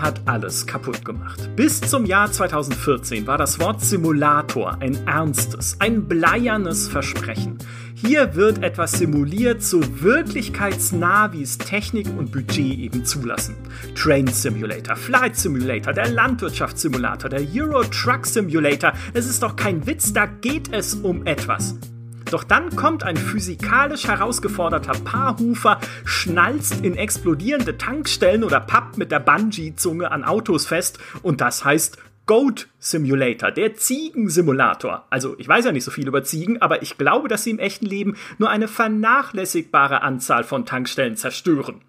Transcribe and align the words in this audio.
Hat 0.00 0.20
alles 0.26 0.66
kaputt 0.66 1.04
gemacht. 1.04 1.50
Bis 1.56 1.80
zum 1.80 2.04
Jahr 2.04 2.30
2014 2.30 3.26
war 3.26 3.38
das 3.38 3.58
Wort 3.58 3.80
Simulator 3.80 4.76
ein 4.80 5.06
ernstes, 5.06 5.76
ein 5.80 6.06
bleiernes 6.06 6.88
Versprechen. 6.88 7.58
Hier 7.94 8.34
wird 8.34 8.62
etwas 8.62 8.92
simuliert, 8.92 9.62
so 9.62 9.80
wirklichkeitsnah, 10.02 11.32
wie 11.32 11.42
es 11.42 11.56
Technik 11.56 12.06
und 12.18 12.30
Budget 12.30 12.78
eben 12.78 13.06
zulassen. 13.06 13.56
Train 13.94 14.26
Simulator, 14.26 14.96
Flight 14.96 15.34
Simulator, 15.34 15.94
der 15.94 16.10
Landwirtschaftssimulator, 16.10 17.30
der 17.30 17.40
Euro 17.54 17.84
Truck 17.84 18.26
Simulator. 18.26 18.92
Es 19.14 19.26
ist 19.26 19.42
doch 19.42 19.56
kein 19.56 19.86
Witz, 19.86 20.12
da 20.12 20.26
geht 20.26 20.74
es 20.74 20.94
um 20.94 21.24
etwas. 21.24 21.78
Doch 22.30 22.42
dann 22.44 22.74
kommt 22.74 23.04
ein 23.04 23.16
physikalisch 23.16 24.08
herausgeforderter 24.08 24.92
Paarhufer, 25.04 25.80
schnalzt 26.04 26.84
in 26.84 26.96
explodierende 26.96 27.78
Tankstellen 27.78 28.42
oder 28.42 28.60
pappt 28.60 28.98
mit 28.98 29.12
der 29.12 29.20
Bungee-Zunge 29.20 30.10
an 30.10 30.24
Autos 30.24 30.66
fest 30.66 30.98
und 31.22 31.40
das 31.40 31.64
heißt 31.64 31.98
Goat 32.26 32.66
Simulator, 32.80 33.52
der 33.52 33.76
Ziegensimulator. 33.76 35.06
Also 35.10 35.36
ich 35.38 35.46
weiß 35.46 35.66
ja 35.66 35.70
nicht 35.72 35.84
so 35.84 35.92
viel 35.92 36.08
über 36.08 36.24
Ziegen, 36.24 36.60
aber 36.60 36.82
ich 36.82 36.98
glaube, 36.98 37.28
dass 37.28 37.44
sie 37.44 37.50
im 37.50 37.60
echten 37.60 37.86
Leben 37.86 38.16
nur 38.38 38.50
eine 38.50 38.66
vernachlässigbare 38.66 40.02
Anzahl 40.02 40.42
von 40.42 40.66
Tankstellen 40.66 41.16
zerstören. 41.16 41.82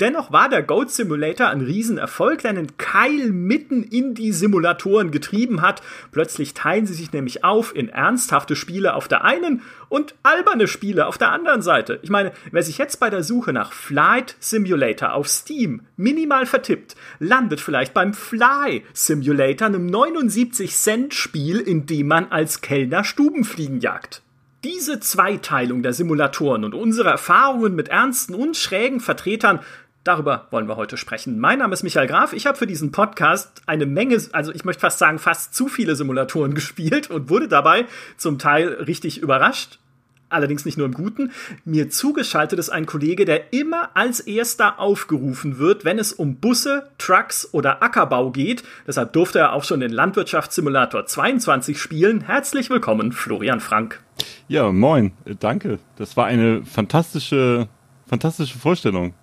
Dennoch 0.00 0.30
war 0.30 0.48
der 0.48 0.62
Goat 0.62 0.92
Simulator 0.92 1.48
ein 1.48 1.60
Riesenerfolg, 1.60 2.42
der 2.42 2.50
einen 2.50 2.76
Keil 2.76 3.32
mitten 3.32 3.82
in 3.82 4.14
die 4.14 4.32
Simulatoren 4.32 5.10
getrieben 5.10 5.60
hat. 5.60 5.82
Plötzlich 6.12 6.54
teilen 6.54 6.86
sie 6.86 6.94
sich 6.94 7.12
nämlich 7.12 7.42
auf 7.42 7.74
in 7.74 7.88
ernsthafte 7.88 8.54
Spiele 8.54 8.94
auf 8.94 9.08
der 9.08 9.24
einen 9.24 9.62
und 9.88 10.14
alberne 10.22 10.68
Spiele 10.68 11.06
auf 11.06 11.18
der 11.18 11.32
anderen 11.32 11.62
Seite. 11.62 11.98
Ich 12.02 12.10
meine, 12.10 12.30
wer 12.52 12.62
sich 12.62 12.78
jetzt 12.78 13.00
bei 13.00 13.10
der 13.10 13.24
Suche 13.24 13.52
nach 13.52 13.72
Flight 13.72 14.36
Simulator 14.38 15.14
auf 15.14 15.26
Steam 15.26 15.82
minimal 15.96 16.46
vertippt, 16.46 16.94
landet 17.18 17.60
vielleicht 17.60 17.92
beim 17.92 18.14
Fly 18.14 18.84
Simulator, 18.92 19.66
einem 19.66 19.86
79 19.86 20.76
Cent 20.76 21.14
Spiel, 21.14 21.58
in 21.58 21.86
dem 21.86 22.06
man 22.06 22.30
als 22.30 22.60
Kellner 22.60 23.02
Stubenfliegen 23.02 23.80
jagt. 23.80 24.22
Diese 24.64 24.98
Zweiteilung 24.98 25.82
der 25.82 25.92
Simulatoren 25.92 26.64
und 26.64 26.74
unsere 26.74 27.10
Erfahrungen 27.10 27.76
mit 27.76 27.88
ernsten 27.88 28.34
und 28.34 28.56
schrägen 28.56 28.98
Vertretern, 28.98 29.60
darüber 30.08 30.46
wollen 30.50 30.66
wir 30.66 30.76
heute 30.76 30.96
sprechen. 30.96 31.38
Mein 31.38 31.58
Name 31.58 31.74
ist 31.74 31.82
Michael 31.82 32.06
Graf. 32.06 32.32
Ich 32.32 32.46
habe 32.46 32.56
für 32.56 32.66
diesen 32.66 32.92
Podcast 32.92 33.62
eine 33.66 33.84
Menge, 33.84 34.18
also 34.32 34.52
ich 34.52 34.64
möchte 34.64 34.80
fast 34.80 34.98
sagen, 34.98 35.18
fast 35.18 35.54
zu 35.54 35.68
viele 35.68 35.94
Simulatoren 35.96 36.54
gespielt 36.56 37.10
und 37.10 37.28
wurde 37.28 37.46
dabei 37.46 37.84
zum 38.16 38.38
Teil 38.38 38.68
richtig 38.68 39.18
überrascht 39.18 39.78
allerdings 40.30 40.66
nicht 40.66 40.76
nur 40.76 40.84
im 40.84 40.92
Guten. 40.92 41.32
Mir 41.64 41.88
zugeschaltet 41.88 42.58
ist 42.58 42.68
ein 42.68 42.84
Kollege, 42.84 43.24
der 43.24 43.54
immer 43.54 43.88
als 43.94 44.20
erster 44.20 44.78
aufgerufen 44.78 45.56
wird, 45.56 45.86
wenn 45.86 45.98
es 45.98 46.12
um 46.12 46.36
Busse, 46.36 46.90
Trucks 46.98 47.48
oder 47.52 47.82
Ackerbau 47.82 48.30
geht. 48.30 48.62
Deshalb 48.86 49.14
durfte 49.14 49.38
er 49.38 49.54
auch 49.54 49.64
schon 49.64 49.80
den 49.80 49.90
Landwirtschaftssimulator 49.90 51.06
22 51.06 51.80
spielen. 51.80 52.20
Herzlich 52.20 52.68
willkommen, 52.68 53.12
Florian 53.12 53.60
Frank. 53.60 54.02
Ja, 54.48 54.70
moin, 54.70 55.12
danke. 55.40 55.78
Das 55.96 56.14
war 56.18 56.26
eine 56.26 56.62
fantastische, 56.66 57.68
fantastische 58.06 58.58
Vorstellung. 58.58 59.14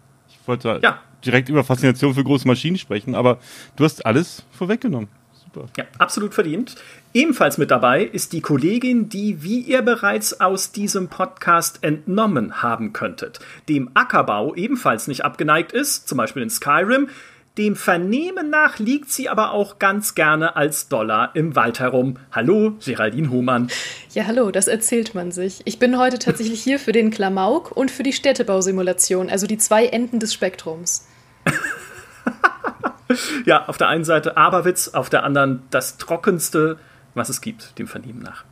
Wollte 0.47 0.79
ja. 0.81 0.99
direkt 1.25 1.49
über 1.49 1.63
Faszination 1.63 2.13
für 2.13 2.23
große 2.23 2.47
Maschinen 2.47 2.77
sprechen, 2.77 3.15
aber 3.15 3.39
du 3.75 3.83
hast 3.83 4.05
alles 4.05 4.43
vorweggenommen. 4.51 5.09
Super. 5.55 5.69
Ja, 5.77 5.85
absolut 5.97 6.33
verdient. 6.33 6.75
Ebenfalls 7.13 7.57
mit 7.57 7.71
dabei 7.71 8.03
ist 8.03 8.33
die 8.33 8.41
Kollegin, 8.41 9.09
die, 9.09 9.41
wie 9.41 9.59
ihr 9.59 9.81
bereits 9.81 10.41
aus 10.41 10.71
diesem 10.71 11.07
Podcast 11.07 11.79
entnommen 11.81 12.61
haben 12.61 12.93
könntet, 12.93 13.39
dem 13.69 13.89
Ackerbau 13.93 14.53
ebenfalls 14.55 15.07
nicht 15.07 15.23
abgeneigt 15.23 15.71
ist, 15.71 16.07
zum 16.07 16.17
Beispiel 16.17 16.43
in 16.43 16.49
Skyrim. 16.49 17.09
Dem 17.57 17.77
Vernehmen 17.77 18.49
nach 18.49 18.79
liegt 18.79 19.09
sie 19.09 19.29
aber 19.29 19.51
auch 19.51 19.79
ganz 19.79 20.13
gerne 20.13 20.57
als 20.57 20.89
Dollar 20.89 21.33
im 21.35 21.55
Wald 21.55 21.79
herum. 21.79 22.17
Hallo, 22.33 22.73
Geraldine 22.83 23.29
Hohmann. 23.29 23.69
Ja, 24.11 24.25
hallo, 24.27 24.51
das 24.51 24.67
erzählt 24.67 25.15
man 25.15 25.31
sich. 25.31 25.61
Ich 25.63 25.79
bin 25.79 25.97
heute 25.97 26.19
tatsächlich 26.19 26.61
hier 26.61 26.79
für 26.79 26.91
den 26.91 27.11
Klamauk 27.11 27.71
und 27.71 27.91
für 27.91 28.03
die 28.03 28.11
Städtebausimulation, 28.11 29.29
also 29.29 29.47
die 29.47 29.57
zwei 29.57 29.85
Enden 29.85 30.19
des 30.19 30.33
Spektrums. 30.33 31.07
ja, 33.45 33.65
auf 33.67 33.77
der 33.77 33.87
einen 33.87 34.03
Seite 34.03 34.35
Aberwitz, 34.35 34.89
auf 34.89 35.09
der 35.09 35.23
anderen 35.23 35.63
das 35.69 35.97
trockenste, 35.97 36.77
was 37.13 37.29
es 37.29 37.39
gibt, 37.39 37.79
dem 37.79 37.87
Vernehmen 37.87 38.19
nach. 38.19 38.43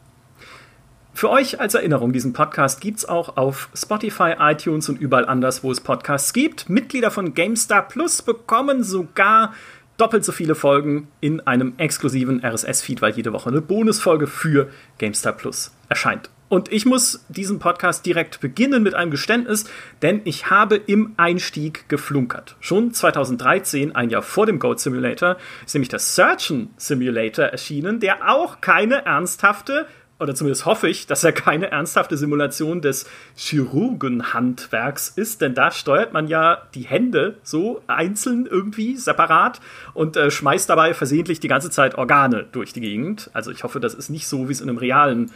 Für 1.16 1.29
euch 1.29 1.59
als 1.59 1.75
Erinnerung, 1.75 2.12
diesen 2.12 2.34
Podcast 2.34 2.81
gibt 2.81 2.97
es 2.97 3.06
auch 3.07 3.38
auf 3.38 3.69
Spotify, 3.75 4.34
iTunes 4.40 4.90
und 4.90 5.00
überall 5.00 5.28
anders, 5.28 5.63
wo 5.63 5.72
es 5.72 5.79
Podcasts 5.79 6.34
gibt. 6.34 6.69
Mitglieder 6.69 7.12
von 7.12 7.35
GameStar 7.35 7.88
Plus 7.88 8.24
bekommen 8.24 8.84
sogar 8.84 9.53
doppelt 9.97 10.25
so 10.25 10.31
viele 10.31 10.56
Folgen 10.56 11.07
in 11.22 11.40
einem 11.41 11.74
exklusiven 11.78 12.44
RSS-Feed, 12.44 13.03
weil 13.03 13.13
jede 13.13 13.31
Woche 13.31 13.51
eine 13.51 13.62
Bonusfolge 13.62 14.25
für 14.25 14.69
GameStar 14.97 15.34
Plus 15.34 15.72
erscheint. 15.88 16.31
Und 16.50 16.72
ich 16.72 16.85
muss 16.85 17.24
diesen 17.30 17.59
Podcast 17.59 18.06
direkt 18.06 18.40
beginnen 18.40 18.84
mit 18.84 18.95
einem 18.95 19.12
Geständnis, 19.12 19.66
denn 20.01 20.22
ich 20.24 20.50
habe 20.50 20.75
im 20.75 21.13
Einstieg 21.18 21.90
geflunkert. 21.90 22.56
Schon 22.59 22.91
2013, 22.91 23.95
ein 23.95 24.09
Jahr 24.09 24.22
vor 24.24 24.45
dem 24.45 24.59
Goat 24.59 24.80
Simulator, 24.80 25.38
ist 25.66 25.74
nämlich 25.74 25.90
der 25.90 26.00
Surgeon 26.00 26.69
Simulator 26.78 27.45
erschienen, 27.45 28.00
der 28.00 28.30
auch 28.31 28.62
keine 28.62 29.06
ernsthafte 29.06 29.88
oder 30.24 30.34
zumindest 30.34 30.66
hoffe 30.66 30.88
ich, 30.88 31.06
dass 31.06 31.24
er 31.24 31.34
keine 31.34 31.70
ernsthafte 31.70 32.18
Simulation 32.18 32.82
des 32.82 33.06
Chirurgenhandwerks 33.36 35.10
ist, 35.10 35.42
denn 35.42 35.54
da 35.54 35.70
steuert 35.70 36.14
man 36.14 36.28
ja 36.28 36.64
die 36.74 36.84
Hände 36.84 37.36
so 37.44 37.82
einzeln 37.88 38.46
irgendwie 38.46 38.96
separat 38.96 39.60
und 39.94 40.16
äh, 40.16 40.32
schmeißt 40.32 40.70
dabei 40.70 40.94
versehentlich 40.94 41.42
die 41.42 41.50
ganze 41.50 41.70
Zeit 41.70 41.96
Organe 41.98 42.46
durch 42.52 42.72
die 42.72 42.82
Gegend. 42.82 43.30
Also 43.34 43.52
ich 43.52 43.64
hoffe, 43.64 43.82
das 43.82 43.94
ist 43.94 44.10
nicht 44.10 44.28
so, 44.28 44.48
wie 44.48 44.54
es 44.54 44.62
in 44.62 44.70
einem 44.70 44.78
realen 44.78 45.32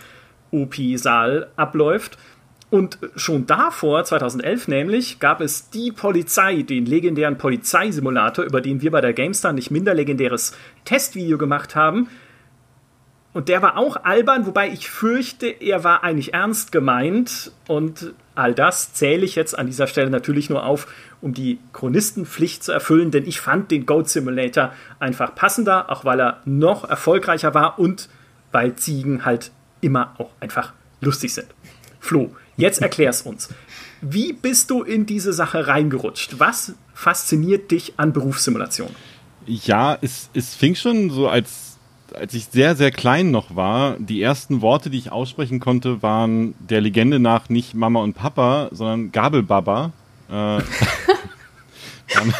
OP-Saal 0.51 1.49
abläuft. 1.57 2.17
Und 2.69 2.99
schon 3.15 3.45
davor, 3.45 4.03
2011 4.03 4.67
nämlich, 4.67 5.19
gab 5.19 5.39
es 5.39 5.69
die 5.69 5.91
Polizei, 5.91 6.63
den 6.63 6.85
legendären 6.85 7.37
Polizeisimulator, 7.37 8.43
über 8.43 8.59
den 8.59 8.81
wir 8.81 8.91
bei 8.91 8.99
der 8.99 9.13
GameStar 9.13 9.53
nicht 9.53 9.71
minder 9.71 9.93
legendäres 9.93 10.53
Testvideo 10.83 11.37
gemacht 11.37 11.75
haben. 11.75 12.09
Und 13.37 13.49
der 13.49 13.61
war 13.61 13.77
auch 13.77 14.03
albern, 14.03 14.47
wobei 14.47 14.67
ich 14.67 14.89
fürchte, 14.89 15.45
er 15.45 15.83
war 15.83 16.03
eigentlich 16.03 16.33
ernst 16.33 16.71
gemeint. 16.71 17.51
Und 17.67 18.15
all 18.33 18.55
das 18.55 18.93
zähle 18.93 19.25
ich 19.25 19.35
jetzt 19.35 19.55
an 19.55 19.67
dieser 19.67 19.85
Stelle 19.85 20.09
natürlich 20.09 20.49
nur 20.49 20.65
auf, 20.65 20.87
um 21.21 21.35
die 21.35 21.59
Chronistenpflicht 21.71 22.63
zu 22.63 22.71
erfüllen, 22.71 23.11
denn 23.11 23.27
ich 23.27 23.39
fand 23.39 23.69
den 23.69 23.85
Goat 23.85 24.09
Simulator 24.09 24.73
einfach 24.97 25.35
passender, 25.35 25.91
auch 25.91 26.03
weil 26.03 26.19
er 26.19 26.41
noch 26.45 26.89
erfolgreicher 26.89 27.53
war 27.53 27.77
und 27.77 28.09
weil 28.51 28.75
Ziegen 28.75 29.23
halt 29.23 29.51
immer 29.81 30.15
auch 30.17 30.31
einfach 30.39 30.73
lustig 30.99 31.35
sind. 31.35 31.45
Flo, 31.99 32.35
jetzt 32.55 32.81
erklär's 32.81 33.21
uns. 33.21 33.49
Wie 34.01 34.33
bist 34.33 34.71
du 34.71 34.81
in 34.81 35.05
diese 35.05 35.31
Sache 35.31 35.67
reingerutscht? 35.67 36.39
Was 36.39 36.73
fasziniert 36.95 37.69
dich 37.69 37.93
an 37.97 38.13
Berufssimulation? 38.13 38.89
Ja, 39.45 39.95
es, 40.01 40.31
es 40.33 40.55
fing 40.55 40.73
schon 40.73 41.11
so 41.11 41.29
als, 41.29 41.66
als 42.13 42.33
ich 42.33 42.45
sehr, 42.45 42.75
sehr 42.75 42.91
klein 42.91 43.31
noch 43.31 43.55
war. 43.55 43.97
Die 43.99 44.21
ersten 44.21 44.61
Worte, 44.61 44.89
die 44.89 44.97
ich 44.97 45.11
aussprechen 45.11 45.59
konnte, 45.59 46.01
waren 46.01 46.55
der 46.59 46.81
Legende 46.81 47.19
nach 47.19 47.49
nicht 47.49 47.73
Mama 47.73 48.01
und 48.01 48.13
Papa, 48.13 48.69
sondern 48.71 49.11
Gabelbaba. 49.11 49.91
Äh, 50.29 50.31
damit, 52.13 52.35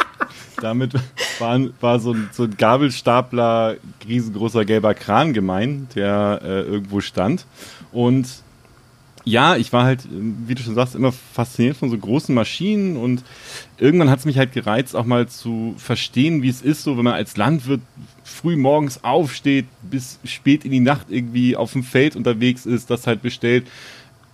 damit 0.60 0.94
war, 1.38 1.60
war 1.80 2.00
so, 2.00 2.12
ein, 2.12 2.28
so 2.32 2.44
ein 2.44 2.56
Gabelstapler, 2.56 3.76
riesengroßer 4.06 4.64
gelber 4.64 4.94
Kran 4.94 5.32
gemeint, 5.32 5.94
der 5.94 6.40
äh, 6.42 6.60
irgendwo 6.62 7.00
stand. 7.00 7.46
Und 7.92 8.42
ja, 9.28 9.56
ich 9.56 9.72
war 9.72 9.84
halt, 9.84 10.08
wie 10.10 10.54
du 10.54 10.62
schon 10.62 10.74
sagst, 10.74 10.94
immer 10.94 11.12
fasziniert 11.12 11.76
von 11.76 11.90
so 11.90 11.98
großen 11.98 12.34
Maschinen 12.34 12.96
und 12.96 13.22
irgendwann 13.76 14.08
hat 14.08 14.20
es 14.20 14.24
mich 14.24 14.38
halt 14.38 14.52
gereizt, 14.52 14.96
auch 14.96 15.04
mal 15.04 15.28
zu 15.28 15.74
verstehen, 15.76 16.42
wie 16.42 16.48
es 16.48 16.62
ist, 16.62 16.82
so 16.82 16.96
wenn 16.96 17.04
man 17.04 17.14
als 17.14 17.36
Landwirt 17.36 17.82
früh 18.24 18.56
morgens 18.56 19.04
aufsteht, 19.04 19.66
bis 19.82 20.18
spät 20.24 20.64
in 20.64 20.70
die 20.70 20.80
Nacht 20.80 21.06
irgendwie 21.10 21.56
auf 21.56 21.72
dem 21.72 21.82
Feld 21.82 22.16
unterwegs 22.16 22.64
ist, 22.64 22.90
das 22.90 23.06
halt 23.06 23.20
bestellt. 23.20 23.66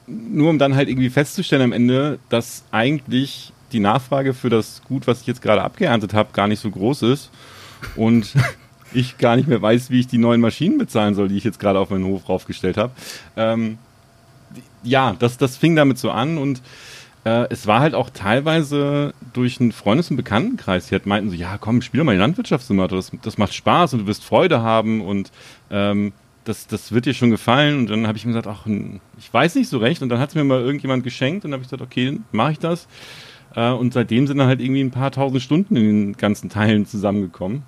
Nur 0.07 0.51
um 0.51 0.59
dann 0.59 0.77
halt 0.77 0.89
irgendwie 0.89 1.11
festzustellen 1.11 1.63
am 1.63 1.73
Ende, 1.73 2.19
dass 2.29 2.63
eigentlich 2.71 3.53
die 3.73 3.81
Nachfrage 3.81 4.33
für 4.33 4.51
das 4.51 4.83
Gut, 4.85 5.09
was 5.09 5.23
ich 5.23 5.27
jetzt 5.27 5.43
gerade 5.43 5.63
abgeerntet 5.63 6.15
habe, 6.15 6.33
gar 6.33 6.47
nicht 6.47 6.61
so 6.61 6.71
groß 6.71 7.03
ist 7.03 7.31
und 7.97 8.33
ich 8.93 9.19
gar 9.19 9.35
nicht 9.35 9.49
mehr 9.49 9.61
weiß, 9.61 9.91
wie 9.91 10.01
ich 10.01 10.07
die 10.07 10.19
neuen 10.19 10.41
Maschinen 10.41 10.79
bezahlen 10.79 11.17
soll, 11.17 11.29
die 11.29 11.37
ich 11.37 11.45
jetzt 11.45 11.59
gerade 11.59 11.81
auf 11.81 11.91
meinen 11.91 12.05
Hof 12.05 12.29
raufgestellt 12.29 12.77
habe. 12.77 12.93
Ähm, 13.37 13.79
ja, 14.83 15.15
das, 15.19 15.39
das 15.39 15.57
fing 15.57 15.77
damit 15.77 15.99
so 15.99 16.11
an 16.11 16.39
und 16.39 16.63
äh, 17.25 17.47
es 17.51 17.67
war 17.67 17.81
halt 17.81 17.95
auch 17.95 18.11
teilweise 18.11 19.15
durch 19.33 19.61
einen 19.61 19.73
Freundes- 19.73 20.11
und 20.11 20.17
Bekanntenkreis, 20.17 20.89
die 20.89 20.95
halt 20.95 21.07
meinten 21.07 21.31
so, 21.31 21.37
ja 21.37 21.59
komm, 21.59 21.83
spiel 21.83 21.99
doch 21.99 22.05
mal 22.05 22.13
den 22.13 22.21
Landwirtschaftssimulator, 22.21 22.99
das, 22.99 23.13
das 23.23 23.39
macht 23.39 23.55
Spaß 23.55 23.95
und 23.95 24.01
du 24.01 24.07
wirst 24.07 24.25
Freude 24.25 24.63
haben 24.63 25.01
und 25.01 25.33
ähm, 25.71 26.13
das, 26.45 26.67
das 26.67 26.93
wird 26.93 27.07
dir 27.07 27.15
schon 27.15 27.31
gefallen. 27.31 27.79
Und 27.79 27.91
dann 27.91 28.07
habe 28.07 28.19
ich 28.19 28.25
mir 28.25 28.33
gesagt, 28.33 28.47
ach, 28.47 28.67
ich 29.19 29.33
weiß 29.33 29.55
nicht 29.57 29.69
so 29.69 29.79
recht. 29.79 30.03
Und 30.03 30.11
dann 30.11 30.19
hat 30.19 30.31
es 30.31 30.35
mir 30.35 30.45
mal 30.45 30.61
irgendjemand 30.61 31.03
geschenkt 31.03 31.45
und 31.45 31.51
dann 31.51 31.59
habe 31.59 31.63
ich 31.63 31.71
gesagt, 31.71 31.83
okay, 31.83 32.21
mache 32.33 32.53
ich 32.53 32.59
das. 32.59 32.87
Äh, 33.55 33.71
und 33.71 33.93
seitdem 33.93 34.27
sind 34.27 34.39
dann 34.39 34.47
halt 34.47 34.61
irgendwie 34.61 34.83
ein 34.83 34.91
paar 34.91 35.11
tausend 35.11 35.43
Stunden 35.43 35.77
in 35.77 35.85
den 35.85 36.13
ganzen 36.17 36.51
Teilen 36.51 36.87
zusammengekommen. 36.87 37.63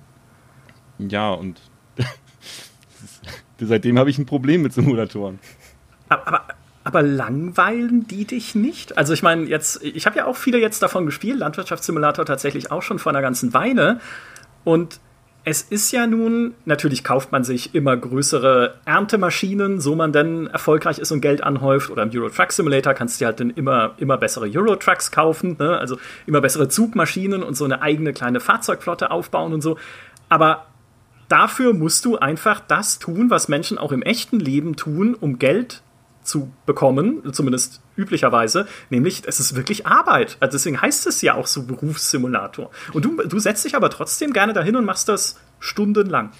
Ja, 0.99 1.31
und 1.31 1.59
seitdem 3.59 3.99
habe 3.99 4.09
ich 4.09 4.17
ein 4.17 4.25
Problem 4.25 4.61
mit 4.61 4.73
Simulatoren. 4.73 5.39
Aber, 6.09 6.27
aber 6.27 6.45
langweilen 6.93 8.07
die 8.07 8.25
dich 8.25 8.55
nicht? 8.55 8.97
Also 8.97 9.13
ich 9.13 9.23
meine, 9.23 9.45
jetzt, 9.45 9.83
ich 9.83 10.05
habe 10.05 10.17
ja 10.17 10.25
auch 10.25 10.37
viele 10.37 10.59
jetzt 10.59 10.81
davon 10.81 11.05
gespielt, 11.05 11.39
Landwirtschaftssimulator 11.39 12.25
tatsächlich 12.25 12.71
auch 12.71 12.81
schon 12.81 12.99
vor 12.99 13.11
einer 13.11 13.21
ganzen 13.21 13.53
Weile. 13.53 13.99
Und 14.63 14.99
es 15.49 15.61
ist 15.61 15.93
ja 15.93 16.07
nun, 16.07 16.55
natürlich 16.65 17.05
kauft 17.05 17.31
man 17.31 17.45
sich 17.45 17.73
immer 17.73 17.95
größere 17.95 18.75
Erntemaschinen, 18.83 19.79
so 19.79 19.95
man 19.95 20.11
dann 20.11 20.47
erfolgreich 20.47 20.99
ist 20.99 21.11
und 21.11 21.21
Geld 21.21 21.41
anhäuft. 21.41 21.89
Oder 21.89 22.03
im 22.03 22.11
Euro 22.13 22.27
Truck 22.27 22.51
Simulator 22.51 22.93
kannst 22.93 23.15
du 23.15 23.23
dir 23.23 23.27
halt 23.27 23.39
dann 23.39 23.51
immer, 23.51 23.93
immer 23.97 24.17
bessere 24.17 24.49
Euro 24.53 24.75
Trucks 24.75 25.09
kaufen, 25.09 25.55
ne? 25.57 25.77
also 25.77 25.97
immer 26.25 26.41
bessere 26.41 26.67
Zugmaschinen 26.67 27.43
und 27.43 27.55
so 27.55 27.63
eine 27.63 27.81
eigene 27.81 28.11
kleine 28.11 28.41
Fahrzeugflotte 28.41 29.09
aufbauen 29.09 29.53
und 29.53 29.61
so. 29.61 29.77
Aber 30.27 30.65
dafür 31.29 31.73
musst 31.73 32.03
du 32.03 32.17
einfach 32.17 32.59
das 32.59 32.99
tun, 32.99 33.29
was 33.29 33.47
Menschen 33.47 33.77
auch 33.77 33.93
im 33.93 34.01
echten 34.01 34.41
Leben 34.41 34.75
tun, 34.75 35.15
um 35.15 35.39
Geld 35.39 35.81
zu 36.27 36.51
bekommen, 36.65 37.33
zumindest 37.33 37.81
üblicherweise, 37.95 38.67
nämlich 38.89 39.23
es 39.25 39.39
ist 39.39 39.55
wirklich 39.55 39.87
Arbeit. 39.87 40.37
Also 40.39 40.57
deswegen 40.57 40.81
heißt 40.81 41.07
es 41.07 41.21
ja 41.21 41.35
auch 41.35 41.47
so 41.47 41.63
Berufssimulator. 41.63 42.69
Und 42.93 43.05
du, 43.05 43.15
du 43.23 43.39
setzt 43.39 43.65
dich 43.65 43.75
aber 43.75 43.89
trotzdem 43.89 44.33
gerne 44.33 44.53
dahin 44.53 44.75
und 44.75 44.85
machst 44.85 45.09
das 45.09 45.39
stundenlang. 45.59 46.31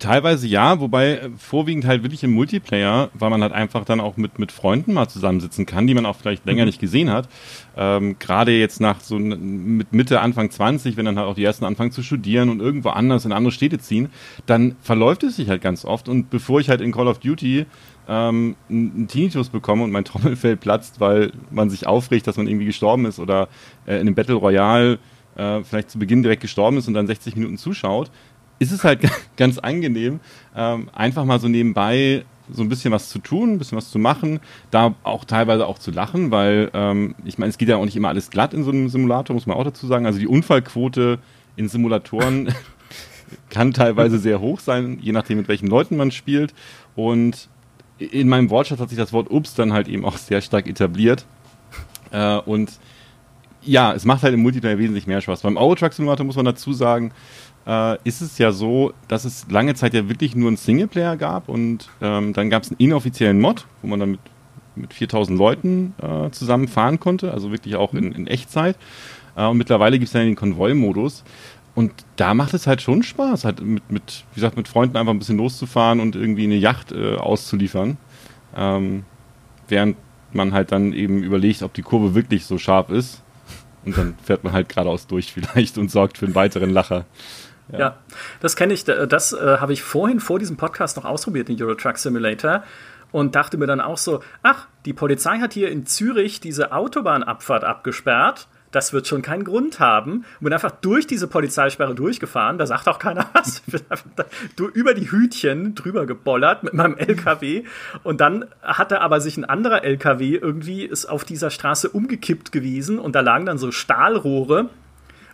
Teilweise 0.00 0.48
ja, 0.48 0.80
wobei 0.80 1.18
äh, 1.18 1.30
vorwiegend 1.38 1.86
halt 1.86 2.02
wirklich 2.02 2.24
im 2.24 2.32
Multiplayer, 2.32 3.10
weil 3.14 3.30
man 3.30 3.42
halt 3.42 3.52
einfach 3.52 3.84
dann 3.84 4.00
auch 4.00 4.16
mit, 4.16 4.40
mit 4.40 4.50
Freunden 4.50 4.92
mal 4.92 5.08
zusammensitzen 5.08 5.66
kann, 5.66 5.86
die 5.86 5.94
man 5.94 6.04
auch 6.04 6.16
vielleicht 6.16 6.44
länger 6.46 6.62
mhm. 6.62 6.66
nicht 6.66 6.80
gesehen 6.80 7.10
hat. 7.10 7.28
Ähm, 7.76 8.16
Gerade 8.18 8.50
jetzt 8.50 8.80
nach 8.80 8.98
so 9.00 9.20
mit 9.20 9.92
Mitte, 9.92 10.20
Anfang 10.20 10.50
20, 10.50 10.96
wenn 10.96 11.04
dann 11.04 11.16
halt 11.16 11.28
auch 11.28 11.36
die 11.36 11.44
ersten 11.44 11.64
anfangen 11.64 11.92
zu 11.92 12.02
studieren 12.02 12.48
und 12.48 12.60
irgendwo 12.60 12.88
anders 12.88 13.24
in 13.24 13.32
andere 13.32 13.52
Städte 13.52 13.78
ziehen, 13.78 14.08
dann 14.46 14.74
verläuft 14.80 15.22
es 15.22 15.36
sich 15.36 15.48
halt 15.48 15.62
ganz 15.62 15.84
oft. 15.84 16.08
Und 16.08 16.28
bevor 16.28 16.58
ich 16.58 16.68
halt 16.68 16.80
in 16.80 16.90
Call 16.90 17.06
of 17.06 17.20
Duty 17.20 17.66
ähm, 18.08 18.56
einen 18.68 19.08
Tinnitus 19.08 19.48
bekomme 19.48 19.84
und 19.84 19.90
mein 19.90 20.04
Trommelfell 20.04 20.56
platzt, 20.56 21.00
weil 21.00 21.32
man 21.50 21.70
sich 21.70 21.86
aufregt, 21.86 22.26
dass 22.26 22.36
man 22.36 22.46
irgendwie 22.46 22.66
gestorben 22.66 23.06
ist 23.06 23.18
oder 23.18 23.48
äh, 23.86 23.94
in 23.94 24.02
einem 24.02 24.14
Battle 24.14 24.34
Royale 24.34 24.98
äh, 25.36 25.62
vielleicht 25.62 25.90
zu 25.90 25.98
Beginn 25.98 26.22
direkt 26.22 26.42
gestorben 26.42 26.76
ist 26.76 26.88
und 26.88 26.94
dann 26.94 27.06
60 27.06 27.36
Minuten 27.36 27.58
zuschaut, 27.58 28.10
ist 28.58 28.72
es 28.72 28.84
halt 28.84 29.00
ganz 29.36 29.58
angenehm, 29.58 30.20
ähm, 30.56 30.88
einfach 30.92 31.24
mal 31.24 31.40
so 31.40 31.48
nebenbei 31.48 32.24
so 32.50 32.62
ein 32.62 32.68
bisschen 32.68 32.92
was 32.92 33.08
zu 33.08 33.18
tun, 33.18 33.52
ein 33.52 33.58
bisschen 33.58 33.78
was 33.78 33.90
zu 33.90 33.98
machen, 33.98 34.40
da 34.70 34.94
auch 35.02 35.24
teilweise 35.24 35.66
auch 35.66 35.78
zu 35.78 35.90
lachen, 35.90 36.30
weil 36.30 36.70
ähm, 36.74 37.14
ich 37.24 37.38
meine, 37.38 37.50
es 37.50 37.58
geht 37.58 37.68
ja 37.68 37.76
auch 37.76 37.84
nicht 37.84 37.96
immer 37.96 38.08
alles 38.08 38.30
glatt 38.30 38.52
in 38.52 38.64
so 38.64 38.70
einem 38.70 38.88
Simulator, 38.88 39.34
muss 39.34 39.46
man 39.46 39.56
auch 39.56 39.64
dazu 39.64 39.86
sagen. 39.86 40.04
Also 40.04 40.18
die 40.18 40.26
Unfallquote 40.26 41.18
in 41.56 41.68
Simulatoren 41.68 42.52
kann 43.50 43.72
teilweise 43.72 44.18
sehr 44.18 44.40
hoch 44.40 44.60
sein, 44.60 44.98
je 45.00 45.12
nachdem, 45.12 45.38
mit 45.38 45.48
welchen 45.48 45.68
Leuten 45.68 45.96
man 45.96 46.10
spielt. 46.10 46.52
Und 46.96 47.48
in 47.98 48.28
meinem 48.28 48.50
Wortschatz 48.50 48.80
hat 48.80 48.88
sich 48.88 48.98
das 48.98 49.12
Wort 49.12 49.30
Ups 49.30 49.54
dann 49.54 49.72
halt 49.72 49.88
eben 49.88 50.04
auch 50.04 50.16
sehr 50.16 50.40
stark 50.40 50.66
etabliert. 50.66 51.24
Äh, 52.10 52.38
und 52.38 52.72
ja, 53.62 53.92
es 53.92 54.04
macht 54.04 54.22
halt 54.22 54.34
im 54.34 54.42
Multiplayer 54.42 54.78
wesentlich 54.78 55.06
mehr 55.06 55.20
Spaß. 55.20 55.42
Beim 55.42 55.56
Euro 55.56 55.74
Truck 55.74 55.92
Simulator 55.92 56.26
muss 56.26 56.36
man 56.36 56.44
dazu 56.44 56.72
sagen, 56.72 57.12
äh, 57.66 57.96
ist 58.04 58.20
es 58.20 58.38
ja 58.38 58.52
so, 58.52 58.92
dass 59.08 59.24
es 59.24 59.46
lange 59.50 59.74
Zeit 59.74 59.94
ja 59.94 60.08
wirklich 60.08 60.36
nur 60.36 60.48
einen 60.48 60.56
Singleplayer 60.56 61.16
gab 61.16 61.48
und 61.48 61.88
ähm, 62.02 62.32
dann 62.32 62.50
gab 62.50 62.62
es 62.62 62.70
einen 62.70 62.78
inoffiziellen 62.78 63.40
Mod, 63.40 63.66
wo 63.80 63.88
man 63.88 64.00
dann 64.00 64.10
mit, 64.12 64.20
mit 64.74 64.92
4000 64.92 65.38
Leuten 65.38 65.94
äh, 66.02 66.30
zusammen 66.30 66.68
fahren 66.68 67.00
konnte, 67.00 67.32
also 67.32 67.52
wirklich 67.52 67.76
auch 67.76 67.94
in, 67.94 68.12
in 68.12 68.26
Echtzeit. 68.26 68.76
Äh, 69.36 69.46
und 69.46 69.56
mittlerweile 69.56 69.98
gibt 69.98 70.08
es 70.08 70.12
dann 70.12 70.26
den 70.26 70.36
Konvoi-Modus. 70.36 71.24
Und 71.74 71.92
da 72.16 72.34
macht 72.34 72.54
es 72.54 72.66
halt 72.66 72.82
schon 72.82 73.02
Spaß, 73.02 73.44
halt 73.44 73.60
mit, 73.60 73.90
mit, 73.90 74.24
wie 74.32 74.36
gesagt, 74.36 74.56
mit 74.56 74.68
Freunden 74.68 74.96
einfach 74.96 75.12
ein 75.12 75.18
bisschen 75.18 75.38
loszufahren 75.38 75.98
und 75.98 76.14
irgendwie 76.14 76.44
eine 76.44 76.54
Yacht 76.54 76.92
äh, 76.92 77.16
auszuliefern. 77.16 77.96
Ähm, 78.56 79.04
während 79.68 79.96
man 80.32 80.52
halt 80.52 80.70
dann 80.70 80.92
eben 80.92 81.22
überlegt, 81.22 81.62
ob 81.62 81.74
die 81.74 81.82
Kurve 81.82 82.14
wirklich 82.14 82.46
so 82.46 82.58
scharf 82.58 82.90
ist. 82.90 83.22
Und 83.84 83.96
dann 83.98 84.16
fährt 84.22 84.44
man 84.44 84.52
halt 84.52 84.68
geradeaus 84.68 85.06
durch 85.06 85.32
vielleicht 85.32 85.76
und 85.76 85.90
sorgt 85.90 86.18
für 86.18 86.26
einen 86.26 86.34
weiteren 86.34 86.70
Lacher. 86.70 87.06
Ja, 87.72 87.78
ja 87.78 87.96
das 88.40 88.54
kenne 88.54 88.72
ich. 88.72 88.84
Das 88.84 89.32
äh, 89.32 89.58
habe 89.58 89.72
ich 89.72 89.82
vorhin 89.82 90.20
vor 90.20 90.38
diesem 90.38 90.56
Podcast 90.56 90.96
noch 90.96 91.04
ausprobiert, 91.04 91.48
den 91.48 91.60
Euro 91.60 91.74
Truck 91.74 91.98
Simulator. 91.98 92.62
Und 93.10 93.36
dachte 93.36 93.58
mir 93.58 93.66
dann 93.66 93.80
auch 93.80 93.98
so, 93.98 94.20
ach, 94.42 94.66
die 94.86 94.92
Polizei 94.92 95.38
hat 95.38 95.52
hier 95.52 95.70
in 95.70 95.86
Zürich 95.86 96.40
diese 96.40 96.72
Autobahnabfahrt 96.72 97.62
abgesperrt 97.62 98.48
das 98.74 98.92
wird 98.92 99.06
schon 99.06 99.22
keinen 99.22 99.44
Grund 99.44 99.80
haben. 99.80 100.24
Und 100.40 100.44
bin 100.44 100.52
einfach 100.52 100.70
durch 100.70 101.06
diese 101.06 101.28
Polizeisperre 101.28 101.94
durchgefahren. 101.94 102.58
Da 102.58 102.66
sagt 102.66 102.88
auch 102.88 102.98
keiner 102.98 103.28
was. 103.32 103.62
Ich 103.66 103.72
bin 103.72 103.80
einfach 103.88 104.06
über 104.74 104.94
die 104.94 105.10
Hütchen 105.10 105.74
drüber 105.74 106.06
gebollert 106.06 106.62
mit 106.62 106.74
meinem 106.74 106.96
LKW. 106.96 107.64
Und 108.02 108.20
dann 108.20 108.46
hatte 108.62 109.00
aber 109.00 109.20
sich 109.20 109.36
ein 109.36 109.44
anderer 109.44 109.84
LKW 109.84 110.36
irgendwie 110.36 110.84
ist 110.84 111.06
auf 111.06 111.24
dieser 111.24 111.50
Straße 111.50 111.88
umgekippt 111.88 112.52
gewesen. 112.52 112.98
Und 112.98 113.14
da 113.14 113.20
lagen 113.20 113.46
dann 113.46 113.58
so 113.58 113.70
Stahlrohre. 113.70 114.68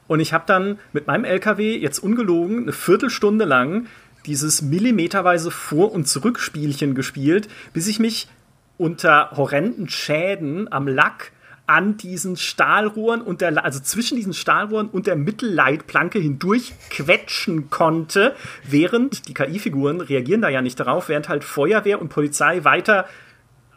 Und 0.07 0.21
ich 0.21 0.33
habe 0.33 0.45
dann 0.47 0.79
mit 0.93 1.07
meinem 1.07 1.25
LKW 1.25 1.77
jetzt 1.77 2.01
ungelogen 2.01 2.63
eine 2.63 2.73
Viertelstunde 2.73 3.45
lang 3.45 3.87
dieses 4.27 4.61
millimeterweise 4.61 5.51
Vor- 5.51 5.93
und 5.93 6.07
Zurückspielchen 6.07 6.95
gespielt, 6.95 7.49
bis 7.73 7.87
ich 7.87 7.99
mich 8.01 8.29
unter 8.77 9.31
horrenden 9.33 9.89
Schäden 9.89 10.71
am 10.73 10.89
Lack 10.89 11.33
an 11.71 11.97
diesen 11.97 12.37
Stahlrohren 12.37 13.23
und 13.23 13.41
der, 13.41 13.65
also 13.65 13.79
zwischen 13.79 14.17
diesen 14.17 14.35
Stahlrohren 14.35 14.89
und 14.89 15.07
der 15.07 15.15
Mittelleitplanke 15.15 16.19
hindurch 16.19 16.73
quetschen 16.91 17.71
konnte, 17.71 18.35
während 18.65 19.29
die 19.29 19.35
KI-Figuren 19.35 20.01
reagieren 20.01 20.43
da 20.43 20.49
ja 20.49 20.63
nicht 20.63 20.81
darauf, 20.81 21.09
während 21.09 21.29
halt 21.29 21.45
Feuerwehr 21.45 22.03
und 22.03 22.09
Polizei 22.09 22.65
weiter 22.65 23.07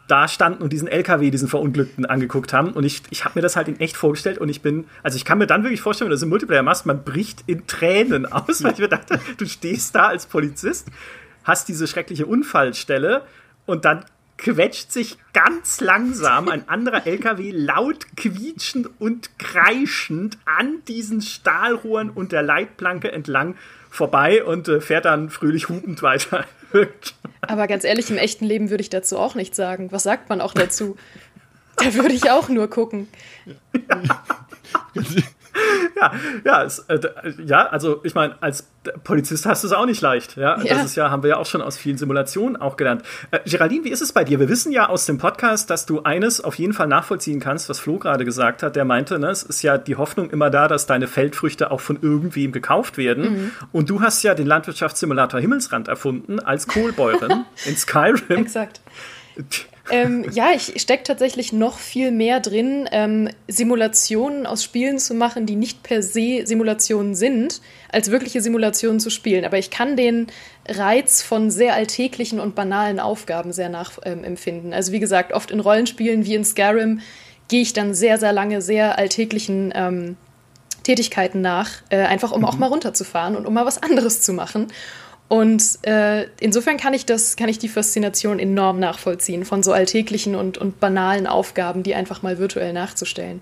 da 0.08 0.26
standen 0.26 0.60
und 0.60 0.72
diesen 0.72 0.88
LKW, 0.88 1.30
diesen 1.30 1.46
Verunglückten 1.46 2.04
angeguckt 2.04 2.52
haben. 2.52 2.72
Und 2.72 2.82
ich, 2.82 3.02
ich 3.10 3.24
habe 3.24 3.38
mir 3.38 3.42
das 3.42 3.54
halt 3.54 3.68
in 3.68 3.78
echt 3.78 3.96
vorgestellt 3.96 4.38
und 4.38 4.48
ich 4.48 4.60
bin, 4.60 4.86
also 5.04 5.14
ich 5.14 5.24
kann 5.24 5.38
mir 5.38 5.46
dann 5.46 5.62
wirklich 5.62 5.80
vorstellen, 5.80 6.06
wenn 6.06 6.10
du 6.10 6.16
das 6.16 6.24
im 6.24 6.30
Multiplayer 6.30 6.64
machst, 6.64 6.86
man 6.86 7.04
bricht 7.04 7.44
in 7.46 7.68
Tränen 7.68 8.26
aus, 8.26 8.64
weil 8.64 8.72
ich 8.72 8.78
mir 8.78 8.88
dachte, 8.88 9.20
du 9.36 9.46
stehst 9.46 9.94
da 9.94 10.08
als 10.08 10.26
Polizist, 10.26 10.88
hast 11.44 11.68
diese 11.68 11.86
schreckliche 11.86 12.26
Unfallstelle 12.26 13.22
und 13.66 13.84
dann 13.84 14.04
quetscht 14.36 14.92
sich 14.92 15.16
ganz 15.32 15.80
langsam 15.80 16.48
ein 16.48 16.68
anderer 16.68 17.06
LKW 17.06 17.50
laut 17.52 18.16
quietschend 18.16 18.88
und 18.98 19.38
kreischend 19.38 20.38
an 20.44 20.82
diesen 20.88 21.22
Stahlrohren 21.22 22.10
und 22.10 22.32
der 22.32 22.42
Leitplanke 22.42 23.12
entlang 23.12 23.56
vorbei 23.90 24.44
und 24.44 24.68
äh, 24.68 24.80
fährt 24.80 25.04
dann 25.04 25.30
fröhlich 25.30 25.68
hupend 25.68 26.02
weiter. 26.02 26.44
Aber 27.42 27.66
ganz 27.66 27.84
ehrlich, 27.84 28.10
im 28.10 28.18
echten 28.18 28.44
Leben 28.44 28.70
würde 28.70 28.82
ich 28.82 28.90
dazu 28.90 29.18
auch 29.18 29.34
nichts 29.34 29.56
sagen. 29.56 29.92
Was 29.92 30.02
sagt 30.02 30.28
man 30.28 30.40
auch 30.40 30.52
dazu? 30.52 30.96
Da 31.76 31.94
würde 31.94 32.14
ich 32.14 32.30
auch 32.30 32.48
nur 32.48 32.68
gucken. 32.68 33.08
Ja. 33.88 34.22
ja, 36.00 36.12
ja, 36.44 36.62
es, 36.62 36.80
äh, 36.80 37.00
ja, 37.44 37.66
also 37.66 38.00
ich 38.04 38.14
meine, 38.14 38.40
als 38.40 38.68
Polizist 39.04 39.46
hast 39.46 39.62
du 39.62 39.68
es 39.68 39.72
auch 39.72 39.86
nicht 39.86 40.00
leicht. 40.00 40.36
Ja? 40.36 40.60
ja, 40.62 40.74
das 40.74 40.84
ist 40.84 40.96
ja, 40.96 41.10
haben 41.10 41.22
wir 41.22 41.30
ja 41.30 41.36
auch 41.36 41.46
schon 41.46 41.62
aus 41.62 41.76
vielen 41.76 41.96
Simulationen 41.96 42.56
auch 42.56 42.76
gelernt. 42.76 43.02
Äh, 43.30 43.40
Geraldine, 43.48 43.84
wie 43.84 43.90
ist 43.90 44.02
es 44.02 44.12
bei 44.12 44.24
dir? 44.24 44.40
Wir 44.40 44.48
wissen 44.48 44.72
ja 44.72 44.88
aus 44.88 45.06
dem 45.06 45.18
Podcast, 45.18 45.70
dass 45.70 45.86
du 45.86 46.02
eines 46.02 46.42
auf 46.42 46.56
jeden 46.56 46.72
Fall 46.72 46.86
nachvollziehen 46.86 47.40
kannst, 47.40 47.68
was 47.68 47.80
Flo 47.80 47.98
gerade 47.98 48.24
gesagt 48.24 48.62
hat. 48.62 48.76
Der 48.76 48.84
meinte, 48.84 49.18
ne, 49.18 49.30
es 49.30 49.42
ist 49.42 49.62
ja 49.62 49.78
die 49.78 49.96
Hoffnung 49.96 50.30
immer 50.30 50.50
da, 50.50 50.68
dass 50.68 50.86
deine 50.86 51.06
Feldfrüchte 51.06 51.70
auch 51.70 51.80
von 51.80 51.98
irgendwem 52.00 52.52
gekauft 52.52 52.98
werden. 52.98 53.24
Mhm. 53.24 53.50
Und 53.72 53.90
du 53.90 54.00
hast 54.00 54.22
ja 54.22 54.34
den 54.34 54.46
Landwirtschaftssimulator 54.46 55.40
Himmelsrand 55.40 55.88
erfunden 55.88 56.40
als 56.40 56.66
Kohlbäuerin 56.66 57.44
in 57.66 57.76
Skyrim. 57.76 58.38
Exakt 58.38 58.80
ähm, 59.90 60.24
ja, 60.32 60.52
ich 60.54 60.80
stecke 60.80 61.02
tatsächlich 61.02 61.52
noch 61.52 61.78
viel 61.78 62.10
mehr 62.10 62.40
drin, 62.40 62.88
ähm, 62.90 63.28
Simulationen 63.48 64.46
aus 64.46 64.64
Spielen 64.64 64.98
zu 64.98 65.12
machen, 65.14 65.44
die 65.44 65.56
nicht 65.56 65.82
per 65.82 66.02
se 66.02 66.42
Simulationen 66.44 67.14
sind, 67.14 67.60
als 67.90 68.10
wirkliche 68.10 68.40
Simulationen 68.40 68.98
zu 68.98 69.10
spielen. 69.10 69.44
Aber 69.44 69.58
ich 69.58 69.70
kann 69.70 69.96
den 69.96 70.28
Reiz 70.66 71.20
von 71.20 71.50
sehr 71.50 71.74
alltäglichen 71.74 72.40
und 72.40 72.54
banalen 72.54 72.98
Aufgaben 72.98 73.52
sehr 73.52 73.68
nachempfinden. 73.68 74.72
Ähm, 74.72 74.76
also 74.76 74.92
wie 74.92 75.00
gesagt, 75.00 75.32
oft 75.32 75.50
in 75.50 75.60
Rollenspielen 75.60 76.24
wie 76.24 76.34
in 76.34 76.44
Skyrim 76.44 77.00
gehe 77.48 77.60
ich 77.60 77.74
dann 77.74 77.92
sehr, 77.92 78.18
sehr 78.18 78.32
lange 78.32 78.62
sehr 78.62 78.96
alltäglichen 78.96 79.70
ähm, 79.74 80.16
Tätigkeiten 80.82 81.40
nach, 81.40 81.70
äh, 81.90 81.98
einfach 81.98 82.32
um 82.32 82.40
mhm. 82.40 82.46
auch 82.46 82.56
mal 82.56 82.68
runterzufahren 82.68 83.36
und 83.36 83.46
um 83.46 83.52
mal 83.52 83.66
was 83.66 83.82
anderes 83.82 84.22
zu 84.22 84.32
machen. 84.32 84.68
Und 85.28 85.78
äh, 85.82 86.26
insofern 86.38 86.76
kann 86.76 86.94
ich 86.94 87.06
das, 87.06 87.36
kann 87.36 87.48
ich 87.48 87.58
die 87.58 87.68
Faszination 87.68 88.38
enorm 88.38 88.78
nachvollziehen 88.78 89.44
von 89.44 89.62
so 89.62 89.72
alltäglichen 89.72 90.34
und, 90.34 90.58
und 90.58 90.80
banalen 90.80 91.26
Aufgaben, 91.26 91.82
die 91.82 91.94
einfach 91.94 92.22
mal 92.22 92.38
virtuell 92.38 92.72
nachzustellen. 92.72 93.40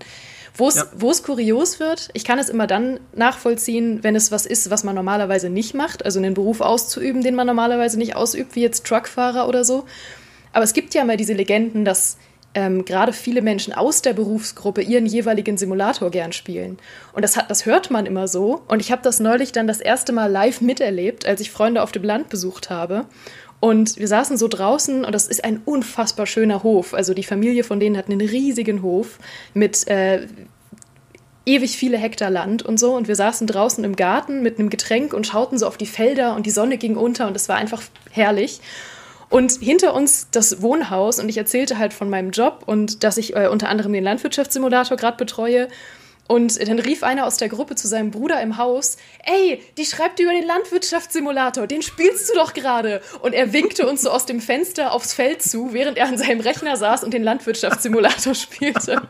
Wo 0.54 0.68
es, 0.68 0.76
ja. 0.76 0.84
wo 0.94 1.10
es 1.10 1.22
kurios 1.22 1.80
wird, 1.80 2.10
ich 2.12 2.24
kann 2.24 2.38
es 2.38 2.50
immer 2.50 2.66
dann 2.66 3.00
nachvollziehen, 3.14 4.00
wenn 4.02 4.14
es 4.14 4.30
was 4.30 4.44
ist, 4.44 4.70
was 4.70 4.84
man 4.84 4.94
normalerweise 4.94 5.48
nicht 5.48 5.74
macht, 5.74 6.04
also 6.04 6.18
einen 6.18 6.34
Beruf 6.34 6.60
auszuüben, 6.60 7.22
den 7.22 7.34
man 7.34 7.46
normalerweise 7.46 7.98
nicht 7.98 8.16
ausübt, 8.16 8.54
wie 8.54 8.60
jetzt 8.60 8.84
Truckfahrer 8.86 9.48
oder 9.48 9.64
so. 9.64 9.84
Aber 10.52 10.64
es 10.64 10.74
gibt 10.74 10.92
ja 10.94 11.04
mal 11.04 11.16
diese 11.16 11.32
Legenden, 11.32 11.86
dass 11.86 12.18
ähm, 12.54 12.84
gerade 12.84 13.12
viele 13.12 13.42
Menschen 13.42 13.72
aus 13.72 14.02
der 14.02 14.12
Berufsgruppe 14.12 14.82
ihren 14.82 15.06
jeweiligen 15.06 15.56
Simulator 15.56 16.10
gern 16.10 16.32
spielen. 16.32 16.78
Und 17.12 17.22
das, 17.22 17.36
hat, 17.36 17.50
das 17.50 17.66
hört 17.66 17.90
man 17.90 18.06
immer 18.06 18.28
so. 18.28 18.62
Und 18.68 18.80
ich 18.80 18.92
habe 18.92 19.02
das 19.02 19.20
neulich 19.20 19.52
dann 19.52 19.66
das 19.66 19.80
erste 19.80 20.12
Mal 20.12 20.30
live 20.30 20.60
miterlebt, 20.60 21.26
als 21.26 21.40
ich 21.40 21.50
Freunde 21.50 21.82
auf 21.82 21.92
dem 21.92 22.04
Land 22.04 22.28
besucht 22.28 22.70
habe. 22.70 23.06
Und 23.60 23.96
wir 23.96 24.08
saßen 24.08 24.36
so 24.36 24.48
draußen 24.48 25.04
und 25.04 25.14
das 25.14 25.28
ist 25.28 25.44
ein 25.44 25.60
unfassbar 25.64 26.26
schöner 26.26 26.62
Hof. 26.62 26.94
Also 26.94 27.14
die 27.14 27.22
Familie 27.22 27.62
von 27.62 27.78
denen 27.78 27.96
hat 27.96 28.10
einen 28.10 28.20
riesigen 28.20 28.82
Hof 28.82 29.18
mit 29.54 29.86
äh, 29.86 30.26
ewig 31.46 31.76
viele 31.76 31.96
Hektar 31.96 32.30
Land 32.30 32.62
und 32.62 32.78
so. 32.78 32.94
Und 32.96 33.08
wir 33.08 33.16
saßen 33.16 33.46
draußen 33.46 33.84
im 33.84 33.96
Garten 33.96 34.42
mit 34.42 34.58
einem 34.58 34.68
Getränk 34.68 35.14
und 35.14 35.26
schauten 35.26 35.58
so 35.58 35.66
auf 35.66 35.76
die 35.76 35.86
Felder 35.86 36.34
und 36.34 36.44
die 36.44 36.50
Sonne 36.50 36.76
ging 36.76 36.96
unter 36.96 37.28
und 37.28 37.36
es 37.36 37.48
war 37.48 37.56
einfach 37.56 37.82
herrlich. 38.10 38.60
Und 39.32 39.52
hinter 39.62 39.94
uns 39.94 40.28
das 40.30 40.60
Wohnhaus 40.60 41.18
und 41.18 41.26
ich 41.30 41.38
erzählte 41.38 41.78
halt 41.78 41.94
von 41.94 42.10
meinem 42.10 42.32
Job 42.32 42.64
und 42.66 43.02
dass 43.02 43.16
ich 43.16 43.34
äh, 43.34 43.48
unter 43.48 43.70
anderem 43.70 43.94
den 43.94 44.04
Landwirtschaftssimulator 44.04 44.98
gerade 44.98 45.16
betreue. 45.16 45.68
Und 46.28 46.60
dann 46.68 46.78
rief 46.78 47.02
einer 47.02 47.26
aus 47.26 47.38
der 47.38 47.48
Gruppe 47.48 47.74
zu 47.74 47.88
seinem 47.88 48.10
Bruder 48.10 48.42
im 48.42 48.58
Haus, 48.58 48.98
ey, 49.24 49.62
die 49.78 49.86
schreibt 49.86 50.20
über 50.20 50.32
den 50.32 50.46
Landwirtschaftssimulator, 50.46 51.66
den 51.66 51.80
spielst 51.80 52.28
du 52.28 52.34
doch 52.34 52.52
gerade. 52.52 53.00
Und 53.22 53.32
er 53.32 53.54
winkte 53.54 53.88
uns 53.88 54.02
so 54.02 54.10
aus 54.10 54.26
dem 54.26 54.38
Fenster 54.38 54.92
aufs 54.92 55.14
Feld 55.14 55.40
zu, 55.40 55.72
während 55.72 55.96
er 55.96 56.08
an 56.08 56.18
seinem 56.18 56.40
Rechner 56.40 56.76
saß 56.76 57.02
und 57.02 57.14
den 57.14 57.22
Landwirtschaftssimulator 57.22 58.34
spielte. 58.34 59.00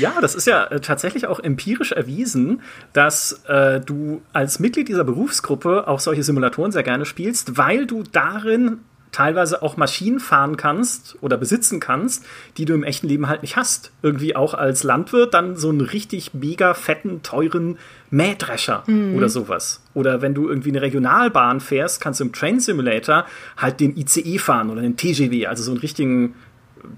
Ja, 0.00 0.20
das 0.20 0.34
ist 0.34 0.46
ja 0.46 0.64
äh, 0.64 0.80
tatsächlich 0.80 1.26
auch 1.26 1.40
empirisch 1.40 1.92
erwiesen, 1.92 2.62
dass 2.92 3.44
äh, 3.46 3.80
du 3.80 4.22
als 4.32 4.58
Mitglied 4.58 4.88
dieser 4.88 5.04
Berufsgruppe 5.04 5.86
auch 5.86 6.00
solche 6.00 6.22
Simulatoren 6.22 6.72
sehr 6.72 6.82
gerne 6.82 7.04
spielst, 7.04 7.56
weil 7.56 7.86
du 7.86 8.02
darin 8.02 8.80
teilweise 9.12 9.62
auch 9.62 9.76
Maschinen 9.76 10.20
fahren 10.20 10.56
kannst 10.56 11.16
oder 11.20 11.36
besitzen 11.36 11.80
kannst, 11.80 12.24
die 12.56 12.64
du 12.64 12.74
im 12.74 12.84
echten 12.84 13.08
Leben 13.08 13.28
halt 13.28 13.42
nicht 13.42 13.56
hast. 13.56 13.92
Irgendwie 14.02 14.36
auch 14.36 14.54
als 14.54 14.82
Landwirt 14.84 15.34
dann 15.34 15.56
so 15.56 15.68
einen 15.68 15.80
richtig 15.80 16.34
mega 16.34 16.74
fetten, 16.74 17.22
teuren 17.22 17.78
Mähdrescher 18.10 18.84
mhm. 18.86 19.16
oder 19.16 19.28
sowas. 19.28 19.82
Oder 19.94 20.22
wenn 20.22 20.34
du 20.34 20.48
irgendwie 20.48 20.70
eine 20.70 20.82
Regionalbahn 20.82 21.60
fährst, 21.60 22.00
kannst 22.00 22.20
du 22.20 22.24
im 22.24 22.32
Train 22.32 22.60
Simulator 22.60 23.24
halt 23.56 23.80
den 23.80 23.96
ICE 23.96 24.38
fahren 24.38 24.70
oder 24.70 24.82
den 24.82 24.96
TGW, 24.96 25.46
also 25.46 25.62
so 25.62 25.72
einen 25.72 25.80
richtigen 25.80 26.34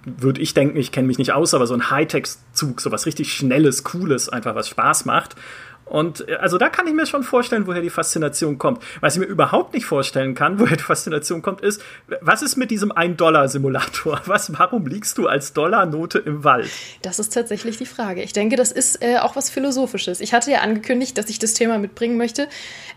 würde 0.05 0.41
ich 0.41 0.55
denken, 0.55 0.77
ich 0.77 0.93
kenne 0.93 1.07
mich 1.07 1.19
nicht 1.19 1.33
aus, 1.33 1.55
aber 1.55 1.67
so 1.67 1.75
ein 1.75 1.91
Hightech-Zug, 1.91 2.81
so 2.81 2.93
was 2.93 3.07
richtig 3.07 3.33
Schnelles, 3.33 3.85
Cooles, 3.85 4.29
einfach 4.29 4.55
was 4.55 4.69
Spaß 4.69 5.05
macht. 5.05 5.37
Und 5.85 6.27
äh, 6.29 6.37
also 6.37 6.59
da 6.59 6.69
kann 6.69 6.87
ich 6.87 6.95
mir 6.95 7.07
schon 7.07 7.23
vorstellen, 7.23 7.67
woher 7.67 7.83
die 7.83 7.91
Faszination 7.91 8.57
kommt. 8.57 8.83
Was 9.01 9.15
ich 9.15 9.21
mir 9.21 9.27
überhaupt 9.27 9.75
nicht 9.75 9.85
vorstellen 9.85 10.35
kann, 10.35 10.59
woher 10.59 10.77
die 10.77 10.83
Faszination 10.83 11.43
kommt, 11.43 11.61
ist, 11.61 11.83
was 12.21 12.43
ist 12.43 12.57
mit 12.57 12.71
diesem 12.71 12.93
1-Dollar-Simulator? 12.93 14.23
Was, 14.27 14.57
warum 14.59 14.87
liegst 14.87 15.19
du 15.19 15.27
als 15.27 15.53
Dollarnote 15.53 16.19
im 16.19 16.45
Wald? 16.45 16.71
Das 17.03 17.19
ist 17.19 17.35
tatsächlich 17.35 17.77
die 17.77 17.87
Frage. 17.87 18.23
Ich 18.23 18.33
denke, 18.33 18.57
das 18.57 18.73
ist 18.73 19.03
äh, 19.03 19.19
auch 19.19 19.37
was 19.37 19.51
Philosophisches. 19.51 20.21
Ich 20.21 20.33
hatte 20.33 20.51
ja 20.51 20.61
angekündigt, 20.61 21.19
dass 21.19 21.29
ich 21.29 21.39
das 21.39 21.55
Thema 21.55 21.79
mitbringen 21.79 22.17
möchte. 22.17 22.49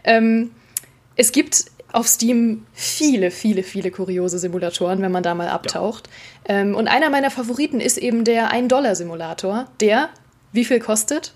Ähm, 0.03 0.51
es 1.15 1.31
gibt 1.31 1.65
auf 1.91 2.07
Steam 2.07 2.65
viele, 2.73 3.31
viele, 3.31 3.63
viele 3.63 3.91
kuriose 3.91 4.39
Simulatoren, 4.39 5.01
wenn 5.01 5.11
man 5.11 5.23
da 5.23 5.35
mal 5.35 5.47
abtaucht. 5.47 6.09
Ja. 6.47 6.55
Ähm, 6.55 6.75
und 6.75 6.87
einer 6.87 7.09
meiner 7.09 7.31
Favoriten 7.31 7.79
ist 7.79 7.97
eben 7.97 8.23
der 8.23 8.51
1-Dollar-Simulator, 8.51 9.67
der 9.79 10.09
wie 10.51 10.65
viel 10.65 10.79
kostet? 10.79 11.33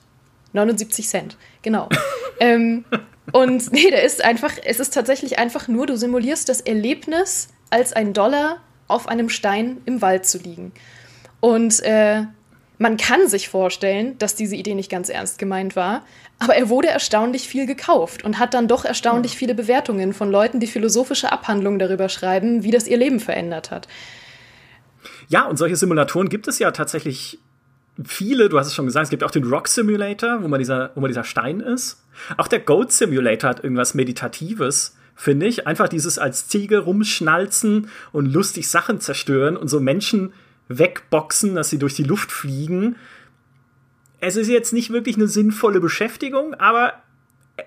79 0.53 1.08
Cent, 1.08 1.38
genau. 1.62 1.89
ähm, 2.39 2.86
und 3.32 3.72
nee, 3.72 3.89
der 3.89 4.03
ist 4.03 4.24
einfach, 4.24 4.53
es 4.63 4.79
ist 4.79 4.94
tatsächlich 4.94 5.38
einfach 5.38 5.68
nur, 5.68 5.86
du 5.86 5.98
simulierst 5.98 6.50
das 6.50 6.62
Erlebnis, 6.62 7.50
als 7.70 7.94
ein 7.94 8.13
Dollar 8.13 8.58
auf 8.88 9.08
einem 9.08 9.29
Stein 9.29 9.82
im 9.86 10.01
Wald 10.01 10.25
zu 10.25 10.39
liegen. 10.39 10.72
Und 11.39 11.82
äh, 11.84 12.24
man 12.79 12.95
kann 12.95 13.27
sich 13.27 13.50
vorstellen, 13.50 14.17
dass 14.17 14.36
diese 14.36 14.55
Idee 14.55 14.74
nicht 14.74 14.89
ganz 14.89 15.09
ernst 15.09 15.38
gemeint 15.38 15.75
war, 15.75 16.05
aber 16.39 16.55
er 16.55 16.69
wurde 16.69 16.88
erstaunlich 16.88 17.48
viel 17.48 17.65
gekauft 17.65 18.24
und 18.24 18.39
hat 18.39 18.53
dann 18.53 18.69
doch 18.69 18.86
erstaunlich 18.86 19.36
viele 19.36 19.53
Bewertungen 19.53 20.13
von 20.13 20.31
Leuten, 20.31 20.62
die 20.62 20.67
philosophische 20.67 21.31
Abhandlungen 21.31 21.77
darüber 21.77 22.07
schreiben, 22.07 22.63
wie 22.63 22.71
das 22.71 22.88
ihr 22.88 22.98
Leben 22.98 23.19
verändert 23.19 23.69
hat. 23.69 23.89
Ja, 25.27 25.45
und 25.45 25.57
solche 25.57 25.75
Simulatoren 25.75 26.29
gibt 26.29 26.48
es 26.48 26.57
ja 26.57 26.71
tatsächlich 26.71 27.39
viele. 28.03 28.48
Du 28.48 28.57
hast 28.57 28.67
es 28.67 28.74
schon 28.74 28.86
gesagt, 28.86 29.03
es 29.03 29.09
gibt 29.09 29.25
auch 29.25 29.31
den 29.31 29.43
Rock 29.43 29.67
Simulator, 29.67 30.41
wo 30.41 30.48
man 30.48 30.59
dieser, 30.59 30.91
wo 30.95 31.01
man 31.01 31.09
dieser 31.09 31.25
Stein 31.25 31.59
ist. 31.59 32.01
Auch 32.38 32.48
der 32.48 32.59
Goat 32.59 32.93
Simulator 32.93 33.50
hat 33.50 33.63
irgendwas 33.63 33.93
Meditatives 33.93 34.95
finde 35.19 35.48
ich. 35.48 35.67
Einfach 35.67 35.89
dieses 35.89 36.17
als 36.17 36.48
Ziege 36.48 36.79
rumschnalzen 36.79 37.89
und 38.13 38.31
lustig 38.31 38.69
Sachen 38.69 39.01
zerstören 39.01 39.57
und 39.57 39.67
so 39.67 39.81
Menschen 39.81 40.31
wegboxen, 40.70 41.56
dass 41.56 41.70
sie 41.70 41.80
durch 41.80 41.96
die 41.96 42.04
Luft 42.04 42.32
fliegen. 42.32 42.96
Es 44.22 44.38
ist 44.38 44.48
jetzt 44.48 44.72
nicht 44.72 44.92
wirklich 44.92 45.18
eine 45.18 45.28
sinnvolle 45.28 45.82
Beschäftigung, 45.82 46.54
aber 46.54 46.94
äh, 47.58 47.64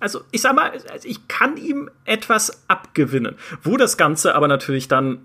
also 0.00 0.22
ich 0.32 0.42
sag 0.42 0.54
mal, 0.54 0.72
ich 1.04 1.28
kann 1.28 1.56
ihm 1.56 1.88
etwas 2.04 2.64
abgewinnen. 2.68 3.36
Wo 3.62 3.76
das 3.76 3.96
Ganze 3.96 4.34
aber 4.34 4.48
natürlich 4.48 4.88
dann 4.88 5.24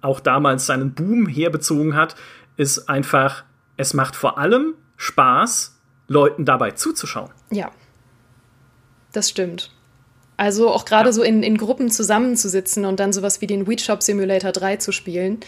auch 0.00 0.20
damals 0.20 0.66
seinen 0.66 0.94
Boom 0.94 1.26
herbezogen 1.26 1.96
hat, 1.96 2.14
ist 2.56 2.88
einfach, 2.88 3.44
es 3.76 3.92
macht 3.92 4.16
vor 4.16 4.38
allem 4.38 4.74
Spaß, 4.96 5.78
Leuten 6.06 6.44
dabei 6.44 6.72
zuzuschauen. 6.72 7.30
Ja, 7.50 7.70
das 9.12 9.30
stimmt. 9.30 9.70
Also 10.36 10.70
auch 10.70 10.84
gerade 10.84 11.10
ja. 11.10 11.12
so 11.12 11.22
in, 11.22 11.42
in 11.42 11.56
Gruppen 11.56 11.90
zusammenzusitzen 11.90 12.84
und 12.84 13.00
dann 13.00 13.12
sowas 13.12 13.40
wie 13.40 13.46
den 13.46 13.66
Weed 13.66 13.80
Shop 13.80 14.02
Simulator 14.02 14.52
3 14.52 14.76
zu 14.76 14.92
spielen, 14.92 15.40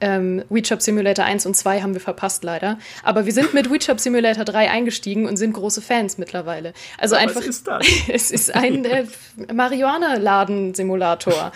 ähm, 0.00 0.42
WeChop 0.48 0.80
Simulator 0.82 1.24
1 1.24 1.46
und 1.46 1.54
2 1.54 1.82
haben 1.82 1.94
wir 1.94 2.00
verpasst 2.00 2.42
leider. 2.44 2.78
Aber 3.02 3.26
wir 3.26 3.32
sind 3.32 3.52
mit 3.54 3.70
WeChop 3.70 3.98
Simulator 4.00 4.44
3 4.44 4.70
eingestiegen 4.70 5.26
und 5.26 5.36
sind 5.36 5.52
große 5.52 5.82
Fans 5.82 6.18
mittlerweile. 6.18 6.72
Also 6.98 7.16
Aber 7.16 7.24
einfach. 7.24 7.40
Was 7.40 7.46
ist 7.46 7.66
das? 7.66 7.86
es 8.08 8.30
ist 8.30 8.54
ein 8.54 8.84
äh, 8.84 9.06
Marihuana-Laden-Simulator. 9.52 11.50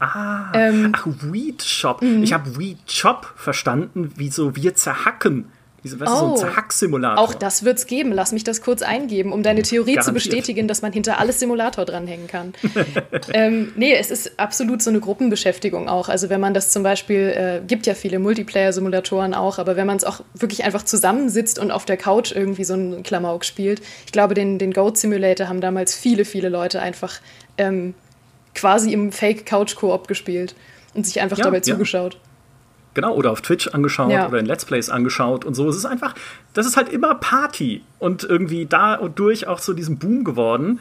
Ah, 0.00 0.50
ähm, 0.54 0.92
ach, 0.96 1.06
Weed 1.06 1.62
Shop. 1.62 2.02
Mhm. 2.02 2.24
Ich 2.24 2.32
habe 2.32 2.58
Weed 2.58 2.90
Shop 2.90 3.32
verstanden, 3.36 4.12
wie 4.16 4.30
so 4.30 4.56
wir 4.56 4.74
zerhacken. 4.74 5.46
Diese, 5.84 5.98
weißt 5.98 6.12
oh, 6.12 6.14
du, 6.14 6.20
so 6.20 6.24
ein 6.26 6.30
oh. 6.30 6.36
Zerhack-Simulator. 6.36 7.18
Auch 7.18 7.34
das 7.34 7.64
wird 7.64 7.78
es 7.78 7.86
geben. 7.86 8.12
Lass 8.12 8.30
mich 8.30 8.44
das 8.44 8.62
kurz 8.62 8.82
eingeben, 8.82 9.32
um 9.32 9.42
deine 9.42 9.62
Theorie 9.62 9.94
Garantiert. 9.94 10.04
zu 10.04 10.12
bestätigen, 10.12 10.68
dass 10.68 10.80
man 10.80 10.92
hinter 10.92 11.18
alles 11.18 11.40
Simulator 11.40 11.84
dranhängen 11.84 12.28
kann. 12.28 12.52
ähm, 13.32 13.72
nee, 13.74 13.92
es 13.92 14.12
ist 14.12 14.38
absolut 14.38 14.80
so 14.80 14.90
eine 14.90 15.00
Gruppenbeschäftigung 15.00 15.88
auch. 15.88 16.08
Also 16.08 16.30
wenn 16.30 16.40
man 16.40 16.54
das 16.54 16.70
zum 16.70 16.84
Beispiel, 16.84 17.28
äh, 17.28 17.66
gibt 17.66 17.86
ja 17.86 17.94
viele 17.94 18.20
Multiplayer-Simulatoren 18.20 19.34
auch, 19.34 19.58
aber 19.58 19.74
wenn 19.74 19.86
man 19.86 19.96
es 19.96 20.04
auch 20.04 20.20
wirklich 20.34 20.62
einfach 20.64 20.84
zusammensitzt 20.84 21.58
und 21.58 21.72
auf 21.72 21.84
der 21.84 21.96
Couch 21.96 22.30
irgendwie 22.30 22.64
so 22.64 22.74
einen 22.74 23.02
Klamauk 23.02 23.44
spielt, 23.44 23.82
ich 24.06 24.12
glaube, 24.12 24.34
den, 24.34 24.58
den 24.58 24.72
Goat 24.72 24.98
Simulator 24.98 25.48
haben 25.48 25.60
damals 25.60 25.96
viele, 25.96 26.24
viele 26.24 26.48
Leute 26.48 26.80
einfach 26.80 27.20
ähm, 27.58 27.94
quasi 28.54 28.92
im 28.92 29.10
Fake-Couch-Koop 29.10 30.06
gespielt 30.06 30.54
und 30.94 31.06
sich 31.06 31.20
einfach 31.20 31.38
ja, 31.38 31.44
dabei 31.44 31.56
ja. 31.58 31.62
zugeschaut. 31.62 32.18
Genau, 32.94 33.14
oder 33.14 33.30
auf 33.30 33.40
Twitch 33.40 33.68
angeschaut 33.68 34.10
ja. 34.10 34.28
oder 34.28 34.38
in 34.38 34.46
Let's 34.46 34.64
Plays 34.64 34.90
angeschaut 34.90 35.44
und 35.44 35.54
so. 35.54 35.68
Es 35.68 35.76
ist 35.76 35.86
einfach, 35.86 36.14
das 36.52 36.66
ist 36.66 36.76
halt 36.76 36.90
immer 36.90 37.14
Party 37.14 37.82
und 37.98 38.24
irgendwie 38.24 38.66
dadurch 38.66 39.46
auch 39.46 39.60
zu 39.60 39.72
diesem 39.72 39.98
Boom 39.98 40.24
geworden. 40.24 40.80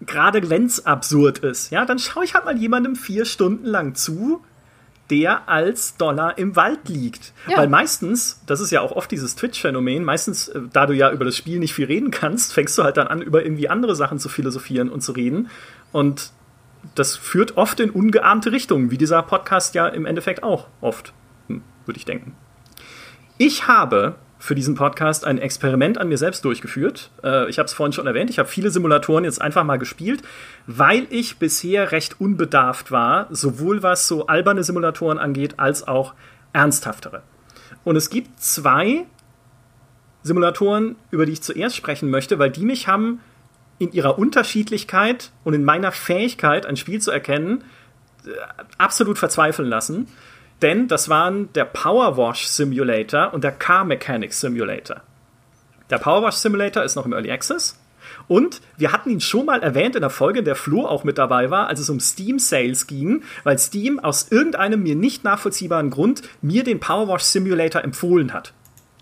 Gerade 0.00 0.48
wenn 0.48 0.66
es 0.66 0.86
absurd 0.86 1.38
ist, 1.38 1.70
ja, 1.70 1.84
dann 1.84 1.98
schaue 1.98 2.24
ich 2.24 2.34
halt 2.34 2.44
mal 2.44 2.56
jemandem 2.56 2.96
vier 2.96 3.24
Stunden 3.24 3.66
lang 3.66 3.94
zu, 3.94 4.42
der 5.10 5.48
als 5.48 5.96
Dollar 5.96 6.38
im 6.38 6.56
Wald 6.56 6.88
liegt. 6.88 7.32
Ja. 7.46 7.58
Weil 7.58 7.68
meistens, 7.68 8.40
das 8.46 8.60
ist 8.60 8.70
ja 8.70 8.80
auch 8.80 8.92
oft 8.92 9.10
dieses 9.10 9.36
Twitch-Phänomen, 9.36 10.04
meistens, 10.04 10.48
äh, 10.48 10.60
da 10.72 10.86
du 10.86 10.94
ja 10.94 11.12
über 11.12 11.24
das 11.24 11.36
Spiel 11.36 11.58
nicht 11.58 11.74
viel 11.74 11.86
reden 11.86 12.10
kannst, 12.10 12.52
fängst 12.52 12.76
du 12.78 12.84
halt 12.84 12.96
dann 12.96 13.06
an, 13.06 13.22
über 13.22 13.44
irgendwie 13.44 13.68
andere 13.68 13.94
Sachen 13.94 14.18
zu 14.18 14.28
philosophieren 14.28 14.88
und 14.88 15.02
zu 15.02 15.12
reden. 15.12 15.48
Und 15.92 16.32
das 16.94 17.16
führt 17.16 17.56
oft 17.56 17.80
in 17.80 17.90
ungeahnte 17.90 18.52
Richtungen, 18.52 18.90
wie 18.90 18.98
dieser 18.98 19.22
Podcast 19.22 19.74
ja 19.74 19.88
im 19.88 20.06
Endeffekt 20.06 20.42
auch 20.42 20.68
oft, 20.80 21.12
hm, 21.48 21.62
würde 21.84 21.98
ich 21.98 22.04
denken. 22.04 22.34
Ich 23.38 23.68
habe 23.68 24.16
für 24.38 24.54
diesen 24.54 24.74
Podcast 24.74 25.24
ein 25.24 25.38
Experiment 25.38 25.98
an 25.98 26.08
mir 26.08 26.18
selbst 26.18 26.44
durchgeführt. 26.44 27.10
Äh, 27.24 27.48
ich 27.48 27.58
habe 27.58 27.66
es 27.66 27.72
vorhin 27.72 27.92
schon 27.92 28.06
erwähnt, 28.06 28.30
ich 28.30 28.38
habe 28.38 28.48
viele 28.48 28.70
Simulatoren 28.70 29.24
jetzt 29.24 29.40
einfach 29.40 29.64
mal 29.64 29.78
gespielt, 29.78 30.22
weil 30.66 31.06
ich 31.10 31.38
bisher 31.38 31.92
recht 31.92 32.20
unbedarft 32.20 32.92
war, 32.92 33.28
sowohl 33.30 33.82
was 33.82 34.06
so 34.06 34.26
alberne 34.26 34.62
Simulatoren 34.62 35.18
angeht, 35.18 35.58
als 35.58 35.86
auch 35.86 36.14
ernsthaftere. 36.52 37.22
Und 37.84 37.96
es 37.96 38.10
gibt 38.10 38.40
zwei 38.40 39.06
Simulatoren, 40.22 40.96
über 41.10 41.24
die 41.24 41.32
ich 41.32 41.42
zuerst 41.42 41.76
sprechen 41.76 42.10
möchte, 42.10 42.38
weil 42.38 42.50
die 42.50 42.64
mich 42.64 42.88
haben 42.88 43.20
in 43.78 43.92
ihrer 43.92 44.18
Unterschiedlichkeit 44.18 45.30
und 45.44 45.54
in 45.54 45.64
meiner 45.64 45.92
Fähigkeit, 45.92 46.66
ein 46.66 46.76
Spiel 46.76 47.00
zu 47.00 47.10
erkennen, 47.10 47.64
äh, 48.26 48.30
absolut 48.78 49.18
verzweifeln 49.18 49.68
lassen. 49.68 50.08
Denn 50.62 50.88
das 50.88 51.08
waren 51.08 51.52
der 51.52 51.66
Power 51.66 52.16
Wash 52.16 52.46
Simulator 52.46 53.34
und 53.34 53.44
der 53.44 53.52
Car 53.52 53.84
Mechanics 53.84 54.40
Simulator. 54.40 55.02
Der 55.90 55.98
Power 55.98 56.22
Wash 56.22 56.36
Simulator 56.36 56.82
ist 56.82 56.96
noch 56.96 57.04
im 57.04 57.12
Early 57.12 57.30
Access 57.30 57.78
Und 58.26 58.60
wir 58.76 58.92
hatten 58.92 59.10
ihn 59.10 59.20
schon 59.20 59.46
mal 59.46 59.62
erwähnt 59.62 59.94
in 59.94 60.00
der 60.00 60.10
Folge, 60.10 60.40
in 60.40 60.44
der 60.44 60.56
Flo 60.56 60.86
auch 60.86 61.04
mit 61.04 61.18
dabei 61.18 61.50
war, 61.50 61.68
als 61.68 61.80
es 61.80 61.90
um 61.90 62.00
Steam 62.00 62.38
Sales 62.38 62.86
ging, 62.86 63.22
weil 63.44 63.58
Steam 63.58 63.98
aus 63.98 64.28
irgendeinem 64.30 64.82
mir 64.82 64.96
nicht 64.96 65.24
nachvollziehbaren 65.24 65.90
Grund 65.90 66.22
mir 66.40 66.64
den 66.64 66.80
Powerwash 66.80 67.22
Simulator 67.22 67.84
empfohlen 67.84 68.32
hat. 68.32 68.52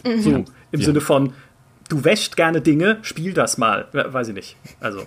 Mhm. 0.04 0.20
So 0.20 0.30
im 0.72 0.80
ja. 0.80 0.86
Sinne 0.86 1.00
von, 1.00 1.32
du 1.88 2.04
wäscht 2.04 2.36
gerne 2.36 2.60
Dinge, 2.60 2.98
spiel 3.02 3.34
das 3.34 3.58
mal. 3.58 3.88
Weiß 3.92 4.28
ich 4.28 4.34
nicht. 4.34 4.56
Also. 4.80 5.06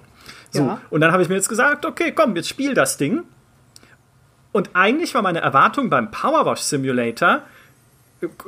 So. 0.51 0.63
Ja. 0.63 0.81
Und 0.89 1.01
dann 1.01 1.11
habe 1.11 1.23
ich 1.23 1.29
mir 1.29 1.35
jetzt 1.35 1.49
gesagt, 1.49 1.85
okay, 1.85 2.11
komm, 2.13 2.35
jetzt 2.35 2.49
spiel 2.49 2.73
das 2.73 2.97
Ding. 2.97 3.23
Und 4.51 4.71
eigentlich 4.73 5.13
war 5.13 5.21
meine 5.21 5.39
Erwartung 5.39 5.89
beim 5.89 6.09
Powerwash 6.09 6.61
Simulator, 6.61 7.43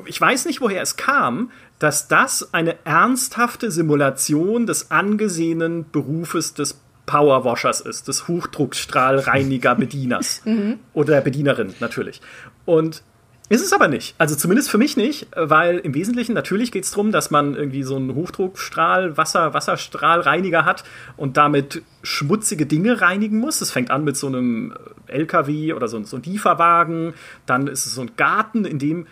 ich 0.05 0.19
weiß 0.19 0.45
nicht, 0.45 0.61
woher 0.61 0.81
es 0.81 0.97
kam, 0.97 1.51
dass 1.77 2.07
das 2.07 2.51
eine 2.53 2.83
ernsthafte 2.85 3.69
Simulation 3.69 4.65
des 4.65 4.89
angesehenen 4.89 5.85
Berufes 5.91 6.55
des 6.55 6.81
Powerwashers 7.05 7.81
ist, 7.81 8.07
des 8.07 8.27
Hochdruckstrahlreiniger-Bedieners. 8.27 10.41
mhm. 10.45 10.79
Oder 10.93 11.21
Bedienerin, 11.21 11.75
natürlich. 11.79 12.19
Und 12.65 13.03
ist 13.49 13.65
es 13.65 13.73
aber 13.73 13.87
nicht. 13.87 14.15
Also 14.19 14.35
zumindest 14.35 14.69
für 14.69 14.77
mich 14.77 14.95
nicht, 14.95 15.27
weil 15.35 15.79
im 15.79 15.95
Wesentlichen 15.95 16.33
natürlich 16.33 16.71
geht 16.71 16.83
es 16.83 16.91
darum, 16.91 17.11
dass 17.11 17.31
man 17.31 17.55
irgendwie 17.55 17.83
so 17.83 17.95
einen 17.95 18.13
Hochdruckstrahl, 18.13 19.17
Wasser, 19.17 19.53
Wasserstrahlreiniger 19.55 20.65
hat 20.65 20.83
und 21.17 21.35
damit 21.35 21.81
schmutzige 22.03 22.67
Dinge 22.67 23.01
reinigen 23.01 23.39
muss. 23.39 23.61
Es 23.61 23.71
fängt 23.71 23.89
an 23.89 24.03
mit 24.03 24.15
so 24.17 24.27
einem 24.27 24.73
LKW 25.07 25.73
oder 25.73 25.87
so, 25.87 26.01
so 26.03 26.17
einem 26.17 26.23
Lieferwagen. 26.25 27.13
Dann 27.47 27.67
ist 27.67 27.87
es 27.87 27.95
so 27.95 28.01
ein 28.01 28.11
Garten, 28.15 28.65
in 28.65 28.77
dem 28.77 29.07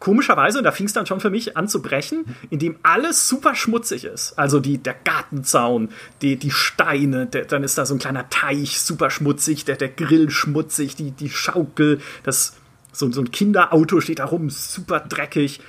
komischerweise, 0.00 0.58
und 0.58 0.64
da 0.64 0.72
fing 0.72 0.86
es 0.86 0.92
dann 0.92 1.06
schon 1.06 1.20
für 1.20 1.30
mich 1.30 1.56
an 1.56 1.68
zu 1.68 1.80
brechen, 1.80 2.24
in 2.48 2.58
dem 2.58 2.76
alles 2.82 3.28
super 3.28 3.54
schmutzig 3.54 4.04
ist. 4.04 4.38
Also 4.38 4.58
die, 4.58 4.78
der 4.78 4.94
Gartenzaun, 4.94 5.90
die, 6.22 6.36
die 6.36 6.50
Steine, 6.50 7.26
der, 7.26 7.44
dann 7.44 7.62
ist 7.62 7.78
da 7.78 7.86
so 7.86 7.94
ein 7.94 7.98
kleiner 7.98 8.28
Teich, 8.30 8.80
super 8.80 9.10
schmutzig, 9.10 9.64
der, 9.66 9.76
der 9.76 9.90
Grill 9.90 10.30
schmutzig, 10.30 10.96
die, 10.96 11.12
die 11.12 11.30
Schaukel, 11.30 12.00
das 12.24 12.56
so, 12.92 13.10
so 13.10 13.20
ein 13.20 13.30
Kinderauto 13.30 14.00
steht 14.00 14.18
da 14.18 14.26
rum, 14.26 14.50
super 14.50 15.00
dreckig. 15.00 15.60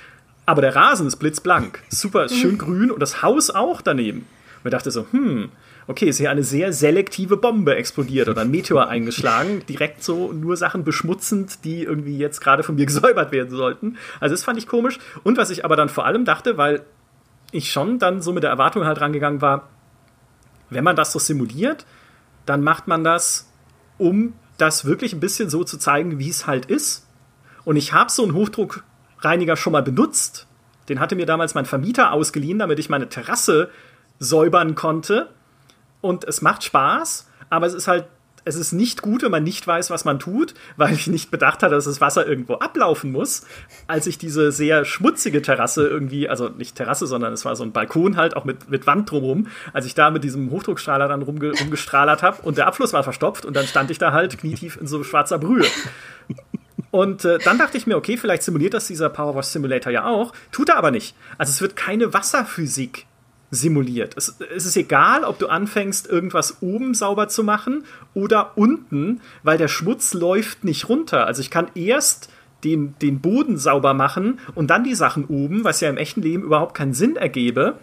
Aber 0.44 0.60
der 0.60 0.74
Rasen 0.74 1.06
ist 1.06 1.16
blitzblank, 1.16 1.82
super 1.88 2.28
schön 2.28 2.58
grün 2.58 2.90
und 2.90 3.00
das 3.00 3.22
Haus 3.22 3.50
auch 3.50 3.80
daneben. 3.80 4.26
Und 4.62 4.68
ich 4.68 4.72
dachte 4.72 4.90
so, 4.90 5.06
hm, 5.12 5.50
okay, 5.86 6.06
ist 6.06 6.18
hier 6.18 6.30
eine 6.30 6.42
sehr 6.42 6.72
selektive 6.72 7.36
Bombe 7.36 7.76
explodiert 7.76 8.28
oder 8.28 8.42
ein 8.42 8.50
Meteor 8.50 8.88
eingeschlagen, 8.88 9.62
direkt 9.68 10.02
so 10.02 10.32
nur 10.32 10.56
Sachen 10.56 10.84
beschmutzend, 10.84 11.64
die 11.64 11.82
irgendwie 11.82 12.18
jetzt 12.18 12.40
gerade 12.40 12.62
von 12.62 12.74
mir 12.74 12.86
gesäubert 12.86 13.32
werden 13.32 13.50
sollten. 13.50 13.96
Also 14.20 14.34
das 14.34 14.44
fand 14.44 14.58
ich 14.58 14.66
komisch. 14.66 14.98
Und 15.22 15.36
was 15.36 15.50
ich 15.50 15.64
aber 15.64 15.76
dann 15.76 15.88
vor 15.88 16.06
allem 16.06 16.24
dachte, 16.24 16.56
weil 16.56 16.84
ich 17.52 17.70
schon 17.70 17.98
dann 17.98 18.22
so 18.22 18.32
mit 18.32 18.42
der 18.42 18.50
Erwartung 18.50 18.84
halt 18.84 19.00
rangegangen 19.00 19.40
war, 19.40 19.68
wenn 20.70 20.84
man 20.84 20.96
das 20.96 21.12
so 21.12 21.18
simuliert, 21.18 21.84
dann 22.46 22.62
macht 22.64 22.88
man 22.88 23.04
das, 23.04 23.50
um 23.98 24.32
das 24.58 24.84
wirklich 24.84 25.12
ein 25.12 25.20
bisschen 25.20 25.50
so 25.50 25.64
zu 25.64 25.78
zeigen, 25.78 26.18
wie 26.18 26.30
es 26.30 26.46
halt 26.46 26.66
ist. 26.66 27.06
Und 27.64 27.76
ich 27.76 27.92
habe 27.92 28.10
so 28.10 28.22
einen 28.22 28.34
Hochdruckreiniger 28.34 29.56
schon 29.56 29.72
mal 29.72 29.82
benutzt. 29.82 30.46
Den 30.88 31.00
hatte 31.00 31.14
mir 31.14 31.26
damals 31.26 31.54
mein 31.54 31.66
Vermieter 31.66 32.12
ausgeliehen, 32.12 32.58
damit 32.58 32.78
ich 32.78 32.88
meine 32.88 33.08
Terrasse 33.08 33.70
säubern 34.18 34.74
konnte. 34.74 35.28
Und 36.00 36.24
es 36.24 36.42
macht 36.42 36.64
Spaß, 36.64 37.28
aber 37.50 37.66
es 37.66 37.74
ist 37.74 37.86
halt, 37.86 38.06
es 38.44 38.56
ist 38.56 38.72
nicht 38.72 39.02
gut, 39.02 39.22
wenn 39.22 39.30
man 39.30 39.44
nicht 39.44 39.64
weiß, 39.66 39.90
was 39.90 40.04
man 40.04 40.18
tut, 40.18 40.54
weil 40.76 40.92
ich 40.94 41.06
nicht 41.06 41.30
bedacht 41.30 41.62
hatte, 41.62 41.74
dass 41.74 41.84
das 41.84 42.00
Wasser 42.00 42.26
irgendwo 42.26 42.54
ablaufen 42.54 43.12
muss. 43.12 43.46
Als 43.86 44.06
ich 44.06 44.18
diese 44.18 44.50
sehr 44.50 44.84
schmutzige 44.84 45.42
Terrasse 45.42 45.86
irgendwie, 45.86 46.28
also 46.28 46.48
nicht 46.48 46.74
Terrasse, 46.74 47.06
sondern 47.06 47.32
es 47.32 47.44
war 47.44 47.54
so 47.54 47.62
ein 47.62 47.72
Balkon 47.72 48.16
halt, 48.16 48.36
auch 48.36 48.44
mit, 48.44 48.68
mit 48.68 48.86
Wand 48.86 49.10
drumherum, 49.10 49.46
als 49.72 49.86
ich 49.86 49.94
da 49.94 50.10
mit 50.10 50.24
diesem 50.24 50.50
Hochdruckstrahler 50.50 51.08
dann 51.08 51.22
rumge 51.22 51.52
rumgestrahlert 51.52 52.22
habe 52.22 52.42
und 52.42 52.58
der 52.58 52.66
Abfluss 52.66 52.92
war 52.92 53.04
verstopft 53.04 53.44
und 53.44 53.54
dann 53.54 53.66
stand 53.66 53.90
ich 53.90 53.98
da 53.98 54.12
halt 54.12 54.36
knietief 54.38 54.76
in 54.76 54.86
so 54.86 55.04
schwarzer 55.04 55.38
Brühe. 55.38 55.64
Und 56.92 57.24
äh, 57.24 57.38
dann 57.38 57.58
dachte 57.58 57.78
ich 57.78 57.86
mir, 57.86 57.96
okay, 57.96 58.18
vielleicht 58.18 58.42
simuliert 58.42 58.74
das 58.74 58.86
dieser 58.86 59.08
Powerwash 59.08 59.46
Simulator 59.46 59.90
ja 59.90 60.04
auch. 60.04 60.32
Tut 60.52 60.68
er 60.68 60.76
aber 60.76 60.90
nicht. 60.90 61.16
Also 61.38 61.50
es 61.50 61.62
wird 61.62 61.74
keine 61.74 62.12
Wasserphysik 62.12 63.06
simuliert. 63.50 64.14
Es, 64.16 64.36
es, 64.54 64.66
ist 64.66 64.76
egal, 64.76 65.24
ob 65.24 65.38
du 65.38 65.46
anfängst, 65.46 66.06
irgendwas 66.06 66.58
oben 66.60 66.92
sauber 66.92 67.28
zu 67.28 67.44
machen 67.44 67.84
oder 68.12 68.58
unten, 68.58 69.22
weil 69.42 69.56
der 69.56 69.68
Schmutz 69.68 70.12
läuft 70.12 70.64
nicht 70.64 70.90
runter. 70.90 71.26
Also 71.26 71.40
ich 71.40 71.50
kann 71.50 71.68
erst 71.74 72.28
den, 72.62 72.94
den 73.00 73.20
Boden 73.20 73.56
sauber 73.56 73.94
machen 73.94 74.38
und 74.54 74.68
dann 74.68 74.84
die 74.84 74.94
Sachen 74.94 75.24
oben, 75.24 75.64
was 75.64 75.80
ja 75.80 75.88
im 75.88 75.96
echten 75.96 76.20
Leben 76.20 76.42
überhaupt 76.42 76.74
keinen 76.74 76.92
Sinn 76.92 77.16
ergebe. 77.16 77.78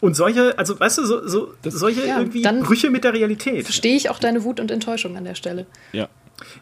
Und 0.00 0.14
solche, 0.14 0.56
also 0.58 0.78
weißt 0.78 0.98
du, 0.98 1.04
so, 1.04 1.26
so 1.26 1.54
solche 1.64 2.06
ja, 2.06 2.18
irgendwie 2.18 2.42
Brüche 2.42 2.88
mit 2.90 3.02
der 3.02 3.14
Realität. 3.14 3.64
Verstehe 3.64 3.96
ich 3.96 4.10
auch 4.10 4.20
deine 4.20 4.44
Wut 4.44 4.60
und 4.60 4.70
Enttäuschung 4.70 5.16
an 5.16 5.24
der 5.24 5.34
Stelle. 5.34 5.66
Ja. 5.92 6.08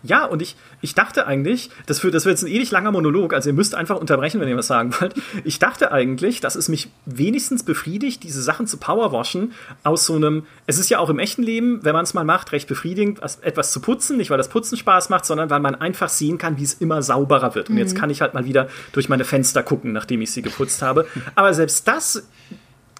Ja, 0.03 0.25
und 0.25 0.43
ich, 0.43 0.57
ich 0.81 0.95
dachte 0.95 1.27
eigentlich, 1.27 1.71
das 1.87 2.03
wird, 2.03 2.15
das 2.15 2.25
wird 2.25 2.35
jetzt 2.35 2.45
ein 2.45 2.53
ewig 2.53 2.71
langer 2.71 2.93
Monolog, 2.93 3.33
also 3.33 3.51
ihr 3.51 3.55
müsst 3.55 3.75
einfach 3.75 3.97
unterbrechen, 3.97 4.41
wenn 4.41 4.49
ihr 4.49 4.57
was 4.57 4.67
sagen 4.67 4.95
wollt. 5.01 5.15
Ich 5.45 5.59
dachte 5.59 5.93
eigentlich, 5.93 6.41
dass 6.41 6.57
es 6.57 6.69
mich 6.69 6.91
wenigstens 7.07 7.63
befriedigt, 7.63 8.23
diese 8.23 8.43
Sachen 8.43 8.67
zu 8.67 8.77
powerwashen 8.77 9.53
aus 9.85 10.07
so 10.07 10.15
einem, 10.15 10.47
es 10.67 10.79
ist 10.79 10.89
ja 10.89 10.99
auch 10.99 11.11
im 11.11 11.19
echten 11.19 11.43
Leben, 11.43 11.85
wenn 11.85 11.95
man 11.95 12.05
es 12.05 12.15
mal 12.15 12.25
macht, 12.25 12.53
recht 12.53 12.69
befriedigend, 12.69 13.21
etwas 13.43 13.73
zu 13.73 13.81
putzen, 13.81 14.17
nicht 14.17 14.31
weil 14.31 14.39
das 14.39 14.49
Putzen 14.49 14.77
Spaß 14.77 15.09
macht, 15.09 15.25
sondern 15.25 15.51
weil 15.51 15.61
man 15.61 15.75
einfach 15.75 16.09
sehen 16.09 16.39
kann, 16.39 16.59
wie 16.59 16.65
es 16.65 16.75
immer 16.75 17.03
sauberer 17.03 17.55
wird. 17.55 17.69
Und 17.69 17.75
mhm. 17.75 17.81
jetzt 17.81 17.95
kann 17.95 18.11
ich 18.11 18.21
halt 18.21 18.35
mal 18.35 18.45
wieder 18.45 18.69
durch 18.93 19.09
meine 19.09 19.25
Fenster 19.25 19.63
gucken, 19.63 19.93
nachdem 19.93 20.21
ich 20.21 20.31
sie 20.31 20.43
geputzt 20.43 20.83
habe. 20.83 21.07
Aber 21.35 21.55
selbst 21.55 21.87
das 21.89 22.27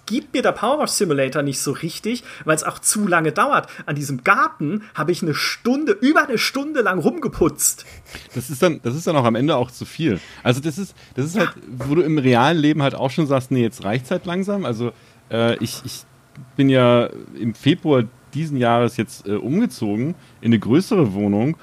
gibt 0.09 0.33
mir 0.33 0.41
der 0.41 0.53
Powerwash 0.53 0.89
Simulator 0.89 1.43
nicht 1.43 1.59
so 1.59 1.71
richtig, 1.71 2.23
weil 2.43 2.55
es 2.55 2.63
auch 2.63 2.79
zu 2.79 3.07
lange 3.07 3.31
dauert. 3.31 3.67
An 3.85 3.95
diesem 3.95 4.23
Garten 4.23 4.83
habe 4.95 5.11
ich 5.11 5.21
eine 5.21 5.35
Stunde, 5.35 5.91
über 5.91 6.27
eine 6.27 6.39
Stunde 6.39 6.81
lang 6.81 6.99
rumgeputzt. 6.99 7.85
Das 8.33 8.49
ist 8.49 8.63
dann, 8.63 8.79
das 8.81 8.95
ist 8.95 9.05
dann 9.05 9.15
auch 9.15 9.23
am 9.23 9.35
Ende 9.35 9.55
auch 9.55 9.69
zu 9.69 9.85
viel. 9.85 10.19
Also 10.43 10.61
das 10.61 10.79
ist, 10.79 10.95
das 11.15 11.25
ist 11.25 11.35
ja. 11.35 11.45
halt, 11.45 11.55
wo 11.71 11.93
du 11.93 12.01
im 12.01 12.17
realen 12.17 12.57
Leben 12.57 12.81
halt 12.81 12.95
auch 12.95 13.11
schon 13.11 13.27
sagst, 13.27 13.51
nee, 13.51 13.61
jetzt 13.61 13.83
reicht's 13.83 14.09
halt 14.09 14.25
langsam. 14.25 14.65
Also 14.65 14.91
äh, 15.31 15.55
ich, 15.63 15.81
ich 15.85 16.01
bin 16.55 16.69
ja 16.69 17.09
im 17.39 17.53
Februar 17.53 18.03
diesen 18.33 18.57
Jahres 18.57 18.97
jetzt 18.97 19.27
äh, 19.27 19.33
umgezogen 19.33 20.15
in 20.41 20.47
eine 20.47 20.59
größere 20.59 21.13
Wohnung 21.13 21.55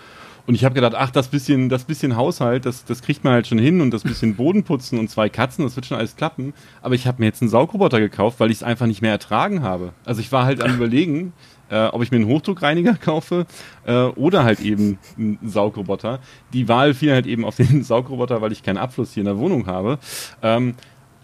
und 0.46 0.54
ich 0.54 0.64
habe 0.64 0.74
gedacht, 0.74 0.94
ach, 0.94 1.10
das 1.10 1.28
bisschen, 1.28 1.68
das 1.68 1.84
bisschen 1.84 2.16
Haushalt, 2.16 2.66
das, 2.66 2.84
das 2.84 3.02
kriegt 3.02 3.24
man 3.24 3.32
halt 3.32 3.46
schon 3.48 3.58
hin 3.58 3.80
und 3.80 3.90
das 3.90 4.04
bisschen 4.04 4.36
Bodenputzen 4.36 4.98
und 4.98 5.10
zwei 5.10 5.28
Katzen, 5.28 5.64
das 5.64 5.74
wird 5.74 5.86
schon 5.86 5.98
alles 5.98 6.14
klappen. 6.16 6.54
Aber 6.82 6.94
ich 6.94 7.06
habe 7.06 7.20
mir 7.20 7.26
jetzt 7.26 7.42
einen 7.42 7.48
Saugroboter 7.48 7.98
gekauft, 7.98 8.38
weil 8.38 8.50
ich 8.50 8.58
es 8.58 8.62
einfach 8.62 8.86
nicht 8.86 9.02
mehr 9.02 9.10
ertragen 9.10 9.62
habe. 9.62 9.92
Also 10.04 10.20
ich 10.20 10.30
war 10.30 10.44
halt 10.44 10.62
am 10.62 10.74
überlegen, 10.74 11.32
äh, 11.68 11.86
ob 11.86 12.02
ich 12.02 12.12
mir 12.12 12.18
einen 12.18 12.26
Hochdruckreiniger 12.26 12.94
kaufe 13.00 13.46
äh, 13.84 14.04
oder 14.04 14.44
halt 14.44 14.60
eben 14.60 14.98
einen 15.18 15.38
Saugroboter. 15.42 16.20
Die 16.52 16.68
Wahl 16.68 16.94
fiel 16.94 17.12
halt 17.12 17.26
eben 17.26 17.44
auf 17.44 17.56
den 17.56 17.82
Saugroboter, 17.84 18.40
weil 18.40 18.52
ich 18.52 18.62
keinen 18.62 18.78
Abfluss 18.78 19.14
hier 19.14 19.22
in 19.22 19.26
der 19.26 19.38
Wohnung 19.38 19.66
habe. 19.66 19.98
Ähm, 20.42 20.74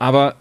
aber 0.01 0.35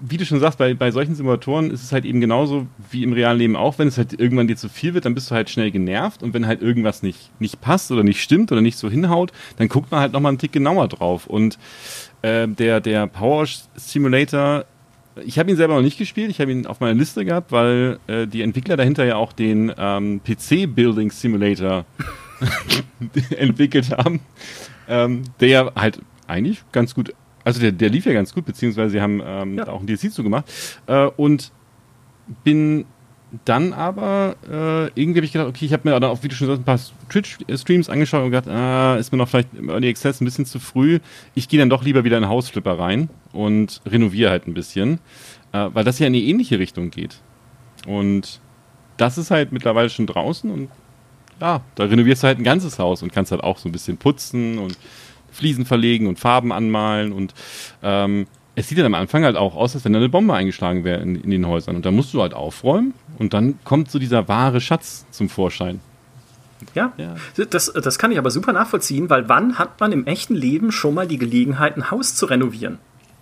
wie 0.00 0.16
du 0.16 0.24
schon 0.24 0.40
sagst, 0.40 0.58
bei, 0.58 0.74
bei 0.74 0.90
solchen 0.90 1.14
Simulatoren 1.14 1.70
ist 1.70 1.82
es 1.82 1.92
halt 1.92 2.04
eben 2.04 2.20
genauso 2.20 2.66
wie 2.90 3.02
im 3.02 3.12
realen 3.12 3.38
Leben 3.38 3.56
auch, 3.56 3.78
wenn 3.78 3.88
es 3.88 3.98
halt 3.98 4.18
irgendwann 4.18 4.46
dir 4.46 4.56
zu 4.56 4.68
viel 4.68 4.94
wird, 4.94 5.04
dann 5.04 5.14
bist 5.14 5.30
du 5.30 5.34
halt 5.34 5.50
schnell 5.50 5.70
genervt. 5.70 6.22
Und 6.22 6.34
wenn 6.34 6.46
halt 6.46 6.62
irgendwas 6.62 7.02
nicht, 7.02 7.30
nicht 7.40 7.60
passt 7.60 7.90
oder 7.90 8.02
nicht 8.02 8.22
stimmt 8.22 8.52
oder 8.52 8.60
nicht 8.60 8.76
so 8.76 8.90
hinhaut, 8.90 9.32
dann 9.56 9.68
guckt 9.68 9.90
man 9.90 10.00
halt 10.00 10.12
nochmal 10.12 10.30
einen 10.30 10.38
Tick 10.38 10.52
genauer 10.52 10.88
drauf. 10.88 11.26
Und 11.26 11.58
äh, 12.22 12.48
der, 12.48 12.80
der 12.80 13.06
Power 13.06 13.46
Simulator, 13.74 14.64
ich 15.24 15.38
habe 15.38 15.50
ihn 15.50 15.56
selber 15.56 15.74
noch 15.74 15.82
nicht 15.82 15.98
gespielt, 15.98 16.30
ich 16.30 16.40
habe 16.40 16.52
ihn 16.52 16.66
auf 16.66 16.80
meiner 16.80 16.94
Liste 16.94 17.24
gehabt, 17.24 17.52
weil 17.52 17.98
äh, 18.06 18.26
die 18.26 18.42
Entwickler 18.42 18.76
dahinter 18.76 19.04
ja 19.04 19.16
auch 19.16 19.32
den 19.32 19.72
ähm, 19.76 20.20
PC 20.22 20.74
Building 20.74 21.10
Simulator 21.10 21.84
entwickelt 23.36 23.90
haben, 23.90 24.20
ähm, 24.88 25.22
der 25.40 25.72
halt 25.74 26.00
eigentlich 26.26 26.62
ganz 26.72 26.94
gut 26.94 27.14
also 27.46 27.60
der, 27.60 27.70
der 27.70 27.90
lief 27.90 28.04
ja 28.06 28.12
ganz 28.12 28.34
gut, 28.34 28.44
beziehungsweise 28.44 28.90
sie 28.90 29.00
haben 29.00 29.22
ähm, 29.24 29.58
ja. 29.58 29.68
auch 29.68 29.80
ein 29.80 29.86
DLC 29.86 30.12
zugemacht. 30.12 30.46
Äh, 30.88 31.06
und 31.16 31.52
bin 32.42 32.86
dann 33.44 33.72
aber 33.72 34.34
äh, 34.50 35.00
irgendwie 35.00 35.18
habe 35.20 35.26
ich 35.26 35.32
gedacht, 35.32 35.48
okay, 35.48 35.64
ich 35.64 35.72
habe 35.72 35.88
mir 35.88 35.98
dann 35.98 36.10
auch, 36.10 36.24
wie 36.24 36.28
du 36.28 36.34
schon 36.34 36.48
sagst, 36.48 36.60
ein 36.60 36.64
paar 36.64 36.80
Twitch-Streams 37.08 37.88
angeschaut 37.88 38.24
und 38.24 38.32
gedacht, 38.32 38.48
ah, 38.48 38.96
ist 38.96 39.12
mir 39.12 39.18
noch 39.18 39.28
vielleicht 39.28 39.54
im 39.54 39.68
Early 39.68 39.88
Access 39.88 40.20
ein 40.20 40.24
bisschen 40.24 40.44
zu 40.44 40.58
früh. 40.58 40.98
Ich 41.36 41.48
gehe 41.48 41.60
dann 41.60 41.70
doch 41.70 41.84
lieber 41.84 42.02
wieder 42.02 42.18
in 42.18 42.28
Hausflipper 42.28 42.80
rein 42.80 43.10
und 43.32 43.80
renoviere 43.86 44.30
halt 44.30 44.48
ein 44.48 44.54
bisschen, 44.54 44.98
äh, 45.52 45.68
weil 45.72 45.84
das 45.84 46.00
ja 46.00 46.08
in 46.08 46.14
eine 46.14 46.22
ähnliche 46.22 46.58
Richtung 46.58 46.90
geht. 46.90 47.20
Und 47.86 48.40
das 48.96 49.18
ist 49.18 49.30
halt 49.30 49.52
mittlerweile 49.52 49.88
schon 49.88 50.08
draußen 50.08 50.50
und 50.50 50.68
ja, 51.40 51.60
da 51.76 51.84
renovierst 51.84 52.24
du 52.24 52.26
halt 52.26 52.38
ein 52.38 52.44
ganzes 52.44 52.80
Haus 52.80 53.04
und 53.04 53.12
kannst 53.12 53.30
halt 53.30 53.44
auch 53.44 53.58
so 53.58 53.68
ein 53.68 53.72
bisschen 53.72 53.98
putzen 53.98 54.58
und 54.58 54.76
Fliesen 55.30 55.66
verlegen 55.66 56.06
und 56.06 56.18
Farben 56.18 56.52
anmalen 56.52 57.12
und 57.12 57.34
ähm, 57.82 58.26
es 58.56 58.68
sieht 58.68 58.78
dann 58.78 58.86
am 58.86 58.94
Anfang 58.94 59.22
halt 59.24 59.36
auch 59.36 59.54
aus, 59.54 59.74
als 59.74 59.84
wenn 59.84 59.92
da 59.92 59.98
eine 59.98 60.08
Bombe 60.08 60.32
eingeschlagen 60.32 60.82
wäre 60.82 61.02
in, 61.02 61.14
in, 61.14 61.30
den 61.30 61.46
Häusern. 61.46 61.76
Und 61.76 61.84
da 61.84 61.90
musst 61.90 62.14
du 62.14 62.22
halt 62.22 62.32
aufräumen 62.32 62.94
und 63.18 63.34
dann 63.34 63.58
kommt 63.64 63.90
so 63.90 63.98
dieser 63.98 64.28
wahre 64.28 64.62
Schatz 64.62 65.04
zum 65.10 65.28
Vorschein. 65.28 65.80
Ja, 66.74 66.94
ja. 66.96 67.16
Das, 67.50 67.70
das 67.70 67.98
kann 67.98 68.12
ich 68.12 68.18
aber 68.18 68.30
super 68.30 68.54
nachvollziehen, 68.54 69.10
weil 69.10 69.28
wann 69.28 69.58
hat 69.58 69.78
man 69.78 69.92
im 69.92 70.06
echten 70.06 70.34
Leben 70.34 70.72
schon 70.72 70.94
mal 70.94 71.06
die 71.06 71.18
Gelegenheit, 71.18 71.76
ein 71.76 71.90
Haus 71.90 72.14
zu 72.14 72.24
renovieren? 72.24 72.78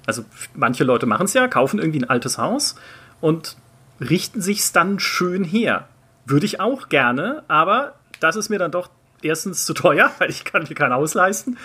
Also 0.07 0.25
manche 0.55 0.85
Leute 0.85 1.07
machen 1.07 1.25
es 1.25 1.35
ja, 1.35 1.49
kaufen 1.49 1.81
irgendwie 1.81 2.01
ein 2.01 2.11
altes 2.11 2.39
Haus 2.39 2.77
und 3.21 3.57
richten 4.01 4.41
sich's 4.41 4.73
dann 4.73 5.01
schön 5.01 5.43
her. 5.43 5.89
Würde 6.27 6.47
ich 6.47 6.61
auch 6.61 6.89
gerne, 6.89 7.43
aber 7.49 7.95
das 8.21 8.37
ist 8.37 8.51
mir 8.51 8.59
dann 8.59 8.71
doch 8.71 8.89
erstens 9.25 9.65
zu 9.65 9.75
teuer, 9.75 10.11
weil 10.19 10.31
ich 10.31 10.45
kann 10.45 10.65
mir 10.69 10.75
kein 10.75 10.93
Haus 10.93 11.15
leisten. 11.15 11.57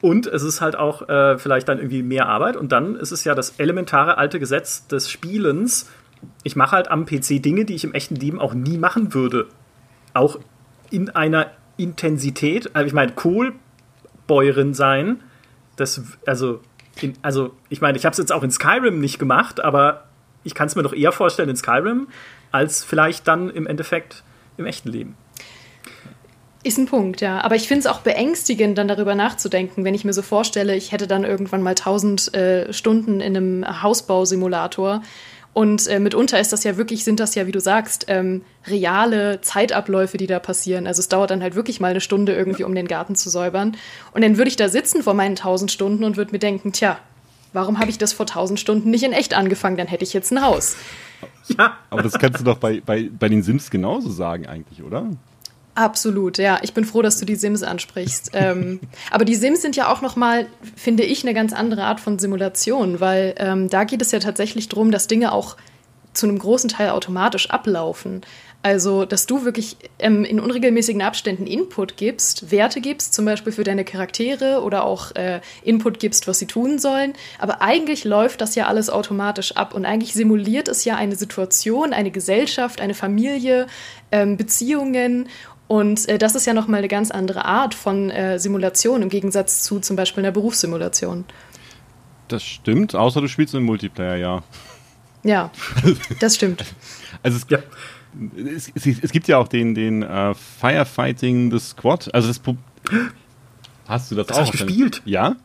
Und 0.00 0.26
es 0.26 0.42
ist 0.42 0.60
halt 0.60 0.76
auch 0.76 1.08
äh, 1.08 1.38
vielleicht 1.38 1.68
dann 1.68 1.78
irgendwie 1.78 2.02
mehr 2.02 2.28
Arbeit. 2.28 2.56
Und 2.56 2.72
dann 2.72 2.96
ist 2.96 3.12
es 3.12 3.24
ja 3.24 3.34
das 3.34 3.54
elementare 3.58 4.18
alte 4.18 4.38
Gesetz 4.38 4.86
des 4.86 5.10
Spielens. 5.10 5.90
Ich 6.42 6.56
mache 6.56 6.72
halt 6.72 6.90
am 6.90 7.06
PC 7.06 7.42
Dinge, 7.42 7.64
die 7.64 7.74
ich 7.74 7.84
im 7.84 7.94
echten 7.94 8.16
Leben 8.16 8.40
auch 8.40 8.54
nie 8.54 8.78
machen 8.78 9.14
würde. 9.14 9.46
Auch 10.14 10.38
in 10.90 11.10
einer 11.10 11.50
Intensität. 11.76 12.70
Also 12.74 12.86
ich 12.86 12.92
meine, 12.92 13.12
Kohlbäuerin 13.12 14.74
sein, 14.74 15.22
das, 15.76 16.00
also, 16.26 16.60
in, 17.00 17.14
also 17.22 17.54
ich 17.68 17.80
meine, 17.80 17.98
ich 17.98 18.04
habe 18.04 18.12
es 18.12 18.18
jetzt 18.18 18.32
auch 18.32 18.42
in 18.42 18.50
Skyrim 18.50 18.98
nicht 18.98 19.18
gemacht, 19.18 19.62
aber 19.62 20.04
ich 20.42 20.54
kann 20.54 20.68
es 20.68 20.76
mir 20.76 20.82
doch 20.82 20.94
eher 20.94 21.12
vorstellen 21.12 21.48
in 21.48 21.56
Skyrim, 21.56 22.08
als 22.52 22.84
vielleicht 22.84 23.28
dann 23.28 23.50
im 23.50 23.66
Endeffekt 23.66 24.22
im 24.56 24.64
echten 24.64 24.88
Leben. 24.88 25.16
Ist 26.66 26.78
ein 26.78 26.86
Punkt, 26.86 27.20
ja. 27.20 27.42
Aber 27.42 27.54
ich 27.54 27.68
finde 27.68 27.82
es 27.82 27.86
auch 27.86 28.00
beängstigend, 28.00 28.76
dann 28.76 28.88
darüber 28.88 29.14
nachzudenken, 29.14 29.84
wenn 29.84 29.94
ich 29.94 30.04
mir 30.04 30.12
so 30.12 30.20
vorstelle, 30.20 30.74
ich 30.74 30.90
hätte 30.90 31.06
dann 31.06 31.22
irgendwann 31.22 31.62
mal 31.62 31.76
1000 31.76 32.34
äh, 32.34 32.72
Stunden 32.72 33.20
in 33.20 33.36
einem 33.36 33.82
Hausbausimulator. 33.84 35.00
Und 35.52 35.86
äh, 35.86 36.00
mitunter 36.00 36.40
ist 36.40 36.52
das 36.52 36.64
ja 36.64 36.76
wirklich, 36.76 37.04
sind 37.04 37.20
das 37.20 37.36
ja, 37.36 37.46
wie 37.46 37.52
du 37.52 37.60
sagst, 37.60 38.06
ähm, 38.08 38.42
reale 38.66 39.40
Zeitabläufe, 39.42 40.16
die 40.16 40.26
da 40.26 40.40
passieren. 40.40 40.88
Also 40.88 40.98
es 40.98 41.08
dauert 41.08 41.30
dann 41.30 41.40
halt 41.40 41.54
wirklich 41.54 41.78
mal 41.78 41.92
eine 41.92 42.00
Stunde 42.00 42.34
irgendwie, 42.34 42.64
um 42.64 42.74
den 42.74 42.88
Garten 42.88 43.14
zu 43.14 43.30
säubern. 43.30 43.76
Und 44.12 44.24
dann 44.24 44.36
würde 44.36 44.48
ich 44.48 44.56
da 44.56 44.68
sitzen 44.68 45.04
vor 45.04 45.14
meinen 45.14 45.36
1000 45.36 45.70
Stunden 45.70 46.02
und 46.02 46.16
würde 46.16 46.32
mir 46.32 46.40
denken, 46.40 46.72
tja, 46.72 46.98
warum 47.52 47.78
habe 47.78 47.90
ich 47.90 47.98
das 47.98 48.12
vor 48.12 48.26
1000 48.26 48.58
Stunden 48.58 48.90
nicht 48.90 49.04
in 49.04 49.12
echt 49.12 49.34
angefangen? 49.34 49.76
Dann 49.76 49.86
hätte 49.86 50.02
ich 50.02 50.12
jetzt 50.12 50.32
ein 50.32 50.42
Haus. 50.42 50.76
Ja. 51.46 51.76
Aber 51.90 52.02
das 52.02 52.14
kannst 52.14 52.40
du 52.40 52.44
doch 52.44 52.58
bei, 52.58 52.82
bei, 52.84 53.08
bei 53.16 53.28
den 53.28 53.44
Sims 53.44 53.70
genauso 53.70 54.10
sagen 54.10 54.48
eigentlich, 54.48 54.82
oder? 54.82 55.06
Absolut, 55.76 56.38
ja. 56.38 56.58
Ich 56.62 56.72
bin 56.72 56.86
froh, 56.86 57.02
dass 57.02 57.18
du 57.20 57.26
die 57.26 57.36
Sims 57.36 57.62
ansprichst. 57.62 58.30
ähm, 58.34 58.80
aber 59.10 59.26
die 59.26 59.34
Sims 59.34 59.60
sind 59.60 59.76
ja 59.76 59.92
auch 59.92 60.00
noch 60.00 60.16
mal, 60.16 60.46
finde 60.74 61.04
ich, 61.04 61.22
eine 61.22 61.34
ganz 61.34 61.52
andere 61.52 61.84
Art 61.84 62.00
von 62.00 62.18
Simulation, 62.18 62.98
weil 62.98 63.34
ähm, 63.36 63.68
da 63.68 63.84
geht 63.84 64.00
es 64.00 64.10
ja 64.10 64.18
tatsächlich 64.18 64.70
darum, 64.70 64.90
dass 64.90 65.06
Dinge 65.06 65.32
auch 65.32 65.56
zu 66.14 66.26
einem 66.26 66.38
großen 66.38 66.70
Teil 66.70 66.90
automatisch 66.90 67.50
ablaufen. 67.50 68.22
Also, 68.62 69.04
dass 69.04 69.26
du 69.26 69.44
wirklich 69.44 69.76
ähm, 69.98 70.24
in 70.24 70.40
unregelmäßigen 70.40 71.02
Abständen 71.02 71.46
Input 71.46 71.98
gibst, 71.98 72.50
Werte 72.50 72.80
gibst, 72.80 73.12
zum 73.12 73.26
Beispiel 73.26 73.52
für 73.52 73.62
deine 73.62 73.84
Charaktere 73.84 74.62
oder 74.62 74.84
auch 74.84 75.14
äh, 75.14 75.40
Input 75.62 76.00
gibst, 76.00 76.26
was 76.26 76.38
sie 76.38 76.46
tun 76.46 76.78
sollen. 76.78 77.12
Aber 77.38 77.60
eigentlich 77.60 78.04
läuft 78.04 78.40
das 78.40 78.54
ja 78.54 78.66
alles 78.66 78.88
automatisch 78.88 79.52
ab 79.52 79.74
und 79.74 79.84
eigentlich 79.84 80.14
simuliert 80.14 80.68
es 80.68 80.84
ja 80.86 80.96
eine 80.96 81.16
Situation, 81.16 81.92
eine 81.92 82.10
Gesellschaft, 82.10 82.80
eine 82.80 82.94
Familie, 82.94 83.66
ähm, 84.10 84.36
Beziehungen 84.36 85.28
und 85.68 86.08
äh, 86.08 86.18
das 86.18 86.34
ist 86.34 86.46
ja 86.46 86.54
nochmal 86.54 86.78
eine 86.78 86.88
ganz 86.88 87.10
andere 87.10 87.44
Art 87.44 87.74
von 87.74 88.10
äh, 88.10 88.38
Simulation 88.38 89.02
im 89.02 89.08
Gegensatz 89.08 89.62
zu 89.62 89.80
zum 89.80 89.96
Beispiel 89.96 90.24
einer 90.24 90.32
Berufssimulation. 90.32 91.24
Das 92.28 92.42
stimmt, 92.42 92.94
außer 92.94 93.20
du 93.20 93.28
spielst 93.28 93.54
im 93.54 93.64
Multiplayer, 93.64 94.16
ja. 94.16 94.42
Ja, 95.22 95.50
das 96.20 96.36
stimmt. 96.36 96.64
also 97.22 97.38
es, 97.38 97.46
ja. 97.48 97.58
es, 98.36 98.70
es, 98.74 98.86
es, 99.02 99.10
gibt 99.10 99.26
ja 99.26 99.38
auch 99.38 99.48
den, 99.48 99.74
den 99.74 100.04
uh, 100.04 100.34
Firefighting 100.34 101.50
the 101.50 101.58
Squad. 101.58 102.12
Also 102.14 102.28
das 102.28 102.40
Hast 103.88 104.10
du 104.10 104.14
das, 104.16 104.26
das 104.26 104.36
auch? 104.36 104.42
Hast 104.42 104.52
gespielt? 104.52 105.02
Ja? 105.04 105.36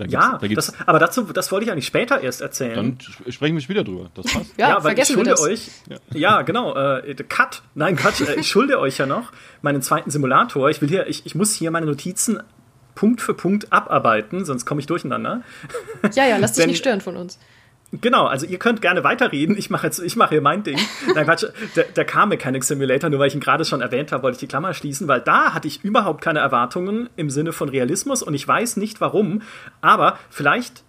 Da 0.00 0.06
ja, 0.06 0.38
da 0.40 0.48
das, 0.48 0.72
aber 0.86 0.98
dazu, 0.98 1.24
das 1.24 1.52
wollte 1.52 1.66
ich 1.66 1.72
eigentlich 1.72 1.86
später 1.86 2.20
erst 2.20 2.40
erzählen. 2.40 2.74
Dann 2.74 3.32
sprechen 3.32 3.54
wir 3.54 3.60
später 3.60 3.84
drüber. 3.84 4.10
Das 4.14 4.32
passt. 4.32 4.52
ja, 4.56 4.70
ja 4.70 4.84
weil 4.84 4.98
ich 4.98 5.06
schulde 5.06 5.38
euch. 5.38 5.68
Ja, 5.88 5.96
ja 6.12 6.42
genau. 6.42 6.74
Äh, 6.74 7.14
Cut. 7.28 7.62
Nein, 7.74 7.96
Quatsch. 7.96 8.22
Äh, 8.22 8.40
ich 8.40 8.48
schulde 8.48 8.78
euch 8.80 8.96
ja 8.96 9.04
noch 9.04 9.30
meinen 9.60 9.82
zweiten 9.82 10.10
Simulator. 10.10 10.70
Ich 10.70 10.80
will 10.80 10.88
hier, 10.88 11.06
ich, 11.06 11.26
ich 11.26 11.34
muss 11.34 11.54
hier 11.54 11.70
meine 11.70 11.84
Notizen 11.84 12.42
Punkt 12.94 13.20
für 13.20 13.34
Punkt 13.34 13.72
abarbeiten, 13.72 14.44
sonst 14.44 14.66
komme 14.66 14.80
ich 14.80 14.86
durcheinander. 14.86 15.42
Ja, 16.14 16.26
ja, 16.26 16.36
lass 16.38 16.52
dich 16.52 16.62
Denn, 16.62 16.70
nicht 16.70 16.78
stören 16.78 17.00
von 17.00 17.16
uns. 17.16 17.38
Genau, 17.92 18.26
also 18.26 18.46
ihr 18.46 18.58
könnt 18.58 18.82
gerne 18.82 19.02
weiterreden. 19.02 19.56
Ich 19.58 19.68
mache 19.68 19.86
jetzt, 19.86 19.98
ich 19.98 20.14
mache 20.14 20.30
hier 20.30 20.40
mein 20.40 20.62
Ding. 20.62 20.78
Nein, 21.14 21.24
Quatsch, 21.24 21.46
der, 21.74 21.84
der 21.84 22.04
Car 22.04 22.26
Mechanic 22.26 22.62
Simulator, 22.62 23.10
nur 23.10 23.18
weil 23.18 23.28
ich 23.28 23.34
ihn 23.34 23.40
gerade 23.40 23.64
schon 23.64 23.80
erwähnt 23.80 24.12
habe, 24.12 24.22
wollte 24.22 24.36
ich 24.36 24.40
die 24.40 24.46
Klammer 24.46 24.74
schließen, 24.74 25.08
weil 25.08 25.20
da 25.20 25.54
hatte 25.54 25.66
ich 25.66 25.82
überhaupt 25.82 26.22
keine 26.22 26.38
Erwartungen 26.38 27.10
im 27.16 27.30
Sinne 27.30 27.52
von 27.52 27.68
Realismus 27.68 28.22
und 28.22 28.34
ich 28.34 28.46
weiß 28.46 28.76
nicht 28.76 29.00
warum, 29.00 29.42
aber 29.80 30.18
vielleicht 30.30 30.84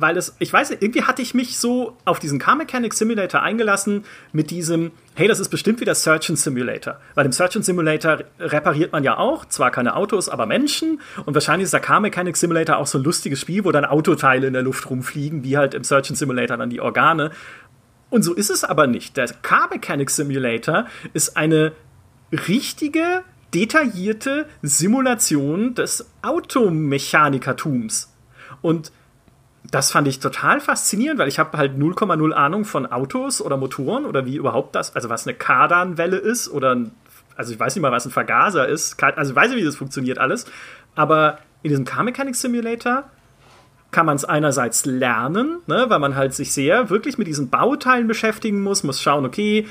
weil 0.00 0.16
es, 0.16 0.36
ich 0.38 0.52
weiß 0.52 0.70
nicht, 0.70 0.82
irgendwie 0.82 1.02
hatte 1.02 1.22
ich 1.22 1.34
mich 1.34 1.58
so 1.58 1.96
auf 2.04 2.20
diesen 2.20 2.38
Car 2.38 2.54
Mechanic 2.54 2.94
Simulator 2.94 3.42
eingelassen 3.42 4.04
mit 4.32 4.50
diesem, 4.50 4.92
hey, 5.14 5.26
das 5.26 5.40
ist 5.40 5.48
bestimmt 5.48 5.80
wie 5.80 5.84
der 5.84 5.96
Surgeon 5.96 6.36
Simulator. 6.36 7.00
Weil 7.14 7.26
im 7.26 7.32
Surgeon 7.32 7.64
Simulator 7.64 8.18
repariert 8.38 8.92
man 8.92 9.02
ja 9.02 9.18
auch, 9.18 9.44
zwar 9.46 9.72
keine 9.72 9.96
Autos, 9.96 10.28
aber 10.28 10.46
Menschen. 10.46 11.00
Und 11.26 11.34
wahrscheinlich 11.34 11.64
ist 11.64 11.72
der 11.72 11.80
Car 11.80 11.98
Mechanic 11.98 12.36
Simulator 12.36 12.76
auch 12.76 12.86
so 12.86 12.98
ein 12.98 13.04
lustiges 13.04 13.40
Spiel, 13.40 13.64
wo 13.64 13.72
dann 13.72 13.84
Autoteile 13.84 14.46
in 14.46 14.52
der 14.52 14.62
Luft 14.62 14.88
rumfliegen, 14.88 15.42
wie 15.42 15.56
halt 15.56 15.74
im 15.74 15.82
Surgeon 15.82 16.14
Simulator 16.14 16.56
dann 16.56 16.70
die 16.70 16.80
Organe. 16.80 17.32
Und 18.08 18.22
so 18.22 18.34
ist 18.34 18.50
es 18.50 18.62
aber 18.62 18.86
nicht. 18.86 19.16
Der 19.16 19.26
Car 19.42 19.68
Mechanic 19.70 20.10
Simulator 20.10 20.86
ist 21.12 21.36
eine 21.36 21.72
richtige, 22.30 23.24
detaillierte 23.52 24.46
Simulation 24.62 25.74
des 25.74 26.06
Automechanikertums. 26.22 28.14
Und 28.62 28.92
das 29.70 29.92
fand 29.92 30.08
ich 30.08 30.18
total 30.18 30.60
faszinierend, 30.60 31.18
weil 31.18 31.28
ich 31.28 31.38
habe 31.38 31.56
halt 31.58 31.76
0,0 31.76 32.32
Ahnung 32.32 32.64
von 32.64 32.86
Autos 32.86 33.42
oder 33.42 33.56
Motoren 33.56 34.06
oder 34.06 34.24
wie 34.24 34.36
überhaupt 34.36 34.74
das, 34.74 34.94
also 34.94 35.08
was 35.08 35.26
eine 35.26 35.36
Kardanwelle 35.36 36.16
ist 36.16 36.48
oder 36.48 36.74
ein, 36.74 36.92
also 37.36 37.52
ich 37.52 37.60
weiß 37.60 37.74
nicht 37.74 37.82
mal, 37.82 37.92
was 37.92 38.06
ein 38.06 38.10
Vergaser 38.10 38.66
ist, 38.66 39.02
also 39.02 39.32
ich 39.32 39.36
weiß 39.36 39.50
nicht, 39.50 39.60
wie 39.60 39.64
das 39.64 39.76
funktioniert 39.76 40.18
alles, 40.18 40.46
aber 40.94 41.38
in 41.62 41.70
diesem 41.70 41.84
Car 41.84 42.02
Mechanics 42.02 42.40
Simulator 42.40 43.04
kann 43.90 44.06
man 44.06 44.16
es 44.16 44.24
einerseits 44.24 44.86
lernen, 44.86 45.60
ne, 45.66 45.86
weil 45.88 45.98
man 45.98 46.14
halt 46.14 46.34
sich 46.34 46.52
sehr 46.52 46.90
wirklich 46.90 47.18
mit 47.18 47.26
diesen 47.26 47.48
Bauteilen 47.48 48.06
beschäftigen 48.06 48.62
muss, 48.62 48.84
muss 48.84 49.02
schauen, 49.02 49.24
okay, 49.24 49.66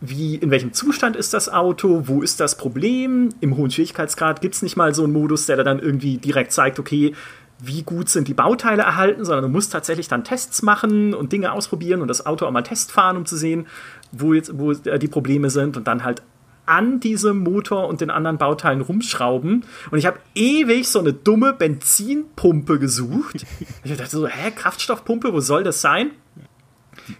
wie, 0.00 0.34
in 0.34 0.50
welchem 0.50 0.72
Zustand 0.72 1.14
ist 1.14 1.32
das 1.32 1.48
Auto, 1.48 2.02
wo 2.06 2.22
ist 2.22 2.40
das 2.40 2.56
Problem, 2.56 3.28
im 3.40 3.56
hohen 3.56 3.70
Schwierigkeitsgrad 3.70 4.40
gibt 4.40 4.56
es 4.56 4.62
nicht 4.62 4.76
mal 4.76 4.94
so 4.94 5.04
einen 5.04 5.12
Modus, 5.12 5.46
der 5.46 5.62
dann 5.62 5.78
irgendwie 5.78 6.18
direkt 6.18 6.50
zeigt, 6.50 6.80
okay, 6.80 7.14
wie 7.64 7.82
gut 7.82 8.08
sind 8.08 8.28
die 8.28 8.34
Bauteile 8.34 8.82
erhalten, 8.82 9.24
sondern 9.24 9.44
du 9.44 9.48
musst 9.48 9.72
tatsächlich 9.72 10.08
dann 10.08 10.24
Tests 10.24 10.62
machen 10.62 11.14
und 11.14 11.32
Dinge 11.32 11.52
ausprobieren 11.52 12.02
und 12.02 12.08
das 12.08 12.26
Auto 12.26 12.44
auch 12.44 12.50
mal 12.50 12.62
testfahren, 12.62 13.16
um 13.16 13.24
zu 13.24 13.36
sehen, 13.36 13.66
wo 14.10 14.34
jetzt 14.34 14.58
wo 14.58 14.72
die 14.72 15.08
Probleme 15.08 15.48
sind 15.48 15.76
und 15.76 15.86
dann 15.86 16.04
halt 16.04 16.22
an 16.66 17.00
diesem 17.00 17.38
Motor 17.38 17.88
und 17.88 18.00
den 18.00 18.10
anderen 18.10 18.38
Bauteilen 18.38 18.80
rumschrauben. 18.80 19.64
Und 19.90 19.98
ich 19.98 20.06
habe 20.06 20.18
ewig 20.34 20.88
so 20.88 20.98
eine 20.98 21.12
dumme 21.12 21.52
Benzinpumpe 21.52 22.78
gesucht. 22.78 23.44
Ich 23.84 23.96
dachte 23.96 24.10
so, 24.10 24.26
hä, 24.26 24.50
Kraftstoffpumpe, 24.54 25.32
wo 25.32 25.40
soll 25.40 25.64
das 25.64 25.80
sein? 25.80 26.10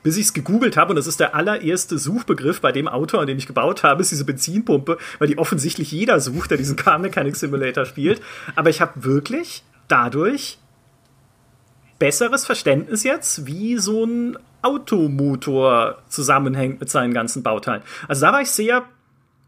Bis 0.02 0.16
ich 0.16 0.26
es 0.26 0.32
gegoogelt 0.32 0.76
habe, 0.76 0.90
und 0.90 0.96
das 0.96 1.06
ist 1.06 1.18
der 1.18 1.34
allererste 1.34 1.98
Suchbegriff 1.98 2.60
bei 2.60 2.72
dem 2.72 2.86
Auto, 2.86 3.18
an 3.18 3.26
dem 3.26 3.38
ich 3.38 3.46
gebaut 3.46 3.82
habe, 3.82 4.02
ist 4.02 4.12
diese 4.12 4.24
Benzinpumpe, 4.24 4.98
weil 5.18 5.28
die 5.28 5.38
offensichtlich 5.38 5.90
jeder 5.90 6.20
sucht, 6.20 6.50
der 6.50 6.58
diesen 6.58 6.76
Car 6.76 6.98
Mechanic 6.98 7.34
Simulator 7.34 7.84
spielt. 7.84 8.20
Aber 8.54 8.70
ich 8.70 8.80
habe 8.80 9.04
wirklich 9.04 9.64
dadurch 9.92 10.58
besseres 11.98 12.46
Verständnis 12.46 13.04
jetzt, 13.04 13.46
wie 13.46 13.76
so 13.76 14.04
ein 14.04 14.38
Automotor 14.62 15.98
zusammenhängt 16.08 16.80
mit 16.80 16.88
seinen 16.88 17.12
ganzen 17.12 17.42
Bauteilen. 17.42 17.82
Also 18.08 18.22
da 18.22 18.32
war 18.32 18.40
ich 18.40 18.50
sehr 18.50 18.84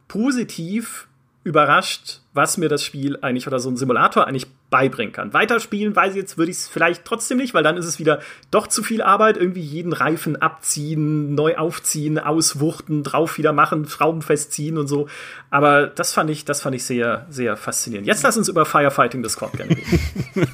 positiv 0.06 1.08
überrascht, 1.44 2.20
was 2.32 2.56
mir 2.56 2.68
das 2.68 2.82
Spiel 2.82 3.18
eigentlich 3.20 3.46
oder 3.46 3.60
so 3.60 3.68
ein 3.70 3.76
Simulator 3.76 4.26
eigentlich 4.26 4.46
beibringen 4.70 5.12
kann. 5.12 5.34
Weiterspielen, 5.34 5.94
weiß 5.94 6.14
ich 6.14 6.16
jetzt, 6.16 6.38
würde 6.38 6.50
ich 6.50 6.56
es 6.56 6.68
vielleicht 6.68 7.04
trotzdem 7.04 7.36
nicht, 7.36 7.54
weil 7.54 7.62
dann 7.62 7.76
ist 7.76 7.84
es 7.84 7.98
wieder 7.98 8.20
doch 8.50 8.66
zu 8.66 8.82
viel 8.82 9.02
Arbeit, 9.02 9.36
irgendwie 9.36 9.60
jeden 9.60 9.92
Reifen 9.92 10.40
abziehen, 10.40 11.34
neu 11.34 11.56
aufziehen, 11.56 12.18
auswuchten, 12.18 13.04
drauf 13.04 13.38
wieder 13.38 13.52
machen, 13.52 13.86
Schrauben 13.86 14.22
festziehen 14.22 14.78
und 14.78 14.88
so. 14.88 15.06
Aber 15.50 15.86
das 15.86 16.14
fand 16.14 16.30
ich, 16.30 16.44
das 16.46 16.62
fand 16.62 16.74
ich 16.74 16.84
sehr, 16.84 17.26
sehr 17.28 17.56
faszinierend. 17.56 18.08
Jetzt 18.08 18.24
lass 18.24 18.36
uns 18.38 18.48
über 18.48 18.64
Firefighting 18.64 19.22
Discord 19.22 19.52
gerne 19.52 19.76
reden. 19.76 20.00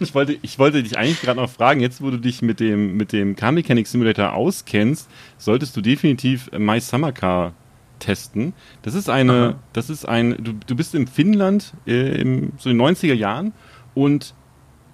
ich 0.00 0.14
wollte, 0.14 0.38
ich 0.42 0.58
wollte 0.58 0.82
dich 0.82 0.98
eigentlich 0.98 1.22
gerade 1.22 1.40
noch 1.40 1.50
fragen, 1.50 1.80
jetzt 1.80 2.02
wo 2.02 2.10
du 2.10 2.18
dich 2.18 2.42
mit 2.42 2.60
dem, 2.60 2.96
mit 2.96 3.12
dem 3.12 3.34
Car 3.36 3.52
Mechanic 3.52 3.88
Simulator 3.88 4.34
auskennst, 4.34 5.08
solltest 5.38 5.76
du 5.76 5.80
definitiv 5.80 6.50
My 6.56 6.78
Summer 6.78 7.12
Car 7.12 7.54
testen. 7.98 8.52
Das 8.82 8.94
ist 8.94 9.08
eine, 9.08 9.32
Aha. 9.32 9.54
das 9.72 9.90
ist 9.90 10.06
ein, 10.06 10.36
du, 10.42 10.52
du 10.52 10.76
bist 10.76 10.94
in 10.94 11.06
Finnland 11.06 11.74
äh, 11.86 12.20
im, 12.20 12.52
so 12.58 12.70
in 12.70 12.78
den 12.78 12.86
90er 12.86 13.14
Jahren 13.14 13.52
und 13.94 14.34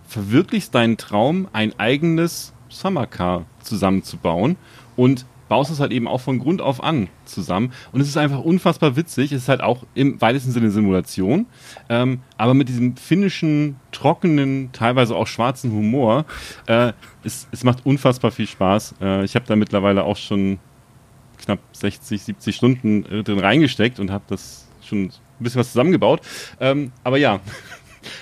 verwirklichst 0.06 0.74
deinen 0.74 0.96
Traum, 0.96 1.48
ein 1.52 1.78
eigenes 1.78 2.52
Summercar 2.68 3.46
zusammenzubauen 3.60 4.56
und 4.96 5.26
baust 5.52 5.70
es 5.70 5.80
halt 5.80 5.92
eben 5.92 6.08
auch 6.08 6.22
von 6.22 6.38
Grund 6.38 6.62
auf 6.62 6.82
an 6.82 7.08
zusammen. 7.26 7.72
Und 7.92 8.00
es 8.00 8.08
ist 8.08 8.16
einfach 8.16 8.40
unfassbar 8.40 8.96
witzig. 8.96 9.32
Es 9.32 9.42
ist 9.42 9.48
halt 9.50 9.60
auch 9.60 9.84
im 9.92 10.18
weitesten 10.18 10.50
Sinne 10.50 10.70
Simulation, 10.70 11.44
ähm, 11.90 12.20
aber 12.38 12.54
mit 12.54 12.70
diesem 12.70 12.96
finnischen, 12.96 13.76
trockenen, 13.90 14.70
teilweise 14.72 15.14
auch 15.14 15.26
schwarzen 15.26 15.70
Humor. 15.72 16.24
Äh, 16.66 16.94
es, 17.22 17.48
es 17.52 17.64
macht 17.64 17.84
unfassbar 17.84 18.30
viel 18.30 18.46
Spaß. 18.46 18.94
Äh, 19.02 19.24
ich 19.24 19.34
habe 19.34 19.44
da 19.46 19.54
mittlerweile 19.54 20.04
auch 20.04 20.16
schon 20.16 20.58
knapp 21.44 21.60
60, 21.72 22.22
70 22.22 22.56
Stunden 22.56 23.04
äh, 23.06 23.22
drin 23.22 23.38
reingesteckt 23.38 24.00
und 24.00 24.10
habe 24.10 24.24
das 24.28 24.66
schon 24.82 25.04
ein 25.04 25.12
bisschen 25.38 25.60
was 25.60 25.72
zusammengebaut. 25.72 26.20
Ähm, 26.60 26.92
aber 27.04 27.18
ja. 27.18 27.40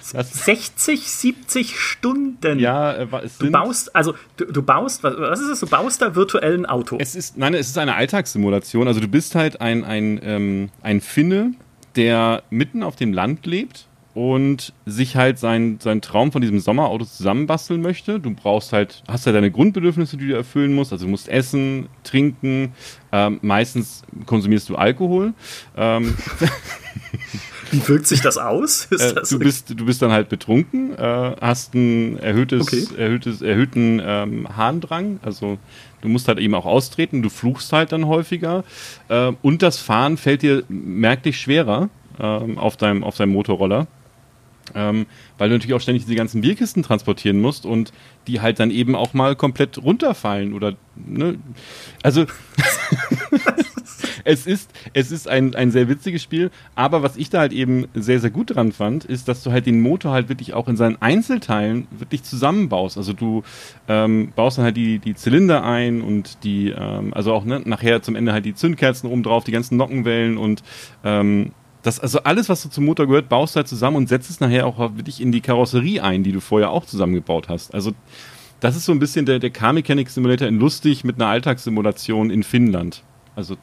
60, 0.02 1.10
70 1.10 1.78
Stunden. 1.78 2.58
Ja, 2.58 2.92
äh, 2.92 3.06
es 3.24 3.38
du 3.38 3.50
baust, 3.50 3.94
also 3.96 4.14
du, 4.36 4.44
du 4.46 4.62
baust, 4.62 5.02
was, 5.02 5.18
was, 5.18 5.40
ist 5.40 5.48
das? 5.50 5.60
Du 5.60 5.66
baust 5.66 6.02
da 6.02 6.14
virtuell 6.14 6.54
ein 6.54 6.66
Auto. 6.66 6.98
Es 7.00 7.14
ist, 7.14 7.38
nein, 7.38 7.54
es 7.54 7.68
ist 7.68 7.78
eine 7.78 7.94
Alltagssimulation. 7.94 8.86
Also 8.86 9.00
du 9.00 9.08
bist 9.08 9.34
halt 9.34 9.60
ein, 9.60 9.84
ein, 9.84 10.20
ähm, 10.22 10.70
ein 10.82 11.00
Finne, 11.00 11.54
der 11.96 12.42
mitten 12.50 12.82
auf 12.82 12.96
dem 12.96 13.12
Land 13.12 13.46
lebt 13.46 13.86
und 14.14 14.72
sich 14.86 15.16
halt 15.16 15.38
sein, 15.38 15.78
sein 15.80 16.00
Traum 16.00 16.32
von 16.32 16.40
diesem 16.40 16.58
Sommerauto 16.58 17.04
zusammenbasteln 17.04 17.80
möchte. 17.80 18.18
Du 18.18 18.34
brauchst 18.34 18.72
halt, 18.72 19.02
hast 19.08 19.26
ja 19.26 19.32
deine 19.32 19.50
Grundbedürfnisse, 19.50 20.16
die 20.16 20.28
du 20.28 20.34
erfüllen 20.34 20.74
musst. 20.74 20.92
Also 20.92 21.04
du 21.04 21.10
musst 21.10 21.28
essen, 21.28 21.88
trinken, 22.02 22.72
ähm, 23.12 23.38
meistens 23.42 24.02
konsumierst 24.26 24.68
du 24.68 24.76
Alkohol. 24.76 25.32
Ähm, 25.76 26.16
Wie 27.70 27.86
wirkt 27.86 28.08
sich 28.08 28.20
das 28.20 28.36
aus? 28.36 28.88
Äh, 29.00 29.14
das 29.14 29.30
du, 29.30 29.38
bist, 29.38 29.70
du 29.70 29.86
bist 29.86 30.02
dann 30.02 30.10
halt 30.10 30.28
betrunken, 30.28 30.94
äh, 30.98 31.36
hast 31.40 31.74
ein 31.74 32.18
erhöhtes, 32.18 32.62
okay. 32.62 32.86
erhöhtes, 32.98 33.40
erhöhten 33.40 34.02
ähm, 34.04 34.48
Harndrang, 34.56 35.20
also 35.22 35.58
du 36.02 36.08
musst 36.08 36.28
halt 36.28 36.38
eben 36.38 36.54
auch 36.54 36.66
austreten, 36.66 37.22
du 37.22 37.30
fluchst 37.30 37.72
halt 37.72 37.92
dann 37.92 38.06
häufiger 38.06 38.64
äh, 39.08 39.32
und 39.42 39.62
das 39.62 39.78
Fahren 39.78 40.16
fällt 40.16 40.42
dir 40.42 40.64
merklich 40.68 41.40
schwerer 41.40 41.88
ähm, 42.18 42.58
auf, 42.58 42.76
deinem, 42.76 43.04
auf 43.04 43.16
deinem 43.16 43.32
Motorroller 43.32 43.86
ähm, 44.74 45.06
weil 45.38 45.48
du 45.48 45.54
natürlich 45.54 45.74
auch 45.74 45.80
ständig 45.80 46.04
diese 46.04 46.16
ganzen 46.16 46.40
Bierkisten 46.40 46.82
transportieren 46.82 47.40
musst 47.40 47.66
und 47.66 47.92
die 48.26 48.40
halt 48.40 48.60
dann 48.60 48.70
eben 48.70 48.94
auch 48.94 49.14
mal 49.14 49.36
komplett 49.36 49.78
runterfallen 49.82 50.52
oder 50.52 50.74
ne? 50.96 51.38
Also 52.02 52.26
es 54.24 54.46
ist, 54.46 54.70
es 54.92 55.10
ist 55.10 55.28
ein, 55.28 55.54
ein 55.54 55.70
sehr 55.70 55.88
witziges 55.88 56.22
Spiel, 56.22 56.50
aber 56.74 57.02
was 57.02 57.16
ich 57.16 57.30
da 57.30 57.40
halt 57.40 57.52
eben 57.52 57.86
sehr, 57.94 58.20
sehr 58.20 58.30
gut 58.30 58.54
dran 58.54 58.72
fand, 58.72 59.04
ist, 59.04 59.28
dass 59.28 59.42
du 59.42 59.52
halt 59.52 59.66
den 59.66 59.80
Motor 59.80 60.12
halt 60.12 60.28
wirklich 60.28 60.54
auch 60.54 60.68
in 60.68 60.76
seinen 60.76 61.00
Einzelteilen 61.00 61.86
wirklich 61.90 62.22
zusammenbaust. 62.22 62.96
Also 62.96 63.12
du 63.12 63.42
ähm, 63.88 64.32
baust 64.34 64.58
dann 64.58 64.64
halt 64.64 64.76
die, 64.76 64.98
die 64.98 65.14
Zylinder 65.14 65.64
ein 65.64 66.02
und 66.02 66.44
die, 66.44 66.70
ähm, 66.70 67.12
also 67.14 67.32
auch 67.32 67.44
ne, 67.44 67.60
nachher 67.64 68.02
zum 68.02 68.16
Ende 68.16 68.32
halt 68.32 68.44
die 68.44 68.54
Zündkerzen 68.54 69.10
oben 69.10 69.22
drauf, 69.22 69.44
die 69.44 69.52
ganzen 69.52 69.76
Nockenwellen 69.76 70.36
und 70.36 70.62
ähm, 71.04 71.52
das, 71.82 71.98
also 71.98 72.20
alles, 72.20 72.48
was 72.48 72.62
so 72.62 72.68
zum 72.68 72.84
Motor 72.84 73.06
gehört, 73.06 73.28
baust 73.28 73.54
du 73.54 73.58
halt 73.58 73.68
zusammen 73.68 73.96
und 73.96 74.08
setzt 74.08 74.30
es 74.30 74.40
nachher 74.40 74.66
auch 74.66 74.78
wirklich 74.96 75.20
in 75.20 75.32
die 75.32 75.40
Karosserie 75.40 76.02
ein, 76.02 76.22
die 76.22 76.32
du 76.32 76.40
vorher 76.40 76.70
auch 76.70 76.84
zusammengebaut 76.84 77.48
hast. 77.48 77.74
Also 77.74 77.92
das 78.60 78.76
ist 78.76 78.84
so 78.84 78.92
ein 78.92 78.98
bisschen 78.98 79.24
der, 79.24 79.38
der 79.38 79.50
Car 79.50 79.72
Mechanic 79.72 80.10
Simulator 80.10 80.46
in 80.46 80.58
lustig 80.58 81.04
mit 81.04 81.16
einer 81.16 81.28
Alltagssimulation 81.28 82.30
in 82.30 82.42
Finnland. 82.42 83.02
Also 83.34 83.56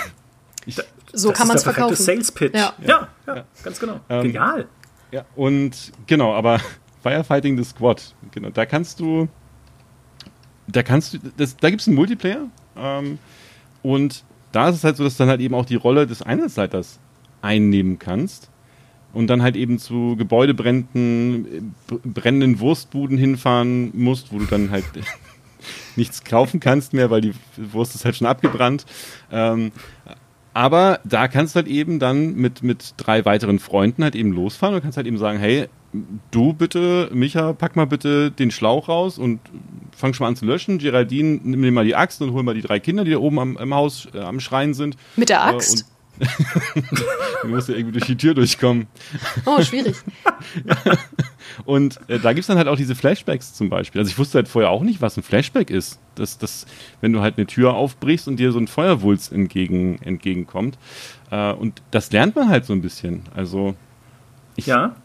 ich, 0.66 0.80
so 1.12 1.32
kann 1.32 1.48
man 1.48 1.56
es 1.56 1.64
verkaufen. 1.64 1.96
Sales 1.96 2.30
Pitch. 2.30 2.54
Ja, 2.54 2.74
ja, 2.86 3.08
ja, 3.26 3.36
ja. 3.36 3.44
ganz 3.64 3.80
genau. 3.80 4.00
Ähm, 4.08 4.22
Genial. 4.22 4.68
Ja, 5.10 5.24
und 5.34 5.92
genau, 6.06 6.34
aber 6.34 6.60
Firefighting 7.02 7.56
the 7.56 7.64
Squad, 7.64 8.14
genau, 8.30 8.50
da 8.50 8.66
kannst 8.66 9.00
du, 9.00 9.28
da 10.68 10.82
kannst 10.82 11.14
du, 11.14 11.18
das, 11.36 11.56
da 11.56 11.70
gibt 11.70 11.80
es 11.80 11.88
einen 11.88 11.96
Multiplayer 11.96 12.48
ähm, 12.76 13.18
und 13.82 14.24
da 14.52 14.68
ist 14.68 14.76
es 14.76 14.84
halt 14.84 14.96
so, 14.96 15.04
dass 15.04 15.16
dann 15.16 15.28
halt 15.28 15.40
eben 15.40 15.54
auch 15.54 15.64
die 15.64 15.76
Rolle 15.76 16.06
des 16.06 16.22
Einsatzleiters 16.22 16.98
einnehmen 17.42 17.98
kannst 17.98 18.50
und 19.12 19.28
dann 19.28 19.42
halt 19.42 19.56
eben 19.56 19.78
zu 19.78 20.16
Gebäudebränden, 20.16 21.74
brennenden 22.04 22.60
Wurstbuden 22.60 23.16
hinfahren 23.18 23.90
musst, 23.94 24.32
wo 24.32 24.38
du 24.38 24.44
dann 24.44 24.70
halt 24.70 24.84
nichts 25.96 26.24
kaufen 26.24 26.60
kannst 26.60 26.92
mehr, 26.92 27.10
weil 27.10 27.20
die 27.20 27.32
Wurst 27.56 27.94
ist 27.94 28.04
halt 28.04 28.16
schon 28.16 28.26
abgebrannt. 28.26 28.86
Ähm, 29.32 29.72
aber 30.54 31.00
da 31.04 31.28
kannst 31.28 31.54
du 31.54 31.58
halt 31.58 31.68
eben 31.68 31.98
dann 31.98 32.34
mit, 32.34 32.62
mit 32.62 32.94
drei 32.96 33.24
weiteren 33.24 33.58
Freunden 33.58 34.02
halt 34.02 34.16
eben 34.16 34.32
losfahren 34.32 34.74
und 34.74 34.82
kannst 34.82 34.96
halt 34.96 35.06
eben 35.06 35.18
sagen, 35.18 35.38
hey, 35.38 35.68
du 36.30 36.52
bitte, 36.52 37.10
Micha, 37.12 37.52
pack 37.52 37.76
mal 37.76 37.86
bitte 37.86 38.30
den 38.30 38.50
Schlauch 38.50 38.88
raus 38.88 39.18
und 39.18 39.40
fang 39.96 40.12
schon 40.12 40.24
mal 40.24 40.28
an 40.28 40.36
zu 40.36 40.44
löschen. 40.44 40.78
Geraldine, 40.78 41.40
nimm 41.42 41.62
dir 41.62 41.70
mal 41.70 41.84
die 41.84 41.96
Axt 41.96 42.20
und 42.22 42.32
hol 42.32 42.42
mal 42.42 42.54
die 42.54 42.62
drei 42.62 42.80
Kinder, 42.80 43.04
die 43.04 43.12
da 43.12 43.18
oben 43.18 43.38
am, 43.38 43.56
im 43.56 43.74
Haus 43.74 44.08
äh, 44.14 44.18
am 44.18 44.40
Schreien 44.40 44.74
sind. 44.74 44.96
Mit 45.16 45.28
der 45.28 45.44
Axt? 45.44 45.86
Und 46.74 47.04
du 47.42 47.48
musst 47.48 47.68
ja 47.68 47.74
irgendwie 47.74 47.92
durch 47.92 48.06
die 48.06 48.16
Tür 48.16 48.34
durchkommen. 48.34 48.86
Oh, 49.44 49.62
schwierig. 49.62 49.96
Und 51.64 51.98
äh, 52.08 52.18
da 52.18 52.32
gibt 52.32 52.40
es 52.40 52.46
dann 52.46 52.58
halt 52.58 52.68
auch 52.68 52.76
diese 52.76 52.94
Flashbacks 52.94 53.54
zum 53.54 53.68
Beispiel. 53.68 54.00
Also 54.00 54.10
ich 54.10 54.18
wusste 54.18 54.38
halt 54.38 54.48
vorher 54.48 54.70
auch 54.70 54.82
nicht, 54.82 55.00
was 55.00 55.16
ein 55.16 55.22
Flashback 55.22 55.70
ist. 55.70 55.98
Das, 56.14 56.38
das, 56.38 56.66
wenn 57.00 57.12
du 57.12 57.20
halt 57.20 57.36
eine 57.36 57.46
Tür 57.46 57.74
aufbrichst 57.74 58.28
und 58.28 58.36
dir 58.36 58.52
so 58.52 58.58
ein 58.58 58.68
Feuerwulst 58.68 59.32
entgegen, 59.32 60.00
entgegenkommt. 60.02 60.78
Äh, 61.30 61.52
und 61.52 61.82
das 61.90 62.12
lernt 62.12 62.36
man 62.36 62.48
halt 62.48 62.64
so 62.64 62.72
ein 62.72 62.82
bisschen. 62.82 63.22
Also 63.34 63.74
ich 64.56 64.66
ja. 64.66 64.96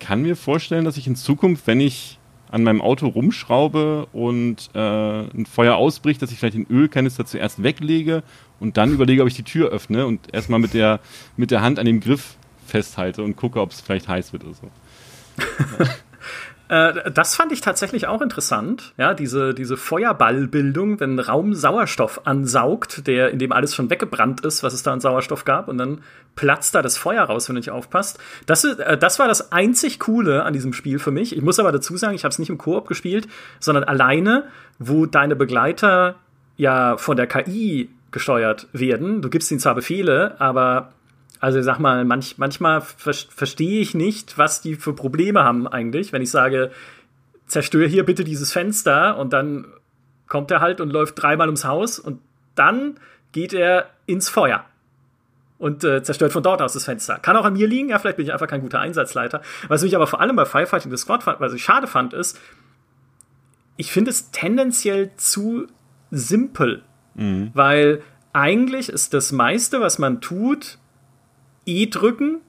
kann 0.00 0.22
mir 0.22 0.36
vorstellen, 0.36 0.84
dass 0.84 0.96
ich 0.96 1.06
in 1.06 1.16
Zukunft, 1.16 1.66
wenn 1.66 1.80
ich 1.80 2.18
an 2.50 2.62
meinem 2.62 2.80
Auto 2.82 3.08
rumschraube 3.08 4.06
und 4.12 4.70
äh, 4.74 4.78
ein 4.78 5.44
Feuer 5.44 5.74
ausbricht, 5.74 6.22
dass 6.22 6.30
ich 6.30 6.38
vielleicht 6.38 6.54
den 6.54 6.68
Ölkanister 6.70 7.26
zuerst 7.26 7.64
weglege 7.64 8.22
und 8.60 8.76
dann 8.76 8.92
überlege, 8.92 9.22
ob 9.22 9.28
ich 9.28 9.34
die 9.34 9.42
Tür 9.42 9.70
öffne 9.70 10.06
und 10.06 10.32
erstmal 10.32 10.60
mit 10.60 10.74
der, 10.74 11.00
mit 11.36 11.50
der 11.50 11.62
Hand 11.62 11.78
an 11.78 11.86
dem 11.86 12.00
Griff 12.00 12.36
festhalte 12.66 13.22
und 13.22 13.36
gucke, 13.36 13.60
ob 13.60 13.72
es 13.72 13.80
vielleicht 13.80 14.08
heiß 14.08 14.32
wird 14.32 14.44
oder 14.44 14.54
so. 14.54 14.70
Äh, 16.68 17.10
das 17.10 17.36
fand 17.36 17.52
ich 17.52 17.60
tatsächlich 17.60 18.06
auch 18.06 18.22
interessant, 18.22 18.94
ja, 18.96 19.12
diese, 19.12 19.52
diese 19.52 19.76
Feuerballbildung, 19.76 20.98
wenn 20.98 21.18
Raum 21.18 21.54
Sauerstoff 21.54 22.26
ansaugt, 22.26 23.06
der, 23.06 23.30
in 23.30 23.38
dem 23.38 23.52
alles 23.52 23.74
schon 23.74 23.90
weggebrannt 23.90 24.40
ist, 24.40 24.62
was 24.62 24.72
es 24.72 24.82
da 24.82 24.92
an 24.92 25.00
Sauerstoff 25.00 25.44
gab, 25.44 25.68
und 25.68 25.76
dann 25.76 26.00
platzt 26.36 26.74
da 26.74 26.80
das 26.80 26.96
Feuer 26.96 27.22
raus, 27.24 27.48
wenn 27.48 27.56
du 27.56 27.60
nicht 27.60 27.70
aufpasst. 27.70 28.18
Das, 28.46 28.64
äh, 28.64 28.96
das 28.96 29.18
war 29.18 29.28
das 29.28 29.52
einzig 29.52 30.00
Coole 30.00 30.44
an 30.44 30.54
diesem 30.54 30.72
Spiel 30.72 30.98
für 30.98 31.10
mich. 31.10 31.36
Ich 31.36 31.42
muss 31.42 31.58
aber 31.58 31.70
dazu 31.70 31.96
sagen, 31.98 32.14
ich 32.14 32.24
habe 32.24 32.32
es 32.32 32.38
nicht 32.38 32.50
im 32.50 32.58
Koop 32.58 32.88
gespielt, 32.88 33.28
sondern 33.60 33.84
alleine, 33.84 34.44
wo 34.78 35.04
deine 35.04 35.36
Begleiter 35.36 36.14
ja 36.56 36.96
von 36.96 37.16
der 37.16 37.26
KI 37.26 37.90
gesteuert 38.14 38.68
werden. 38.72 39.20
Du 39.20 39.28
gibst 39.28 39.50
ihnen 39.50 39.60
zwar 39.60 39.74
Befehle, 39.74 40.40
aber 40.40 40.92
also 41.40 41.60
sag 41.60 41.78
mal, 41.78 42.06
manch, 42.06 42.38
manchmal 42.38 42.80
ver 42.80 43.12
verstehe 43.12 43.80
ich 43.80 43.92
nicht, 43.94 44.38
was 44.38 44.62
die 44.62 44.76
für 44.76 44.94
Probleme 44.94 45.44
haben 45.44 45.68
eigentlich, 45.68 46.12
wenn 46.12 46.22
ich 46.22 46.30
sage, 46.30 46.70
zerstöre 47.46 47.86
hier 47.86 48.04
bitte 48.04 48.24
dieses 48.24 48.52
Fenster 48.52 49.18
und 49.18 49.34
dann 49.34 49.66
kommt 50.28 50.50
er 50.50 50.60
halt 50.60 50.80
und 50.80 50.90
läuft 50.90 51.20
dreimal 51.20 51.48
ums 51.48 51.66
Haus 51.66 51.98
und 51.98 52.20
dann 52.54 52.94
geht 53.32 53.52
er 53.52 53.90
ins 54.06 54.30
Feuer 54.30 54.64
und 55.58 55.82
äh, 55.84 56.02
zerstört 56.02 56.32
von 56.32 56.42
dort 56.42 56.62
aus 56.62 56.72
das 56.72 56.84
Fenster. 56.84 57.18
Kann 57.18 57.36
auch 57.36 57.44
an 57.44 57.54
mir 57.54 57.66
liegen, 57.66 57.88
ja, 57.88 57.98
vielleicht 57.98 58.16
bin 58.16 58.26
ich 58.26 58.32
einfach 58.32 58.46
kein 58.46 58.62
guter 58.62 58.80
Einsatzleiter. 58.80 59.42
Was 59.68 59.82
mich 59.82 59.96
aber 59.96 60.06
vor 60.06 60.20
allem 60.20 60.36
bei 60.36 60.44
Firefighting 60.44 60.90
the 60.90 60.96
Squad, 60.96 61.26
was 61.26 61.52
ich 61.52 61.64
schade 61.64 61.88
fand, 61.88 62.14
ist, 62.14 62.40
ich 63.76 63.90
finde 63.90 64.12
es 64.12 64.30
tendenziell 64.30 65.10
zu 65.16 65.66
simpel, 66.12 66.84
mhm. 67.14 67.50
weil 67.54 68.02
eigentlich 68.32 68.88
ist 68.88 69.14
das 69.14 69.32
meiste, 69.32 69.80
was 69.80 69.98
man 69.98 70.20
tut, 70.20 70.78
E 71.66 71.86
drücken, 71.86 72.40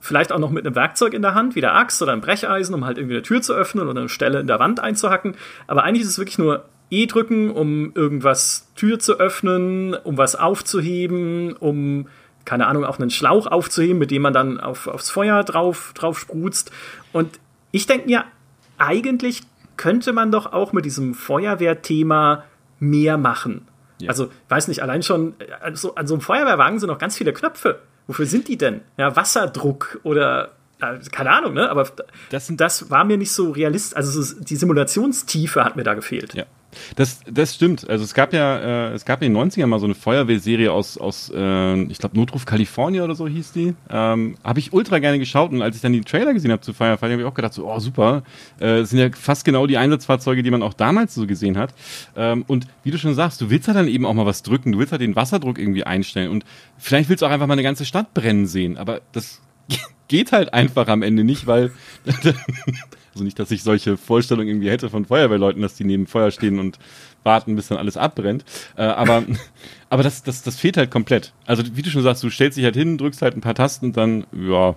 vielleicht 0.00 0.32
auch 0.32 0.38
noch 0.38 0.50
mit 0.50 0.66
einem 0.66 0.74
Werkzeug 0.74 1.14
in 1.14 1.22
der 1.22 1.34
Hand, 1.34 1.54
wie 1.54 1.60
der 1.60 1.74
Axt 1.74 2.02
oder 2.02 2.12
ein 2.12 2.20
Brecheisen, 2.20 2.74
um 2.74 2.84
halt 2.84 2.98
irgendwie 2.98 3.14
eine 3.14 3.22
Tür 3.22 3.40
zu 3.40 3.54
öffnen 3.54 3.88
oder 3.88 4.00
eine 4.00 4.08
Stelle 4.08 4.40
in 4.40 4.46
der 4.46 4.58
Wand 4.58 4.80
einzuhacken. 4.80 5.36
Aber 5.66 5.84
eigentlich 5.84 6.02
ist 6.02 6.08
es 6.08 6.18
wirklich 6.18 6.38
nur 6.38 6.64
E 6.90 7.06
drücken, 7.06 7.50
um 7.50 7.92
irgendwas 7.94 8.70
Tür 8.74 8.98
zu 8.98 9.18
öffnen, 9.18 9.94
um 9.94 10.18
was 10.18 10.34
aufzuheben, 10.34 11.54
um 11.54 12.08
keine 12.44 12.66
Ahnung, 12.66 12.84
auch 12.84 12.98
einen 12.98 13.10
Schlauch 13.10 13.46
aufzuheben, 13.46 13.98
mit 13.98 14.10
dem 14.10 14.22
man 14.22 14.32
dann 14.32 14.60
auf, 14.60 14.88
aufs 14.88 15.10
Feuer 15.10 15.44
drauf, 15.44 15.92
drauf 15.94 16.18
sprutzt. 16.18 16.72
Und 17.12 17.38
ich 17.70 17.86
denke 17.86 18.06
mir, 18.06 18.24
eigentlich 18.78 19.42
könnte 19.76 20.12
man 20.12 20.32
doch 20.32 20.52
auch 20.52 20.72
mit 20.72 20.84
diesem 20.84 21.14
Feuerwehrthema 21.14 22.44
mehr 22.82 23.16
machen. 23.16 23.68
Ja. 24.00 24.08
Also, 24.08 24.30
weiß 24.48 24.68
nicht, 24.68 24.82
allein 24.82 25.02
schon 25.02 25.34
also 25.60 25.94
an 25.94 26.06
so 26.06 26.14
einem 26.14 26.20
Feuerwehrwagen 26.20 26.80
sind 26.80 26.88
noch 26.88 26.98
ganz 26.98 27.16
viele 27.16 27.32
Knöpfe. 27.32 27.80
Wofür 28.08 28.26
sind 28.26 28.48
die 28.48 28.58
denn? 28.58 28.80
Ja, 28.96 29.14
Wasserdruck 29.14 30.00
oder 30.02 30.50
keine 31.12 31.30
Ahnung, 31.30 31.54
ne? 31.54 31.70
Aber 31.70 31.88
das, 32.30 32.52
das 32.56 32.90
war 32.90 33.04
mir 33.04 33.16
nicht 33.16 33.30
so 33.30 33.52
realistisch. 33.52 33.96
Also 33.96 34.34
die 34.40 34.56
Simulationstiefe 34.56 35.64
hat 35.64 35.76
mir 35.76 35.84
da 35.84 35.94
gefehlt. 35.94 36.34
Ja. 36.34 36.44
Das, 36.96 37.20
das 37.30 37.54
stimmt. 37.54 37.88
Also 37.88 38.04
es 38.04 38.14
gab 38.14 38.32
ja, 38.32 38.90
äh, 38.90 38.92
es 38.92 39.04
gab 39.04 39.22
in 39.22 39.32
den 39.32 39.50
90ern 39.50 39.66
mal 39.66 39.78
so 39.78 39.86
eine 39.86 39.94
Feuerwehrserie 39.94 40.72
aus, 40.72 40.98
aus 40.98 41.30
äh, 41.34 41.82
ich 41.84 41.98
glaube, 41.98 42.16
Notruf 42.16 42.46
California 42.46 43.04
oder 43.04 43.14
so 43.14 43.28
hieß 43.28 43.52
die. 43.52 43.74
Ähm, 43.90 44.36
habe 44.44 44.58
ich 44.58 44.72
ultra 44.72 44.98
gerne 44.98 45.18
geschaut 45.18 45.52
und 45.52 45.62
als 45.62 45.76
ich 45.76 45.82
dann 45.82 45.92
die 45.92 46.00
Trailer 46.00 46.32
gesehen 46.32 46.52
habe 46.52 46.62
zu 46.62 46.72
Firefighting, 46.72 47.12
habe 47.12 47.22
ich 47.22 47.28
auch 47.28 47.34
gedacht, 47.34 47.54
so, 47.54 47.70
oh 47.70 47.78
super, 47.78 48.22
äh, 48.58 48.78
das 48.78 48.90
sind 48.90 48.98
ja 48.98 49.08
fast 49.12 49.44
genau 49.44 49.66
die 49.66 49.78
Einsatzfahrzeuge, 49.78 50.42
die 50.42 50.50
man 50.50 50.62
auch 50.62 50.74
damals 50.74 51.14
so 51.14 51.26
gesehen 51.26 51.58
hat. 51.58 51.74
Ähm, 52.16 52.44
und 52.46 52.66
wie 52.82 52.90
du 52.90 52.98
schon 52.98 53.14
sagst, 53.14 53.40
du 53.40 53.50
willst 53.50 53.68
ja 53.68 53.74
dann 53.74 53.88
eben 53.88 54.06
auch 54.06 54.14
mal 54.14 54.26
was 54.26 54.42
drücken, 54.42 54.72
du 54.72 54.78
willst 54.78 54.92
halt 54.92 55.02
den 55.02 55.16
Wasserdruck 55.16 55.58
irgendwie 55.58 55.84
einstellen 55.84 56.30
und 56.30 56.44
vielleicht 56.78 57.08
willst 57.08 57.22
du 57.22 57.26
auch 57.26 57.30
einfach 57.30 57.46
mal 57.46 57.54
eine 57.54 57.62
ganze 57.62 57.84
Stadt 57.84 58.14
brennen 58.14 58.46
sehen, 58.46 58.76
aber 58.76 59.00
das 59.12 59.40
geht 60.08 60.32
halt 60.32 60.52
einfach 60.54 60.88
am 60.88 61.02
Ende 61.02 61.24
nicht, 61.24 61.46
weil 61.46 61.72
also 63.12 63.24
nicht, 63.24 63.38
dass 63.38 63.50
ich 63.50 63.62
solche 63.62 63.96
Vorstellungen 63.96 64.48
irgendwie 64.48 64.70
hätte 64.70 64.88
von 64.90 65.04
Feuerwehrleuten, 65.04 65.60
dass 65.62 65.74
die 65.74 65.84
neben 65.84 66.06
Feuer 66.06 66.30
stehen 66.30 66.58
und 66.58 66.78
warten, 67.24 67.56
bis 67.56 67.68
dann 67.68 67.78
alles 67.78 67.96
abbrennt. 67.96 68.44
Äh, 68.76 68.82
aber 68.82 69.24
aber 69.90 70.02
das, 70.02 70.22
das, 70.22 70.42
das 70.42 70.58
fehlt 70.58 70.76
halt 70.76 70.90
komplett. 70.90 71.32
Also 71.44 71.62
wie 71.76 71.82
du 71.82 71.90
schon 71.90 72.02
sagst, 72.02 72.22
du 72.22 72.30
stellst 72.30 72.56
dich 72.56 72.64
halt 72.64 72.76
hin, 72.76 72.98
drückst 72.98 73.22
halt 73.22 73.36
ein 73.36 73.42
paar 73.42 73.54
Tasten 73.54 73.86
und 73.86 73.96
dann, 73.96 74.24
ja, 74.32 74.74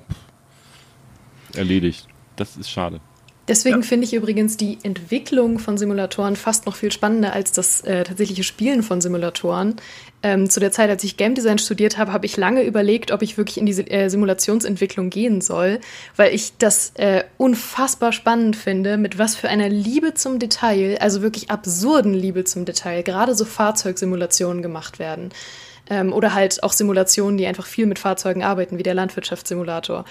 erledigt. 1.56 2.08
Das 2.36 2.58
ist 2.58 2.70
schade. 2.70 3.00
Deswegen 3.48 3.82
ja. 3.82 3.84
finde 3.84 4.06
ich 4.06 4.14
übrigens 4.14 4.58
die 4.58 4.80
Entwicklung 4.82 5.60
von 5.60 5.78
Simulatoren 5.78 6.36
fast 6.36 6.66
noch 6.66 6.76
viel 6.76 6.92
spannender 6.92 7.34
als 7.34 7.52
das 7.52 7.82
äh, 7.82 8.04
tatsächliche 8.04 8.44
Spielen 8.44 8.82
von 8.82 9.02
Simulatoren. 9.02 9.76
Ähm, 10.24 10.50
zu 10.50 10.60
der 10.60 10.72
Zeit, 10.72 10.90
als 10.90 11.04
ich 11.04 11.18
Game 11.18 11.36
Design 11.36 11.60
studiert 11.60 12.00
habe, 12.00 12.12
habe 12.12 12.26
ich 12.26 12.38
lange 12.38 12.64
überlegt, 12.64 13.12
ob 13.12 13.22
ich 13.22 13.38
wirklich 13.38 13.58
in 13.60 13.68
diese 13.68 13.88
äh, 13.92 14.10
Simulationsentwicklung 14.10 15.12
gehen 15.12 15.42
soll, 15.42 15.80
weil 16.16 16.34
ich 16.34 16.58
das 16.58 16.94
äh, 16.96 17.24
unfassbar 17.38 18.12
spannend 18.12 18.56
finde, 18.56 18.98
mit 18.98 19.20
was 19.20 19.36
für 19.36 19.50
einer 19.50 19.70
Liebe 19.70 20.16
zum 20.16 20.40
Detail, 20.40 20.98
also 21.00 21.22
wirklich 21.22 21.52
absurden 21.52 22.16
Liebe 22.16 22.44
zum 22.46 22.66
Detail, 22.66 23.04
gerade 23.04 23.36
so 23.36 23.46
Fahrzeugsimulationen 23.46 24.64
gemacht 24.64 24.98
werden. 24.98 25.30
Ähm, 25.88 26.14
oder 26.14 26.34
halt 26.34 26.64
auch 26.64 26.74
Simulationen, 26.74 27.38
die 27.38 27.46
einfach 27.46 27.68
viel 27.68 27.86
mit 27.86 28.00
Fahrzeugen 28.00 28.42
arbeiten, 28.42 28.80
wie 28.80 28.84
der 28.84 28.96
Landwirtschaftssimulator 28.96 30.06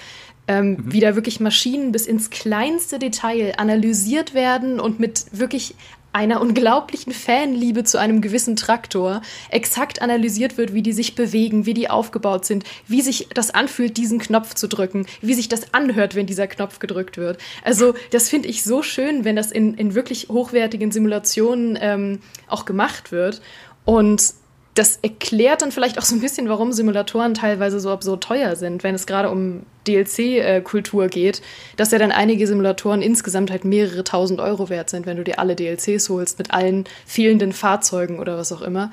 ähm, 0.47 0.71
mhm. 0.71 0.77
wie 0.93 0.99
da 0.99 1.15
wirklich 1.15 1.39
Maschinen 1.39 1.91
bis 1.91 2.05
ins 2.05 2.29
kleinste 2.29 2.99
Detail 2.99 3.53
analysiert 3.57 4.33
werden 4.33 4.79
und 4.79 4.99
mit 4.99 5.25
wirklich 5.31 5.75
einer 6.15 6.39
unglaublichen 6.39 7.11
Fanliebe 7.11 7.83
zu 7.83 7.99
einem 7.99 8.21
gewissen 8.21 8.55
Traktor 8.55 9.21
exakt 9.49 10.01
analysiert 10.01 10.57
wird, 10.57 10.73
wie 10.73 10.81
die 10.81 10.93
sich 10.93 11.13
bewegen, 11.13 11.65
wie 11.65 11.73
die 11.73 11.89
aufgebaut 11.89 12.45
sind, 12.45 12.63
wie 12.87 13.01
sich 13.01 13.27
das 13.33 13.51
anfühlt, 13.51 13.97
diesen 13.97 14.19
Knopf 14.19 14.53
zu 14.53 14.69
drücken, 14.69 15.07
wie 15.19 15.33
sich 15.33 15.49
das 15.49 15.73
anhört, 15.73 16.15
wenn 16.15 16.25
dieser 16.25 16.47
Knopf 16.47 16.79
gedrückt 16.79 17.17
wird. 17.17 17.37
Also 17.65 17.95
das 18.11 18.29
finde 18.29 18.47
ich 18.47 18.63
so 18.63 18.81
schön, 18.81 19.25
wenn 19.25 19.35
das 19.35 19.51
in, 19.51 19.73
in 19.73 19.93
wirklich 19.93 20.29
hochwertigen 20.29 20.93
Simulationen 20.93 21.77
ähm, 21.81 22.19
auch 22.47 22.63
gemacht 22.63 23.11
wird. 23.11 23.41
Und 23.83 24.35
das 24.75 24.99
erklärt 25.01 25.61
dann 25.61 25.71
vielleicht 25.71 25.97
auch 25.97 26.03
so 26.03 26.15
ein 26.15 26.21
bisschen, 26.21 26.49
warum 26.49 26.73
Simulatoren 26.73 27.33
teilweise 27.33 27.79
so 27.79 27.89
absurd 27.91 28.23
teuer 28.23 28.57
sind, 28.57 28.83
wenn 28.83 28.93
es 28.93 29.07
gerade 29.07 29.29
um 29.29 29.63
DLC-Kultur 29.87 31.07
geht, 31.07 31.41
dass 31.77 31.91
ja 31.91 31.97
dann 31.97 32.11
einige 32.11 32.45
Simulatoren 32.45 33.01
insgesamt 33.01 33.51
halt 33.51 33.63
mehrere 33.63 34.03
tausend 34.03 34.41
Euro 34.41 34.69
wert 34.69 34.89
sind, 34.89 35.05
wenn 35.05 35.15
du 35.15 35.23
dir 35.23 35.39
alle 35.39 35.55
DLCs 35.55 36.09
holst 36.09 36.37
mit 36.39 36.53
allen 36.53 36.83
fehlenden 37.05 37.53
Fahrzeugen 37.53 38.19
oder 38.19 38.37
was 38.37 38.51
auch 38.51 38.61
immer. 38.61 38.91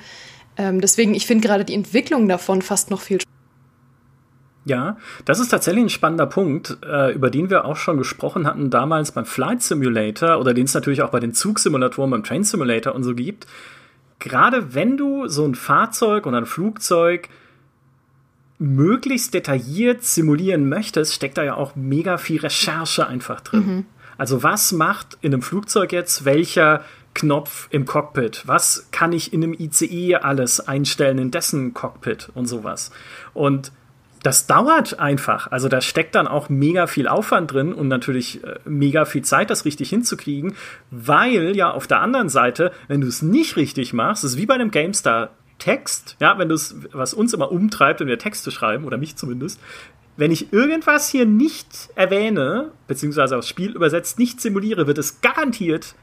Ähm, 0.56 0.80
deswegen, 0.80 1.14
ich 1.14 1.26
finde 1.26 1.46
gerade 1.46 1.64
die 1.64 1.74
Entwicklung 1.74 2.28
davon 2.28 2.62
fast 2.62 2.90
noch 2.90 3.00
viel 3.00 3.18
ja, 4.64 4.96
das 5.24 5.40
ist 5.40 5.48
tatsächlich 5.48 5.82
ein 5.82 5.88
spannender 5.88 6.26
Punkt, 6.26 6.78
äh, 6.84 7.12
über 7.12 7.30
den 7.30 7.50
wir 7.50 7.64
auch 7.64 7.74
schon 7.74 7.98
gesprochen 7.98 8.46
hatten 8.46 8.70
damals 8.70 9.10
beim 9.10 9.24
Flight 9.24 9.60
Simulator 9.60 10.38
oder 10.38 10.54
den 10.54 10.66
es 10.66 10.74
natürlich 10.74 11.02
auch 11.02 11.10
bei 11.10 11.18
den 11.18 11.34
Zugsimulatoren 11.34 12.12
beim 12.12 12.22
Train 12.22 12.44
Simulator 12.44 12.94
und 12.94 13.02
so 13.02 13.16
gibt 13.16 13.48
gerade 14.22 14.74
wenn 14.74 14.96
du 14.96 15.26
so 15.28 15.44
ein 15.44 15.54
Fahrzeug 15.54 16.26
oder 16.26 16.38
ein 16.38 16.46
Flugzeug 16.46 17.28
möglichst 18.58 19.34
detailliert 19.34 20.04
simulieren 20.04 20.68
möchtest, 20.68 21.12
steckt 21.12 21.36
da 21.36 21.42
ja 21.42 21.56
auch 21.56 21.74
mega 21.74 22.16
viel 22.16 22.40
Recherche 22.40 23.06
einfach 23.06 23.40
drin. 23.40 23.66
Mhm. 23.66 23.84
Also 24.16 24.42
was 24.42 24.72
macht 24.72 25.18
in 25.20 25.32
einem 25.32 25.42
Flugzeug 25.42 25.92
jetzt 25.92 26.24
welcher 26.24 26.84
Knopf 27.14 27.66
im 27.70 27.84
Cockpit? 27.84 28.42
Was 28.46 28.88
kann 28.92 29.12
ich 29.12 29.32
in 29.32 29.42
einem 29.42 29.54
ICE 29.54 30.16
alles 30.16 30.60
einstellen 30.60 31.18
in 31.18 31.30
dessen 31.30 31.74
Cockpit 31.74 32.30
und 32.34 32.46
sowas? 32.46 32.92
Und 33.34 33.72
das 34.22 34.46
dauert 34.46 34.98
einfach. 34.98 35.50
Also 35.50 35.68
da 35.68 35.80
steckt 35.80 36.14
dann 36.14 36.28
auch 36.28 36.48
mega 36.48 36.86
viel 36.86 37.08
Aufwand 37.08 37.52
drin 37.52 37.72
und 37.72 37.88
natürlich 37.88 38.42
äh, 38.44 38.58
mega 38.64 39.04
viel 39.04 39.22
Zeit, 39.22 39.50
das 39.50 39.64
richtig 39.64 39.90
hinzukriegen, 39.90 40.54
weil 40.90 41.56
ja 41.56 41.70
auf 41.70 41.86
der 41.86 42.00
anderen 42.00 42.28
Seite, 42.28 42.72
wenn 42.88 43.00
du 43.00 43.08
es 43.08 43.22
nicht 43.22 43.56
richtig 43.56 43.92
machst, 43.92 44.24
ist 44.24 44.36
wie 44.36 44.46
bei 44.46 44.54
einem 44.54 44.70
GameStar 44.70 45.30
Text, 45.58 46.16
ja, 46.18 46.38
wenn 46.38 46.48
du 46.48 46.56
es, 46.56 46.74
was 46.92 47.14
uns 47.14 47.32
immer 47.34 47.52
umtreibt, 47.52 48.00
wenn 48.00 48.08
wir 48.08 48.18
Texte 48.18 48.50
schreiben, 48.50 48.84
oder 48.84 48.96
mich 48.96 49.14
zumindest, 49.14 49.60
wenn 50.16 50.32
ich 50.32 50.52
irgendwas 50.52 51.08
hier 51.08 51.24
nicht 51.24 51.88
erwähne, 51.94 52.72
beziehungsweise 52.88 53.36
aufs 53.36 53.48
Spiel 53.48 53.70
übersetzt 53.70 54.18
nicht 54.18 54.40
simuliere, 54.40 54.86
wird 54.86 54.98
es 54.98 55.20
garantiert 55.20 55.94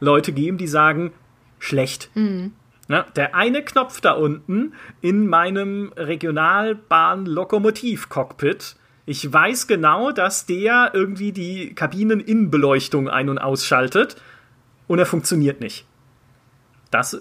Leute 0.00 0.32
geben, 0.32 0.56
die 0.56 0.68
sagen, 0.68 1.12
schlecht. 1.58 2.10
Mhm. 2.14 2.52
Ja, 2.88 3.04
der 3.16 3.34
eine 3.34 3.62
Knopf 3.62 4.00
da 4.00 4.12
unten 4.12 4.72
in 5.02 5.26
meinem 5.26 5.92
Regionalbahn-Lokomotiv-Cockpit. 5.96 8.76
Ich 9.04 9.32
weiß 9.32 9.66
genau, 9.66 10.10
dass 10.10 10.46
der 10.46 10.92
irgendwie 10.94 11.32
die 11.32 11.74
Kabineninnenbeleuchtung 11.74 13.08
ein- 13.08 13.28
und 13.28 13.38
ausschaltet 13.38 14.16
und 14.86 14.98
er 14.98 15.06
funktioniert 15.06 15.60
nicht. 15.60 15.86
Das 16.90 17.20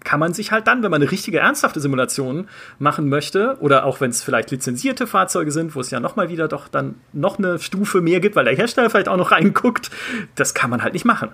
kann 0.00 0.20
man 0.20 0.32
sich 0.32 0.52
halt 0.52 0.66
dann, 0.66 0.82
wenn 0.82 0.90
man 0.90 1.02
eine 1.02 1.10
richtige 1.10 1.38
ernsthafte 1.38 1.80
Simulation 1.80 2.48
machen 2.78 3.10
möchte, 3.10 3.58
oder 3.60 3.84
auch 3.84 4.00
wenn 4.00 4.08
es 4.08 4.22
vielleicht 4.22 4.50
lizenzierte 4.50 5.06
Fahrzeuge 5.06 5.50
sind, 5.50 5.74
wo 5.74 5.80
es 5.80 5.90
ja 5.90 6.00
nochmal 6.00 6.30
wieder 6.30 6.48
doch 6.48 6.68
dann 6.68 6.94
noch 7.12 7.38
eine 7.38 7.58
Stufe 7.58 8.00
mehr 8.00 8.20
gibt, 8.20 8.36
weil 8.36 8.46
der 8.46 8.56
Hersteller 8.56 8.88
vielleicht 8.88 9.08
auch 9.08 9.18
noch 9.18 9.32
reinguckt, 9.32 9.90
das 10.34 10.54
kann 10.54 10.70
man 10.70 10.82
halt 10.82 10.94
nicht 10.94 11.04
machen. 11.04 11.32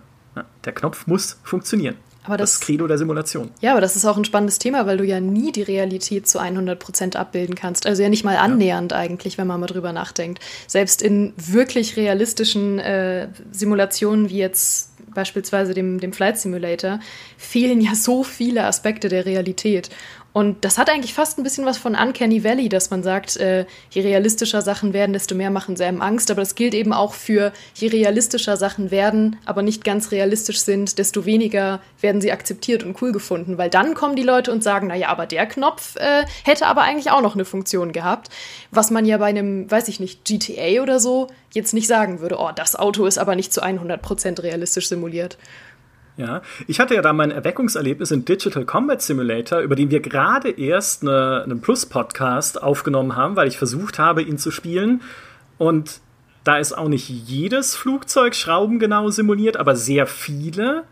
Der 0.64 0.72
Knopf 0.72 1.06
muss 1.06 1.38
funktionieren. 1.44 1.94
Aber 2.30 2.36
das, 2.36 2.58
das 2.58 2.60
Credo 2.60 2.86
der 2.86 2.96
Simulation. 2.96 3.50
Ja, 3.60 3.72
aber 3.72 3.80
das 3.80 3.96
ist 3.96 4.04
auch 4.04 4.16
ein 4.16 4.24
spannendes 4.24 4.58
Thema, 4.58 4.86
weil 4.86 4.98
du 4.98 5.04
ja 5.04 5.18
nie 5.18 5.50
die 5.50 5.62
Realität 5.62 6.28
zu 6.28 6.38
100 6.38 6.78
Prozent 6.78 7.16
abbilden 7.16 7.56
kannst. 7.56 7.86
Also 7.86 8.02
ja 8.02 8.08
nicht 8.08 8.24
mal 8.24 8.36
annähernd 8.36 8.92
ja. 8.92 8.98
eigentlich, 8.98 9.36
wenn 9.36 9.48
man 9.48 9.58
mal 9.58 9.66
drüber 9.66 9.92
nachdenkt. 9.92 10.40
Selbst 10.68 11.02
in 11.02 11.32
wirklich 11.36 11.96
realistischen 11.96 12.78
äh, 12.78 13.28
Simulationen 13.50 14.30
wie 14.30 14.38
jetzt 14.38 14.90
beispielsweise 15.12 15.74
dem, 15.74 15.98
dem 15.98 16.12
Flight 16.12 16.38
Simulator 16.38 17.00
fehlen 17.36 17.80
ja 17.80 17.94
so 17.94 18.22
viele 18.22 18.64
Aspekte 18.64 19.08
der 19.08 19.26
Realität. 19.26 19.90
Und 20.32 20.64
das 20.64 20.78
hat 20.78 20.88
eigentlich 20.88 21.12
fast 21.12 21.38
ein 21.38 21.42
bisschen 21.42 21.66
was 21.66 21.78
von 21.78 21.96
Uncanny 21.96 22.44
Valley, 22.44 22.68
dass 22.68 22.90
man 22.90 23.02
sagt, 23.02 23.36
äh, 23.36 23.66
je 23.90 24.02
realistischer 24.02 24.62
Sachen 24.62 24.92
werden, 24.92 25.12
desto 25.12 25.34
mehr 25.34 25.50
machen 25.50 25.76
sie 25.76 25.84
einem 25.84 26.02
Angst. 26.02 26.30
Aber 26.30 26.42
das 26.42 26.54
gilt 26.54 26.74
eben 26.74 26.92
auch 26.92 27.14
für, 27.14 27.52
je 27.74 27.88
realistischer 27.88 28.56
Sachen 28.56 28.90
werden, 28.90 29.36
aber 29.44 29.62
nicht 29.62 29.84
ganz 29.84 30.12
realistisch 30.12 30.60
sind, 30.60 30.98
desto 30.98 31.24
weniger 31.24 31.80
werden 32.00 32.20
sie 32.20 32.30
akzeptiert 32.30 32.84
und 32.84 33.00
cool 33.02 33.10
gefunden. 33.10 33.58
Weil 33.58 33.70
dann 33.70 33.94
kommen 33.94 34.14
die 34.14 34.22
Leute 34.22 34.52
und 34.52 34.62
sagen, 34.62 34.86
naja, 34.86 35.08
aber 35.08 35.26
der 35.26 35.46
Knopf 35.46 35.96
äh, 35.96 36.24
hätte 36.44 36.66
aber 36.66 36.82
eigentlich 36.82 37.10
auch 37.10 37.22
noch 37.22 37.34
eine 37.34 37.44
Funktion 37.44 37.92
gehabt. 37.92 38.28
Was 38.70 38.90
man 38.90 39.04
ja 39.04 39.18
bei 39.18 39.26
einem, 39.26 39.68
weiß 39.68 39.88
ich 39.88 39.98
nicht, 39.98 40.24
GTA 40.24 40.82
oder 40.82 41.00
so 41.00 41.26
jetzt 41.52 41.74
nicht 41.74 41.88
sagen 41.88 42.20
würde, 42.20 42.38
oh, 42.38 42.50
das 42.54 42.76
Auto 42.76 43.06
ist 43.06 43.18
aber 43.18 43.34
nicht 43.34 43.52
zu 43.52 43.62
100% 43.62 44.42
realistisch 44.42 44.88
simuliert. 44.88 45.36
Ja, 46.20 46.42
ich 46.66 46.80
hatte 46.80 46.94
ja 46.94 47.00
da 47.00 47.14
mein 47.14 47.30
Erweckungserlebnis 47.30 48.10
in 48.10 48.26
Digital 48.26 48.66
Combat 48.66 49.00
Simulator, 49.00 49.60
über 49.60 49.74
den 49.74 49.90
wir 49.90 50.00
gerade 50.00 50.50
erst 50.50 51.00
eine, 51.00 51.42
einen 51.44 51.62
Plus-Podcast 51.62 52.62
aufgenommen 52.62 53.16
haben, 53.16 53.36
weil 53.36 53.48
ich 53.48 53.56
versucht 53.56 53.98
habe, 53.98 54.20
ihn 54.20 54.36
zu 54.36 54.50
spielen. 54.50 55.00
Und 55.56 56.02
da 56.44 56.58
ist 56.58 56.74
auch 56.74 56.88
nicht 56.88 57.08
jedes 57.08 57.74
Flugzeug 57.74 58.34
schraubengenau 58.34 59.08
simuliert, 59.08 59.56
aber 59.56 59.76
sehr 59.76 60.06
viele. 60.06 60.84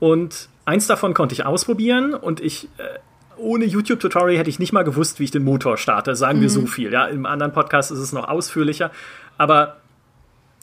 Und 0.00 0.50
eins 0.66 0.86
davon 0.86 1.14
konnte 1.14 1.32
ich 1.32 1.46
ausprobieren 1.46 2.12
und 2.12 2.40
ich. 2.40 2.68
Äh, 2.76 2.98
ohne 3.36 3.64
YouTube-Tutorial 3.64 4.38
hätte 4.38 4.48
ich 4.48 4.60
nicht 4.60 4.72
mal 4.72 4.84
gewusst, 4.84 5.18
wie 5.18 5.24
ich 5.24 5.32
den 5.32 5.42
Motor 5.42 5.76
starte, 5.76 6.14
sagen 6.14 6.38
mhm. 6.38 6.42
wir 6.42 6.50
so 6.50 6.66
viel. 6.66 6.92
Ja, 6.92 7.06
im 7.06 7.26
anderen 7.26 7.52
Podcast 7.52 7.90
ist 7.90 7.98
es 7.98 8.12
noch 8.12 8.28
ausführlicher. 8.28 8.92
Aber 9.38 9.78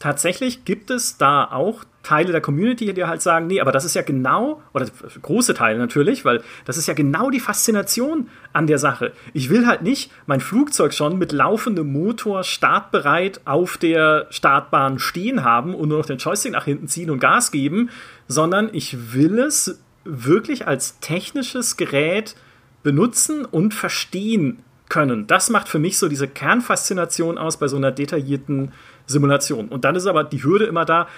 tatsächlich 0.02 0.64
gibt 0.64 0.90
es 0.90 1.16
da 1.16 1.44
auch 1.44 1.84
Teile 2.02 2.32
der 2.32 2.40
Community, 2.40 2.92
die 2.92 3.04
halt 3.04 3.22
sagen, 3.22 3.46
nee, 3.46 3.60
aber 3.60 3.70
das 3.70 3.84
ist 3.84 3.94
ja 3.94 4.02
genau, 4.02 4.60
oder 4.74 4.86
große 5.22 5.54
Teile 5.54 5.78
natürlich, 5.78 6.24
weil 6.24 6.42
das 6.64 6.76
ist 6.76 6.88
ja 6.88 6.94
genau 6.94 7.30
die 7.30 7.38
Faszination 7.38 8.28
an 8.52 8.66
der 8.66 8.78
Sache. 8.78 9.12
Ich 9.32 9.48
will 9.48 9.68
halt 9.68 9.82
nicht 9.82 10.10
mein 10.26 10.40
Flugzeug 10.40 10.92
schon 10.92 11.18
mit 11.18 11.30
laufendem 11.30 11.92
Motor 11.92 12.42
startbereit 12.42 13.42
auf 13.44 13.76
der 13.76 14.26
Startbahn 14.30 14.98
stehen 14.98 15.44
haben 15.44 15.72
und 15.72 15.88
nur 15.88 15.98
noch 15.98 16.06
den 16.06 16.18
Joystick 16.18 16.50
nach 16.50 16.64
hinten 16.64 16.88
ziehen 16.88 17.08
und 17.08 17.20
Gas 17.20 17.52
geben, 17.52 17.90
sondern 18.26 18.70
ich 18.72 19.14
will 19.14 19.38
es 19.38 19.80
wirklich 20.04 20.66
als 20.66 20.98
technisches 20.98 21.76
Gerät 21.76 22.34
benutzen 22.82 23.44
und 23.44 23.72
verstehen 23.72 24.64
können. 24.92 25.26
Das 25.26 25.48
macht 25.48 25.68
für 25.68 25.78
mich 25.78 25.96
so 25.96 26.06
diese 26.06 26.28
Kernfaszination 26.28 27.38
aus 27.38 27.56
bei 27.56 27.66
so 27.66 27.78
einer 27.78 27.92
detaillierten 27.92 28.72
Simulation. 29.06 29.68
Und 29.68 29.84
dann 29.84 29.96
ist 29.96 30.06
aber 30.06 30.24
die 30.24 30.42
Hürde 30.42 30.66
immer 30.66 30.84
da, 30.84 31.08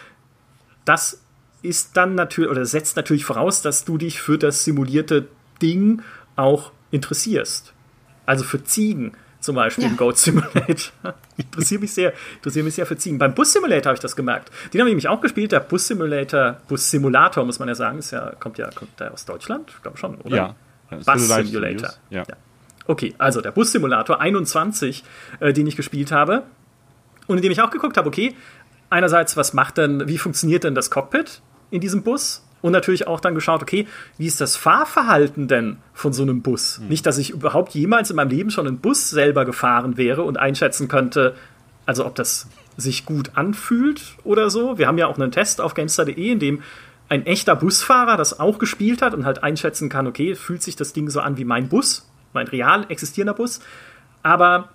das 0.85 1.23
ist 1.63 1.97
dann 1.97 2.15
natürlich, 2.15 2.51
oder 2.51 2.67
setzt 2.67 2.97
natürlich 2.97 3.25
voraus, 3.25 3.63
dass 3.63 3.85
du 3.85 3.97
dich 3.97 4.21
für 4.21 4.39
das 4.39 4.65
simulierte 4.65 5.29
Ding 5.63 6.03
auch 6.37 6.73
interessierst. 6.91 7.73
Also 8.27 8.45
für 8.45 8.63
Ziegen 8.65 9.13
zum 9.41 9.57
Beispiel 9.57 9.85
ja. 9.85 9.91
im 9.91 9.97
Goat 9.97 10.19
Simulator. 10.19 11.15
interessiere 11.37 11.81
mich 11.83 11.93
sehr, 11.93 12.13
interessiere 12.37 12.65
mich 12.65 12.75
sehr 12.75 12.87
für 12.87 12.97
Ziegen. 12.97 13.19
Beim 13.19 13.35
Bus 13.35 13.53
Simulator 13.53 13.91
habe 13.91 13.95
ich 13.95 14.01
das 14.01 14.17
gemerkt. 14.17 14.51
Den 14.73 14.81
habe 14.81 14.89
ich 14.89 14.93
nämlich 14.93 15.09
auch 15.09 15.21
gespielt. 15.21 15.53
Der 15.53 15.61
Bus 15.61 15.87
Simulator, 15.87 16.57
Bus 16.67 16.91
Simulator 16.91 17.45
muss 17.45 17.59
man 17.59 17.69
ja 17.69 17.75
sagen, 17.75 17.99
ist 17.99 18.11
ja, 18.11 18.33
kommt 18.41 18.59
ja, 18.59 18.71
kommt 18.71 18.99
der 18.99 19.13
aus 19.13 19.25
Deutschland, 19.25 19.71
ich 19.75 19.83
glaube 19.83 19.99
schon, 19.99 20.17
oder? 20.17 20.37
Ja. 20.37 20.55
Bus 20.91 21.29
Simulator. 21.29 21.91
Ja. 22.11 22.25
ja. 22.27 22.37
Okay, 22.87 23.15
also 23.19 23.41
der 23.41 23.51
Bus 23.53 23.73
Simulator 23.73 24.21
21, 24.21 25.05
äh, 25.41 25.53
den 25.53 25.67
ich 25.67 25.77
gespielt 25.77 26.13
habe, 26.13 26.43
Und 27.27 27.37
indem 27.37 27.53
ich 27.53 27.61
auch 27.61 27.71
geguckt 27.71 27.97
habe, 27.97 28.09
okay, 28.09 28.35
einerseits, 28.91 29.37
was 29.37 29.55
macht 29.55 29.79
denn, 29.79 30.09
wie 30.09 30.19
funktioniert 30.19 30.65
denn 30.65 30.75
das 30.75 30.91
Cockpit 30.91 31.43
in 31.71 31.81
diesem 31.81 32.03
Bus? 32.03 32.43
Und 32.63 32.73
natürlich 32.73 33.07
auch 33.07 33.21
dann 33.21 33.35
geschaut, 33.35 33.61
okay, 33.61 33.87
wie 34.17 34.27
ist 34.27 34.41
das 34.41 34.57
Fahrverhalten 34.57 35.49
denn 35.49 35.77
von 35.93 36.15
so 36.15 36.23
einem 36.23 36.41
Bus? 36.41 36.79
Mhm. 36.79 36.89
Nicht, 36.89 37.05
dass 37.05 37.19
ich 37.19 37.31
überhaupt 37.31 37.75
jemals 37.75 38.09
in 38.09 38.17
meinem 38.17 38.31
Leben 38.31 38.51
schon 38.51 38.67
einen 38.67 38.79
Bus 38.79 39.11
selber 39.11 39.45
gefahren 39.45 39.99
wäre 39.99 40.23
und 40.23 40.39
einschätzen 40.39 40.89
könnte, 40.89 41.35
also 41.85 42.07
ob 42.07 42.15
das 42.15 42.49
sich 42.79 43.05
gut 43.05 43.33
anfühlt 43.35 44.17
oder 44.25 44.49
so. 44.49 44.79
Wir 44.79 44.87
haben 44.87 44.97
ja 44.97 45.09
auch 45.09 45.19
einen 45.19 45.31
Test 45.31 45.61
auf 45.61 45.75
Gamestar.de, 45.75 46.31
in 46.31 46.39
dem 46.39 46.63
ein 47.09 47.27
echter 47.27 47.55
Busfahrer 47.55 48.17
das 48.17 48.41
auch 48.41 48.59
gespielt 48.59 49.03
hat 49.03 49.15
und 49.15 49.27
halt 49.27 49.43
einschätzen 49.43 49.89
kann, 49.89 50.07
okay, 50.07 50.35
fühlt 50.35 50.63
sich 50.63 50.75
das 50.75 50.93
Ding 50.93 51.11
so 51.11 51.21
an 51.21 51.37
wie 51.37 51.45
mein 51.45 51.69
Bus, 51.69 52.09
mein 52.33 52.49
real 52.49 52.87
existierender 52.89 53.35
Bus. 53.35 53.61
Aber 54.23 54.71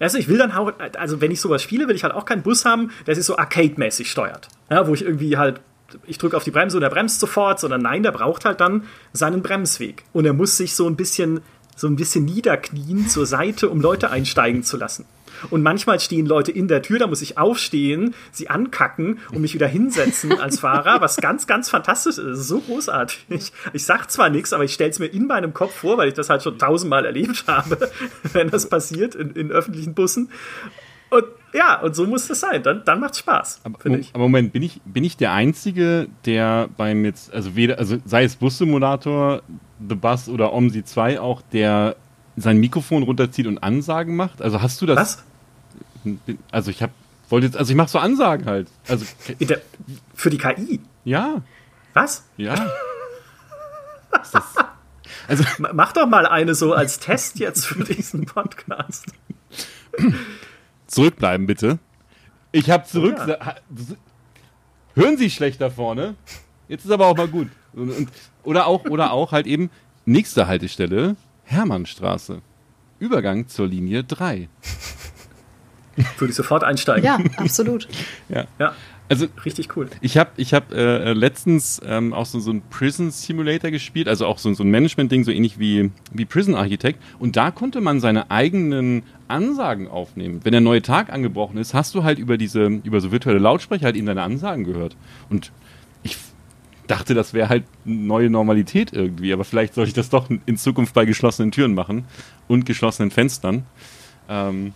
also 0.00 0.18
ich 0.18 0.28
will 0.28 0.38
dann 0.38 0.52
auch, 0.52 0.72
also 0.96 1.20
wenn 1.20 1.30
ich 1.30 1.40
sowas 1.40 1.62
spiele, 1.62 1.88
will 1.88 1.96
ich 1.96 2.04
halt 2.04 2.14
auch 2.14 2.24
keinen 2.24 2.42
Bus 2.42 2.64
haben, 2.64 2.90
der 3.06 3.14
sich 3.14 3.24
so 3.24 3.36
arcade-mäßig 3.36 4.10
steuert. 4.10 4.48
Ja, 4.70 4.86
wo 4.86 4.94
ich 4.94 5.02
irgendwie 5.02 5.36
halt, 5.36 5.60
ich 6.06 6.18
drücke 6.18 6.36
auf 6.36 6.44
die 6.44 6.50
Bremse 6.50 6.76
und 6.76 6.82
der 6.82 6.90
bremst 6.90 7.20
sofort, 7.20 7.60
sondern 7.60 7.82
nein, 7.82 8.02
der 8.02 8.12
braucht 8.12 8.44
halt 8.44 8.60
dann 8.60 8.84
seinen 9.12 9.42
Bremsweg. 9.42 10.04
Und 10.12 10.24
er 10.24 10.34
muss 10.34 10.56
sich 10.56 10.74
so 10.74 10.86
ein 10.86 10.96
bisschen, 10.96 11.40
so 11.76 11.86
ein 11.86 11.96
bisschen 11.96 12.24
niederknien 12.24 13.08
zur 13.08 13.26
Seite, 13.26 13.70
um 13.70 13.80
Leute 13.80 14.10
einsteigen 14.10 14.62
zu 14.62 14.76
lassen. 14.76 15.06
Und 15.50 15.62
manchmal 15.62 16.00
stehen 16.00 16.26
Leute 16.26 16.52
in 16.52 16.68
der 16.68 16.82
Tür, 16.82 16.98
da 16.98 17.06
muss 17.06 17.22
ich 17.22 17.38
aufstehen, 17.38 18.14
sie 18.32 18.50
ankacken 18.50 19.18
und 19.32 19.40
mich 19.40 19.54
wieder 19.54 19.66
hinsetzen 19.66 20.38
als 20.40 20.60
Fahrer, 20.60 21.00
was 21.00 21.16
ganz, 21.16 21.46
ganz 21.46 21.70
fantastisch 21.70 22.18
ist. 22.18 22.48
so 22.48 22.60
großartig. 22.60 23.26
Ich, 23.28 23.52
ich 23.72 23.84
sag 23.84 24.10
zwar 24.10 24.30
nichts, 24.30 24.52
aber 24.52 24.64
ich 24.64 24.74
stelle 24.74 24.90
es 24.90 24.98
mir 24.98 25.06
in 25.06 25.26
meinem 25.26 25.54
Kopf 25.54 25.74
vor, 25.74 25.98
weil 25.98 26.08
ich 26.08 26.14
das 26.14 26.30
halt 26.30 26.42
schon 26.42 26.58
tausendmal 26.58 27.04
erlebt 27.04 27.44
habe, 27.46 27.90
wenn 28.32 28.50
das 28.50 28.68
passiert 28.68 29.14
in, 29.14 29.30
in 29.32 29.50
öffentlichen 29.50 29.94
Bussen. 29.94 30.30
Und 31.10 31.24
ja, 31.54 31.80
und 31.80 31.96
so 31.96 32.06
muss 32.06 32.28
das 32.28 32.40
sein. 32.40 32.62
Dann, 32.62 32.82
dann 32.84 33.00
macht 33.00 33.12
es 33.12 33.20
Spaß. 33.20 33.60
Aber, 33.64 33.78
aber, 33.84 34.22
Moment, 34.22 34.52
bin 34.52 34.62
ich, 34.62 34.80
bin 34.84 35.04
ich 35.04 35.16
der 35.16 35.32
Einzige, 35.32 36.08
der 36.26 36.68
beim 36.76 37.04
jetzt, 37.04 37.32
also 37.32 37.56
weder, 37.56 37.78
also 37.78 37.96
sei 38.04 38.24
es 38.24 38.36
Bus-Simulator, 38.36 39.42
The 39.86 39.94
Bus 39.94 40.28
oder 40.28 40.52
OMSI 40.52 40.84
2 40.84 41.20
auch, 41.20 41.40
der 41.52 41.96
sein 42.36 42.58
Mikrofon 42.58 43.02
runterzieht 43.02 43.46
und 43.46 43.58
Ansagen 43.58 44.16
macht? 44.16 44.42
Also 44.42 44.60
hast 44.60 44.80
du 44.82 44.86
das? 44.86 44.96
Was? 44.96 45.24
Also 46.50 46.70
ich 46.70 46.82
habe 46.82 46.92
wollte 47.30 47.46
jetzt, 47.46 47.56
also 47.56 47.70
ich 47.70 47.76
mache 47.76 47.88
so 47.88 47.98
Ansagen 47.98 48.46
halt. 48.46 48.68
Also 48.88 49.04
der, 49.40 49.60
für 50.14 50.30
die 50.30 50.38
KI. 50.38 50.80
Ja. 51.04 51.42
Was? 51.92 52.24
Ja. 52.36 52.54
also 55.28 55.44
mach 55.58 55.92
doch 55.92 56.06
mal 56.06 56.26
eine 56.26 56.54
so 56.54 56.72
als 56.72 56.98
Test 57.00 57.38
jetzt 57.38 57.66
für 57.66 57.84
diesen 57.84 58.24
Podcast. 58.24 59.06
Zurückbleiben 60.86 61.46
bitte. 61.46 61.78
Ich 62.52 62.70
habe 62.70 62.84
zurück. 62.84 63.18
Oh 63.22 63.28
ja. 63.28 63.56
Hören 64.94 65.18
Sie 65.18 65.30
schlecht 65.30 65.60
da 65.60 65.70
vorne? 65.70 66.14
Jetzt 66.68 66.84
ist 66.84 66.90
aber 66.90 67.06
auch 67.06 67.16
mal 67.16 67.28
gut. 67.28 67.48
Und, 67.74 67.90
und, 67.90 68.08
oder 68.42 68.66
auch 68.66 68.84
oder 68.84 69.12
auch 69.12 69.32
halt 69.32 69.46
eben 69.46 69.70
nächste 70.06 70.46
Haltestelle 70.46 71.16
Hermannstraße. 71.44 72.40
Übergang 72.98 73.48
zur 73.48 73.68
Linie 73.68 74.04
3. 74.04 74.48
Würde 76.18 76.30
ich 76.30 76.36
sofort 76.36 76.64
einsteigen. 76.64 77.04
Ja, 77.04 77.18
absolut. 77.36 77.88
ja. 78.28 78.44
ja. 78.58 78.74
Also 79.10 79.26
richtig 79.44 79.74
cool. 79.74 79.88
Ich 80.02 80.18
habe 80.18 80.30
ich 80.36 80.52
hab, 80.52 80.70
äh, 80.70 81.14
letztens 81.14 81.80
ähm, 81.84 82.12
auch 82.12 82.26
so, 82.26 82.40
so 82.40 82.50
einen 82.50 82.60
Prison 82.68 83.10
Simulator 83.10 83.70
gespielt, 83.70 84.06
also 84.06 84.26
auch 84.26 84.36
so, 84.38 84.52
so 84.52 84.62
ein 84.62 84.70
Management-Ding, 84.70 85.24
so 85.24 85.30
ähnlich 85.30 85.58
wie, 85.58 85.90
wie 86.12 86.26
Prison 86.26 86.54
Architect. 86.54 87.02
Und 87.18 87.36
da 87.36 87.50
konnte 87.50 87.80
man 87.80 88.00
seine 88.00 88.30
eigenen 88.30 89.02
Ansagen 89.26 89.88
aufnehmen. 89.88 90.40
Wenn 90.44 90.52
der 90.52 90.60
neue 90.60 90.82
Tag 90.82 91.10
angebrochen 91.10 91.56
ist, 91.56 91.72
hast 91.72 91.94
du 91.94 92.04
halt 92.04 92.18
über 92.18 92.36
diese, 92.36 92.66
über 92.66 93.00
so 93.00 93.10
virtuelle 93.10 93.38
Lautsprecher 93.38 93.86
halt 93.86 93.96
eben 93.96 94.06
deine 94.06 94.22
Ansagen 94.22 94.64
gehört. 94.64 94.94
Und 95.30 95.52
ich 96.02 96.18
dachte, 96.86 97.14
das 97.14 97.32
wäre 97.32 97.48
halt 97.48 97.64
neue 97.86 98.28
Normalität 98.28 98.92
irgendwie. 98.92 99.32
Aber 99.32 99.44
vielleicht 99.44 99.72
soll 99.72 99.86
ich 99.86 99.94
das 99.94 100.10
doch 100.10 100.28
in 100.44 100.56
Zukunft 100.58 100.92
bei 100.92 101.06
geschlossenen 101.06 101.50
Türen 101.50 101.72
machen 101.72 102.04
und 102.46 102.66
geschlossenen 102.66 103.10
Fenstern. 103.10 103.64
Ähm, 104.28 104.74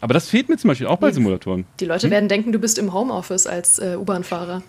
aber 0.00 0.14
das 0.14 0.28
fehlt 0.28 0.48
mir 0.48 0.56
zum 0.56 0.68
Beispiel 0.68 0.86
auch 0.86 0.98
bei 0.98 1.10
Simulatoren. 1.10 1.64
Die 1.80 1.86
Leute 1.86 2.04
hm? 2.04 2.10
werden 2.10 2.28
denken, 2.28 2.52
du 2.52 2.58
bist 2.58 2.78
im 2.78 2.92
Homeoffice 2.92 3.46
als 3.46 3.78
äh, 3.78 3.96
U-Bahn-Fahrer. 3.96 4.62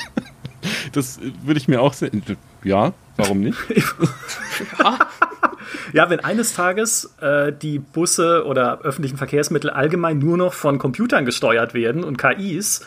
das 0.92 1.20
würde 1.42 1.58
ich 1.58 1.68
mir 1.68 1.80
auch 1.80 1.92
sehen. 1.92 2.22
Ja, 2.62 2.92
warum 3.16 3.40
nicht? 3.40 3.58
ja. 4.78 4.98
ja, 5.92 6.10
wenn 6.10 6.20
eines 6.20 6.54
Tages 6.54 7.14
äh, 7.20 7.52
die 7.52 7.78
Busse 7.78 8.44
oder 8.46 8.80
öffentlichen 8.80 9.16
Verkehrsmittel 9.16 9.70
allgemein 9.70 10.18
nur 10.18 10.36
noch 10.36 10.54
von 10.54 10.78
Computern 10.78 11.24
gesteuert 11.24 11.74
werden 11.74 12.04
und 12.04 12.18
KIs, 12.18 12.86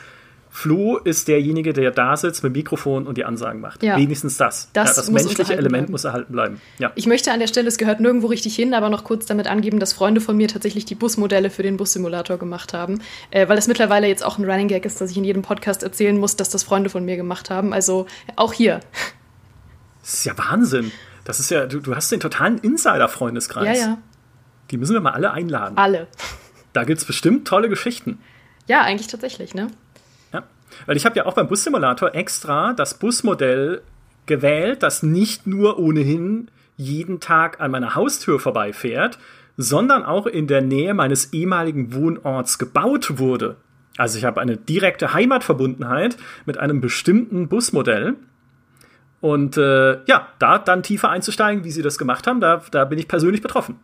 Flo 0.58 0.98
ist 0.98 1.28
derjenige, 1.28 1.72
der 1.72 1.92
da 1.92 2.18
sitzt 2.18 2.42
mit 2.42 2.54
Mikrofon 2.54 3.06
und 3.06 3.16
die 3.16 3.26
Ansagen 3.26 3.62
macht. 3.62 3.84
Ja. 3.84 3.96
Wenigstens 3.96 4.38
das. 4.38 4.72
Das, 4.74 4.90
ja, 4.90 4.96
das 4.96 5.12
menschliche 5.12 5.54
Element 5.54 5.84
bleiben. 5.84 5.92
muss 5.92 6.04
erhalten 6.04 6.34
bleiben. 6.34 6.62
Ja. 6.80 6.92
Ich 6.96 7.06
möchte 7.06 7.32
an 7.32 7.40
der 7.40 7.46
Stelle, 7.46 7.68
es 7.68 7.78
gehört 7.78 8.00
nirgendwo 8.00 8.26
richtig 8.26 8.56
hin, 8.56 8.74
aber 8.74 8.90
noch 8.90 9.04
kurz 9.04 9.28
damit 9.28 9.46
angeben, 9.46 9.80
dass 9.80 9.94
Freunde 9.94 10.20
von 10.20 10.36
mir 10.36 10.48
tatsächlich 10.48 10.86
die 10.86 10.96
Busmodelle 10.96 11.52
für 11.52 11.62
den 11.62 11.78
Bussimulator 11.78 12.40
gemacht 12.40 12.74
haben. 12.74 13.02
Äh, 13.30 13.48
weil 13.48 13.60
es 13.60 13.68
mittlerweile 13.68 14.08
jetzt 14.08 14.26
auch 14.26 14.40
ein 14.40 14.50
Running 14.50 14.68
Gag 14.68 14.84
ist, 14.86 15.00
dass 15.00 15.12
ich 15.12 15.18
in 15.18 15.26
jedem 15.26 15.44
Podcast 15.44 15.84
erzählen 15.84 16.18
muss, 16.18 16.38
dass 16.38 16.50
das 16.50 16.64
Freunde 16.64 16.90
von 16.90 17.06
mir 17.06 17.18
gemacht 17.18 17.52
haben. 17.52 17.72
Also 17.72 18.08
auch 18.36 18.52
hier. 18.52 18.80
Das 20.02 20.16
ist 20.16 20.26
ja 20.26 20.36
Wahnsinn. 20.40 20.92
Das 21.24 21.40
ist 21.40 21.52
ja, 21.52 21.68
du, 21.68 21.82
du 21.82 21.96
hast 21.96 22.12
den 22.12 22.20
totalen 22.20 22.58
Insider-Freundeskreis. 22.58 23.78
Ja, 23.78 23.86
ja. 23.90 23.98
Die 24.72 24.78
müssen 24.78 24.94
wir 24.94 25.02
mal 25.02 25.14
alle 25.14 25.30
einladen. 25.30 25.78
Alle. 25.78 26.08
Da 26.74 26.84
gibt 26.84 26.98
es 26.98 27.06
bestimmt 27.06 27.48
tolle 27.48 27.70
Geschichten. 27.70 28.18
Ja, 28.68 28.82
eigentlich 28.82 29.08
tatsächlich, 29.08 29.54
ne? 29.54 29.68
Weil 30.86 30.98
ich 30.98 31.06
habe 31.06 31.16
ja 31.16 31.26
auch 31.26 31.34
beim 31.34 31.48
Bussimulator 31.48 32.14
extra 32.16 32.74
das 32.74 32.96
Busmodell 32.96 33.82
gewählt, 34.26 34.84
das 34.84 35.04
nicht 35.04 35.48
nur 35.48 35.80
ohnehin 35.80 36.50
jeden 36.76 37.20
Tag 37.20 37.60
an 37.60 37.72
meiner 37.72 37.96
Haustür 37.96 38.40
vorbeifährt, 38.40 39.18
sondern 39.58 40.04
auch 40.04 40.28
in 40.28 40.48
der 40.48 40.62
Nähe 40.62 40.94
meines 40.94 41.34
ehemaligen 41.34 41.94
Wohnorts 41.94 42.60
gebaut 42.60 43.18
wurde. 43.18 43.58
Also 43.98 44.20
ich 44.20 44.26
habe 44.26 44.40
eine 44.40 44.56
direkte 44.56 45.14
Heimatverbundenheit 45.14 46.18
mit 46.46 46.60
einem 46.60 46.80
bestimmten 46.82 47.48
Busmodell. 47.48 48.16
Und 49.20 49.58
äh, 49.58 50.04
ja, 50.06 50.28
da 50.38 50.60
dann 50.60 50.84
tiefer 50.84 51.10
einzusteigen, 51.10 51.64
wie 51.64 51.72
sie 51.72 51.82
das 51.82 51.98
gemacht 51.98 52.28
haben, 52.28 52.40
da, 52.40 52.62
da 52.70 52.86
bin 52.86 53.00
ich 53.00 53.08
persönlich 53.08 53.42
betroffen. 53.42 53.80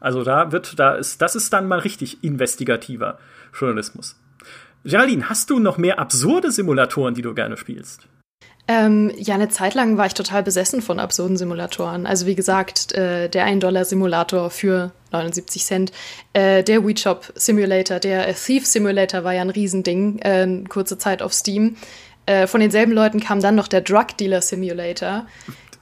Also 0.00 0.24
da 0.24 0.50
wird, 0.52 0.78
da 0.78 0.94
ist, 0.94 1.20
das 1.20 1.36
ist 1.36 1.52
dann 1.52 1.68
mal 1.68 1.80
richtig 1.80 2.24
investigativer 2.24 3.18
Journalismus. 3.52 4.18
Geraldine, 4.84 5.28
hast 5.28 5.50
du 5.50 5.58
noch 5.58 5.78
mehr 5.78 5.98
absurde 5.98 6.50
Simulatoren, 6.50 7.14
die 7.14 7.22
du 7.22 7.34
gerne 7.34 7.56
spielst? 7.56 8.08
Ähm, 8.68 9.10
ja, 9.16 9.34
eine 9.34 9.48
Zeit 9.48 9.74
lang 9.74 9.96
war 9.96 10.06
ich 10.06 10.14
total 10.14 10.44
besessen 10.44 10.80
von 10.80 11.00
absurden 11.00 11.36
Simulatoren. 11.36 12.06
Also 12.06 12.26
wie 12.26 12.36
gesagt, 12.36 12.92
äh, 12.92 13.28
der 13.28 13.46
1-Dollar-Simulator 13.46 14.48
für 14.48 14.92
79 15.10 15.64
Cent, 15.64 15.92
äh, 16.34 16.62
der 16.62 16.86
WeShop 16.86 17.32
Simulator, 17.34 17.98
der 17.98 18.32
Thief 18.32 18.64
Simulator 18.66 19.24
war 19.24 19.34
ja 19.34 19.40
ein 19.40 19.50
Riesending, 19.50 20.20
äh, 20.20 20.62
kurze 20.68 20.98
Zeit 20.98 21.20
auf 21.20 21.34
Steam. 21.34 21.76
Äh, 22.26 22.46
von 22.46 22.60
denselben 22.60 22.92
Leuten 22.92 23.18
kam 23.18 23.40
dann 23.40 23.56
noch 23.56 23.66
der 23.66 23.80
Drug 23.80 24.16
Dealer 24.20 24.40
Simulator. 24.40 25.26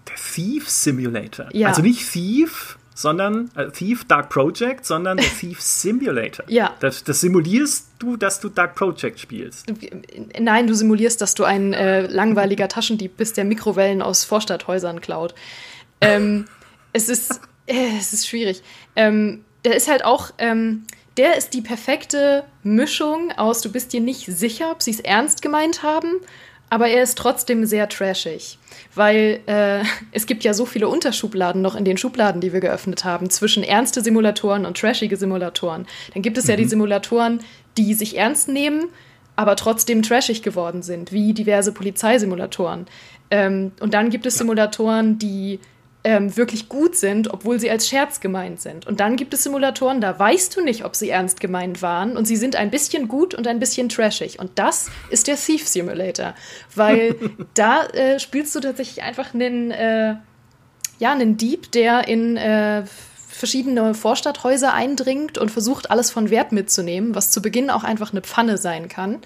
Der 0.09 0.17
Thief 0.35 0.71
Simulator? 0.71 1.51
Ja. 1.53 1.69
Also 1.69 1.83
nicht 1.83 2.11
Thief, 2.11 2.78
sondern 2.99 3.49
äh, 3.55 3.71
Thief 3.71 4.07
Dark 4.09 4.29
Project, 4.29 4.85
sondern 4.85 5.19
der 5.19 5.27
Thief 5.41 5.61
Simulator. 5.61 6.45
ja. 6.49 6.75
Das, 6.81 7.05
das, 7.05 7.21
simulierst 7.21 7.91
du, 8.01 8.17
dass 8.17 8.41
du 8.41 8.49
Dark 8.49 8.75
Project 8.75 9.21
spielst. 9.21 9.73
Nein, 10.37 10.67
du 10.67 10.75
simulierst, 10.75 11.21
dass 11.21 11.35
du 11.35 11.45
ein 11.45 11.75
äh, 11.75 12.09
langweiliger 12.09 12.67
Taschendieb 12.69 13.17
bist, 13.17 13.37
der 13.37 13.45
Mikrowellen 13.45 14.03
aus 14.03 14.25
Vorstadthäusern 14.25 15.01
klaut. 15.01 15.37
Ähm, 16.01 16.47
es 16.93 17.09
ist, 17.09 17.41
äh, 17.67 17.99
es 17.99 18.13
ist 18.13 18.27
schwierig. 18.27 18.63
Ähm, 18.97 19.45
der 19.65 19.77
ist 19.77 19.89
halt 19.89 20.05
auch, 20.05 20.33
ähm, 20.39 20.85
der 21.19 21.37
ist 21.37 21.55
die 21.55 21.63
perfekte 21.63 22.43
Mischung 22.65 23.31
aus, 23.37 23.61
du 23.61 23.71
bist 23.71 23.93
dir 23.93 24.01
nicht 24.01 24.27
sicher, 24.27 24.73
ob 24.73 24.83
sie 24.83 24.91
es 24.91 24.99
ernst 24.99 25.41
gemeint 25.41 25.85
haben 25.85 26.15
aber 26.71 26.89
er 26.89 27.03
ist 27.03 27.17
trotzdem 27.17 27.65
sehr 27.65 27.89
trashig, 27.89 28.59
weil 28.95 29.41
äh, 29.47 29.83
es 30.13 30.27
gibt 30.27 30.45
ja 30.45 30.55
so 30.55 30.67
viele 30.67 30.89
Unterschubladen 30.89 31.63
noch 31.63 31.75
in 31.75 31.85
den 31.85 31.97
Schubladen, 31.97 32.41
die 32.41 32.53
wir 32.53 32.61
geöffnet 32.61 33.05
haben, 33.05 33.31
zwischen 33.31 33.63
ernste 33.63 34.03
Simulatoren 34.03 34.67
und 34.67 34.77
trashige 34.77 35.17
Simulatoren. 35.17 35.87
Dann 36.13 36.23
gibt 36.23 36.37
es 36.37 36.45
mhm. 36.45 36.51
ja 36.51 36.57
die 36.57 36.65
mhm. 36.65 36.69
Simulatoren, 36.69 37.41
die 37.77 37.95
sich 37.95 38.19
ernst 38.19 38.49
nehmen, 38.49 38.89
aber 39.37 39.57
trotzdem 39.57 40.03
trashig 40.03 40.43
geworden 40.43 40.83
sind, 40.83 41.13
wie 41.13 41.33
diverse 41.33 41.73
Polizeisimulatoren. 41.73 42.87
Ähm, 43.31 43.73
und 43.81 43.95
dann 43.95 44.11
gibt 44.11 44.27
es 44.27 44.37
Simulatoren, 44.37 45.19
die 45.19 45.61
ähm, 46.05 46.37
wirklich 46.37 46.69
gut 46.69 46.97
sind, 46.97 47.33
obwohl 47.33 47.59
sie 47.59 47.71
als 47.71 47.89
Scherz 47.89 48.21
gemeint 48.21 48.61
sind. 48.61 48.87
Und 48.87 49.01
dann 49.01 49.17
gibt 49.17 49.35
es 49.35 49.43
Simulatoren, 49.43 50.01
da 50.01 50.19
weißt 50.19 50.57
du 50.57 50.63
nicht, 50.63 50.85
ob 50.85 50.95
sie 50.95 51.11
ernst 51.11 51.41
gemeint 51.41 51.83
waren 51.83 52.17
und 52.17 52.25
sie 52.25 52.37
sind 52.37 52.57
ein 52.57 52.71
bisschen 52.71 53.09
gut 53.09 53.35
und 53.35 53.47
ein 53.47 53.59
bisschen 53.59 53.89
trashig. 53.89 54.39
Und 54.39 54.53
das 54.55 54.91
ist 55.11 55.27
der 55.27 55.37
Thief 55.37 55.67
Simulator, 55.67 56.35
weil 56.75 57.17
da 57.55 57.85
äh, 57.87 58.21
spielst 58.21 58.55
du 58.55 58.61
tatsächlich 58.61 59.03
einfach 59.03 59.35
einen, 59.35 59.71
äh, 59.73 60.15
ja, 60.99 61.13
einen 61.13 61.37
Dieb, 61.37 61.73
der 61.73 62.07
in 62.07 62.37
äh, 62.37 62.85
verschiedene 63.29 63.95
Vorstadthäuser 63.95 64.73
eindringt 64.73 65.37
und 65.37 65.51
versucht, 65.51 65.91
alles 65.91 66.11
von 66.11 66.31
Wert 66.31 66.53
mitzunehmen, 66.53 67.15
was 67.15 67.31
zu 67.31 67.43
Beginn 67.43 67.71
auch 67.71 67.85
einfach 67.85 68.13
eine 68.13 68.23
Pfanne 68.23 68.57
sein 68.57 68.89
kann. 68.89 69.19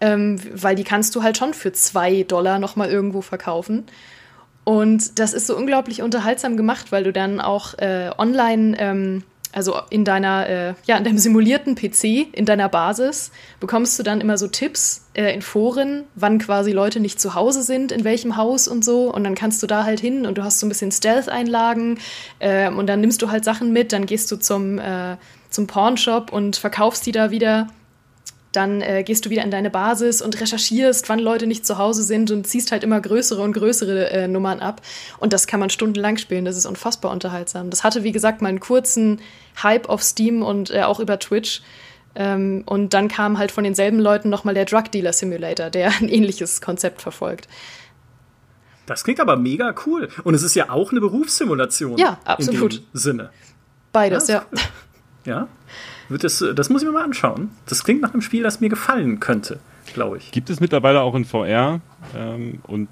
Ähm, 0.00 0.38
weil 0.52 0.74
die 0.74 0.84
kannst 0.84 1.14
du 1.14 1.22
halt 1.22 1.38
schon 1.38 1.54
für 1.54 1.72
zwei 1.72 2.22
Dollar 2.24 2.58
nochmal 2.58 2.90
irgendwo 2.90 3.22
verkaufen. 3.22 3.86
Und 4.66 5.20
das 5.20 5.32
ist 5.32 5.46
so 5.46 5.56
unglaublich 5.56 6.02
unterhaltsam 6.02 6.56
gemacht, 6.56 6.90
weil 6.90 7.04
du 7.04 7.12
dann 7.12 7.40
auch 7.40 7.74
äh, 7.78 8.10
online 8.18 8.76
ähm, 8.80 9.22
also 9.52 9.74
in 9.88 10.04
deiner, 10.04 10.48
äh, 10.48 10.74
ja, 10.86 10.98
in 10.98 11.04
deinem 11.04 11.18
simulierten 11.18 11.76
PC, 11.76 12.28
in 12.32 12.44
deiner 12.44 12.68
Basis, 12.68 13.30
bekommst 13.58 13.98
du 13.98 14.02
dann 14.02 14.20
immer 14.20 14.36
so 14.36 14.48
Tipps 14.48 15.06
äh, 15.14 15.32
in 15.32 15.40
Foren, 15.40 16.04
wann 16.14 16.38
quasi 16.38 16.72
Leute 16.72 16.98
nicht 17.00 17.18
zu 17.18 17.34
Hause 17.34 17.62
sind, 17.62 17.90
in 17.90 18.04
welchem 18.04 18.36
Haus 18.36 18.68
und 18.68 18.84
so. 18.84 19.10
Und 19.10 19.24
dann 19.24 19.34
kannst 19.34 19.62
du 19.62 19.66
da 19.66 19.84
halt 19.84 19.98
hin 19.98 20.26
und 20.26 20.36
du 20.36 20.44
hast 20.44 20.60
so 20.60 20.66
ein 20.66 20.68
bisschen 20.68 20.92
Stealth-Einlagen 20.92 22.00
äh, 22.40 22.68
und 22.68 22.86
dann 22.86 23.00
nimmst 23.00 23.22
du 23.22 23.30
halt 23.30 23.46
Sachen 23.46 23.72
mit, 23.72 23.92
dann 23.92 24.04
gehst 24.04 24.30
du 24.30 24.36
zum, 24.36 24.78
äh, 24.78 25.16
zum 25.48 25.66
Pornshop 25.66 26.32
und 26.32 26.56
verkaufst 26.56 27.06
die 27.06 27.12
da 27.12 27.30
wieder 27.30 27.68
dann 28.56 28.80
äh, 28.80 29.02
gehst 29.04 29.26
du 29.26 29.30
wieder 29.30 29.42
in 29.42 29.50
deine 29.50 29.70
Basis 29.70 30.22
und 30.22 30.40
recherchierst, 30.40 31.08
wann 31.08 31.18
Leute 31.18 31.46
nicht 31.46 31.66
zu 31.66 31.78
Hause 31.78 32.02
sind 32.02 32.30
und 32.30 32.46
ziehst 32.46 32.72
halt 32.72 32.82
immer 32.82 33.00
größere 33.00 33.42
und 33.42 33.52
größere 33.52 34.10
äh, 34.10 34.28
Nummern 34.28 34.60
ab. 34.60 34.80
Und 35.18 35.32
das 35.32 35.46
kann 35.46 35.60
man 35.60 35.70
stundenlang 35.70 36.16
spielen. 36.16 36.44
Das 36.44 36.56
ist 36.56 36.66
unfassbar 36.66 37.12
unterhaltsam. 37.12 37.70
Das 37.70 37.84
hatte, 37.84 38.02
wie 38.02 38.12
gesagt, 38.12 38.42
mal 38.42 38.48
einen 38.48 38.60
kurzen 38.60 39.20
Hype 39.62 39.88
auf 39.88 40.02
Steam 40.02 40.42
und 40.42 40.70
äh, 40.70 40.82
auch 40.82 41.00
über 41.00 41.18
Twitch. 41.18 41.62
Ähm, 42.14 42.62
und 42.66 42.94
dann 42.94 43.08
kam 43.08 43.38
halt 43.38 43.52
von 43.52 43.62
denselben 43.64 44.00
Leuten 44.00 44.30
nochmal 44.30 44.54
der 44.54 44.64
Drug 44.64 44.90
Dealer 44.90 45.12
Simulator, 45.12 45.70
der 45.70 45.88
ein 46.00 46.08
ähnliches 46.08 46.60
Konzept 46.60 47.02
verfolgt. 47.02 47.48
Das 48.86 49.04
klingt 49.04 49.20
aber 49.20 49.36
mega 49.36 49.74
cool. 49.84 50.08
Und 50.24 50.34
es 50.34 50.42
ist 50.42 50.54
ja 50.54 50.70
auch 50.70 50.92
eine 50.92 51.00
Berufssimulation. 51.00 51.98
Ja, 51.98 52.18
absolut. 52.24 52.74
In 52.74 52.80
dem 52.80 52.86
Sinne. 52.94 53.30
Beides, 53.92 54.28
ja. 54.28 54.44
Cool. 54.50 54.58
Ja. 55.24 55.48
Das, 56.08 56.44
das 56.54 56.70
muss 56.70 56.82
ich 56.82 56.88
mir 56.88 56.94
mal 56.94 57.04
anschauen. 57.04 57.50
Das 57.66 57.84
klingt 57.84 58.02
nach 58.02 58.12
einem 58.12 58.22
Spiel, 58.22 58.42
das 58.42 58.60
mir 58.60 58.68
gefallen 58.68 59.20
könnte, 59.20 59.58
glaube 59.92 60.18
ich. 60.18 60.30
Gibt 60.30 60.50
es 60.50 60.60
mittlerweile 60.60 61.00
auch 61.00 61.14
in 61.14 61.24
VR. 61.24 61.80
Ähm, 62.14 62.60
und 62.66 62.88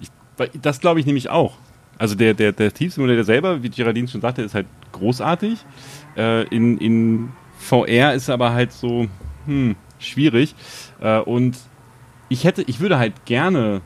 ich, 0.00 0.10
das 0.60 0.80
glaube 0.80 1.00
ich 1.00 1.06
nämlich 1.06 1.30
auch. 1.30 1.56
Also 1.96 2.14
der, 2.14 2.34
der, 2.34 2.52
der 2.52 2.72
Thief 2.72 2.94
Simulator 2.94 3.24
selber, 3.24 3.62
wie 3.62 3.70
Geraldine 3.70 4.08
schon 4.08 4.20
sagte, 4.20 4.42
ist 4.42 4.54
halt 4.54 4.66
großartig. 4.92 5.64
Äh, 6.16 6.46
in, 6.48 6.78
in 6.78 7.32
VR 7.58 8.14
ist 8.14 8.28
aber 8.30 8.52
halt 8.52 8.72
so 8.72 9.06
hm, 9.46 9.76
schwierig. 9.98 10.54
Äh, 11.00 11.20
und 11.20 11.56
ich 12.28 12.44
hätte, 12.44 12.62
ich 12.62 12.80
würde 12.80 12.98
halt 12.98 13.24
gerne 13.26 13.80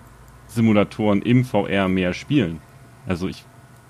Simulatoren 0.46 1.20
im 1.22 1.44
VR 1.44 1.88
mehr 1.88 2.14
spielen. 2.14 2.60
Also 3.06 3.28
ich 3.28 3.44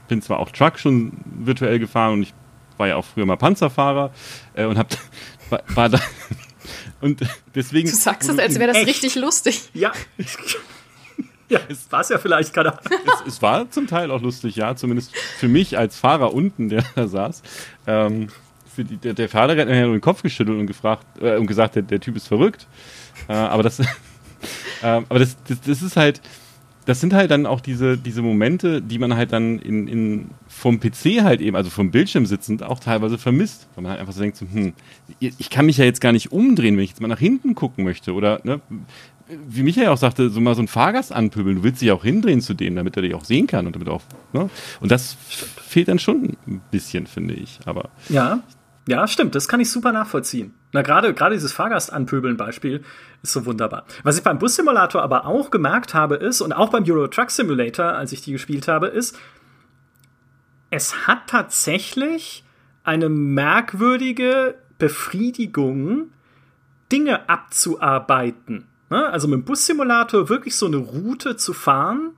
bin 0.08 0.22
zwar 0.22 0.40
auch 0.40 0.50
Truck 0.50 0.78
schon 0.78 1.12
virtuell 1.24 1.78
gefahren 1.78 2.14
und 2.14 2.22
ich 2.22 2.34
war 2.78 2.88
ja 2.88 2.96
auch 2.96 3.04
früher 3.04 3.26
mal 3.26 3.36
Panzerfahrer 3.36 4.12
äh, 4.54 4.64
und 4.64 4.78
hab 4.78 4.88
war, 5.50 5.62
war 5.74 5.88
da 5.88 6.00
und 7.00 7.20
deswegen. 7.54 7.88
Du 7.88 7.96
sagst 7.96 8.28
es, 8.28 8.38
als 8.38 8.58
wäre 8.58 8.68
das 8.68 8.78
echt? 8.78 8.88
richtig 8.88 9.14
lustig. 9.16 9.70
Ja. 9.74 9.92
Ja, 11.50 11.60
es 11.66 11.90
war 11.90 12.00
es 12.00 12.10
ja 12.10 12.18
vielleicht 12.18 12.52
gerade. 12.52 12.78
Es, 13.24 13.34
es, 13.36 13.42
war 13.42 13.70
zum 13.70 13.86
Teil 13.86 14.10
auch 14.10 14.20
lustig, 14.20 14.56
ja, 14.56 14.76
zumindest 14.76 15.16
für 15.16 15.48
mich 15.48 15.78
als 15.78 15.96
Fahrer 15.96 16.34
unten, 16.34 16.68
der 16.68 16.84
da 16.94 17.08
saß. 17.08 17.42
Ähm, 17.86 18.28
für 18.74 18.84
die, 18.84 18.98
der, 18.98 19.14
der 19.14 19.30
Fahrer 19.30 19.56
hat 19.56 19.66
mir 19.66 19.86
nur 19.86 19.96
den 19.96 20.02
Kopf 20.02 20.22
geschüttelt 20.22 20.58
und 20.58 20.66
gefragt 20.66 21.06
äh, 21.22 21.36
und 21.36 21.46
gesagt, 21.46 21.76
der, 21.76 21.82
der 21.82 22.00
Typ 22.00 22.16
ist 22.16 22.28
verrückt. 22.28 22.66
Äh, 23.28 23.32
aber 23.32 23.62
das, 23.62 23.80
äh, 23.80 23.86
aber 24.82 25.18
das, 25.20 25.36
das, 25.48 25.60
das 25.62 25.80
ist 25.80 25.96
halt, 25.96 26.20
das 26.88 27.02
sind 27.02 27.12
halt 27.12 27.30
dann 27.30 27.44
auch 27.44 27.60
diese, 27.60 27.98
diese 27.98 28.22
Momente, 28.22 28.80
die 28.80 28.98
man 28.98 29.14
halt 29.14 29.34
dann 29.34 29.58
in, 29.58 29.88
in, 29.88 30.30
vom 30.48 30.80
PC 30.80 31.22
halt 31.22 31.42
eben, 31.42 31.54
also 31.54 31.68
vom 31.68 31.90
Bildschirm 31.90 32.24
sitzend, 32.24 32.62
auch 32.62 32.80
teilweise 32.80 33.18
vermisst. 33.18 33.68
Weil 33.74 33.82
man 33.82 33.90
halt 33.90 34.00
einfach 34.00 34.14
so 34.14 34.22
denkt, 34.22 34.38
so, 34.38 34.46
hm, 34.50 34.72
ich 35.20 35.50
kann 35.50 35.66
mich 35.66 35.76
ja 35.76 35.84
jetzt 35.84 36.00
gar 36.00 36.12
nicht 36.12 36.32
umdrehen, 36.32 36.78
wenn 36.78 36.84
ich 36.84 36.90
jetzt 36.90 37.02
mal 37.02 37.08
nach 37.08 37.18
hinten 37.18 37.54
gucken 37.54 37.84
möchte. 37.84 38.14
Oder, 38.14 38.40
ne, 38.42 38.62
wie 39.46 39.64
Michael 39.64 39.88
auch 39.88 39.98
sagte, 39.98 40.30
so 40.30 40.40
mal 40.40 40.54
so 40.54 40.62
einen 40.62 40.68
Fahrgast 40.68 41.12
anpöbeln. 41.12 41.56
Du 41.56 41.62
willst 41.62 41.82
dich 41.82 41.90
auch 41.90 42.04
hindrehen 42.04 42.40
zu 42.40 42.54
denen, 42.54 42.76
damit 42.76 42.96
er 42.96 43.02
dich 43.02 43.14
auch 43.14 43.26
sehen 43.26 43.46
kann 43.46 43.66
und 43.66 43.74
damit 43.74 43.90
auch, 43.90 44.00
ne? 44.32 44.48
Und 44.80 44.90
das 44.90 45.12
fehlt 45.12 45.88
dann 45.88 45.98
schon 45.98 46.38
ein 46.46 46.62
bisschen, 46.70 47.06
finde 47.06 47.34
ich. 47.34 47.58
Aber. 47.66 47.90
Ja, 48.08 48.42
ja, 48.88 49.06
stimmt. 49.06 49.34
Das 49.34 49.48
kann 49.48 49.60
ich 49.60 49.70
super 49.70 49.92
nachvollziehen. 49.92 50.54
Na, 50.72 50.80
gerade, 50.80 51.12
gerade 51.12 51.34
dieses 51.34 51.52
Fahrgast-Anpöbeln-Beispiel 51.52 52.82
ist 53.22 53.32
so 53.32 53.44
wunderbar. 53.44 53.84
Was 54.02 54.16
ich 54.16 54.24
beim 54.24 54.38
Bus-Simulator 54.38 55.02
aber 55.02 55.26
auch 55.26 55.50
gemerkt 55.50 55.92
habe, 55.92 56.16
ist, 56.16 56.40
und 56.40 56.54
auch 56.54 56.70
beim 56.70 56.84
Euro 56.88 57.06
Truck 57.06 57.30
Simulator, 57.30 57.84
als 57.84 58.12
ich 58.12 58.22
die 58.22 58.32
gespielt 58.32 58.66
habe, 58.66 58.86
ist, 58.86 59.18
es 60.70 61.06
hat 61.06 61.26
tatsächlich 61.26 62.44
eine 62.82 63.10
merkwürdige 63.10 64.54
Befriedigung, 64.78 66.10
Dinge 66.90 67.28
abzuarbeiten. 67.28 68.68
Ne? 68.88 69.06
Also 69.06 69.28
mit 69.28 69.40
dem 69.40 69.44
Bus-Simulator 69.44 70.30
wirklich 70.30 70.56
so 70.56 70.64
eine 70.64 70.78
Route 70.78 71.36
zu 71.36 71.52
fahren, 71.52 72.12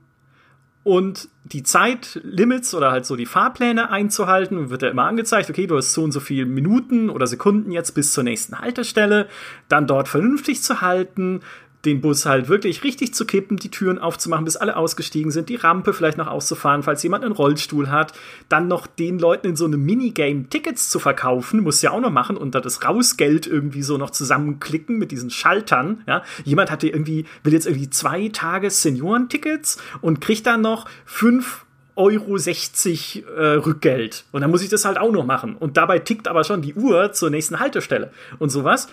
und 0.83 1.29
die 1.43 1.63
Zeitlimits 1.63 2.73
oder 2.73 2.91
halt 2.91 3.05
so 3.05 3.15
die 3.15 3.25
Fahrpläne 3.25 3.89
einzuhalten, 3.91 4.69
wird 4.69 4.81
ja 4.81 4.89
immer 4.89 5.05
angezeigt, 5.05 5.49
okay, 5.49 5.67
du 5.67 5.77
hast 5.77 5.93
so 5.93 6.03
und 6.03 6.11
so 6.11 6.19
viele 6.19 6.45
Minuten 6.45 7.09
oder 7.09 7.27
Sekunden 7.27 7.71
jetzt 7.71 7.91
bis 7.91 8.13
zur 8.13 8.23
nächsten 8.23 8.57
Haltestelle, 8.59 9.27
dann 9.67 9.85
dort 9.85 10.07
vernünftig 10.07 10.63
zu 10.63 10.81
halten, 10.81 11.41
den 11.85 12.01
Bus 12.01 12.25
halt 12.25 12.47
wirklich 12.47 12.83
richtig 12.83 13.13
zu 13.13 13.25
kippen, 13.25 13.57
die 13.57 13.71
Türen 13.71 13.97
aufzumachen, 13.97 14.45
bis 14.45 14.57
alle 14.57 14.75
ausgestiegen 14.75 15.31
sind, 15.31 15.49
die 15.49 15.55
Rampe 15.55 15.93
vielleicht 15.93 16.17
noch 16.17 16.27
auszufahren, 16.27 16.83
falls 16.83 17.03
jemand 17.03 17.23
einen 17.23 17.33
Rollstuhl 17.33 17.89
hat, 17.89 18.13
dann 18.49 18.67
noch 18.67 18.87
den 18.87 19.19
Leuten 19.19 19.47
in 19.47 19.55
so 19.55 19.65
einem 19.65 19.83
Minigame 19.83 20.47
Tickets 20.49 20.89
zu 20.89 20.99
verkaufen, 20.99 21.61
muss 21.61 21.81
ja 21.81 21.91
auch 21.91 21.99
noch 21.99 22.11
machen 22.11 22.37
und 22.37 22.55
da 22.55 22.59
das 22.59 22.83
Rausgeld 22.85 23.47
irgendwie 23.47 23.83
so 23.83 23.97
noch 23.97 24.11
zusammenklicken 24.11 24.97
mit 24.97 25.11
diesen 25.11 25.29
Schaltern, 25.29 26.03
ja. 26.07 26.23
Jemand 26.43 26.71
hatte 26.71 26.87
irgendwie, 26.87 27.25
will 27.43 27.53
jetzt 27.53 27.65
irgendwie 27.65 27.89
zwei 27.89 28.29
Tage 28.29 28.69
Seniorentickets 28.69 29.77
und 30.01 30.21
kriegt 30.21 30.45
dann 30.45 30.61
noch 30.61 30.85
fünf 31.05 31.65
Euro 31.95 32.37
60 32.37 33.25
äh, 33.25 33.41
Rückgeld. 33.55 34.25
Und 34.31 34.41
dann 34.41 34.51
muss 34.51 34.63
ich 34.63 34.69
das 34.69 34.85
halt 34.85 34.97
auch 34.97 35.11
noch 35.11 35.25
machen. 35.25 35.55
Und 35.55 35.77
dabei 35.77 35.99
tickt 35.99 36.27
aber 36.27 36.43
schon 36.43 36.61
die 36.61 36.73
Uhr 36.73 37.11
zur 37.11 37.29
nächsten 37.29 37.59
Haltestelle 37.59 38.11
und 38.39 38.49
sowas. 38.49 38.87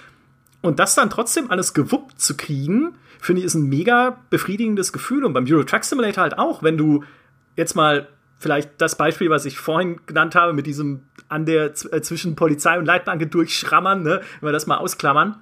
Und 0.61 0.79
das 0.79 0.95
dann 0.95 1.11
trotzdem 1.11 1.51
alles 1.51 1.73
gewuppt 1.73 2.21
zu 2.21 2.37
kriegen, 2.37 2.95
finde 3.21 3.41
ich, 3.41 3.47
ist 3.47 3.55
ein 3.55 3.69
mega 3.69 4.19
befriedigendes 4.31 4.93
Gefühl. 4.93 5.25
Und 5.25 5.33
beim 5.33 5.47
Euro 5.49 5.63
Truck 5.65 5.85
Simulator 5.85 6.23
halt 6.23 6.39
auch, 6.39 6.63
wenn 6.63 6.77
du 6.77 7.05
jetzt 7.57 7.75
mal 7.75 8.09
vielleicht 8.39 8.81
das 8.81 8.97
Beispiel, 8.97 9.31
was 9.31 9.45
ich 9.45 9.59
vorhin 9.59 10.01
genannt 10.07 10.35
habe, 10.35 10.53
mit 10.53 10.67
diesem 10.67 11.03
an 11.29 11.45
der 11.45 11.67
äh, 11.67 12.01
zwischen 12.01 12.37
Polizei 12.37 12.79
und 12.79 12.87
Leitplanke 12.87 13.27
durchschrammern, 13.27 14.03
ne, 14.03 14.21
wenn 14.41 14.49
wir 14.49 14.53
das 14.53 14.67
mal 14.67 14.79
ausklammern. 14.79 15.37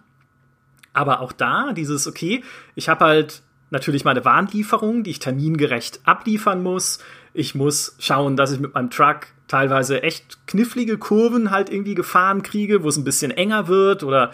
Aber 0.93 1.21
auch 1.21 1.33
da, 1.33 1.73
dieses, 1.73 2.07
okay, 2.07 2.43
ich 2.75 2.89
habe 2.89 3.05
halt 3.05 3.43
natürlich 3.71 4.05
meine 4.05 4.25
Warnlieferung, 4.25 5.03
die 5.03 5.11
ich 5.11 5.19
termingerecht 5.19 6.01
abliefern 6.05 6.63
muss. 6.63 7.01
Ich 7.35 7.55
muss 7.55 7.97
schauen, 7.99 8.37
dass 8.37 8.53
ich 8.53 8.61
mit 8.61 8.75
meinem 8.75 8.91
Truck 8.91 9.27
teilweise 9.49 10.03
echt 10.03 10.47
knifflige 10.47 10.99
Kurven 10.99 11.51
halt 11.51 11.71
irgendwie 11.71 11.95
gefahren 11.95 12.43
kriege, 12.43 12.83
wo 12.83 12.89
es 12.89 12.97
ein 12.97 13.05
bisschen 13.05 13.31
enger 13.31 13.69
wird 13.69 14.03
oder 14.03 14.33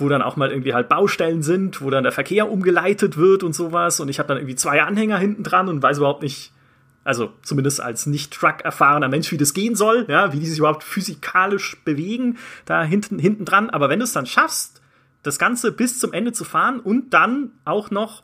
wo 0.00 0.08
dann 0.08 0.22
auch 0.22 0.36
mal 0.36 0.50
irgendwie 0.50 0.74
halt 0.74 0.88
Baustellen 0.88 1.42
sind, 1.42 1.82
wo 1.82 1.90
dann 1.90 2.02
der 2.02 2.12
Verkehr 2.12 2.50
umgeleitet 2.50 3.16
wird 3.16 3.42
und 3.42 3.54
sowas. 3.54 4.00
Und 4.00 4.08
ich 4.08 4.18
habe 4.18 4.28
dann 4.28 4.38
irgendwie 4.38 4.56
zwei 4.56 4.82
Anhänger 4.82 5.18
hinten 5.18 5.42
dran 5.42 5.68
und 5.68 5.82
weiß 5.82 5.98
überhaupt 5.98 6.22
nicht, 6.22 6.52
also 7.04 7.32
zumindest 7.42 7.80
als 7.80 8.06
nicht 8.06 8.32
Truck 8.32 8.60
erfahrener 8.62 9.08
Mensch, 9.08 9.32
wie 9.32 9.38
das 9.38 9.54
gehen 9.54 9.74
soll, 9.74 10.06
ja, 10.08 10.32
wie 10.32 10.40
die 10.40 10.46
sich 10.46 10.58
überhaupt 10.58 10.84
physikalisch 10.84 11.82
bewegen, 11.84 12.38
da 12.66 12.82
hinten, 12.82 13.18
hinten 13.18 13.44
dran. 13.44 13.70
Aber 13.70 13.88
wenn 13.88 13.98
du 13.98 14.04
es 14.04 14.12
dann 14.12 14.26
schaffst, 14.26 14.80
das 15.22 15.38
Ganze 15.38 15.72
bis 15.72 15.98
zum 15.98 16.12
Ende 16.12 16.32
zu 16.32 16.44
fahren 16.44 16.80
und 16.80 17.12
dann 17.12 17.52
auch 17.64 17.90
noch 17.90 18.22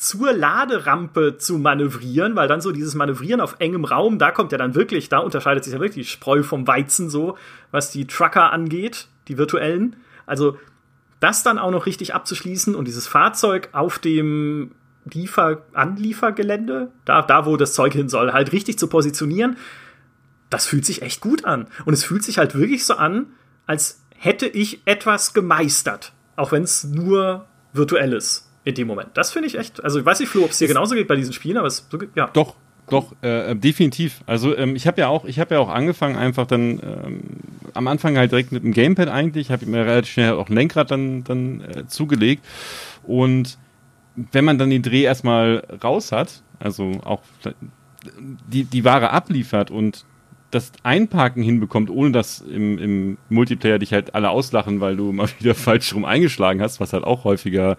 zur 0.00 0.32
Laderampe 0.32 1.36
zu 1.36 1.58
manövrieren, 1.58 2.34
weil 2.34 2.48
dann 2.48 2.62
so 2.62 2.72
dieses 2.72 2.94
Manövrieren 2.94 3.42
auf 3.42 3.56
engem 3.58 3.84
Raum, 3.84 4.18
da 4.18 4.30
kommt 4.30 4.50
ja 4.50 4.56
dann 4.56 4.74
wirklich, 4.74 5.10
da 5.10 5.18
unterscheidet 5.18 5.62
sich 5.62 5.74
ja 5.74 5.80
wirklich 5.80 6.06
die 6.06 6.12
Spreu 6.12 6.42
vom 6.42 6.66
Weizen 6.66 7.10
so, 7.10 7.36
was 7.70 7.90
die 7.90 8.06
Trucker 8.06 8.50
angeht, 8.50 9.08
die 9.28 9.36
virtuellen. 9.36 9.96
Also 10.24 10.56
das 11.20 11.42
dann 11.42 11.58
auch 11.58 11.70
noch 11.70 11.86
richtig 11.86 12.14
abzuschließen 12.14 12.74
und 12.74 12.86
dieses 12.86 13.06
Fahrzeug 13.06 13.68
auf 13.72 13.98
dem 13.98 14.72
Liefer 15.04 15.62
Anliefergelände, 15.72 16.90
da, 17.04 17.22
da 17.22 17.46
wo 17.46 17.56
das 17.56 17.72
Zeug 17.72 17.92
hin 17.92 18.08
soll, 18.08 18.32
halt 18.32 18.52
richtig 18.52 18.78
zu 18.78 18.88
positionieren, 18.88 19.56
das 20.50 20.66
fühlt 20.66 20.84
sich 20.84 21.02
echt 21.02 21.20
gut 21.20 21.44
an. 21.44 21.68
Und 21.84 21.94
es 21.94 22.04
fühlt 22.04 22.24
sich 22.24 22.38
halt 22.38 22.54
wirklich 22.54 22.84
so 22.84 22.94
an, 22.94 23.26
als 23.66 24.02
hätte 24.16 24.46
ich 24.46 24.82
etwas 24.84 25.32
gemeistert. 25.32 26.12
Auch 26.36 26.52
wenn 26.52 26.62
es 26.62 26.84
nur 26.84 27.46
virtuell 27.72 28.12
ist 28.12 28.50
in 28.64 28.74
dem 28.74 28.88
Moment. 28.88 29.10
Das 29.14 29.32
finde 29.32 29.48
ich 29.48 29.56
echt, 29.56 29.82
also 29.82 29.98
ich 30.00 30.04
weiß 30.04 30.20
nicht, 30.20 30.28
Flo, 30.28 30.44
ob 30.44 30.50
es 30.50 30.58
dir 30.58 30.68
genauso 30.68 30.94
geht 30.94 31.08
bei 31.08 31.16
diesen 31.16 31.32
Spielen, 31.32 31.56
aber 31.56 31.66
es 31.66 31.88
ja. 32.14 32.28
Doch, 32.32 32.56
doch, 32.90 33.14
äh, 33.22 33.54
definitiv. 33.54 34.22
Also 34.26 34.56
ähm, 34.56 34.76
ich 34.76 34.86
habe 34.86 35.00
ja 35.00 35.08
auch, 35.08 35.24
ich 35.24 35.38
habe 35.38 35.54
ja 35.54 35.60
auch 35.60 35.68
angefangen, 35.68 36.16
einfach 36.16 36.46
dann 36.46 36.80
ähm, 36.82 37.20
am 37.74 37.86
Anfang 37.86 38.16
halt 38.16 38.32
direkt 38.32 38.52
mit 38.52 38.62
dem 38.62 38.72
Gamepad 38.72 39.08
eigentlich, 39.08 39.46
Ich 39.46 39.52
habe 39.52 39.66
mir 39.66 39.86
relativ 39.86 40.12
schnell 40.12 40.32
auch 40.32 40.48
ein 40.48 40.54
Lenkrad 40.54 40.90
dann, 40.90 41.24
dann 41.24 41.60
äh, 41.60 41.86
zugelegt. 41.86 42.44
Und 43.04 43.58
wenn 44.14 44.44
man 44.44 44.58
dann 44.58 44.70
den 44.70 44.82
Dreh 44.82 45.02
erstmal 45.02 45.64
raus 45.82 46.12
hat, 46.12 46.42
also 46.58 47.00
auch 47.04 47.22
die, 48.48 48.64
die 48.64 48.84
Ware 48.84 49.10
abliefert 49.10 49.70
und 49.70 50.04
das 50.50 50.72
Einparken 50.82 51.42
hinbekommt, 51.42 51.90
ohne 51.90 52.10
dass 52.10 52.40
im, 52.40 52.78
im 52.78 53.18
Multiplayer 53.28 53.78
dich 53.78 53.92
halt 53.92 54.14
alle 54.14 54.30
auslachen, 54.30 54.80
weil 54.80 54.96
du 54.96 55.12
mal 55.12 55.28
wieder 55.38 55.54
falsch 55.54 55.94
rum 55.94 56.04
eingeschlagen 56.04 56.60
hast, 56.60 56.80
was 56.80 56.92
halt 56.92 57.04
auch 57.04 57.24
häufiger 57.24 57.76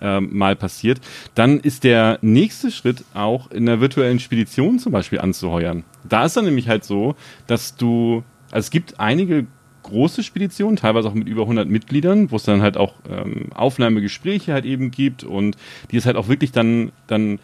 ähm, 0.00 0.30
mal 0.32 0.56
passiert, 0.56 1.00
dann 1.34 1.60
ist 1.60 1.84
der 1.84 2.18
nächste 2.22 2.70
Schritt 2.70 3.04
auch 3.14 3.50
in 3.50 3.66
der 3.66 3.80
virtuellen 3.80 4.20
Spedition 4.20 4.78
zum 4.78 4.92
Beispiel 4.92 5.20
anzuheuern. 5.20 5.84
Da 6.08 6.24
ist 6.24 6.36
dann 6.36 6.44
nämlich 6.44 6.68
halt 6.68 6.84
so, 6.84 7.14
dass 7.46 7.76
du, 7.76 8.24
also 8.50 8.66
es 8.66 8.70
gibt 8.70 8.98
einige 9.00 9.46
große 9.82 10.22
Speditionen, 10.22 10.76
teilweise 10.76 11.08
auch 11.08 11.14
mit 11.14 11.28
über 11.28 11.42
100 11.42 11.68
Mitgliedern, 11.68 12.30
wo 12.30 12.36
es 12.36 12.44
dann 12.44 12.62
halt 12.62 12.76
auch 12.76 12.94
ähm, 13.08 13.46
Aufnahmegespräche 13.54 14.52
halt 14.52 14.64
eben 14.64 14.90
gibt 14.90 15.24
und 15.24 15.56
die 15.90 15.96
es 15.96 16.06
halt 16.06 16.16
auch 16.16 16.28
wirklich 16.28 16.52
dann, 16.52 16.92
dann 17.06 17.38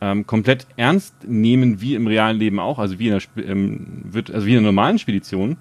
ähm, 0.00 0.26
komplett 0.26 0.66
ernst 0.76 1.14
nehmen, 1.26 1.80
wie 1.80 1.94
im 1.94 2.06
realen 2.06 2.38
Leben 2.38 2.60
auch, 2.60 2.78
also 2.78 2.98
wie 2.98 3.08
in 3.08 3.18
der, 3.18 3.48
ähm, 3.48 4.04
also 4.14 4.46
wie 4.46 4.52
in 4.52 4.58
einer 4.58 4.66
normalen 4.66 4.98
Spedition. 4.98 5.56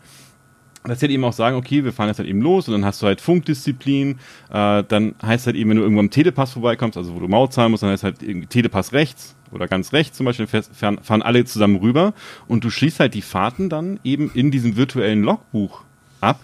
Dass 0.88 0.99
sie 0.99 1.05
halt 1.05 1.11
eben 1.11 1.23
auch 1.23 1.33
sagen, 1.33 1.57
okay, 1.57 1.83
wir 1.83 1.93
fahren 1.93 2.07
jetzt 2.07 2.19
halt 2.19 2.29
eben 2.29 2.41
los 2.41 2.67
und 2.67 2.73
dann 2.73 2.85
hast 2.85 3.01
du 3.01 3.07
halt 3.07 3.21
Funkdisziplin, 3.21 4.19
äh, 4.51 4.83
dann 4.88 5.15
heißt 5.21 5.45
halt 5.47 5.55
eben, 5.55 5.69
wenn 5.69 5.77
du 5.77 5.83
irgendwo 5.83 5.99
am 5.99 6.09
Telepass 6.09 6.53
vorbeikommst, 6.53 6.97
also 6.97 7.15
wo 7.15 7.19
du 7.19 7.27
Maut 7.27 7.53
zahlen 7.53 7.71
musst, 7.71 7.83
dann 7.83 7.91
heißt 7.91 8.03
halt 8.03 8.23
irgendwie 8.23 8.47
Telepass 8.47 8.93
rechts 8.93 9.35
oder 9.51 9.67
ganz 9.67 9.93
rechts 9.93 10.17
zum 10.17 10.25
Beispiel, 10.25 10.47
fahren, 10.47 10.99
fahren 11.01 11.21
alle 11.21 11.45
zusammen 11.45 11.77
rüber 11.77 12.13
und 12.47 12.63
du 12.63 12.69
schließt 12.69 12.99
halt 12.99 13.13
die 13.13 13.21
Fahrten 13.21 13.69
dann 13.69 13.99
eben 14.03 14.31
in 14.33 14.51
diesem 14.51 14.75
virtuellen 14.77 15.23
Logbuch 15.23 15.83
ab 16.21 16.39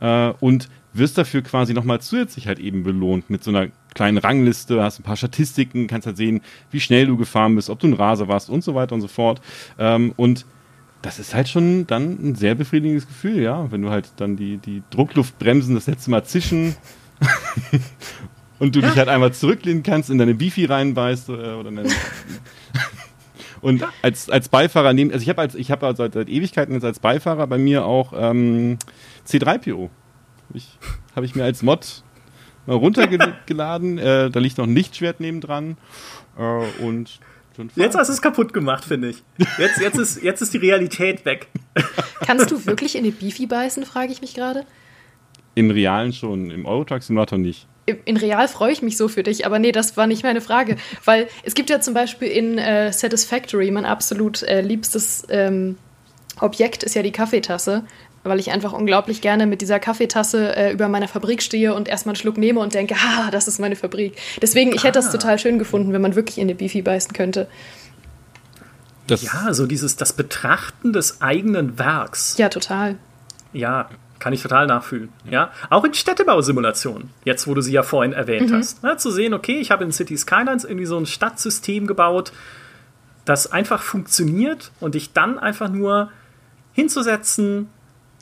äh, 0.00 0.32
und 0.40 0.68
wirst 0.94 1.18
dafür 1.18 1.42
quasi 1.42 1.74
nochmal 1.74 2.00
zusätzlich 2.00 2.46
halt 2.46 2.58
eben 2.58 2.84
belohnt 2.84 3.28
mit 3.28 3.44
so 3.44 3.50
einer 3.50 3.68
kleinen 3.94 4.18
Rangliste, 4.18 4.82
hast 4.82 5.00
ein 5.00 5.02
paar 5.02 5.16
Statistiken, 5.16 5.86
kannst 5.86 6.06
halt 6.06 6.16
sehen, 6.16 6.40
wie 6.70 6.80
schnell 6.80 7.06
du 7.06 7.16
gefahren 7.16 7.54
bist, 7.56 7.68
ob 7.68 7.80
du 7.80 7.88
ein 7.88 7.94
Raser 7.94 8.28
warst 8.28 8.48
und 8.48 8.62
so 8.62 8.74
weiter 8.74 8.94
und 8.94 9.00
so 9.00 9.08
fort. 9.08 9.40
Ähm, 9.78 10.12
und 10.16 10.46
das 11.04 11.18
ist 11.18 11.34
halt 11.34 11.50
schon 11.50 11.86
dann 11.86 12.30
ein 12.30 12.34
sehr 12.34 12.54
befriedigendes 12.54 13.06
Gefühl, 13.06 13.42
ja, 13.42 13.70
wenn 13.70 13.82
du 13.82 13.90
halt 13.90 14.12
dann 14.16 14.36
die, 14.36 14.56
die 14.56 14.82
Druckluftbremsen 14.88 15.74
das 15.74 15.86
letzte 15.86 16.10
Mal 16.10 16.24
zischen 16.24 16.76
und 18.58 18.74
du 18.74 18.80
dich 18.80 18.96
halt 18.96 19.08
einmal 19.08 19.34
zurücklehnen 19.34 19.82
kannst, 19.82 20.08
in 20.08 20.16
deine 20.16 20.34
Bifi 20.34 20.64
reinbeißt 20.64 21.28
äh, 21.28 21.32
oder 21.32 21.68
in 21.68 21.80
Und 23.60 23.84
als, 24.00 24.30
als 24.30 24.48
Beifahrer 24.48 24.94
nehmen, 24.94 25.10
also 25.10 25.22
ich 25.22 25.28
habe 25.28 25.40
als 25.42 25.54
ich 25.54 25.70
habe 25.70 25.86
also 25.86 26.08
seit 26.10 26.28
Ewigkeiten 26.28 26.74
jetzt 26.74 26.84
als 26.84 27.00
Beifahrer 27.00 27.46
bei 27.46 27.58
mir 27.58 27.84
auch 27.84 28.12
ähm, 28.16 28.78
C3PO. 29.26 29.88
Habe 30.48 30.58
ich, 30.58 30.78
hab 31.16 31.24
ich 31.24 31.34
mir 31.34 31.44
als 31.44 31.62
Mod 31.62 32.02
mal 32.66 32.76
runtergeladen. 32.76 33.98
äh, 33.98 34.30
da 34.30 34.40
liegt 34.40 34.58
noch 34.58 34.66
ein 34.66 34.74
Lichtschwert 34.74 35.20
nebendran. 35.20 35.76
Äh, 36.38 36.82
und 36.82 37.20
Jetzt 37.76 37.96
hast 37.96 38.08
du 38.08 38.12
es 38.12 38.22
kaputt 38.22 38.52
gemacht, 38.52 38.84
finde 38.84 39.10
ich. 39.10 39.22
Jetzt, 39.58 39.80
jetzt, 39.80 39.98
ist, 39.98 40.22
jetzt 40.22 40.42
ist 40.42 40.54
die 40.54 40.58
Realität 40.58 41.24
weg. 41.24 41.48
Kannst 42.26 42.50
du 42.50 42.66
wirklich 42.66 42.96
in 42.96 43.04
die 43.04 43.10
Beefy 43.10 43.46
beißen, 43.46 43.84
frage 43.84 44.12
ich 44.12 44.20
mich 44.20 44.34
gerade. 44.34 44.64
Im 45.54 45.70
Realen 45.70 46.12
schon, 46.12 46.50
im 46.50 46.66
Eurotruck 46.66 47.02
Simulator 47.02 47.38
nicht. 47.38 47.66
In 48.06 48.16
Real 48.16 48.48
freue 48.48 48.72
ich 48.72 48.82
mich 48.82 48.96
so 48.96 49.08
für 49.08 49.22
dich, 49.22 49.44
aber 49.44 49.58
nee, 49.58 49.70
das 49.70 49.96
war 49.96 50.06
nicht 50.06 50.22
meine 50.22 50.40
Frage. 50.40 50.76
Weil 51.04 51.28
es 51.42 51.54
gibt 51.54 51.68
ja 51.68 51.80
zum 51.80 51.92
Beispiel 51.92 52.28
in 52.28 52.58
äh, 52.58 52.92
Satisfactory 52.92 53.70
mein 53.70 53.84
absolut 53.84 54.42
äh, 54.42 54.62
liebstes 54.62 55.24
ähm, 55.28 55.76
Objekt 56.40 56.82
ist 56.82 56.94
ja 56.94 57.02
die 57.02 57.12
Kaffeetasse 57.12 57.84
weil 58.24 58.40
ich 58.40 58.50
einfach 58.50 58.72
unglaublich 58.72 59.20
gerne 59.20 59.46
mit 59.46 59.60
dieser 59.60 59.78
Kaffeetasse 59.78 60.56
äh, 60.56 60.72
über 60.72 60.88
meiner 60.88 61.08
Fabrik 61.08 61.42
stehe 61.42 61.74
und 61.74 61.88
erstmal 61.88 62.14
einen 62.14 62.20
Schluck 62.20 62.38
nehme 62.38 62.60
und 62.60 62.74
denke, 62.74 62.96
ah, 63.06 63.30
das 63.30 63.46
ist 63.46 63.60
meine 63.60 63.76
Fabrik. 63.76 64.16
Deswegen, 64.42 64.72
ich 64.72 64.80
ah. 64.80 64.84
hätte 64.84 64.98
das 64.98 65.08
ah. 65.08 65.12
total 65.12 65.38
schön 65.38 65.58
gefunden, 65.58 65.92
wenn 65.92 66.02
man 66.02 66.16
wirklich 66.16 66.38
in 66.38 66.44
eine 66.44 66.54
Beefy 66.54 66.82
beißen 66.82 67.12
könnte. 67.12 67.46
Das 69.06 69.22
ja, 69.22 69.52
so 69.52 69.66
dieses, 69.66 69.96
das 69.96 70.14
Betrachten 70.14 70.92
des 70.92 71.20
eigenen 71.20 71.78
Werks. 71.78 72.38
Ja, 72.38 72.48
total. 72.48 72.96
Ja, 73.52 73.90
kann 74.18 74.32
ich 74.32 74.42
total 74.42 74.66
nachfühlen. 74.66 75.10
Ja, 75.30 75.52
auch 75.68 75.84
in 75.84 75.92
Städtebausimulationen, 75.92 77.10
jetzt 77.24 77.46
wo 77.46 77.52
du 77.52 77.60
sie 77.60 77.72
ja 77.72 77.82
vorhin 77.82 78.14
erwähnt 78.14 78.50
mhm. 78.50 78.56
hast. 78.56 78.82
Ja, 78.82 78.96
zu 78.96 79.10
sehen, 79.10 79.34
okay, 79.34 79.58
ich 79.58 79.70
habe 79.70 79.84
in 79.84 79.92
City 79.92 80.16
Skylines 80.16 80.64
irgendwie 80.64 80.86
so 80.86 80.96
ein 80.96 81.04
Stadtsystem 81.04 81.86
gebaut, 81.86 82.32
das 83.26 83.52
einfach 83.52 83.82
funktioniert 83.82 84.70
und 84.80 84.94
dich 84.94 85.12
dann 85.12 85.38
einfach 85.38 85.68
nur 85.68 86.10
hinzusetzen, 86.72 87.68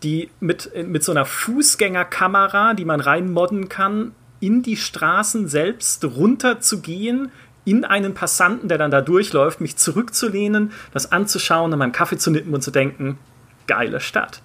die 0.03 0.31
mit, 0.41 0.71
mit 0.87 1.05
so 1.05 1.13
einer 1.13 1.25
Fußgängerkamera, 1.25 2.75
die 2.75 2.85
man 2.85 3.01
reinmodden 3.01 3.69
kann, 3.69 4.13
in 4.41 4.63
die 4.63 4.77
Straßen 4.77 5.49
selbst 5.49 6.05
runter 6.05 6.61
zu 6.61 6.81
gehen, 6.81 7.31
in 7.65 7.85
einen 7.85 8.15
Passanten, 8.15 8.69
der 8.69 8.79
dann 8.79 8.91
da 8.91 9.01
durchläuft, 9.01 9.61
mich 9.61 9.77
zurückzulehnen, 9.77 10.73
das 10.93 11.13
anzuschauen, 11.13 11.73
an 11.73 11.79
meinem 11.79 11.93
Kaffee 11.93 12.19
zu 12.19 12.33
nippen 12.33 12.53
und 12.53 12.63
zu 12.63 12.73
denken, 12.73 13.19
geile 13.67 14.01
Stadt. 14.01 14.43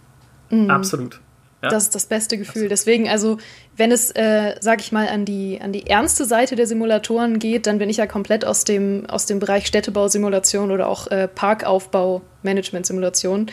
Mhm. 0.51 0.69
Absolut. 0.69 1.19
Ja? 1.63 1.69
Das 1.69 1.83
ist 1.83 1.95
das 1.95 2.05
beste 2.05 2.37
Gefühl. 2.37 2.67
Deswegen, 2.69 3.09
also, 3.09 3.39
wenn 3.75 3.91
es, 3.91 4.11
äh, 4.11 4.53
sag 4.59 4.81
ich 4.81 4.91
mal, 4.91 5.07
an 5.07 5.25
die, 5.25 5.59
an 5.59 5.71
die 5.71 5.87
ernste 5.87 6.25
Seite 6.25 6.55
der 6.55 6.67
Simulatoren 6.67 7.39
geht, 7.39 7.65
dann 7.65 7.79
bin 7.79 7.89
ich 7.89 7.97
ja 7.97 8.05
komplett 8.05 8.45
aus 8.45 8.63
dem, 8.63 9.07
aus 9.07 9.25
dem 9.25 9.39
Bereich 9.39 9.65
Städtebausimulation 9.65 10.69
oder 10.69 10.87
auch 10.87 11.07
äh, 11.07 11.27
Parkaufbau-Management-Simulation. 11.27 13.49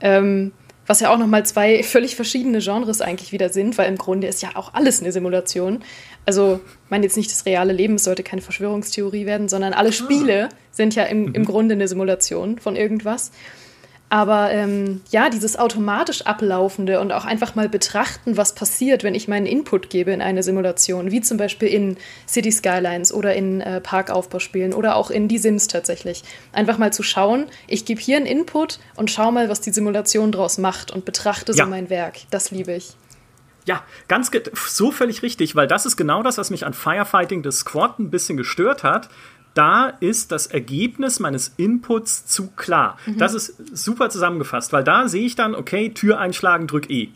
Ähm, 0.00 0.50
was 0.86 1.00
ja 1.00 1.12
auch 1.12 1.18
nochmal 1.18 1.46
zwei 1.46 1.82
völlig 1.82 2.16
verschiedene 2.16 2.58
Genres 2.58 3.00
eigentlich 3.00 3.32
wieder 3.32 3.48
sind, 3.48 3.78
weil 3.78 3.88
im 3.88 3.96
Grunde 3.96 4.26
ist 4.26 4.42
ja 4.42 4.50
auch 4.54 4.74
alles 4.74 5.00
eine 5.00 5.12
Simulation. 5.12 5.82
Also, 6.26 6.60
ich 6.64 6.90
meine 6.90 7.04
jetzt 7.04 7.16
nicht 7.16 7.30
das 7.30 7.46
reale 7.46 7.72
Leben, 7.72 7.94
es 7.94 8.04
sollte 8.04 8.22
keine 8.22 8.42
Verschwörungstheorie 8.42 9.26
werden, 9.26 9.48
sondern 9.48 9.72
alle 9.72 9.92
Spiele 9.92 10.48
sind 10.70 10.94
ja 10.94 11.04
im, 11.04 11.34
im 11.34 11.42
mhm. 11.42 11.46
Grunde 11.46 11.74
eine 11.74 11.88
Simulation 11.88 12.58
von 12.58 12.76
irgendwas. 12.76 13.30
Aber 14.10 14.52
ähm, 14.52 15.00
ja, 15.10 15.28
dieses 15.28 15.58
automatisch 15.58 16.22
ablaufende 16.22 17.00
und 17.00 17.10
auch 17.12 17.24
einfach 17.24 17.54
mal 17.54 17.68
betrachten, 17.68 18.36
was 18.36 18.54
passiert, 18.54 19.02
wenn 19.02 19.14
ich 19.14 19.28
meinen 19.28 19.46
Input 19.46 19.90
gebe 19.90 20.12
in 20.12 20.22
eine 20.22 20.42
Simulation, 20.42 21.10
wie 21.10 21.20
zum 21.20 21.36
Beispiel 21.36 21.68
in 21.68 21.96
City 22.28 22.52
Skylines 22.52 23.12
oder 23.12 23.34
in 23.34 23.60
äh, 23.60 23.80
Parkaufbauspielen 23.80 24.72
oder 24.72 24.96
auch 24.96 25.10
in 25.10 25.26
die 25.26 25.38
Sims 25.38 25.66
tatsächlich. 25.66 26.22
Einfach 26.52 26.78
mal 26.78 26.92
zu 26.92 27.02
schauen, 27.02 27.46
ich 27.66 27.86
gebe 27.86 28.00
hier 28.00 28.18
einen 28.18 28.26
Input 28.26 28.78
und 28.94 29.10
schau 29.10 29.32
mal, 29.32 29.48
was 29.48 29.60
die 29.60 29.72
Simulation 29.72 30.30
draus 30.30 30.58
macht 30.58 30.90
und 30.90 31.04
betrachte 31.04 31.52
ja. 31.52 31.64
so 31.64 31.70
mein 31.70 31.90
Werk. 31.90 32.18
Das 32.30 32.50
liebe 32.50 32.72
ich. 32.72 32.94
Ja, 33.66 33.82
ganz 34.08 34.30
so 34.54 34.90
völlig 34.90 35.22
richtig, 35.22 35.56
weil 35.56 35.66
das 35.66 35.86
ist 35.86 35.96
genau 35.96 36.22
das, 36.22 36.36
was 36.36 36.50
mich 36.50 36.66
an 36.66 36.74
Firefighting 36.74 37.42
the 37.42 37.50
Squad 37.50 37.98
ein 37.98 38.10
bisschen 38.10 38.36
gestört 38.36 38.82
hat 38.84 39.08
da 39.54 39.88
ist 40.00 40.32
das 40.32 40.46
Ergebnis 40.46 41.20
meines 41.20 41.54
Inputs 41.56 42.26
zu 42.26 42.50
klar. 42.50 42.98
Mhm. 43.06 43.18
Das 43.18 43.34
ist 43.34 43.76
super 43.76 44.10
zusammengefasst, 44.10 44.72
weil 44.72 44.84
da 44.84 45.08
sehe 45.08 45.24
ich 45.24 45.36
dann, 45.36 45.54
okay, 45.54 45.90
Tür 45.90 46.18
einschlagen, 46.18 46.66
drück 46.66 46.90
E. 46.90 47.10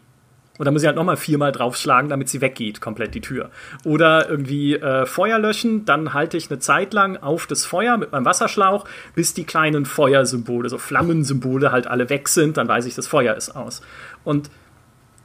Und 0.59 0.64
dann 0.64 0.74
muss 0.74 0.82
ich 0.82 0.86
halt 0.89 0.97
nochmal 0.97 1.16
viermal 1.16 1.53
draufschlagen, 1.53 2.11
damit 2.11 2.28
sie 2.28 2.41
weggeht, 2.41 2.80
komplett 2.80 3.14
die 3.14 3.20
Tür. 3.20 3.51
Oder 3.84 4.28
irgendwie 4.28 4.74
äh, 4.74 5.07
Feuer 5.07 5.39
löschen, 5.39 5.84
dann 5.84 6.14
halte 6.14 6.36
ich 6.36 6.51
eine 6.51 6.59
Zeit 6.59 6.93
lang 6.93 7.16
auf 7.16 7.47
das 7.47 7.64
Feuer 7.64 7.97
mit 7.97 8.11
meinem 8.11 8.24
Wasserschlauch, 8.24 8.84
bis 9.14 9.34
die 9.34 9.45
kleinen 9.45 9.86
Feuersymbole, 9.86 10.68
so 10.68 10.78
Flammensymbole 10.78 11.70
halt 11.70 11.86
alle 11.86 12.11
weg 12.11 12.28
sind, 12.28 12.57
dann 12.57 12.66
weiß 12.66 12.86
ich, 12.86 12.97
das 12.97 13.07
Feuer 13.07 13.36
ist 13.36 13.55
aus. 13.55 13.82
Und 14.24 14.51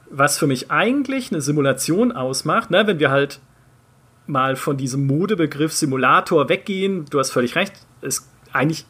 was 0.08 0.38
für 0.38 0.46
mich 0.46 0.70
eigentlich 0.70 1.32
eine 1.32 1.40
Simulation 1.40 2.12
ausmacht, 2.12 2.70
ne, 2.70 2.86
wenn 2.86 3.00
wir 3.00 3.10
halt 3.10 3.40
mal 4.26 4.56
von 4.56 4.76
diesem 4.76 5.06
Modebegriff 5.06 5.72
Simulator 5.72 6.48
weggehen, 6.48 7.06
du 7.10 7.18
hast 7.18 7.30
völlig 7.30 7.56
recht, 7.56 7.74
es 8.00 8.28
eigentlich, 8.52 8.86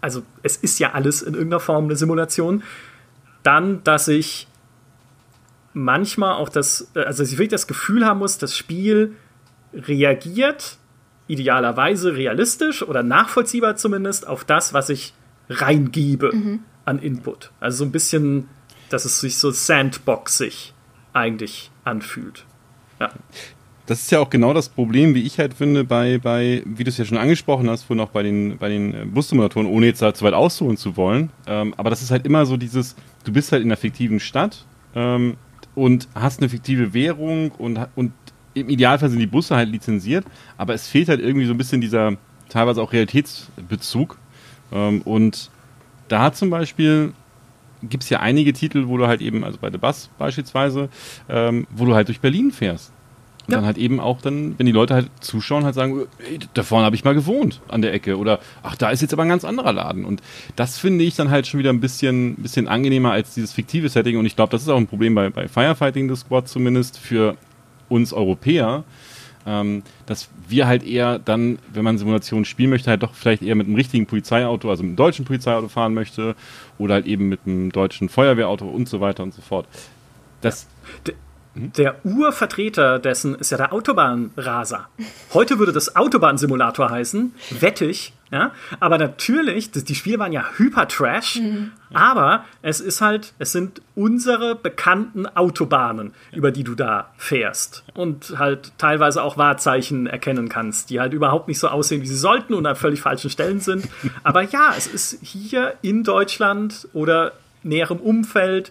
also 0.00 0.22
es 0.42 0.56
ist 0.56 0.78
ja 0.78 0.92
alles 0.92 1.22
in 1.22 1.34
irgendeiner 1.34 1.60
Form 1.60 1.84
eine 1.84 1.96
Simulation, 1.96 2.62
dann, 3.42 3.82
dass 3.84 4.08
ich 4.08 4.46
manchmal 5.72 6.34
auch 6.34 6.48
das, 6.48 6.90
also 6.94 7.22
dass 7.22 7.32
ich 7.32 7.38
wirklich 7.38 7.50
das 7.50 7.66
Gefühl 7.66 8.04
haben 8.04 8.18
muss, 8.18 8.38
das 8.38 8.56
Spiel 8.56 9.16
reagiert 9.72 10.78
idealerweise 11.28 12.14
realistisch 12.14 12.82
oder 12.82 13.02
nachvollziehbar 13.02 13.76
zumindest 13.76 14.28
auf 14.28 14.44
das, 14.44 14.72
was 14.72 14.90
ich 14.90 15.12
reingebe 15.48 16.32
mhm. 16.32 16.60
an 16.84 17.00
Input. 17.00 17.50
Also 17.58 17.78
so 17.78 17.84
ein 17.84 17.92
bisschen, 17.92 18.48
dass 18.90 19.04
es 19.04 19.20
sich 19.20 19.38
so 19.38 19.50
sandboxig 19.50 20.72
eigentlich 21.12 21.72
anfühlt. 21.84 22.44
Ja 23.00 23.10
das 23.86 24.02
ist 24.02 24.10
ja 24.10 24.18
auch 24.18 24.30
genau 24.30 24.52
das 24.52 24.68
Problem, 24.68 25.14
wie 25.14 25.22
ich 25.22 25.38
halt 25.38 25.54
finde, 25.54 25.84
bei, 25.84 26.18
bei 26.18 26.62
wie 26.64 26.84
du 26.84 26.90
es 26.90 26.98
ja 26.98 27.04
schon 27.04 27.18
angesprochen 27.18 27.70
hast, 27.70 27.84
vorhin 27.84 28.04
auch 28.04 28.10
bei 28.10 28.22
den, 28.22 28.58
bei 28.58 28.68
den 28.68 28.94
äh, 28.94 29.04
Bussimulatoren, 29.04 29.68
ohne 29.68 29.86
jetzt 29.86 30.02
da 30.02 30.12
zu 30.12 30.24
weit 30.24 30.34
ausholen 30.34 30.76
zu 30.76 30.96
wollen. 30.96 31.30
Ähm, 31.46 31.72
aber 31.76 31.90
das 31.90 32.02
ist 32.02 32.10
halt 32.10 32.26
immer 32.26 32.46
so 32.46 32.56
dieses, 32.56 32.96
du 33.24 33.32
bist 33.32 33.52
halt 33.52 33.62
in 33.62 33.68
einer 33.68 33.76
fiktiven 33.76 34.18
Stadt 34.18 34.64
ähm, 34.94 35.36
und 35.74 36.08
hast 36.14 36.40
eine 36.40 36.48
fiktive 36.48 36.94
Währung 36.94 37.52
und, 37.52 37.78
und 37.94 38.12
im 38.54 38.68
Idealfall 38.68 39.10
sind 39.10 39.20
die 39.20 39.26
Busse 39.26 39.54
halt 39.54 39.68
lizenziert, 39.68 40.24
aber 40.56 40.74
es 40.74 40.88
fehlt 40.88 41.08
halt 41.08 41.20
irgendwie 41.20 41.46
so 41.46 41.52
ein 41.52 41.58
bisschen 41.58 41.80
dieser 41.80 42.16
teilweise 42.48 42.82
auch 42.82 42.92
Realitätsbezug. 42.92 44.18
Ähm, 44.72 45.02
und 45.02 45.50
da 46.08 46.32
zum 46.32 46.50
Beispiel 46.50 47.12
gibt 47.82 48.02
es 48.02 48.10
ja 48.10 48.20
einige 48.20 48.52
Titel, 48.52 48.88
wo 48.88 48.96
du 48.96 49.06
halt 49.06 49.20
eben, 49.20 49.44
also 49.44 49.58
bei 49.60 49.70
The 49.70 49.78
Bus 49.78 50.10
beispielsweise, 50.18 50.88
ähm, 51.28 51.66
wo 51.70 51.84
du 51.84 51.94
halt 51.94 52.08
durch 52.08 52.20
Berlin 52.20 52.50
fährst. 52.50 52.92
Und 53.46 53.52
ja. 53.52 53.58
dann 53.58 53.66
halt 53.66 53.78
eben 53.78 54.00
auch 54.00 54.20
dann, 54.20 54.58
wenn 54.58 54.66
die 54.66 54.72
Leute 54.72 54.94
halt 54.94 55.08
zuschauen, 55.20 55.64
halt 55.64 55.76
sagen, 55.76 56.06
ey, 56.18 56.40
da 56.54 56.64
vorne 56.64 56.84
habe 56.84 56.96
ich 56.96 57.04
mal 57.04 57.14
gewohnt 57.14 57.60
an 57.68 57.80
der 57.80 57.94
Ecke 57.94 58.18
oder 58.18 58.40
ach, 58.64 58.74
da 58.74 58.90
ist 58.90 59.02
jetzt 59.02 59.12
aber 59.12 59.22
ein 59.22 59.28
ganz 59.28 59.44
anderer 59.44 59.72
Laden. 59.72 60.04
Und 60.04 60.20
das 60.56 60.78
finde 60.78 61.04
ich 61.04 61.14
dann 61.14 61.30
halt 61.30 61.46
schon 61.46 61.60
wieder 61.60 61.70
ein 61.70 61.80
bisschen, 61.80 62.34
bisschen 62.36 62.66
angenehmer 62.66 63.12
als 63.12 63.34
dieses 63.34 63.52
fiktive 63.52 63.88
Setting. 63.88 64.18
Und 64.18 64.26
ich 64.26 64.34
glaube, 64.34 64.50
das 64.50 64.62
ist 64.62 64.68
auch 64.68 64.76
ein 64.76 64.88
Problem 64.88 65.14
bei, 65.14 65.30
bei 65.30 65.46
Firefighting 65.46 66.08
the 66.08 66.16
Squad 66.16 66.48
zumindest 66.48 66.98
für 66.98 67.36
uns 67.88 68.12
Europäer, 68.12 68.82
ähm, 69.46 69.84
dass 70.06 70.28
wir 70.48 70.66
halt 70.66 70.84
eher 70.84 71.20
dann, 71.20 71.60
wenn 71.72 71.84
man 71.84 71.98
Simulationen 71.98 72.44
spielen 72.44 72.70
möchte, 72.70 72.90
halt 72.90 73.04
doch 73.04 73.14
vielleicht 73.14 73.42
eher 73.42 73.54
mit 73.54 73.68
einem 73.68 73.76
richtigen 73.76 74.06
Polizeiauto, 74.06 74.68
also 74.70 74.82
mit 74.82 74.90
einem 74.90 74.96
deutschen 74.96 75.24
Polizeiauto 75.24 75.68
fahren 75.68 75.94
möchte 75.94 76.34
oder 76.78 76.94
halt 76.94 77.06
eben 77.06 77.28
mit 77.28 77.40
einem 77.46 77.70
deutschen 77.70 78.08
Feuerwehrauto 78.08 78.66
und 78.66 78.88
so 78.88 79.00
weiter 79.00 79.22
und 79.22 79.32
so 79.32 79.40
fort. 79.40 79.68
Das 80.40 80.66
ja. 81.06 81.14
Der 81.56 82.04
Urvertreter 82.04 82.98
dessen 82.98 83.34
ist 83.34 83.50
ja 83.50 83.56
der 83.56 83.72
Autobahnraser. 83.72 84.88
Heute 85.32 85.58
würde 85.58 85.72
das 85.72 85.96
Autobahnsimulator 85.96 86.90
heißen, 86.90 87.34
wettig. 87.60 88.12
Ja? 88.30 88.52
Aber 88.78 88.98
natürlich, 88.98 89.70
die 89.70 89.94
Spiele 89.94 90.18
waren 90.18 90.32
ja 90.32 90.44
hyper-trash, 90.58 91.36
mhm. 91.36 91.72
aber 91.94 92.44
es 92.60 92.80
ist 92.80 93.00
halt, 93.00 93.32
es 93.38 93.52
sind 93.52 93.80
unsere 93.94 94.54
bekannten 94.54 95.26
Autobahnen, 95.26 96.12
über 96.32 96.50
die 96.50 96.64
du 96.64 96.74
da 96.74 97.10
fährst. 97.16 97.84
Und 97.94 98.34
halt 98.38 98.72
teilweise 98.76 99.22
auch 99.22 99.38
Wahrzeichen 99.38 100.06
erkennen 100.06 100.50
kannst, 100.50 100.90
die 100.90 101.00
halt 101.00 101.14
überhaupt 101.14 101.48
nicht 101.48 101.58
so 101.58 101.68
aussehen, 101.68 102.02
wie 102.02 102.06
sie 102.06 102.16
sollten 102.16 102.52
und 102.52 102.66
an 102.66 102.76
völlig 102.76 103.00
falschen 103.00 103.30
Stellen 103.30 103.60
sind. 103.60 103.88
aber 104.22 104.42
ja, 104.42 104.74
es 104.76 104.86
ist 104.86 105.20
hier 105.22 105.74
in 105.80 106.04
Deutschland 106.04 106.88
oder 106.92 107.32
näherem 107.62 107.98
Umfeld 107.98 108.70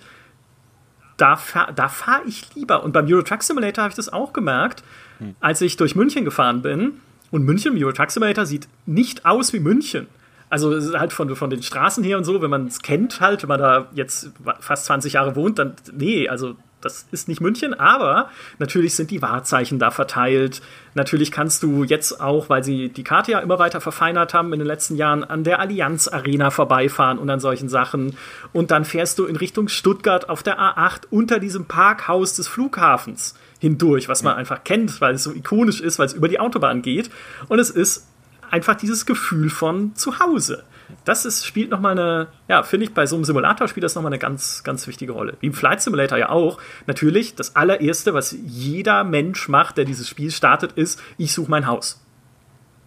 da, 1.17 1.39
da 1.75 1.87
fahre 1.87 2.23
ich 2.27 2.53
lieber. 2.55 2.83
Und 2.83 2.91
beim 2.91 3.07
Euro 3.07 3.21
Truck 3.21 3.43
Simulator 3.43 3.83
habe 3.83 3.91
ich 3.91 3.95
das 3.95 4.11
auch 4.11 4.33
gemerkt, 4.33 4.83
hm. 5.19 5.35
als 5.39 5.61
ich 5.61 5.77
durch 5.77 5.95
München 5.95 6.25
gefahren 6.25 6.61
bin. 6.61 7.01
Und 7.31 7.43
München 7.43 7.75
im 7.75 7.83
Euro 7.83 7.91
Truck 7.91 8.11
Simulator 8.11 8.45
sieht 8.45 8.67
nicht 8.85 9.25
aus 9.25 9.53
wie 9.53 9.59
München. 9.59 10.07
Also 10.49 10.97
halt 10.97 11.11
von, 11.11 11.35
von 11.35 11.49
den 11.49 11.63
Straßen 11.63 12.03
her 12.03 12.17
und 12.17 12.23
so, 12.23 12.41
wenn 12.41 12.51
man 12.51 12.67
es 12.67 12.81
kennt, 12.81 13.19
halt, 13.19 13.41
wenn 13.41 13.49
man 13.49 13.59
da 13.59 13.87
jetzt 13.93 14.31
fast 14.59 14.85
20 14.85 15.13
Jahre 15.13 15.35
wohnt, 15.35 15.57
dann 15.57 15.73
nee, 15.91 16.29
also 16.29 16.55
das 16.85 17.07
ist 17.11 17.27
nicht 17.27 17.41
München, 17.41 17.73
aber 17.73 18.29
natürlich 18.59 18.95
sind 18.95 19.09
die 19.09 19.21
Wahrzeichen 19.21 19.79
da 19.79 19.89
verteilt. 19.89 20.61
Natürlich 20.93 21.31
kannst 21.31 21.63
du 21.63 21.83
jetzt 21.83 22.21
auch, 22.21 22.47
weil 22.47 22.63
sie 22.63 22.89
die 22.89 23.03
Karte 23.03 23.31
ja 23.31 23.39
immer 23.39 23.57
weiter 23.57 23.81
verfeinert 23.81 24.35
haben 24.35 24.53
in 24.53 24.59
den 24.59 24.67
letzten 24.67 24.95
Jahren, 24.95 25.23
an 25.23 25.43
der 25.43 25.59
Allianz 25.59 26.07
Arena 26.07 26.51
vorbeifahren 26.51 27.17
und 27.17 27.27
an 27.29 27.39
solchen 27.39 27.69
Sachen. 27.69 28.15
Und 28.53 28.69
dann 28.69 28.85
fährst 28.85 29.17
du 29.17 29.25
in 29.25 29.35
Richtung 29.35 29.67
Stuttgart 29.67 30.29
auf 30.29 30.43
der 30.43 30.59
A8 30.59 31.07
unter 31.09 31.39
diesem 31.39 31.65
Parkhaus 31.65 32.35
des 32.35 32.47
Flughafens 32.47 33.33
hindurch, 33.59 34.07
was 34.07 34.21
man 34.21 34.33
ja. 34.33 34.37
einfach 34.37 34.63
kennt, 34.63 35.01
weil 35.01 35.15
es 35.15 35.23
so 35.23 35.31
ikonisch 35.31 35.81
ist, 35.81 35.97
weil 35.97 36.05
es 36.05 36.13
über 36.13 36.27
die 36.27 36.39
Autobahn 36.39 36.83
geht. 36.83 37.09
Und 37.47 37.57
es 37.57 37.71
ist 37.71 38.07
einfach 38.51 38.75
dieses 38.75 39.07
Gefühl 39.07 39.49
von 39.49 39.95
zu 39.95 40.19
Hause 40.19 40.63
das 41.03 41.25
ist, 41.25 41.45
spielt 41.45 41.69
nochmal 41.69 41.91
eine, 41.91 42.27
ja, 42.47 42.63
finde 42.63 42.85
ich, 42.85 42.93
bei 42.93 43.05
so 43.05 43.15
einem 43.15 43.25
Simulator 43.25 43.67
spielt 43.67 43.83
das 43.83 43.95
nochmal 43.95 44.11
eine 44.11 44.19
ganz, 44.19 44.63
ganz 44.63 44.87
wichtige 44.87 45.11
Rolle. 45.11 45.37
Wie 45.39 45.47
im 45.47 45.53
Flight 45.53 45.81
Simulator 45.81 46.17
ja 46.17 46.29
auch. 46.29 46.59
Natürlich, 46.87 47.35
das 47.35 47.55
allererste, 47.55 48.13
was 48.13 48.35
jeder 48.45 49.03
Mensch 49.03 49.47
macht, 49.47 49.77
der 49.77 49.85
dieses 49.85 50.09
Spiel 50.09 50.31
startet, 50.31 50.73
ist, 50.73 51.01
ich 51.17 51.33
suche 51.33 51.49
mein 51.49 51.67
Haus. 51.67 52.01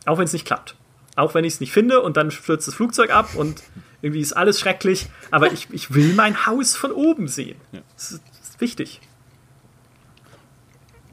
Auch 0.07 0.19
wenn 0.19 0.25
es 0.25 0.33
nicht 0.33 0.47
klappt. 0.47 0.75
Auch 1.17 1.35
wenn 1.35 1.45
ich 1.45 1.55
es 1.55 1.61
nicht 1.61 1.73
finde 1.73 2.01
und 2.01 2.17
dann 2.17 2.31
stürzt 2.31 2.69
das 2.69 2.75
Flugzeug 2.75 3.11
ab 3.11 3.35
und 3.35 3.63
irgendwie 4.03 4.21
ist 4.21 4.33
alles 4.33 4.61
schrecklich. 4.61 5.07
Aber 5.31 5.53
ich, 5.53 5.69
ich 5.73 5.95
will 5.95 6.15
mein 6.15 6.47
Haus 6.47 6.77
von 6.77 6.93
oben 6.93 7.29
sehen. 7.29 7.57
Das 7.95 8.13
ist, 8.13 8.23
das 8.39 8.49
ist 8.51 8.61
wichtig. 8.61 9.01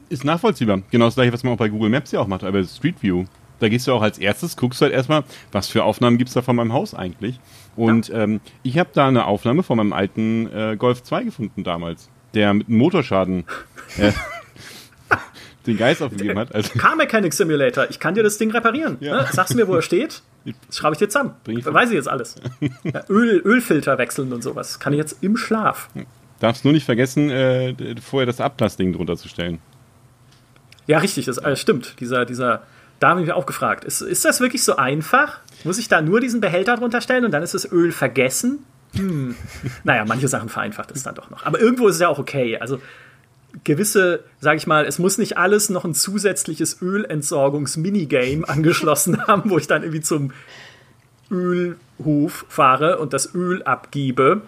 Ist 0.08 0.24
nachvollziehbar. 0.24 0.82
Genau 0.90 1.06
das 1.06 1.16
gleiche, 1.16 1.32
was 1.32 1.42
man 1.42 1.54
auch 1.54 1.58
bei 1.58 1.68
Google 1.68 1.90
Maps 1.90 2.12
ja 2.12 2.20
auch 2.20 2.28
macht, 2.28 2.44
aber 2.44 2.62
Street 2.64 3.02
View. 3.02 3.24
Da 3.58 3.68
gehst 3.68 3.86
du 3.86 3.92
auch 3.92 4.02
als 4.02 4.18
erstes, 4.18 4.56
guckst 4.56 4.80
du 4.80 4.84
halt 4.84 4.94
erstmal, 4.94 5.24
was 5.52 5.68
für 5.68 5.84
Aufnahmen 5.84 6.18
gibt 6.18 6.28
es 6.28 6.34
da 6.34 6.42
von 6.42 6.56
meinem 6.56 6.72
Haus 6.72 6.94
eigentlich. 6.94 7.40
Und 7.76 8.08
ja. 8.08 8.22
ähm, 8.22 8.40
ich 8.62 8.78
habe 8.78 8.90
da 8.92 9.08
eine 9.08 9.26
Aufnahme 9.26 9.62
von 9.62 9.76
meinem 9.76 9.92
alten 9.92 10.50
äh, 10.52 10.76
Golf 10.76 11.02
2 11.02 11.24
gefunden 11.24 11.64
damals, 11.64 12.10
der 12.34 12.52
mit 12.54 12.68
einem 12.68 12.78
Motorschaden 12.78 13.44
äh, 13.98 14.12
den 15.66 15.76
Geist 15.76 16.02
aufgegeben 16.02 16.38
hat. 16.38 16.54
Also 16.54 16.78
Car 16.78 16.96
Mechanic 16.96 17.32
Simulator, 17.32 17.86
ich 17.90 17.98
kann 17.98 18.14
dir 18.14 18.22
das 18.22 18.38
Ding 18.38 18.50
reparieren. 18.50 18.96
Ja. 19.00 19.22
Ne? 19.22 19.28
Sagst 19.32 19.54
du 19.54 19.58
mir, 19.58 19.68
wo 19.68 19.74
er 19.74 19.82
steht? 19.82 20.22
Das 20.66 20.76
schraube 20.76 20.94
ich 20.94 20.98
dir 20.98 21.08
zusammen. 21.08 21.34
Ich 21.48 21.64
Weiß 21.64 21.88
ich 21.88 21.96
jetzt 21.96 22.08
alles. 22.08 22.36
Ja, 22.84 23.02
Öl, 23.08 23.42
Ölfilter 23.44 23.98
wechseln 23.98 24.32
und 24.32 24.42
sowas. 24.42 24.78
Kann 24.78 24.92
ich 24.92 24.98
jetzt 24.98 25.22
im 25.22 25.36
Schlaf. 25.36 25.88
Darfst 26.38 26.64
nur 26.64 26.72
nicht 26.72 26.84
vergessen, 26.84 27.30
äh, 27.30 27.74
vorher 28.00 28.26
das 28.26 28.40
Ablassding 28.40 28.92
drunter 28.92 29.16
zu 29.16 29.28
stellen. 29.28 29.58
Ja, 30.86 30.98
richtig, 30.98 31.26
das 31.26 31.38
äh, 31.38 31.56
stimmt. 31.56 31.96
Dieser, 31.98 32.24
dieser 32.24 32.62
da 33.00 33.10
habe 33.10 33.20
ich 33.20 33.26
mich 33.26 33.34
auch 33.34 33.46
gefragt, 33.46 33.84
ist, 33.84 34.00
ist 34.00 34.24
das 34.24 34.40
wirklich 34.40 34.64
so 34.64 34.76
einfach? 34.76 35.40
Muss 35.64 35.78
ich 35.78 35.88
da 35.88 36.00
nur 36.00 36.20
diesen 36.20 36.40
Behälter 36.40 36.76
drunter 36.76 37.00
stellen 37.00 37.24
und 37.24 37.30
dann 37.30 37.42
ist 37.42 37.54
das 37.54 37.70
Öl 37.70 37.92
vergessen? 37.92 38.64
Hm. 38.94 39.34
naja, 39.84 40.04
manche 40.06 40.28
Sachen 40.28 40.48
vereinfacht 40.48 40.90
es 40.92 41.02
dann 41.02 41.14
doch 41.14 41.30
noch. 41.30 41.44
Aber 41.44 41.60
irgendwo 41.60 41.88
ist 41.88 41.96
es 41.96 42.00
ja 42.00 42.08
auch 42.08 42.18
okay. 42.18 42.58
Also 42.58 42.80
gewisse, 43.64 44.24
sage 44.40 44.56
ich 44.56 44.66
mal, 44.66 44.84
es 44.84 44.98
muss 44.98 45.18
nicht 45.18 45.36
alles 45.36 45.70
noch 45.70 45.84
ein 45.84 45.94
zusätzliches 45.94 46.80
Ölentsorgungs-Minigame 46.80 48.44
angeschlossen 48.48 49.26
haben, 49.26 49.50
wo 49.50 49.58
ich 49.58 49.66
dann 49.66 49.82
irgendwie 49.82 50.02
zum 50.02 50.32
Ölhof 51.30 52.46
fahre 52.48 52.98
und 52.98 53.12
das 53.12 53.34
Öl 53.34 53.62
abgebe. 53.62 54.42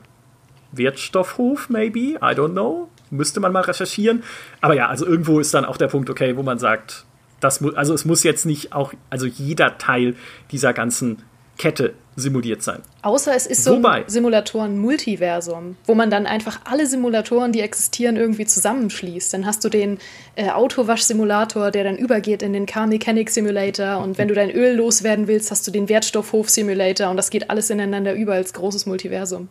Wertstoffhof, 0.73 1.71
maybe? 1.71 2.19
I 2.19 2.35
don't 2.35 2.53
know. 2.53 2.89
Müsste 3.11 3.41
man 3.41 3.53
mal 3.53 3.63
recherchieren. 3.63 4.23
Aber 4.61 4.75
ja, 4.75 4.89
also 4.89 5.07
irgendwo 5.07 5.41
ist 5.41 5.55
dann 5.55 5.65
auch 5.65 5.79
der 5.79 5.89
Punkt 5.89 6.11
okay, 6.11 6.37
wo 6.37 6.43
man 6.43 6.59
sagt, 6.59 7.07
das 7.41 7.63
also 7.63 7.95
es 7.95 8.05
muss 8.05 8.23
jetzt 8.23 8.47
nicht 8.47 8.73
auch, 8.73 8.93
also 9.11 9.27
jeder 9.27 9.79
Teil 9.79 10.17
dieser 10.51 10.73
ganzen 10.73 11.23
Kette 11.59 11.95
simuliert 12.17 12.63
sein. 12.63 12.81
Außer 13.03 13.35
es 13.35 13.47
ist 13.47 13.65
so 13.65 13.77
Wobei, 13.77 14.05
ein 14.05 14.09
Simulatoren-Multiversum, 14.09 15.77
wo 15.87 15.95
man 15.95 16.11
dann 16.11 16.27
einfach 16.27 16.61
alle 16.65 16.87
Simulatoren, 16.87 17.53
die 17.53 17.61
existieren, 17.61 18.17
irgendwie 18.17 18.47
zusammenschließt. 18.47 19.35
Dann 19.35 19.45
hast 19.45 19.65
du 19.65 19.69
den 19.69 19.99
äh, 20.37 20.51
Autowasch-Simulator, 20.51 21.71
der 21.71 21.85
dann 21.85 21.97
übergeht 21.97 22.43
in 22.43 22.53
den 22.53 22.67
Car 22.67 22.87
Mechanic 22.87 23.31
Simulator 23.31 23.99
und 23.99 24.19
wenn 24.19 24.29
du 24.29 24.35
dein 24.35 24.51
Öl 24.51 24.77
loswerden 24.77 25.27
willst, 25.27 25.51
hast 25.51 25.67
du 25.67 25.71
den 25.71 25.89
Wertstoffhof-Simulator 25.89 27.11
und 27.11 27.17
das 27.17 27.31
geht 27.31 27.51
alles 27.51 27.71
ineinander 27.71 28.15
über 28.15 28.35
als 28.35 28.53
großes 28.53 28.87
Multiversum. 28.87 29.49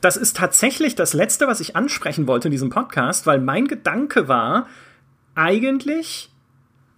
Das 0.00 0.16
ist 0.16 0.36
tatsächlich 0.36 0.94
das 0.94 1.12
Letzte, 1.12 1.46
was 1.46 1.60
ich 1.60 1.76
ansprechen 1.76 2.26
wollte 2.26 2.48
in 2.48 2.52
diesem 2.52 2.70
Podcast, 2.70 3.26
weil 3.26 3.40
mein 3.40 3.68
Gedanke 3.68 4.28
war, 4.28 4.66
eigentlich 5.34 6.31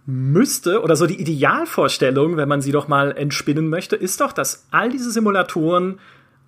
müsste, 0.05 0.83
oder 0.83 0.95
so 0.95 1.07
die 1.07 1.19
Idealvorstellung, 1.19 2.37
wenn 2.37 2.47
man 2.47 2.61
sie 2.61 2.71
doch 2.71 2.87
mal 2.87 3.11
entspinnen 3.11 3.69
möchte, 3.69 3.95
ist 3.95 4.21
doch, 4.21 4.31
dass 4.31 4.67
all 4.71 4.89
diese 4.89 5.11
Simulatoren 5.11 5.99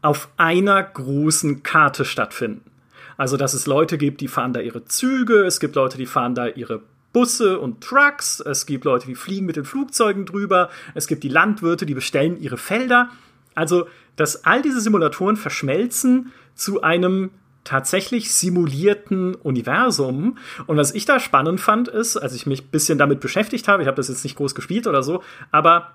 auf 0.02 0.30
einer 0.38 0.82
großen 0.84 1.64
Karte 1.64 2.06
stattfinden. 2.06 2.70
Also, 3.18 3.36
dass 3.36 3.56
es 3.56 3.66
Leute 3.66 3.98
gibt, 3.98 4.22
die 4.22 4.28
fahren 4.28 4.54
da 4.54 4.60
ihre 4.60 4.86
Züge, 4.86 5.44
es 5.44 5.60
gibt 5.60 5.76
Leute, 5.76 5.98
die 5.98 6.06
fahren 6.06 6.36
da 6.36 6.48
ihre 6.48 6.82
Busse 7.14 7.60
und 7.60 7.82
Trucks, 7.82 8.40
es 8.40 8.68
gibt 8.68 8.86
Leute, 8.86 9.08
die 9.08 9.16
fliegen 9.16 9.48
mit 9.48 9.56
den 9.56 9.66
Flugzeugen 9.66 10.28
drüber, 10.28 10.70
es 10.94 11.08
gibt 11.08 11.24
die 11.24 11.30
Landwirte, 11.30 11.88
die 11.88 11.96
bestellen 11.96 12.40
ihre 12.40 12.58
Felder. 12.58 13.10
Also, 13.56 13.88
dass 14.18 14.46
all 14.46 14.62
diese 14.62 14.82
Simulatoren 14.82 15.36
verschmelzen 15.36 16.32
zu 16.54 16.82
einem 16.82 17.32
tatsächlich 17.68 18.34
simulierten 18.34 19.36
Universum. 19.36 20.38
Und 20.68 20.78
was 20.78 20.96
ich 20.96 21.06
da 21.06 21.20
spannend 21.20 21.60
fand, 21.60 21.90
ist, 21.90 22.16
als 22.16 22.34
ich 22.34 22.46
mich 22.46 22.64
ein 22.64 22.70
bisschen 22.70 22.98
damit 22.98 23.20
beschäftigt 23.20 23.68
habe, 23.68 23.84
ich 23.84 23.88
habe 23.88 23.98
das 23.98 24.08
jetzt 24.08 24.24
nicht 24.24 24.38
groß 24.38 24.56
gespielt 24.56 24.88
oder 24.88 25.04
so, 25.04 25.22
aber 25.52 25.92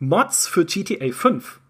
Mods 0.00 0.46
für 0.46 0.66
GTA 0.66 1.10
5. 1.10 1.60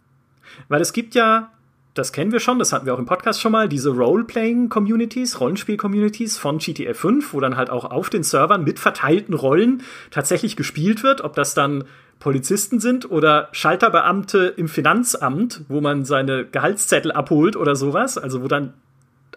Weil 0.69 0.81
es 0.81 0.93
gibt 0.93 1.15
ja, 1.15 1.53
das 1.95 2.13
kennen 2.13 2.33
wir 2.33 2.41
schon, 2.41 2.59
das 2.59 2.73
hatten 2.73 2.85
wir 2.85 2.95
auch 2.95 2.99
im 2.99 3.07
Podcast 3.07 3.41
schon 3.41 3.53
mal, 3.53 3.69
diese 3.69 3.91
Role-Playing-Communities, 3.91 5.41
Rollenspiel-Communities 5.41 6.37
von 6.37 6.59
GTA 6.59 6.93
5, 6.93 7.33
wo 7.33 7.39
dann 7.39 7.57
halt 7.57 7.71
auch 7.71 7.85
auf 7.85 8.11
den 8.11 8.25
Servern 8.25 8.65
mit 8.65 8.81
verteilten 8.81 9.35
Rollen 9.35 9.83
tatsächlich 10.11 10.57
gespielt 10.57 11.05
wird, 11.05 11.21
ob 11.23 11.37
das 11.37 11.55
dann 11.55 11.85
Polizisten 12.19 12.81
sind 12.81 13.09
oder 13.09 13.51
Schalterbeamte 13.53 14.53
im 14.57 14.67
Finanzamt, 14.67 15.63
wo 15.69 15.81
man 15.81 16.05
seine 16.05 16.45
Gehaltszettel 16.45 17.13
abholt 17.13 17.55
oder 17.55 17.77
sowas, 17.77 18.19
also 18.19 18.43
wo 18.43 18.49
dann 18.49 18.75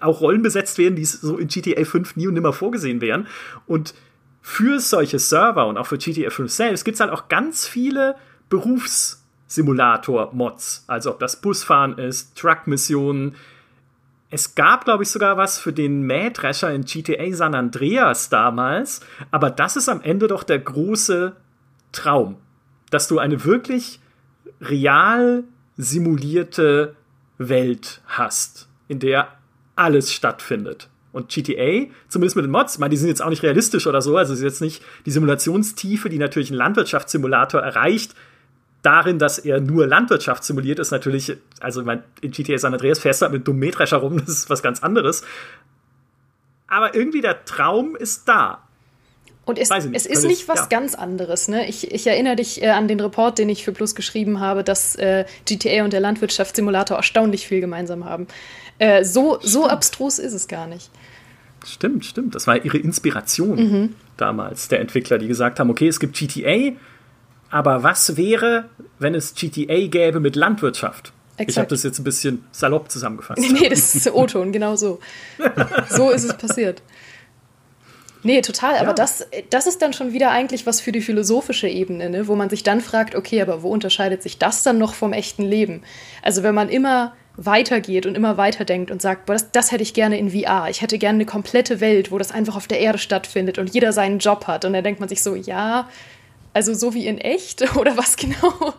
auch 0.01 0.21
Rollen 0.21 0.41
besetzt 0.41 0.77
werden, 0.77 0.95
die 0.95 1.05
so 1.05 1.37
in 1.37 1.47
GTA 1.47 1.83
5 1.83 2.15
nie 2.15 2.27
und 2.27 2.33
nimmer 2.33 2.53
vorgesehen 2.53 3.01
wären. 3.01 3.27
Und 3.67 3.93
für 4.41 4.79
solche 4.79 5.19
Server 5.19 5.67
und 5.67 5.77
auch 5.77 5.87
für 5.87 5.97
GTA 5.97 6.29
5 6.29 6.51
selbst 6.51 6.83
gibt 6.83 6.95
es 6.95 7.01
halt 7.01 7.11
auch 7.11 7.27
ganz 7.27 7.67
viele 7.67 8.15
Berufssimulator-Mods. 8.49 10.85
Also 10.87 11.11
ob 11.11 11.19
das 11.19 11.41
Busfahren 11.41 11.97
ist, 11.97 12.37
Truck-Missionen. 12.37 13.35
Es 14.29 14.55
gab, 14.55 14.85
glaube 14.85 15.03
ich, 15.03 15.09
sogar 15.09 15.37
was 15.37 15.59
für 15.59 15.73
den 15.73 16.03
Mähdrescher 16.03 16.73
in 16.73 16.85
GTA 16.85 17.33
San 17.33 17.53
Andreas 17.53 18.29
damals. 18.29 19.01
Aber 19.29 19.49
das 19.49 19.75
ist 19.75 19.89
am 19.89 20.01
Ende 20.01 20.27
doch 20.27 20.43
der 20.43 20.59
große 20.59 21.35
Traum. 21.91 22.37
Dass 22.89 23.07
du 23.07 23.19
eine 23.19 23.45
wirklich 23.45 23.99
real 24.59 25.43
simulierte 25.77 26.95
Welt 27.37 28.01
hast, 28.07 28.67
in 28.87 28.99
der 28.99 29.27
alles 29.81 30.13
stattfindet. 30.13 30.89
Und 31.11 31.29
GTA, 31.29 31.91
zumindest 32.07 32.35
mit 32.37 32.45
den 32.45 32.51
Mods, 32.51 32.75
ich 32.75 32.79
meine, 32.79 32.91
die 32.91 32.97
sind 32.97 33.09
jetzt 33.09 33.21
auch 33.21 33.29
nicht 33.29 33.43
realistisch 33.43 33.85
oder 33.87 34.01
so, 34.01 34.15
also 34.15 34.31
es 34.31 34.39
ist 34.39 34.43
jetzt 34.43 34.61
nicht 34.61 34.81
die 35.05 35.11
Simulationstiefe, 35.11 36.07
die 36.07 36.19
natürlich 36.19 36.51
ein 36.51 36.55
Landwirtschaftssimulator 36.55 37.59
erreicht, 37.59 38.15
darin, 38.81 39.19
dass 39.19 39.37
er 39.39 39.59
nur 39.59 39.87
Landwirtschaft 39.87 40.43
simuliert, 40.43 40.79
ist 40.79 40.91
natürlich, 40.91 41.35
also 41.59 41.83
mein, 41.83 42.03
in 42.21 42.31
GTA 42.31 42.57
San 42.57 42.73
Andreas 42.73 42.99
fährst 42.99 43.21
du 43.21 43.25
halt 43.25 43.33
mit 43.33 43.47
einem 43.47 43.59
Mähdrescher 43.59 43.97
rum, 43.97 44.17
das 44.25 44.29
ist 44.29 44.49
was 44.49 44.63
ganz 44.63 44.81
anderes. 44.81 45.23
Aber 46.67 46.95
irgendwie 46.95 47.21
der 47.21 47.43
Traum 47.43 47.95
ist 47.97 48.27
da. 48.29 48.67
Und 49.43 49.57
es, 49.57 49.69
nicht, 49.69 49.89
es 49.93 50.05
ist 50.05 50.25
nicht 50.25 50.47
was 50.47 50.61
ja. 50.61 50.65
ganz 50.67 50.93
anderes. 50.93 51.47
Ne? 51.47 51.67
Ich, 51.67 51.91
ich 51.91 52.05
erinnere 52.05 52.35
dich 52.35 52.61
äh, 52.61 52.69
an 52.69 52.87
den 52.87 52.99
Report, 52.99 53.39
den 53.39 53.49
ich 53.49 53.65
für 53.65 53.71
Plus 53.71 53.95
geschrieben 53.95 54.39
habe, 54.39 54.63
dass 54.63 54.95
äh, 54.95 55.25
GTA 55.45 55.83
und 55.83 55.93
der 55.93 55.99
Landwirtschaftssimulator 55.99 56.97
erstaunlich 56.97 57.47
viel 57.47 57.59
gemeinsam 57.59 58.05
haben. 58.05 58.27
Äh, 58.77 59.03
so, 59.03 59.39
so 59.41 59.67
abstrus 59.67 60.19
ist 60.19 60.33
es 60.33 60.47
gar 60.47 60.67
nicht. 60.67 60.91
Stimmt, 61.65 62.05
stimmt. 62.05 62.35
Das 62.35 62.47
war 62.47 62.63
ihre 62.63 62.77
Inspiration 62.77 63.57
mhm. 63.57 63.95
damals, 64.17 64.67
der 64.67 64.79
Entwickler, 64.79 65.17
die 65.17 65.27
gesagt 65.27 65.59
haben, 65.59 65.69
okay, 65.69 65.87
es 65.87 65.99
gibt 65.99 66.17
GTA, 66.17 66.75
aber 67.49 67.83
was 67.83 68.17
wäre, 68.17 68.65
wenn 68.99 69.15
es 69.15 69.33
GTA 69.35 69.87
gäbe 69.87 70.19
mit 70.19 70.35
Landwirtschaft? 70.35 71.13
Exakt. 71.37 71.49
Ich 71.49 71.57
habe 71.57 71.67
das 71.69 71.83
jetzt 71.83 71.99
ein 71.99 72.03
bisschen 72.03 72.43
salopp 72.51 72.91
zusammengefasst. 72.91 73.41
nee, 73.51 73.69
das 73.69 73.95
ist 73.95 74.11
O-Ton, 74.11 74.51
genau 74.51 74.75
so. 74.75 74.99
so 75.89 76.11
ist 76.11 76.23
es 76.23 76.37
passiert. 76.37 76.81
Nee, 78.23 78.41
total. 78.41 78.75
Aber 78.77 78.89
ja. 78.89 78.93
das, 78.93 79.27
das 79.49 79.67
ist 79.67 79.81
dann 79.81 79.93
schon 79.93 80.13
wieder 80.13 80.31
eigentlich 80.31 80.65
was 80.65 80.79
für 80.81 80.91
die 80.91 81.01
philosophische 81.01 81.67
Ebene, 81.67 82.09
ne? 82.09 82.27
wo 82.27 82.35
man 82.35 82.49
sich 82.49 82.63
dann 82.63 82.81
fragt, 82.81 83.15
okay, 83.15 83.41
aber 83.41 83.63
wo 83.63 83.69
unterscheidet 83.69 84.21
sich 84.21 84.37
das 84.37 84.63
dann 84.63 84.77
noch 84.77 84.93
vom 84.93 85.13
echten 85.13 85.43
Leben? 85.43 85.83
Also 86.21 86.43
wenn 86.43 86.55
man 86.55 86.69
immer 86.69 87.13
weitergeht 87.37 88.05
und 88.05 88.15
immer 88.15 88.37
weiterdenkt 88.37 88.91
und 88.91 89.01
sagt, 89.01 89.25
boah, 89.25 89.33
das, 89.33 89.51
das 89.51 89.71
hätte 89.71 89.83
ich 89.83 89.93
gerne 89.93 90.17
in 90.17 90.31
VR. 90.31 90.67
Ich 90.69 90.81
hätte 90.81 90.97
gerne 90.97 91.17
eine 91.17 91.25
komplette 91.25 91.79
Welt, 91.79 92.11
wo 92.11 92.17
das 92.17 92.31
einfach 92.31 92.55
auf 92.55 92.67
der 92.67 92.79
Erde 92.79 92.97
stattfindet 92.97 93.57
und 93.57 93.73
jeder 93.73 93.93
seinen 93.93 94.19
Job 94.19 94.47
hat. 94.47 94.65
Und 94.65 94.73
dann 94.73 94.83
denkt 94.83 94.99
man 94.99 95.09
sich 95.09 95.23
so, 95.23 95.35
ja, 95.35 95.89
also 96.53 96.73
so 96.73 96.93
wie 96.93 97.07
in 97.07 97.17
echt 97.17 97.75
oder 97.75 97.97
was 97.97 98.17
genau? 98.17 98.73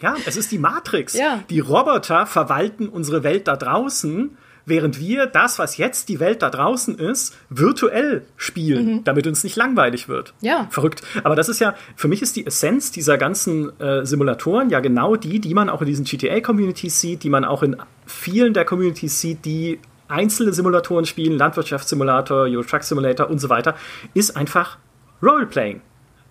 Ja, 0.00 0.16
es 0.26 0.36
ist 0.36 0.52
die 0.52 0.58
Matrix. 0.58 1.14
Ja. 1.14 1.42
Die 1.50 1.60
Roboter 1.60 2.26
verwalten 2.26 2.88
unsere 2.88 3.22
Welt 3.22 3.48
da 3.48 3.56
draußen, 3.56 4.36
während 4.66 4.98
wir 4.98 5.26
das, 5.26 5.58
was 5.58 5.76
jetzt 5.76 6.08
die 6.08 6.20
Welt 6.20 6.42
da 6.42 6.50
draußen 6.50 6.98
ist, 6.98 7.36
virtuell 7.48 8.24
spielen, 8.36 8.86
mhm. 8.86 9.04
damit 9.04 9.26
uns 9.26 9.44
nicht 9.44 9.56
langweilig 9.56 10.08
wird. 10.08 10.34
Ja. 10.40 10.66
Verrückt. 10.70 11.02
Aber 11.22 11.36
das 11.36 11.48
ist 11.48 11.60
ja, 11.60 11.74
für 11.96 12.08
mich 12.08 12.22
ist 12.22 12.36
die 12.36 12.46
Essenz 12.46 12.90
dieser 12.90 13.18
ganzen 13.18 13.78
äh, 13.80 14.04
Simulatoren 14.04 14.70
ja 14.70 14.80
genau 14.80 15.16
die, 15.16 15.40
die 15.40 15.54
man 15.54 15.68
auch 15.68 15.80
in 15.80 15.86
diesen 15.86 16.04
GTA-Communities 16.04 17.00
sieht, 17.00 17.22
die 17.22 17.30
man 17.30 17.44
auch 17.44 17.62
in 17.62 17.76
vielen 18.06 18.54
der 18.54 18.64
Communities 18.64 19.20
sieht, 19.20 19.44
die 19.44 19.80
einzelne 20.08 20.52
Simulatoren 20.52 21.06
spielen, 21.06 21.38
Landwirtschaftssimulator, 21.38 22.42
Euro 22.42 22.62
Truck 22.62 22.82
Simulator 22.82 23.28
und 23.30 23.38
so 23.38 23.48
weiter, 23.48 23.74
ist 24.12 24.36
einfach 24.36 24.78
Roleplaying. 25.22 25.80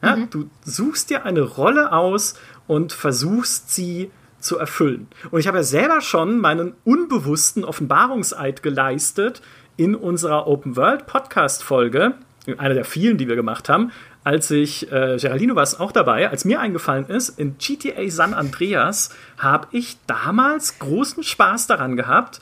Ja, 0.02 0.16
mhm. 0.16 0.30
Du 0.30 0.50
suchst 0.64 1.10
dir 1.10 1.26
eine 1.26 1.42
Rolle 1.42 1.92
aus 1.92 2.36
und 2.68 2.94
versuchst 2.94 3.74
sie 3.74 4.12
zu 4.44 4.58
erfüllen. 4.58 5.08
Und 5.32 5.40
ich 5.40 5.48
habe 5.48 5.58
ja 5.58 5.64
selber 5.64 6.02
schon 6.02 6.40
meinen 6.40 6.74
unbewussten 6.84 7.64
Offenbarungseid 7.64 8.64
geleistet 8.64 9.42
in 9.78 9.96
unserer 9.96 10.48
Open 10.48 10.76
World 10.76 11.08
Podcast 11.08 11.64
Folge, 11.64 12.14
einer 12.58 12.74
der 12.74 12.86
vielen, 12.86 13.18
die 13.18 13.28
wir 13.28 13.36
gemacht 13.36 13.70
haben, 13.70 13.92
als 14.24 14.52
ich, 14.52 14.92
äh, 14.92 15.18
Geraldino 15.20 15.56
war 15.56 15.64
es 15.64 15.80
auch 15.80 15.92
dabei, 15.92 16.30
als 16.30 16.46
mir 16.46 16.60
eingefallen 16.60 17.08
ist, 17.08 17.38
in 17.38 17.58
GTA 17.58 18.10
San 18.10 18.34
Andreas 18.34 19.10
habe 19.38 19.68
ich 19.72 19.98
damals 20.08 20.80
großen 20.80 21.24
Spaß 21.24 21.68
daran 21.68 21.98
gehabt, 21.98 22.40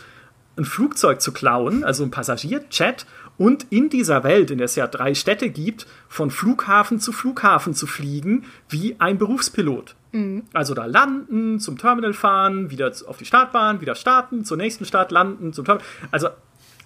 ein 0.57 0.65
Flugzeug 0.65 1.21
zu 1.21 1.31
klauen, 1.31 1.83
also 1.83 2.03
ein 2.03 2.11
Passagierchat, 2.11 3.05
und 3.37 3.65
in 3.71 3.89
dieser 3.89 4.23
Welt, 4.23 4.51
in 4.51 4.59
der 4.59 4.65
es 4.65 4.75
ja 4.75 4.85
drei 4.85 5.15
Städte 5.15 5.49
gibt, 5.49 5.87
von 6.07 6.29
Flughafen 6.29 6.99
zu 6.99 7.11
Flughafen 7.11 7.73
zu 7.73 7.87
fliegen, 7.87 8.45
wie 8.69 8.97
ein 8.99 9.17
Berufspilot. 9.17 9.95
Mhm. 10.11 10.43
Also 10.53 10.73
da 10.73 10.85
landen, 10.85 11.59
zum 11.59 11.77
Terminal 11.77 12.13
fahren, 12.13 12.69
wieder 12.69 12.91
auf 13.07 13.17
die 13.17 13.25
Startbahn, 13.25 13.81
wieder 13.81 13.95
starten, 13.95 14.45
zur 14.45 14.57
nächsten 14.57 14.85
Stadt 14.85 15.11
landen, 15.11 15.53
zum 15.53 15.65
Terminal. 15.65 15.87
Also 16.11 16.29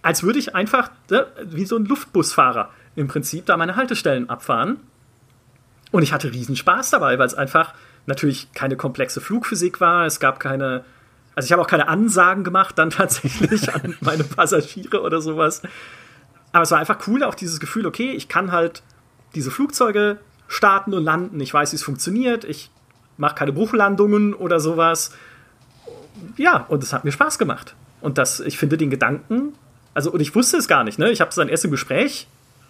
als 0.02 0.22
würde 0.22 0.38
ich 0.38 0.54
einfach 0.54 0.92
ne, 1.10 1.26
wie 1.44 1.66
so 1.66 1.76
ein 1.78 1.86
Luftbusfahrer 1.86 2.70
im 2.96 3.08
Prinzip 3.08 3.48
da 3.48 3.58
meine 3.58 3.76
Haltestellen 3.76 4.30
abfahren. 4.30 4.78
Und 5.92 6.04
ich 6.04 6.14
hatte 6.14 6.32
riesen 6.32 6.56
Spaß 6.56 6.92
dabei, 6.92 7.18
weil 7.18 7.26
es 7.26 7.34
einfach 7.34 7.74
natürlich 8.06 8.52
keine 8.54 8.76
komplexe 8.76 9.22
Flugphysik 9.22 9.82
war. 9.82 10.06
Es 10.06 10.20
gab 10.20 10.40
keine, 10.40 10.84
also 11.34 11.48
ich 11.48 11.52
habe 11.52 11.62
auch 11.62 11.68
keine 11.68 11.88
Ansagen 11.88 12.44
gemacht 12.44 12.78
dann 12.78 12.90
tatsächlich 12.92 13.74
an 13.74 13.96
meine 14.02 14.24
Passagiere 14.24 15.02
oder 15.02 15.22
sowas. 15.22 15.62
Aber 16.52 16.64
es 16.64 16.72
war 16.72 16.80
einfach 16.80 17.00
cool, 17.08 17.24
auch 17.24 17.36
dieses 17.36 17.60
Gefühl, 17.60 17.86
okay, 17.86 18.12
ich 18.12 18.30
kann 18.30 18.52
halt 18.52 18.84
diese 19.34 19.52
Flugzeuge 19.52 20.20
starten 20.48 20.94
und 20.94 21.04
landen. 21.04 21.40
Ich 21.40 21.54
weiß, 21.54 21.72
wie 21.72 21.76
es 21.76 21.84
funktioniert. 21.84 22.44
Ich 22.46 22.70
mache 23.18 23.36
keine 23.36 23.54
Bruchlandungen 23.54 24.34
oder 24.34 24.60
sowas. 24.60 25.12
Ja, 26.38 26.66
und 26.70 26.84
es 26.84 26.94
hat 26.94 27.06
mir 27.06 27.12
Spaß 27.12 27.38
gemacht. 27.38 27.76
Und 28.02 28.18
das, 28.18 28.40
ich 28.40 28.58
finde 28.58 28.78
den 28.78 28.90
Gedanken, 28.90 29.54
also, 29.94 30.12
und 30.12 30.20
ich 30.20 30.36
wusste 30.36 30.58
es 30.58 30.68
gar 30.68 30.84
nicht, 30.84 31.00
ne? 31.00 31.10
Ich 31.12 31.22
habe 31.22 31.30
es 31.30 31.36
dann 31.36 31.48
erst 31.48 31.66
im 31.66 31.72
Gespräch 31.72 32.28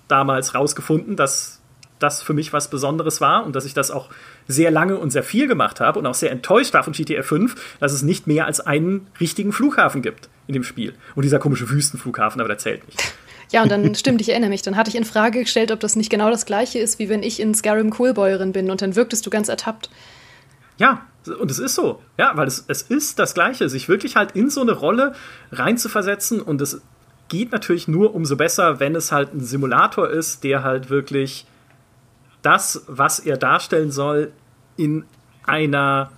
damals 0.08 0.54
rausgefunden, 0.54 1.16
dass 1.16 1.60
das 2.00 2.22
für 2.22 2.34
mich 2.34 2.54
was 2.54 2.70
Besonderes 2.70 3.22
war 3.22 3.46
und 3.46 3.56
dass 3.56 3.66
ich 3.66 3.74
das 3.74 3.90
auch 3.90 4.10
sehr 4.48 4.70
lange 4.70 4.98
und 4.98 5.10
sehr 5.12 5.24
viel 5.24 5.48
gemacht 5.48 5.80
habe 5.80 5.98
und 5.98 6.06
auch 6.06 6.14
sehr 6.14 6.32
enttäuscht 6.32 6.74
war 6.74 6.84
von 6.84 6.94
GTA 6.94 7.24
5, 7.24 7.78
dass 7.80 7.94
es 7.94 8.04
nicht 8.04 8.28
mehr 8.28 8.46
als 8.46 8.60
einen 8.60 9.08
richtigen 9.20 9.52
Flughafen 9.52 10.02
gibt 10.02 10.30
in 10.48 10.54
dem 10.54 10.64
Spiel. 10.64 10.94
Und 11.16 11.24
dieser 11.24 11.40
komische 11.40 11.70
Wüstenflughafen, 11.70 12.42
aber 12.42 12.50
der 12.50 12.58
zählt 12.58 12.86
nicht. 12.86 13.02
Ja, 13.52 13.64
und 13.64 13.72
dann 13.72 13.96
stimmt, 13.96 14.22
ich 14.22 14.30
erinnere 14.30 14.50
mich. 14.50 14.62
Dann 14.62 14.76
hatte 14.76 14.90
ich 14.90 14.96
in 14.96 15.06
Frage 15.06 15.40
gestellt, 15.40 15.72
ob 15.72 15.80
das 15.80 15.96
nicht 15.96 16.10
genau 16.10 16.30
das 16.30 16.46
gleiche 16.46 16.80
ist, 16.80 17.00
wie 17.00 17.10
wenn 17.10 17.24
ich 17.24 17.40
in 17.40 17.56
Skyrim 17.56 17.90
Coolbäuerin 17.90 18.52
bin 18.52 18.70
und 18.70 18.82
dann 18.82 18.96
wirktest 18.96 19.26
du 19.26 19.30
ganz 19.30 19.48
ertappt. 19.48 19.90
Ja, 20.78 21.06
und 21.40 21.50
es 21.50 21.60
ist 21.60 21.76
so. 21.76 22.02
Ja, 22.18 22.32
weil 22.36 22.48
es, 22.48 22.66
es 22.68 22.84
ist 22.84 23.20
das 23.20 23.34
Gleiche, 23.34 23.70
sich 23.70 23.90
wirklich 23.90 24.16
halt 24.16 24.32
in 24.34 24.50
so 24.50 24.62
eine 24.62 24.74
Rolle 24.74 25.14
reinzuversetzen 25.52 26.42
und 26.42 26.62
es 26.62 26.82
geht 27.28 27.52
natürlich 27.52 27.88
nur 27.88 28.14
umso 28.14 28.36
besser, 28.36 28.80
wenn 28.80 28.96
es 28.96 29.12
halt 29.12 29.34
ein 29.34 29.40
Simulator 29.40 30.10
ist, 30.10 30.44
der 30.44 30.64
halt 30.64 30.90
wirklich 30.90 31.46
das, 32.42 32.84
was 32.88 33.20
er 33.20 33.38
darstellen 33.38 33.92
soll, 33.92 34.32
in 34.78 35.06
einer 35.46 36.12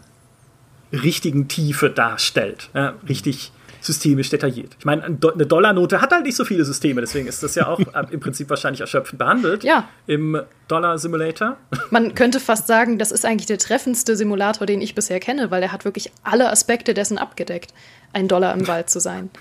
richtigen 0.92 1.48
Tiefe 1.48 1.90
darstellt. 1.90 2.70
Ja, 2.74 2.96
richtig 3.08 3.52
systemisch 3.88 4.30
detailliert. 4.30 4.76
Ich 4.78 4.86
meine, 4.86 5.04
eine 5.04 5.16
Dollarnote 5.18 6.00
hat 6.02 6.12
halt 6.12 6.24
nicht 6.26 6.36
so 6.36 6.46
viele 6.46 6.64
Systeme, 6.64 7.02
deswegen 7.02 7.28
ist 7.28 7.42
das 7.42 7.56
ja 7.56 7.68
auch 7.68 7.80
äh, 7.80 8.06
im 8.12 8.20
Prinzip 8.20 8.50
wahrscheinlich 8.50 8.82
erschöpfend 8.82 9.18
behandelt 9.18 9.64
ja. 9.64 9.90
im 10.06 10.40
Dollar 10.68 11.00
Simulator. 11.00 11.58
Man 11.90 12.14
könnte 12.14 12.40
fast 12.40 12.68
sagen, 12.68 13.00
das 13.00 13.12
ist 13.12 13.26
eigentlich 13.26 13.48
der 13.48 13.58
treffendste 13.58 14.16
Simulator, 14.16 14.68
den 14.68 14.82
ich 14.82 14.94
bisher 14.94 15.20
kenne, 15.20 15.50
weil 15.50 15.64
er 15.64 15.72
hat 15.72 15.86
wirklich 15.86 16.12
alle 16.24 16.52
Aspekte 16.52 16.94
dessen 16.94 17.18
abgedeckt, 17.18 17.74
ein 18.14 18.28
Dollar 18.28 18.54
im 18.54 18.68
Wald 18.68 18.92
zu 18.92 19.00
sein. 19.00 19.32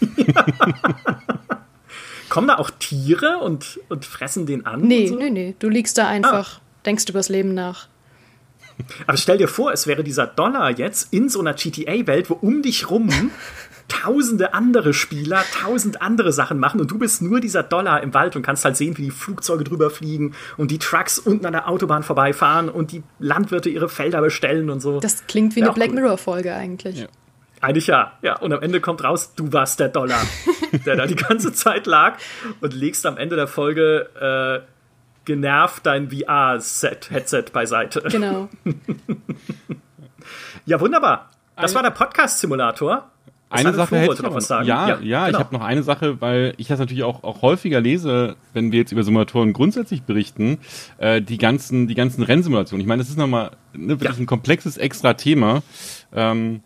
Kommen 2.30 2.48
da 2.48 2.58
auch 2.58 2.70
Tiere 2.70 3.38
und, 3.38 3.80
und 3.88 4.04
fressen 4.04 4.46
den 4.46 4.64
an? 4.64 4.82
Nee, 4.82 5.08
so? 5.08 5.16
nee, 5.16 5.30
nee. 5.30 5.56
Du 5.58 5.68
liegst 5.68 5.98
da 5.98 6.06
einfach, 6.06 6.58
ah. 6.58 6.62
denkst 6.86 7.04
übers 7.08 7.28
Leben 7.28 7.54
nach. 7.54 7.88
Aber 9.06 9.16
stell 9.16 9.38
dir 9.38 9.48
vor, 9.48 9.72
es 9.72 9.86
wäre 9.86 10.04
dieser 10.04 10.26
Dollar 10.26 10.70
jetzt 10.70 11.12
in 11.12 11.28
so 11.28 11.40
einer 11.40 11.54
GTA-Welt, 11.54 12.30
wo 12.30 12.34
um 12.34 12.62
dich 12.62 12.90
rum 12.90 13.10
tausende 13.90 14.54
andere 14.54 14.94
Spieler 14.94 15.42
tausend 15.52 16.00
andere 16.00 16.32
Sachen 16.32 16.58
machen 16.58 16.80
und 16.80 16.90
du 16.90 16.98
bist 16.98 17.20
nur 17.20 17.40
dieser 17.40 17.62
Dollar 17.62 18.02
im 18.02 18.14
Wald 18.14 18.36
und 18.36 18.42
kannst 18.42 18.64
halt 18.64 18.76
sehen, 18.76 18.96
wie 18.96 19.02
die 19.02 19.10
Flugzeuge 19.10 19.64
drüber 19.64 19.90
fliegen 19.90 20.34
und 20.56 20.70
die 20.70 20.78
Trucks 20.78 21.18
unten 21.18 21.44
an 21.44 21.52
der 21.52 21.68
Autobahn 21.68 22.02
vorbeifahren 22.02 22.68
und 22.68 22.92
die 22.92 23.02
Landwirte 23.18 23.68
ihre 23.68 23.88
Felder 23.88 24.22
bestellen 24.22 24.70
und 24.70 24.80
so. 24.80 25.00
Das 25.00 25.26
klingt 25.26 25.56
wie 25.56 25.60
ja, 25.60 25.66
eine 25.66 25.74
Black 25.74 25.92
Mirror-Folge 25.92 26.54
eigentlich. 26.54 27.00
Ja. 27.00 27.06
Eigentlich 27.60 27.88
ja, 27.88 28.12
ja. 28.22 28.38
Und 28.38 28.52
am 28.52 28.62
Ende 28.62 28.80
kommt 28.80 29.04
raus, 29.04 29.34
du 29.34 29.52
warst 29.52 29.80
der 29.80 29.88
Dollar, 29.88 30.22
der 30.86 30.96
da 30.96 31.06
die 31.06 31.16
ganze 31.16 31.52
Zeit 31.52 31.86
lag 31.86 32.16
und 32.60 32.72
legst 32.72 33.04
am 33.04 33.18
Ende 33.18 33.36
der 33.36 33.48
Folge 33.48 34.64
äh, 34.64 34.66
genervt 35.26 35.84
dein 35.84 36.10
VR-Headset 36.10 37.44
beiseite. 37.52 38.02
Genau. 38.08 38.48
ja, 40.64 40.80
wunderbar. 40.80 41.30
Das 41.56 41.74
war 41.74 41.82
der 41.82 41.90
Podcast-Simulator 41.90 43.10
eine 43.50 43.74
Sache 43.74 43.98
hätte 43.98 44.14
ich 44.14 44.22
noch 44.22 44.34
was 44.34 44.46
sagen. 44.46 44.66
Ja, 44.66 44.88
ja, 44.88 45.00
ja 45.00 45.26
genau. 45.26 45.38
ich 45.38 45.44
habe 45.44 45.54
noch 45.54 45.64
eine 45.64 45.82
Sache, 45.82 46.20
weil 46.20 46.54
ich 46.56 46.68
das 46.68 46.78
natürlich 46.78 47.02
auch, 47.02 47.24
auch 47.24 47.42
häufiger 47.42 47.80
lese, 47.80 48.36
wenn 48.52 48.72
wir 48.72 48.78
jetzt 48.78 48.92
über 48.92 49.02
Simulatoren 49.02 49.52
grundsätzlich 49.52 50.02
berichten, 50.02 50.58
äh, 50.98 51.20
die 51.20 51.38
ganzen, 51.38 51.88
die 51.88 51.94
ganzen 51.94 52.22
Rennsimulationen. 52.22 52.80
Ich 52.80 52.86
meine, 52.86 53.02
das 53.02 53.10
ist 53.10 53.18
nochmal 53.18 53.50
ne, 53.72 54.00
wirklich 54.00 54.16
ja. 54.16 54.22
ein 54.22 54.26
komplexes 54.26 54.76
extra 54.76 55.14
Thema, 55.14 55.62
ähm, 56.14 56.60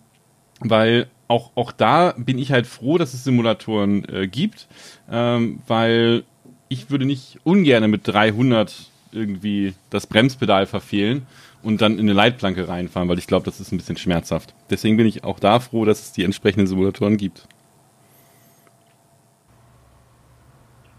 weil 0.61 1.09
auch, 1.27 1.53
auch 1.55 1.73
da 1.73 2.15
bin 2.17 2.39
ich 2.39 2.53
halt 2.53 2.67
froh, 2.67 2.99
dass 2.99 3.15
es 3.15 3.25
Simulatoren 3.25 4.05
äh, 4.09 4.29
gibt, 4.29 4.69
ähm, 5.11 5.61
weil 5.67 6.25
ich 6.69 6.91
würde 6.91 7.07
nicht 7.07 7.39
ungern 7.45 7.91
mit 7.91 8.07
300 8.07 8.91
irgendwie 9.13 9.75
das 9.91 10.07
Bremspedal 10.07 10.67
verfehlen 10.67 11.27
und 11.65 11.81
dann 11.81 11.95
in 11.95 12.01
eine 12.01 12.13
Leitplanke 12.13 12.69
reinfahren, 12.69 13.09
weil 13.09 13.19
ich 13.19 13.27
glaube, 13.27 13.45
das 13.45 13.61
ist 13.61 13.73
ein 13.73 13.79
bisschen 13.79 13.97
schmerzhaft. 13.97 14.55
Deswegen 14.71 14.97
bin 14.97 15.07
ich 15.07 15.25
auch 15.25 15.41
da 15.41 15.61
froh, 15.61 15.85
dass 15.85 16.01
es 16.01 16.13
die 16.13 16.25
entsprechenden 16.25 16.67
Simulatoren 16.67 17.17
gibt. 17.17 17.49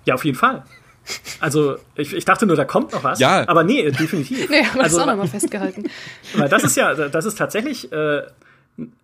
Ja, 0.05 0.15
auf 0.15 0.25
jeden 0.25 0.37
Fall. 0.37 0.63
Also, 1.39 1.77
ich, 1.95 2.13
ich 2.13 2.25
dachte 2.25 2.45
nur, 2.45 2.55
da 2.55 2.65
kommt 2.65 2.91
noch 2.93 3.03
was. 3.03 3.19
Ja. 3.19 3.47
Aber 3.47 3.63
nee, 3.63 3.89
definitiv. 3.91 4.49
Nee, 4.49 4.63
haben 4.63 4.75
wir 4.75 4.83
also, 4.83 4.97
das 4.97 5.07
auch 5.07 5.11
nochmal 5.11 5.27
festgehalten. 5.27 5.89
Weil 6.35 6.49
das 6.49 6.63
ist 6.63 6.75
ja, 6.77 6.93
das 6.93 7.25
ist 7.25 7.37
tatsächlich 7.37 7.91
äh, 7.91 8.23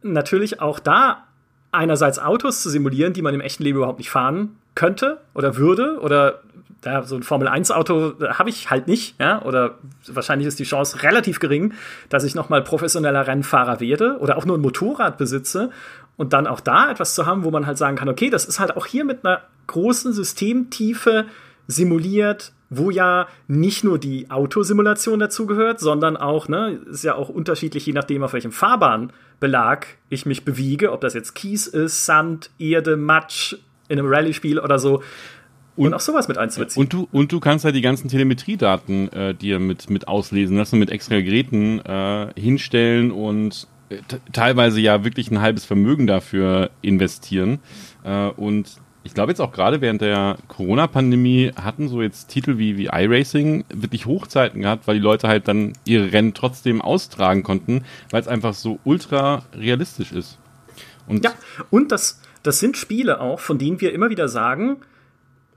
natürlich 0.02 0.62
auch 0.62 0.80
da 0.80 1.28
einerseits 1.72 2.20
Autos 2.20 2.62
zu 2.62 2.70
simulieren, 2.70 3.14
die 3.14 3.22
man 3.22 3.34
im 3.34 3.42
echten 3.42 3.64
Leben 3.64 3.78
überhaupt 3.78 4.00
nicht 4.00 4.10
fahren 4.10 4.58
könnte 4.76 5.22
oder 5.34 5.58
würde 5.58 6.00
oder 6.02 6.42
ja, 6.86 7.04
so 7.04 7.16
ein 7.16 7.24
Formel-1-Auto 7.24 8.14
habe 8.30 8.50
ich 8.50 8.70
halt 8.70 8.88
nicht, 8.88 9.20
ja, 9.20 9.42
oder 9.44 9.76
wahrscheinlich 10.08 10.48
ist 10.48 10.60
die 10.60 10.64
Chance 10.64 11.04
relativ 11.04 11.40
gering, 11.40 11.74
dass 12.10 12.24
ich 12.24 12.36
nochmal 12.36 12.64
professioneller 12.64 13.28
Rennfahrer 13.28 13.80
werde 13.80 14.18
oder 14.20 14.38
auch 14.38 14.46
nur 14.46 14.58
ein 14.58 14.62
Motorrad 14.62 15.18
besitze 15.18 15.70
und 16.18 16.34
dann 16.34 16.48
auch 16.48 16.60
da 16.60 16.92
etwas 16.92 17.16
zu 17.16 17.26
haben, 17.26 17.44
wo 17.44 17.52
man 17.52 17.68
halt 17.68 17.78
sagen 17.78 17.98
kann, 17.98 18.10
okay, 18.10 18.30
das 18.30 18.46
ist 18.46 18.60
halt 18.60 18.76
auch 18.78 18.86
hier 18.86 19.06
mit 19.06 19.26
einer 19.26 19.42
großen 19.68 20.14
Systemtiefe 20.14 21.26
simuliert, 21.68 22.52
wo 22.70 22.90
ja 22.90 23.28
nicht 23.48 23.84
nur 23.84 24.00
die 24.00 24.32
Autosimulation 24.32 25.20
dazugehört, 25.20 25.80
sondern 25.80 26.18
auch, 26.18 26.48
ne, 26.48 26.80
ist 26.90 27.04
ja 27.04 27.16
auch 27.16 27.30
unterschiedlich, 27.30 27.86
je 27.86 27.94
nachdem, 27.94 28.24
auf 28.24 28.34
welchem 28.34 28.52
Fahrbahnbelag 28.52 29.88
ich 30.10 30.26
mich 30.26 30.46
bewege, 30.46 30.92
ob 30.92 31.02
das 31.02 31.14
jetzt 31.14 31.34
Kies 31.36 31.68
ist, 31.68 32.06
Sand, 32.06 32.50
Erde, 32.60 32.98
Matsch 32.98 33.56
in 33.90 34.00
einem 34.00 34.08
Rallye-Spiel 34.08 34.58
oder 34.58 34.80
so. 34.80 35.04
Und, 35.82 35.88
und, 35.88 35.94
auch 35.96 36.00
sowas 36.00 36.28
mit 36.28 36.38
einzubeziehen. 36.38 36.80
Und 36.80 36.94
du, 36.94 37.08
und 37.12 37.32
du 37.32 37.40
kannst 37.40 37.66
halt 37.66 37.76
die 37.76 37.82
ganzen 37.82 38.08
Telemetriedaten 38.08 39.12
äh, 39.14 39.34
dir 39.34 39.58
mit, 39.58 39.90
mit 39.90 40.08
auslesen 40.08 40.56
lassen, 40.56 40.78
mit 40.78 40.92
extra 40.92 41.20
Geräten 41.22 41.80
äh, 41.80 42.28
hinstellen 42.40 43.10
und 43.10 43.68
äh, 43.90 43.98
teilweise 44.32 44.80
ja 44.80 45.04
wirklich 45.04 45.32
ein 45.32 45.42
halbes 45.42 45.66
Vermögen 45.66 46.06
dafür 46.06 46.70
investieren. 46.84 47.58
Äh, 48.04 48.28
und 48.28 48.70
ich 49.04 49.16
glaube 49.16 49.32
jetzt 49.32 49.40
auch 49.40 49.52
gerade 49.52 49.82
während 49.82 50.02
der 50.02 50.38
Corona-Pandemie 50.50 51.54
hatten 51.56 51.88
so 51.88 52.04
jetzt 52.04 52.28
Titel 52.28 52.60
wie, 52.60 52.78
wie 52.78 52.90
iRacing 52.92 53.66
wirklich 53.74 54.06
Hochzeiten 54.06 54.62
gehabt, 54.62 54.86
weil 54.86 54.98
die 54.98 55.02
Leute 55.02 55.28
halt 55.28 55.48
dann 55.48 55.74
ihre 55.84 56.14
Rennen 56.14 56.36
trotzdem 56.36 56.84
austragen 56.84 57.42
konnten, 57.42 57.86
weil 58.12 58.22
es 58.22 58.28
einfach 58.28 58.54
so 58.54 58.78
ultra 58.84 59.46
realistisch 59.56 60.12
ist. 60.12 60.38
Und 61.08 61.24
ja, 61.24 61.34
und 61.72 61.92
das, 61.92 62.22
das 62.44 62.60
sind 62.60 62.78
Spiele 62.78 63.20
auch, 63.20 63.40
von 63.40 63.58
denen 63.58 63.82
wir 63.82 63.94
immer 63.94 64.12
wieder 64.12 64.28
sagen, 64.28 64.78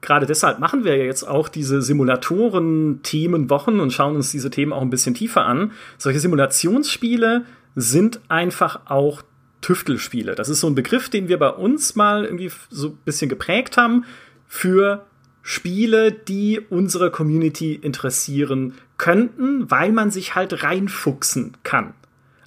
gerade 0.04 0.26
deshalb 0.26 0.58
machen 0.60 0.84
wir 0.84 0.96
ja 0.96 1.04
jetzt 1.04 1.24
auch 1.24 1.48
diese 1.48 1.82
Simulatoren-Themenwochen 1.82 3.80
und 3.80 3.92
schauen 3.92 4.14
uns 4.16 4.30
diese 4.30 4.50
Themen 4.50 4.72
auch 4.72 4.82
ein 4.82 4.90
bisschen 4.90 5.14
tiefer 5.14 5.44
an. 5.46 5.72
Solche 5.98 6.20
Simulationsspiele 6.20 7.44
sind 7.74 8.20
einfach 8.28 8.82
auch 8.86 9.22
Tüftelspiele. 9.60 10.34
Das 10.34 10.48
ist 10.48 10.60
so 10.60 10.66
ein 10.66 10.74
Begriff, 10.74 11.08
den 11.08 11.28
wir 11.28 11.38
bei 11.38 11.48
uns 11.48 11.96
mal 11.96 12.24
irgendwie 12.24 12.50
so 12.70 12.88
ein 12.88 12.98
bisschen 13.04 13.28
geprägt 13.30 13.76
haben 13.76 14.04
für 14.46 15.06
Spiele, 15.42 16.12
die 16.12 16.60
unsere 16.70 17.10
Community 17.10 17.74
interessieren 17.74 18.74
könnten, 18.98 19.70
weil 19.70 19.92
man 19.92 20.10
sich 20.10 20.34
halt 20.34 20.62
reinfuchsen 20.62 21.56
kann. 21.62 21.94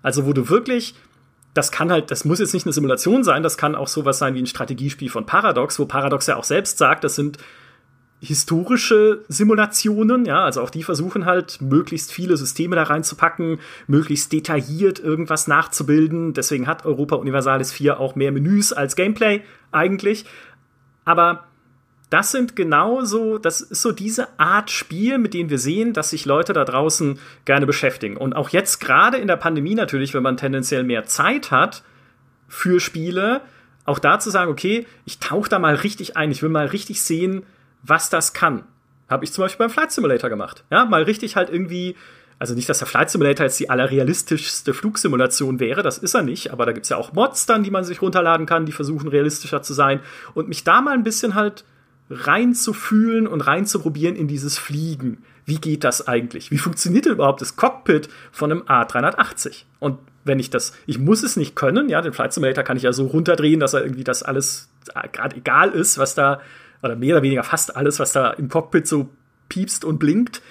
Also 0.02 0.26
wo 0.26 0.34
du 0.34 0.50
wirklich 0.50 0.96
das 1.58 1.72
kann 1.72 1.92
halt, 1.92 2.12
das 2.12 2.24
muss 2.24 2.40
jetzt 2.40 2.54
nicht 2.54 2.66
eine 2.66 2.74
Simulation 2.74 3.24
sein, 3.24 3.42
das 3.42 3.58
kann 3.58 3.76
auch 3.76 3.88
sowas 3.88 4.20
sein 4.20 4.36
wie 4.36 4.42
ein 4.42 4.46
Strategiespiel 4.46 5.10
von 5.10 5.26
Paradox, 5.26 5.80
wo 5.80 5.86
Paradox 5.86 6.28
ja 6.28 6.36
auch 6.36 6.44
selbst 6.44 6.78
sagt, 6.78 7.04
das 7.04 7.16
sind 7.16 7.40
historische 8.20 9.24
Simulationen, 9.28 10.26
ja, 10.26 10.44
also 10.44 10.62
auch 10.62 10.70
die 10.70 10.84
versuchen 10.84 11.26
halt 11.26 11.62
möglichst 11.62 12.12
viele 12.12 12.38
Systeme 12.38 12.76
da 12.76 12.84
reinzupacken, 12.84 13.60
möglichst 13.88 14.32
detailliert 14.32 15.00
irgendwas 15.00 15.48
nachzubilden. 15.48 16.34
Deswegen 16.34 16.68
hat 16.68 16.86
Europa 16.86 17.16
Universalis 17.16 17.72
4 17.72 18.00
auch 18.00 18.16
mehr 18.16 18.32
Menüs 18.32 18.74
als 18.74 18.96
Gameplay 18.96 19.42
eigentlich. 19.72 20.26
Aber 21.06 21.47
das 22.10 22.32
sind 22.32 22.56
genau 22.56 23.04
so, 23.04 23.38
das 23.38 23.60
ist 23.60 23.82
so 23.82 23.92
diese 23.92 24.40
Art 24.40 24.72
Spiel, 24.72 25.18
mit 25.18 25.34
denen 25.34 25.50
wir 25.50 25.60
sehen, 25.60 25.94
dass 25.94 26.12
sich 26.12 26.26
Leute 26.26 26.54
da 26.54 26.64
draußen 26.64 27.20
gerne 27.44 27.66
beschäftigen. 27.66 28.16
Und 28.16 28.34
auch 28.34 28.50
jetzt 28.50 28.80
gerade 28.80 29.18
in 29.18 29.28
der 29.28 29.36
Pandemie 29.36 29.76
natürlich, 29.76 30.14
wenn 30.14 30.24
man 30.24 30.38
tendenziell 30.38 30.84
mehr 30.84 31.06
Zeit 31.06 31.52
hat 31.52 31.84
für 32.48 32.80
Spiele, 32.80 33.42
auch 33.84 34.00
da 34.00 34.20
zu 34.20 34.30
sagen, 34.30 34.52
okay, 34.52 34.86
ich 35.06 35.20
tauche 35.20 35.50
da 35.50 35.60
mal 35.60 35.76
richtig 35.76 36.16
ein, 36.16 36.32
ich 36.32 36.42
will 36.42 36.50
mal 36.50 36.68
richtig 36.68 37.02
sehen, 37.02 37.44
was 37.84 38.10
das 38.10 38.34
kann. 38.34 38.64
Habe 39.10 39.26
ich 39.26 39.34
zum 39.34 39.44
Beispiel 39.44 39.66
beim 39.66 39.74
Flight 39.74 39.92
Simulator 39.92 40.30
gemacht. 40.30 40.64
Ja, 40.70 40.86
mal 40.86 41.04
richtig 41.04 41.36
halt 41.36 41.50
irgendwie, 41.50 41.96
also 42.40 42.54
nicht, 42.54 42.70
dass 42.70 42.80
der 42.80 42.88
Flight 42.88 43.10
Simulator 43.10 43.46
jetzt 43.46 43.60
die 43.60 43.70
allerrealistischste 43.70 44.74
Flugsimulation 44.74 45.60
wäre, 45.60 45.84
das 45.84 45.98
ist 45.98 46.14
er 46.14 46.24
nicht, 46.24 46.52
aber 46.52 46.66
da 46.66 46.72
gibt's 46.72 46.90
ja 46.90 46.98
auch 46.98 47.12
Mods 47.14 47.46
dann, 47.46 47.64
die 47.64 47.72
man 47.72 47.84
sich 47.84 48.02
runterladen 48.02 48.46
kann, 48.46 48.66
die 48.66 48.72
versuchen 48.72 49.10
realistischer 49.10 49.62
zu 49.62 49.74
sein. 49.74 50.00
Und 50.34 50.48
mich 50.48 50.64
da 50.64 50.80
mal 50.82 50.94
ein 50.94 51.04
bisschen 51.04 51.36
halt 51.36 51.66
reinzufühlen 52.10 53.28
und 53.28 53.42
reinzuprobieren 53.42 54.16
in 54.16 54.28
dieses 54.28 54.58
Fliegen. 54.58 55.24
Wie 55.46 55.58
geht 55.58 55.84
das 55.84 56.08
eigentlich? 56.08 56.52
Wie 56.52 56.58
funktioniert 56.58 57.06
denn 57.06 57.14
überhaupt 57.14 57.42
das 57.42 57.56
Cockpit 57.56 58.10
von 58.32 58.52
einem 58.52 58.62
A380? 58.64 59.64
Und 59.80 60.00
wenn 60.24 60.40
ich 60.40 60.50
das, 60.50 60.74
ich 60.86 61.00
muss 61.00 61.24
es 61.24 61.38
nicht 61.38 61.56
können, 61.56 61.90
ja, 61.90 62.02
den 62.02 62.14
Flight 62.14 62.34
Simulator 62.34 62.64
kann 62.64 62.78
ich 62.78 62.84
ja 62.84 62.94
so 62.94 63.08
runterdrehen, 63.08 63.60
dass 63.60 63.74
er 63.74 63.82
irgendwie 63.82 64.04
das 64.04 64.24
alles 64.24 64.70
gerade 65.12 65.36
egal 65.36 65.72
ist, 65.72 65.98
was 65.98 66.16
da, 66.16 66.42
oder 66.84 66.96
mehr 66.96 67.16
oder 67.16 67.24
weniger 67.24 67.44
fast 67.44 67.76
alles, 67.76 68.00
was 68.00 68.12
da 68.12 68.32
im 68.32 68.50
Cockpit 68.50 68.88
so 68.88 69.10
piepst 69.50 69.86
und 69.86 70.00
blinkt. 70.00 70.42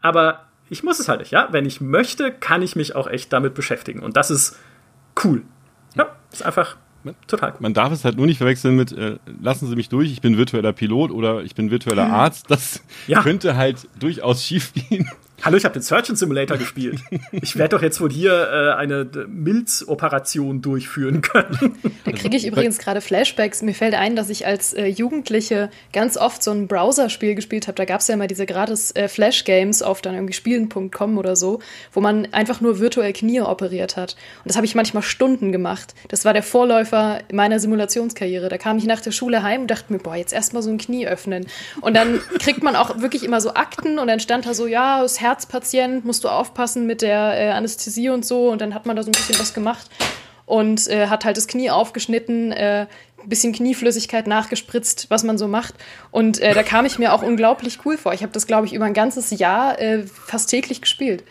Aber 0.00 0.46
ich 0.68 0.82
muss 0.82 1.00
es 1.00 1.08
halt 1.08 1.20
nicht, 1.20 1.30
ja. 1.30 1.48
Wenn 1.50 1.64
ich 1.64 1.80
möchte, 1.80 2.32
kann 2.32 2.62
ich 2.62 2.76
mich 2.76 2.94
auch 2.94 3.08
echt 3.08 3.32
damit 3.32 3.54
beschäftigen. 3.54 4.00
Und 4.00 4.16
das 4.16 4.30
ist 4.30 4.58
cool. 5.24 5.42
Ja, 5.96 6.16
ist 6.32 6.44
einfach 6.44 6.76
Total. 7.26 7.54
Man 7.60 7.72
darf 7.72 7.92
es 7.92 8.04
halt 8.04 8.16
nur 8.16 8.26
nicht 8.26 8.38
verwechseln 8.38 8.76
mit, 8.76 8.92
äh, 8.92 9.16
lassen 9.40 9.68
Sie 9.68 9.76
mich 9.76 9.88
durch, 9.88 10.12
ich 10.12 10.20
bin 10.20 10.36
virtueller 10.36 10.72
Pilot 10.72 11.10
oder 11.10 11.42
ich 11.42 11.54
bin 11.54 11.70
virtueller. 11.70 12.06
Arzt. 12.06 12.50
Das 12.50 12.82
ja. 13.06 13.22
könnte 13.22 13.56
halt 13.56 13.88
durchaus 13.98 14.44
schief 14.44 14.72
gehen. 14.74 15.10
Hallo, 15.42 15.56
ich 15.56 15.64
habe 15.64 15.72
den 15.72 15.82
Surgeon 15.82 16.16
Simulator 16.16 16.58
gespielt. 16.58 17.00
Ich 17.32 17.56
werde 17.56 17.76
doch 17.76 17.82
jetzt 17.82 17.98
wohl 18.00 18.10
hier 18.10 18.32
äh, 18.32 18.78
eine 18.78 19.08
Milzoperation 19.26 20.60
durchführen 20.60 21.22
können. 21.22 21.76
Da 22.04 22.12
kriege 22.12 22.36
ich 22.36 22.46
übrigens 22.46 22.78
gerade 22.78 23.02
Flashbacks. 23.02 23.62
Mir 23.62 23.74
fällt 23.74 23.94
ein, 23.94 24.16
dass 24.16 24.30
ich 24.30 24.46
als 24.46 24.72
äh, 24.72 24.86
Jugendliche 24.86 25.70
ganz 25.92 26.16
oft 26.16 26.42
so 26.42 26.50
ein 26.50 26.66
Browserspiel 26.66 27.34
gespielt 27.34 27.68
habe. 27.68 27.76
Da 27.76 27.84
gab 27.84 28.00
es 28.00 28.08
ja 28.08 28.14
immer 28.14 28.26
diese 28.26 28.46
gratis 28.46 28.90
äh, 28.96 29.06
Flash-Games 29.06 29.82
auf 29.82 30.00
dann 30.00 30.14
irgendwie 30.14 30.32
spielen.com 30.32 31.18
oder 31.18 31.36
so, 31.36 31.60
wo 31.92 32.00
man 32.00 32.26
einfach 32.32 32.60
nur 32.60 32.80
virtuell 32.80 33.12
Knie 33.12 33.42
operiert 33.42 33.96
hat. 33.96 34.16
Und 34.38 34.48
das 34.48 34.56
habe 34.56 34.64
ich 34.64 34.74
manchmal 34.74 35.02
Stunden 35.02 35.52
gemacht. 35.52 35.94
Das 36.08 36.24
war 36.24 36.32
der 36.32 36.42
Vorläufer 36.42 37.20
meiner 37.32 37.60
Simulationskarriere. 37.60 38.48
Da 38.48 38.58
kam 38.58 38.78
ich 38.78 38.86
nach 38.86 39.02
der 39.02 39.12
Schule 39.12 39.42
heim 39.42 39.62
und 39.62 39.70
dachte 39.70 39.92
mir, 39.92 39.98
boah, 39.98 40.16
jetzt 40.16 40.32
erstmal 40.32 40.62
so 40.62 40.70
ein 40.70 40.78
Knie 40.78 41.06
öffnen. 41.06 41.46
Und 41.82 41.94
dann 41.94 42.18
kriegt 42.40 42.62
man 42.62 42.76
auch 42.76 43.00
wirklich 43.02 43.24
immer 43.24 43.40
so 43.40 43.54
Akten 43.54 43.98
und 43.98 44.08
dann 44.08 44.20
stand 44.20 44.46
da 44.46 44.54
so, 44.54 44.66
ja, 44.66 45.02
das 45.02 45.20
Herz 45.20 45.29
Herzpatient, 45.30 46.04
musst 46.04 46.24
du 46.24 46.28
aufpassen 46.28 46.86
mit 46.86 47.02
der 47.02 47.38
äh, 47.38 47.50
Anästhesie 47.50 48.10
und 48.10 48.24
so. 48.24 48.50
Und 48.50 48.60
dann 48.60 48.74
hat 48.74 48.84
man 48.84 48.96
da 48.96 49.04
so 49.04 49.10
ein 49.10 49.12
bisschen 49.12 49.38
was 49.38 49.54
gemacht 49.54 49.88
und 50.44 50.88
äh, 50.88 51.06
hat 51.06 51.24
halt 51.24 51.36
das 51.36 51.46
Knie 51.46 51.70
aufgeschnitten, 51.70 52.50
äh, 52.50 52.88
ein 53.22 53.28
bisschen 53.28 53.52
Knieflüssigkeit 53.52 54.26
nachgespritzt, 54.26 55.06
was 55.08 55.22
man 55.22 55.38
so 55.38 55.46
macht. 55.46 55.74
Und 56.10 56.40
äh, 56.40 56.52
da 56.54 56.64
kam 56.64 56.84
ich 56.84 56.98
mir 56.98 57.12
auch 57.12 57.22
unglaublich 57.22 57.78
cool 57.84 57.96
vor. 57.96 58.12
Ich 58.12 58.22
habe 58.22 58.32
das, 58.32 58.48
glaube 58.48 58.66
ich, 58.66 58.74
über 58.74 58.86
ein 58.86 58.94
ganzes 58.94 59.30
Jahr 59.30 59.80
äh, 59.80 60.02
fast 60.02 60.50
täglich 60.50 60.80
gespielt. 60.80 61.22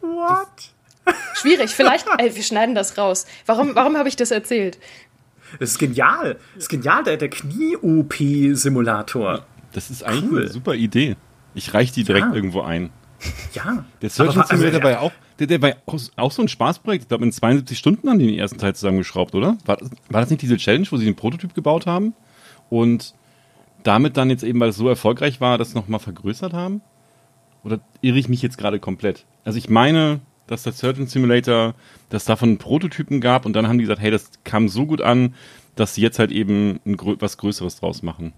What? 0.00 0.72
Schwierig, 1.34 1.68
vielleicht, 1.70 2.06
ey, 2.16 2.34
wir 2.34 2.42
schneiden 2.42 2.74
das 2.74 2.96
raus. 2.96 3.26
Warum, 3.44 3.74
warum 3.74 3.98
habe 3.98 4.08
ich 4.08 4.16
das 4.16 4.30
erzählt? 4.30 4.78
Das 5.58 5.72
ist 5.72 5.78
genial. 5.78 6.38
Das 6.54 6.64
ist 6.64 6.70
genial, 6.70 7.04
der, 7.04 7.18
der 7.18 7.28
Knie-OP-Simulator. 7.28 9.44
Das 9.72 9.90
ist 9.90 10.02
eigentlich 10.02 10.30
cool. 10.30 10.40
eine 10.40 10.48
super 10.48 10.74
Idee. 10.74 11.16
Ich 11.54 11.74
reiche 11.74 11.92
die 11.92 12.04
direkt 12.04 12.28
ja. 12.28 12.34
irgendwo 12.34 12.62
ein. 12.62 12.90
Ja. 13.54 13.84
Der 14.02 14.10
Surgeon 14.10 14.42
also, 14.42 14.54
Simulator 14.54 14.82
war 14.82 14.90
ja 14.90 15.00
auch, 15.00 15.12
der, 15.38 15.46
der 15.46 15.62
war 15.62 15.72
auch, 15.86 15.98
auch 16.16 16.32
so 16.32 16.42
ein 16.42 16.48
Spaßprojekt. 16.48 17.04
Ich 17.04 17.08
glaube, 17.08 17.24
in 17.24 17.32
72 17.32 17.78
Stunden 17.78 18.08
haben 18.08 18.18
die 18.18 18.26
den 18.26 18.38
ersten 18.38 18.58
Teil 18.58 18.74
zusammengeschraubt, 18.74 19.34
oder? 19.34 19.56
War, 19.64 19.78
war 20.10 20.20
das 20.20 20.30
nicht 20.30 20.42
diese 20.42 20.56
Challenge, 20.56 20.86
wo 20.90 20.96
sie 20.96 21.04
den 21.04 21.16
Prototyp 21.16 21.54
gebaut 21.54 21.86
haben 21.86 22.14
und 22.70 23.14
damit 23.82 24.16
dann 24.16 24.30
jetzt 24.30 24.42
eben, 24.42 24.60
weil 24.60 24.70
es 24.70 24.76
so 24.76 24.88
erfolgreich 24.88 25.40
war, 25.40 25.58
das 25.58 25.74
nochmal 25.74 26.00
vergrößert 26.00 26.52
haben? 26.52 26.80
Oder 27.62 27.80
irre 28.02 28.18
ich 28.18 28.28
mich 28.28 28.42
jetzt 28.42 28.58
gerade 28.58 28.78
komplett? 28.78 29.24
Also 29.44 29.58
ich 29.58 29.70
meine, 29.70 30.20
dass 30.46 30.64
der 30.64 30.72
Surgeon 30.72 31.06
Simulator, 31.06 31.74
dass 32.10 32.24
davon 32.24 32.58
Prototypen 32.58 33.20
gab 33.20 33.46
und 33.46 33.54
dann 33.54 33.68
haben 33.68 33.78
die 33.78 33.84
gesagt, 33.84 34.00
hey, 34.00 34.10
das 34.10 34.30
kam 34.44 34.68
so 34.68 34.86
gut 34.86 35.00
an, 35.00 35.34
dass 35.74 35.94
sie 35.94 36.02
jetzt 36.02 36.18
halt 36.18 36.30
eben 36.30 36.80
ein, 36.84 36.96
was 37.20 37.38
Größeres 37.38 37.80
draus 37.80 38.02
machen. 38.02 38.32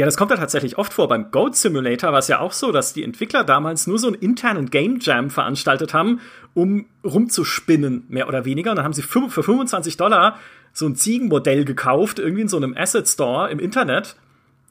Ja, 0.00 0.06
das 0.06 0.16
kommt 0.16 0.30
ja 0.30 0.38
tatsächlich 0.38 0.78
oft 0.78 0.94
vor. 0.94 1.08
Beim 1.08 1.30
Goat 1.30 1.56
Simulator 1.56 2.10
war 2.10 2.20
es 2.20 2.28
ja 2.28 2.38
auch 2.38 2.54
so, 2.54 2.72
dass 2.72 2.94
die 2.94 3.04
Entwickler 3.04 3.44
damals 3.44 3.86
nur 3.86 3.98
so 3.98 4.06
einen 4.06 4.16
internen 4.16 4.70
Game 4.70 4.98
Jam 4.98 5.28
veranstaltet 5.28 5.92
haben, 5.92 6.20
um 6.54 6.86
rumzuspinnen, 7.04 8.06
mehr 8.08 8.26
oder 8.26 8.46
weniger. 8.46 8.70
Und 8.70 8.76
dann 8.76 8.86
haben 8.86 8.94
sie 8.94 9.02
für 9.02 9.28
25 9.28 9.98
Dollar 9.98 10.38
so 10.72 10.86
ein 10.86 10.96
Ziegenmodell 10.96 11.66
gekauft, 11.66 12.18
irgendwie 12.18 12.40
in 12.40 12.48
so 12.48 12.56
einem 12.56 12.74
Asset 12.74 13.08
Store 13.08 13.50
im 13.50 13.58
Internet 13.58 14.16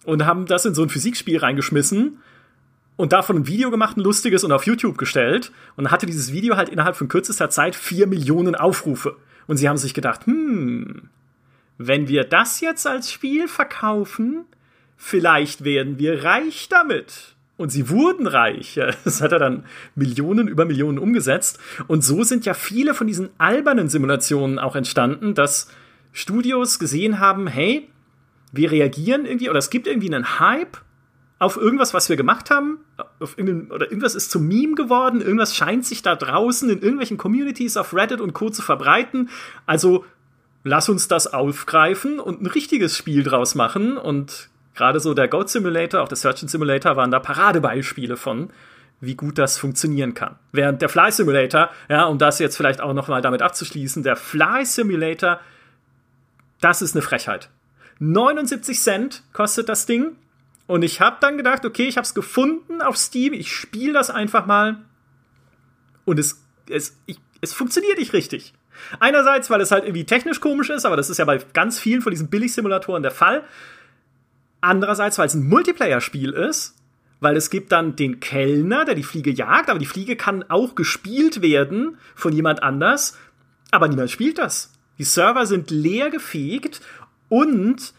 und 0.04 0.26
haben 0.26 0.48
das 0.48 0.66
in 0.66 0.74
so 0.74 0.82
ein 0.82 0.90
Physikspiel 0.90 1.38
reingeschmissen 1.38 2.18
und 2.98 3.14
davon 3.14 3.36
ein 3.36 3.48
Video 3.48 3.70
gemacht, 3.70 3.98
ein 3.98 4.02
lustiges 4.02 4.44
und 4.44 4.52
auf 4.52 4.66
YouTube 4.66 4.98
gestellt. 4.98 5.52
Und 5.76 5.92
hatte 5.92 6.08
dieses 6.08 6.32
Video 6.32 6.58
halt 6.58 6.70
innerhalb 6.70 6.96
von 6.96 7.08
kürzester 7.08 7.52
Zeit 7.52 7.76
vier 7.76 8.08
Millionen 8.08 8.56
Aufrufe. 8.56 9.16
Und 9.46 9.58
sie 9.58 9.70
haben 9.70 9.78
sich 9.78 9.94
gedacht, 9.94 10.26
hm, 10.26 11.04
wenn 11.78 12.08
wir 12.08 12.24
das 12.24 12.62
jetzt 12.62 12.88
als 12.88 13.12
Spiel 13.12 13.48
verkaufen, 13.48 14.46
vielleicht 15.00 15.64
werden 15.64 15.98
wir 15.98 16.24
reich 16.24 16.68
damit. 16.70 17.36
Und 17.58 17.72
sie 17.72 17.90
wurden 17.90 18.28
reich. 18.28 18.80
Das 19.04 19.22
hat 19.22 19.32
er 19.32 19.40
dann 19.40 19.66
Millionen 19.96 20.48
über 20.48 20.66
Millionen 20.66 21.00
umgesetzt. 21.00 21.60
Und 21.88 22.04
so 22.04 22.24
sind 22.24 22.46
ja 22.46 22.54
viele 22.54 22.94
von 22.94 23.08
diesen 23.08 23.30
albernen 23.38 23.90
Simulationen 23.90 24.60
auch 24.60 24.76
entstanden, 24.76 25.34
dass 25.34 25.68
Studios 26.12 26.80
gesehen 26.80 27.20
haben, 27.20 27.48
hey, 27.48 27.90
wir 28.52 28.72
reagieren 28.72 29.26
irgendwie 29.26 29.50
oder 29.50 29.60
es 29.60 29.70
gibt 29.70 29.88
irgendwie 29.88 30.14
einen 30.14 30.40
Hype 30.40 30.78
auf 31.38 31.56
irgendwas, 31.56 31.94
was 31.94 32.10
wir 32.10 32.18
gemacht 32.18 32.50
haben, 32.50 32.80
auf 33.20 33.38
oder 33.38 33.86
irgendwas 33.90 34.16
ist 34.16 34.32
zum 34.32 34.48
Meme 34.48 34.76
geworden, 34.76 35.22
irgendwas 35.22 35.56
scheint 35.56 35.86
sich 35.86 36.02
da 36.02 36.16
draußen 36.16 36.70
in 36.70 36.82
irgendwelchen 36.82 37.18
Communities 37.18 37.78
auf 37.78 37.94
Reddit 37.94 38.20
und 38.20 38.34
Co. 38.34 38.50
zu 38.50 38.62
verbreiten. 38.62 39.30
Also 39.66 40.04
lass 40.64 40.90
uns 40.90 41.08
das 41.08 41.28
aufgreifen 41.34 42.20
und 42.20 42.42
ein 42.42 42.48
richtiges 42.48 42.98
Spiel 42.98 43.24
draus 43.24 43.56
machen. 43.56 43.98
Und 43.98 44.49
gerade 44.80 45.02
so 45.02 45.14
der 45.14 45.28
Goat 45.28 45.50
Simulator, 45.50 46.02
auch 46.02 46.08
der 46.08 46.16
Search 46.16 46.40
Simulator 46.40 46.96
waren 46.96 47.12
da 47.12 47.20
Paradebeispiele 47.20 48.16
von, 48.16 48.50
wie 49.02 49.16
gut 49.16 49.38
das 49.38 49.58
funktionieren 49.58 50.14
kann. 50.14 50.38
Während 50.54 50.82
der 50.82 50.88
Fly 50.88 51.12
Simulator, 51.12 51.70
ja, 51.90 52.06
um 52.06 52.18
das 52.18 52.40
jetzt 52.40 52.56
vielleicht 52.56 52.80
auch 52.80 52.94
noch 52.94 53.10
mal 53.10 53.22
damit 53.22 53.42
abzuschließen, 53.42 54.04
der 54.04 54.16
Fly 54.16 54.66
Simulator, 54.66 55.42
das 56.62 56.82
ist 56.82 56.96
eine 56.96 57.02
Frechheit. 57.02 57.50
79 58.00 58.80
Cent 58.80 59.24
kostet 59.34 59.68
das 59.68 59.86
Ding 59.86 60.16
und 60.66 60.84
ich 60.84 61.02
habe 61.02 61.18
dann 61.20 61.36
gedacht, 61.36 61.66
okay, 61.66 61.88
ich 61.88 61.98
habe 61.98 62.06
es 62.06 62.14
gefunden 62.14 62.82
auf 62.82 62.96
Steam, 62.96 63.34
ich 63.34 63.52
spiele 63.52 63.92
das 63.92 64.10
einfach 64.10 64.46
mal. 64.46 64.78
Und 66.06 66.20
es, 66.20 66.42
es, 66.70 66.96
ich, 67.06 67.20
es 67.42 67.52
funktioniert 67.52 67.98
nicht 67.98 68.14
richtig. 68.14 68.54
Einerseits, 69.02 69.50
weil 69.50 69.60
es 69.60 69.72
halt 69.72 69.84
irgendwie 69.84 70.06
technisch 70.06 70.40
komisch 70.40 70.70
ist, 70.70 70.86
aber 70.86 70.96
das 70.96 71.10
ist 71.10 71.18
ja 71.18 71.26
bei 71.26 71.38
ganz 71.52 71.80
vielen 71.80 72.02
von 72.02 72.12
diesen 72.12 72.30
Billig-Simulatoren 72.30 73.04
der 73.04 73.12
Fall. 73.12 73.44
Andererseits, 74.62 75.18
weil 75.18 75.28
es 75.28 75.36
ein 75.36 75.48
Multiplayer-Spiel 75.48 76.32
ist, 76.32 76.76
weil 77.20 77.36
es 77.36 77.50
gibt 77.50 77.72
dann 77.72 77.96
den 77.96 78.20
Kellner, 78.20 78.86
der 78.86 78.96
die 78.96 79.04
Fliege 79.04 79.32
jagt, 79.32 79.70
aber 79.70 79.80
die 79.80 79.86
Fliege 79.86 80.16
kann 80.16 80.44
auch 80.50 80.76
gespielt 80.76 81.42
werden 81.42 81.98
von 82.16 82.34
jemand 82.34 82.64
anders, 82.64 83.18
aber 83.72 83.88
niemand 83.88 84.10
spielt 84.10 84.38
das. 84.38 84.72
Die 84.98 85.04
Server 85.04 85.46
sind 85.46 85.72
leer 85.72 86.10
gefegt 86.10 86.82
und 87.30 87.94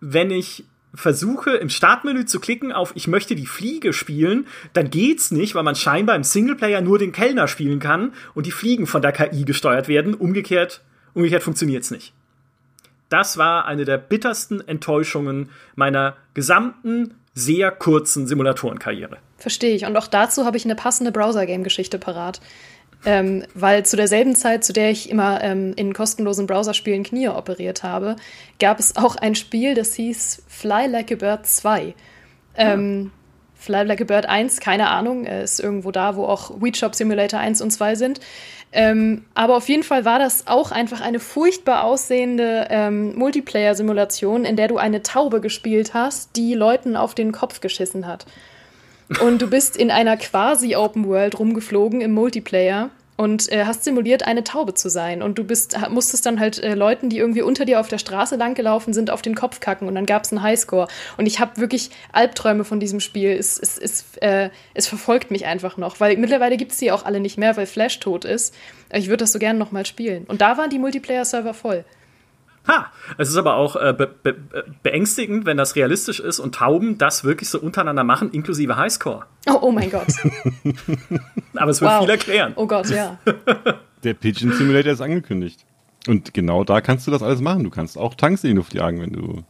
wenn 0.00 0.30
ich 0.30 0.64
versuche 0.94 1.50
im 1.50 1.68
Startmenü 1.68 2.24
zu 2.24 2.40
klicken 2.40 2.72
auf 2.72 2.92
ich 2.94 3.06
möchte 3.06 3.34
die 3.34 3.46
Fliege 3.46 3.92
spielen, 3.92 4.46
dann 4.72 4.90
geht's 4.90 5.30
nicht, 5.30 5.54
weil 5.54 5.62
man 5.62 5.74
scheinbar 5.74 6.16
im 6.16 6.24
Singleplayer 6.24 6.80
nur 6.80 6.98
den 6.98 7.12
Kellner 7.12 7.48
spielen 7.48 7.80
kann 7.80 8.12
und 8.34 8.46
die 8.46 8.52
Fliegen 8.52 8.86
von 8.86 9.02
der 9.02 9.12
KI 9.12 9.44
gesteuert 9.44 9.88
werden. 9.88 10.14
Umgekehrt, 10.14 10.82
umgekehrt 11.12 11.42
funktioniert's 11.42 11.90
nicht. 11.90 12.14
Das 13.08 13.38
war 13.38 13.66
eine 13.66 13.84
der 13.84 13.98
bittersten 13.98 14.66
Enttäuschungen 14.66 15.50
meiner 15.74 16.16
gesamten 16.34 17.14
sehr 17.34 17.70
kurzen 17.70 18.26
Simulatorenkarriere. 18.26 19.18
Verstehe 19.36 19.74
ich. 19.74 19.84
Und 19.84 19.96
auch 19.96 20.06
dazu 20.06 20.44
habe 20.44 20.56
ich 20.56 20.64
eine 20.64 20.74
passende 20.74 21.12
Browser-Game-Geschichte 21.12 21.98
parat. 21.98 22.40
Ähm, 23.04 23.44
weil 23.54 23.84
zu 23.84 23.96
derselben 23.96 24.34
Zeit, 24.34 24.64
zu 24.64 24.72
der 24.72 24.90
ich 24.90 25.10
immer 25.10 25.42
ähm, 25.44 25.74
in 25.76 25.92
kostenlosen 25.92 26.46
Browserspielen 26.46 27.04
Knie 27.04 27.28
operiert 27.28 27.82
habe, 27.82 28.16
gab 28.58 28.80
es 28.80 28.96
auch 28.96 29.16
ein 29.16 29.34
Spiel, 29.34 29.74
das 29.74 29.94
hieß 29.94 30.42
Fly 30.48 30.86
Like 30.88 31.12
a 31.12 31.14
Bird 31.14 31.46
2. 31.46 31.94
Ähm, 32.56 33.02
ja. 33.04 33.10
Fly 33.66 33.82
Like 33.82 34.00
a 34.00 34.04
Bird 34.04 34.26
1, 34.26 34.60
keine 34.60 34.88
Ahnung, 34.88 35.26
ist 35.26 35.60
irgendwo 35.60 35.90
da, 35.90 36.16
wo 36.16 36.24
auch 36.24 36.62
Weed 36.62 36.76
Shop 36.76 36.94
Simulator 36.94 37.40
1 37.40 37.60
und 37.60 37.70
2 37.70 37.94
sind. 37.96 38.20
Ähm, 38.72 39.24
aber 39.34 39.56
auf 39.56 39.68
jeden 39.68 39.82
Fall 39.82 40.04
war 40.04 40.18
das 40.18 40.46
auch 40.46 40.70
einfach 40.70 41.00
eine 41.00 41.20
furchtbar 41.20 41.84
aussehende 41.84 42.66
ähm, 42.70 43.16
Multiplayer-Simulation, 43.16 44.44
in 44.44 44.56
der 44.56 44.68
du 44.68 44.76
eine 44.76 45.02
Taube 45.02 45.40
gespielt 45.40 45.94
hast, 45.94 46.36
die 46.36 46.54
Leuten 46.54 46.96
auf 46.96 47.14
den 47.14 47.32
Kopf 47.32 47.60
geschissen 47.60 48.06
hat. 48.06 48.26
Und 49.20 49.40
du 49.40 49.48
bist 49.48 49.76
in 49.76 49.90
einer 49.90 50.16
quasi 50.16 50.74
Open 50.76 51.06
World 51.06 51.38
rumgeflogen 51.38 52.00
im 52.00 52.12
Multiplayer 52.12 52.90
und 53.16 53.50
äh, 53.50 53.64
hast 53.64 53.84
simuliert, 53.84 54.26
eine 54.26 54.44
Taube 54.44 54.74
zu 54.74 54.88
sein. 54.88 55.22
Und 55.22 55.38
du 55.38 55.44
bist, 55.44 55.76
musstest 55.90 56.26
dann 56.26 56.38
halt 56.38 56.62
äh, 56.62 56.74
Leuten, 56.74 57.08
die 57.08 57.18
irgendwie 57.18 57.42
unter 57.42 57.64
dir 57.64 57.80
auf 57.80 57.88
der 57.88 57.98
Straße 57.98 58.36
langgelaufen 58.36 58.92
sind, 58.92 59.10
auf 59.10 59.22
den 59.22 59.34
Kopf 59.34 59.60
kacken 59.60 59.88
und 59.88 59.94
dann 59.94 60.06
gab 60.06 60.24
es 60.24 60.32
einen 60.32 60.42
Highscore. 60.42 60.88
Und 61.16 61.26
ich 61.26 61.40
habe 61.40 61.56
wirklich 61.60 61.90
Albträume 62.12 62.64
von 62.64 62.80
diesem 62.80 63.00
Spiel. 63.00 63.30
Es, 63.30 63.58
es, 63.58 63.78
es, 63.78 64.04
äh, 64.20 64.50
es 64.74 64.86
verfolgt 64.86 65.30
mich 65.30 65.46
einfach 65.46 65.76
noch, 65.76 66.00
weil 66.00 66.16
mittlerweile 66.16 66.56
gibt 66.56 66.72
es 66.72 66.78
die 66.78 66.92
auch 66.92 67.04
alle 67.04 67.20
nicht 67.20 67.38
mehr, 67.38 67.56
weil 67.56 67.66
Flash 67.66 68.00
tot 68.00 68.24
ist. 68.24 68.54
Ich 68.92 69.08
würde 69.08 69.18
das 69.18 69.32
so 69.32 69.38
gerne 69.38 69.58
nochmal 69.58 69.86
spielen. 69.86 70.24
Und 70.24 70.40
da 70.40 70.58
waren 70.58 70.70
die 70.70 70.78
Multiplayer-Server 70.78 71.54
voll. 71.54 71.84
Ha! 72.68 72.92
Es 73.18 73.28
ist 73.28 73.36
aber 73.36 73.54
auch 73.54 73.76
äh, 73.76 73.94
be 73.96 74.06
be 74.06 74.36
beängstigend, 74.82 75.46
wenn 75.46 75.56
das 75.56 75.76
realistisch 75.76 76.20
ist 76.20 76.40
und 76.40 76.54
Tauben 76.54 76.98
das 76.98 77.24
wirklich 77.24 77.48
so 77.48 77.60
untereinander 77.60 78.04
machen, 78.04 78.30
inklusive 78.32 78.76
Highscore. 78.76 79.26
Oh, 79.48 79.58
oh 79.62 79.72
mein 79.72 79.90
Gott. 79.90 80.06
aber 81.54 81.70
es 81.70 81.80
wird 81.80 81.90
wow. 81.90 82.00
viel 82.00 82.10
erklären. 82.10 82.52
Oh 82.56 82.66
Gott, 82.66 82.90
ja. 82.90 83.18
Der 84.04 84.14
Pigeon 84.14 84.52
Simulator 84.52 84.92
ist 84.92 85.00
angekündigt. 85.00 85.64
Und 86.06 86.34
genau 86.34 86.64
da 86.64 86.80
kannst 86.80 87.06
du 87.06 87.10
das 87.10 87.22
alles 87.22 87.40
machen. 87.40 87.64
Du 87.64 87.70
kannst 87.70 87.98
auch 87.98 88.14
Tanks 88.14 88.44
in 88.44 88.50
die 88.50 88.56
Luft 88.56 88.74
jagen, 88.74 89.00
wenn 89.00 89.12
du, 89.12 89.42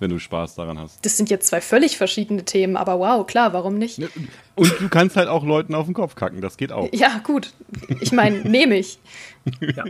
wenn 0.00 0.10
du 0.10 0.18
Spaß 0.18 0.54
daran 0.54 0.78
hast. 0.78 1.04
Das 1.04 1.16
sind 1.16 1.30
jetzt 1.30 1.46
zwei 1.46 1.60
völlig 1.60 1.96
verschiedene 1.96 2.44
Themen, 2.44 2.76
aber 2.76 2.98
wow, 2.98 3.26
klar, 3.26 3.52
warum 3.52 3.78
nicht? 3.78 4.00
Und 4.54 4.80
du 4.80 4.88
kannst 4.88 5.16
halt 5.16 5.28
auch 5.28 5.44
Leuten 5.44 5.74
auf 5.74 5.86
den 5.86 5.94
Kopf 5.94 6.14
kacken, 6.14 6.40
das 6.40 6.56
geht 6.56 6.72
auch. 6.72 6.88
Ja, 6.92 7.20
gut. 7.24 7.52
Ich 8.00 8.12
meine, 8.12 8.38
nehme 8.40 8.76
ich. 8.76 8.98
ja 9.60 9.84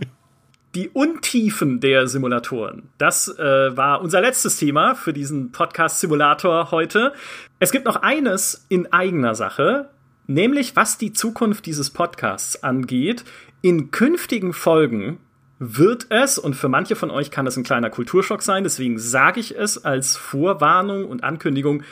die 0.74 0.88
Untiefen 0.88 1.80
der 1.80 2.08
Simulatoren. 2.08 2.90
Das 2.98 3.28
äh, 3.38 3.76
war 3.76 4.00
unser 4.00 4.20
letztes 4.20 4.56
Thema 4.56 4.94
für 4.94 5.12
diesen 5.12 5.52
Podcast-Simulator 5.52 6.70
heute. 6.70 7.12
Es 7.60 7.70
gibt 7.70 7.84
noch 7.84 7.96
eines 7.96 8.66
in 8.68 8.92
eigener 8.92 9.34
Sache, 9.34 9.90
nämlich 10.26 10.74
was 10.74 10.98
die 10.98 11.12
Zukunft 11.12 11.66
dieses 11.66 11.90
Podcasts 11.90 12.62
angeht. 12.62 13.24
In 13.62 13.92
künftigen 13.92 14.52
Folgen 14.52 15.18
wird 15.60 16.06
es, 16.10 16.38
und 16.38 16.54
für 16.54 16.68
manche 16.68 16.96
von 16.96 17.10
euch 17.10 17.30
kann 17.30 17.44
das 17.44 17.56
ein 17.56 17.62
kleiner 17.62 17.90
Kulturschock 17.90 18.42
sein, 18.42 18.64
deswegen 18.64 18.98
sage 18.98 19.38
ich 19.38 19.56
es 19.56 19.84
als 19.84 20.16
Vorwarnung 20.16 21.04
und 21.04 21.22
Ankündigung, 21.22 21.84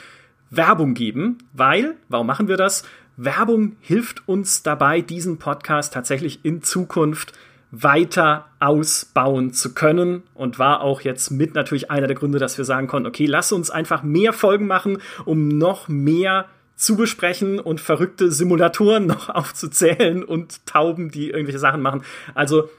Werbung 0.49 0.93
geben, 0.93 1.37
weil, 1.53 1.95
warum 2.09 2.27
machen 2.27 2.47
wir 2.47 2.57
das? 2.57 2.83
Werbung 3.15 3.77
hilft 3.79 4.27
uns 4.27 4.61
dabei, 4.61 5.01
diesen 5.01 5.37
Podcast 5.37 5.93
tatsächlich 5.93 6.43
in 6.43 6.61
Zukunft 6.61 7.33
weiter 7.75 8.45
ausbauen 8.59 9.51
zu 9.51 9.73
können 9.73 10.21
und 10.35 10.59
war 10.59 10.81
auch 10.81 11.01
jetzt 11.01 11.31
mit 11.31 11.55
natürlich 11.55 11.89
einer 11.89 12.05
der 12.05 12.15
Gründe, 12.15 12.37
dass 12.37 12.55
wir 12.59 12.65
sagen 12.65 12.85
konnten, 12.85 13.07
okay, 13.07 13.25
lass 13.25 13.51
uns 13.51 13.71
einfach 13.71 14.03
mehr 14.03 14.31
Folgen 14.31 14.67
machen, 14.67 14.99
um 15.25 15.47
noch 15.47 15.87
mehr 15.87 16.45
zu 16.75 16.95
besprechen 16.95 17.59
und 17.59 17.81
verrückte 17.81 18.31
Simulatoren 18.31 19.05
noch 19.07 19.29
aufzuzählen 19.29 20.23
und 20.23 20.63
Tauben, 20.67 21.09
die 21.09 21.31
irgendwelche 21.31 21.57
Sachen 21.57 21.81
machen. 21.81 22.03
Also 22.35 22.69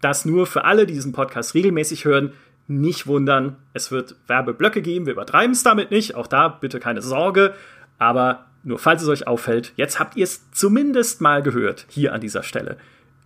das 0.00 0.24
nur 0.24 0.46
für 0.46 0.64
alle, 0.64 0.86
die 0.86 0.94
diesen 0.94 1.12
Podcast 1.12 1.54
regelmäßig 1.54 2.04
hören, 2.04 2.32
nicht 2.68 3.08
wundern. 3.08 3.56
Es 3.72 3.90
wird 3.90 4.14
Werbeblöcke 4.28 4.80
geben, 4.80 5.06
wir 5.06 5.14
übertreiben 5.14 5.52
es 5.52 5.64
damit 5.64 5.90
nicht, 5.90 6.14
auch 6.14 6.28
da 6.28 6.46
bitte 6.46 6.78
keine 6.78 7.02
Sorge, 7.02 7.52
aber 7.98 8.46
nur 8.62 8.78
falls 8.78 9.02
es 9.02 9.08
euch 9.08 9.26
auffällt, 9.26 9.72
jetzt 9.74 9.98
habt 9.98 10.16
ihr 10.16 10.24
es 10.24 10.52
zumindest 10.52 11.20
mal 11.20 11.42
gehört, 11.42 11.86
hier 11.88 12.12
an 12.12 12.20
dieser 12.20 12.44
Stelle 12.44 12.76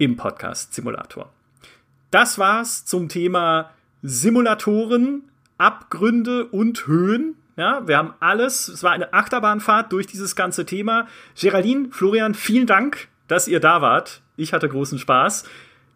im 0.00 0.16
Podcast 0.16 0.72
Simulator. 0.72 1.30
Das 2.10 2.38
war's 2.38 2.86
zum 2.86 3.10
Thema 3.10 3.70
Simulatoren, 4.02 5.24
Abgründe 5.58 6.46
und 6.46 6.86
Höhen. 6.86 7.36
Ja, 7.56 7.86
wir 7.86 7.98
haben 7.98 8.14
alles. 8.18 8.68
Es 8.68 8.82
war 8.82 8.92
eine 8.92 9.12
Achterbahnfahrt 9.12 9.92
durch 9.92 10.06
dieses 10.06 10.34
ganze 10.34 10.64
Thema. 10.64 11.06
Geraldine, 11.38 11.88
Florian, 11.90 12.32
vielen 12.32 12.66
Dank, 12.66 13.08
dass 13.28 13.46
ihr 13.46 13.60
da 13.60 13.82
wart. 13.82 14.22
Ich 14.36 14.54
hatte 14.54 14.70
großen 14.70 14.98
Spaß. 14.98 15.44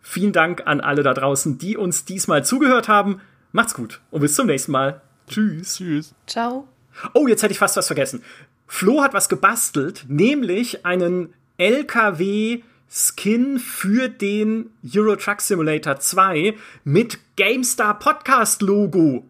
Vielen 0.03 0.35
Dank 0.35 0.67
an 0.67 0.83
alle 0.83 1.03
da 1.03 1.15
draußen, 1.15 1.57
die 1.57 1.79
uns 1.79 2.05
diesmal 2.05 2.45
zugehört 2.45 2.89
haben. 2.89 3.23
Macht's 3.53 3.73
gut 3.73 4.03
und 4.11 4.21
bis 4.21 4.35
zum 4.35 4.47
nächsten 4.47 4.73
Mal. 4.73 5.01
Tschüss. 5.29 5.79
Tschüss. 5.79 6.15
Ciao. 6.27 6.69
Oh, 7.15 7.27
jetzt 7.27 7.43
hätte 7.43 7.53
ich 7.53 7.59
fast 7.59 7.79
was 7.79 7.87
vergessen. 7.87 8.23
Flo 8.67 9.03
hat 9.03 9.15
was 9.15 9.31
gebastelt, 9.31 10.05
nämlich 10.09 10.85
einen 10.85 11.33
LKW 11.57 12.63
Skin 12.97 13.59
für 13.59 14.09
den 14.09 14.71
Euro 14.95 15.17
Truck 15.17 15.41
Simulator 15.41 15.99
2 15.99 16.55
mit 16.85 17.19
GameStar 17.35 17.99
Podcast 17.99 18.63
Logo. 18.63 19.25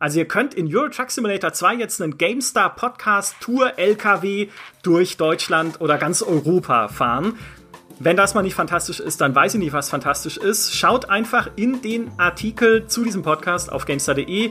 Also 0.00 0.18
ihr 0.18 0.26
könnt 0.26 0.52
in 0.52 0.74
Euro 0.74 0.88
Truck 0.88 1.12
Simulator 1.12 1.52
2 1.52 1.76
jetzt 1.76 2.02
einen 2.02 2.18
GameStar 2.18 2.74
Podcast 2.74 3.36
Tour 3.40 3.78
LKW 3.78 4.48
durch 4.82 5.16
Deutschland 5.16 5.80
oder 5.80 5.96
ganz 5.96 6.22
Europa 6.22 6.88
fahren. 6.88 7.38
Wenn 8.00 8.16
das 8.16 8.34
mal 8.34 8.42
nicht 8.42 8.56
fantastisch 8.56 8.98
ist, 8.98 9.20
dann 9.20 9.32
weiß 9.32 9.54
ich 9.54 9.60
nicht, 9.60 9.72
was 9.72 9.90
fantastisch 9.90 10.36
ist. 10.36 10.74
Schaut 10.74 11.08
einfach 11.08 11.48
in 11.54 11.82
den 11.82 12.10
Artikel 12.18 12.88
zu 12.88 13.04
diesem 13.04 13.22
Podcast 13.22 13.70
auf 13.70 13.86
gamestar.de 13.86 14.50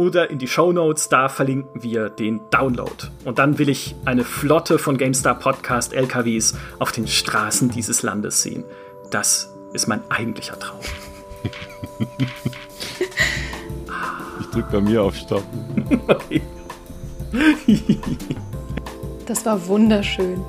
oder 0.00 0.30
in 0.30 0.38
die 0.38 0.48
Show 0.48 0.72
Notes, 0.72 1.10
da 1.10 1.28
verlinken 1.28 1.82
wir 1.82 2.08
den 2.08 2.40
Download. 2.48 2.90
Und 3.26 3.38
dann 3.38 3.58
will 3.58 3.68
ich 3.68 3.94
eine 4.06 4.24
Flotte 4.24 4.78
von 4.78 4.96
GameStar 4.96 5.38
Podcast 5.38 5.92
LKWs 5.92 6.56
auf 6.78 6.90
den 6.90 7.06
Straßen 7.06 7.70
dieses 7.70 8.02
Landes 8.02 8.40
sehen. 8.40 8.64
Das 9.10 9.54
ist 9.74 9.88
mein 9.88 10.00
eigentlicher 10.10 10.58
Traum. 10.58 10.80
ich 14.40 14.46
drück 14.46 14.70
bei 14.72 14.80
mir 14.80 15.02
auf 15.02 15.14
Stopp. 15.14 15.44
okay. 16.08 16.40
das 19.26 19.44
war 19.44 19.66
wunderschön. 19.66 20.42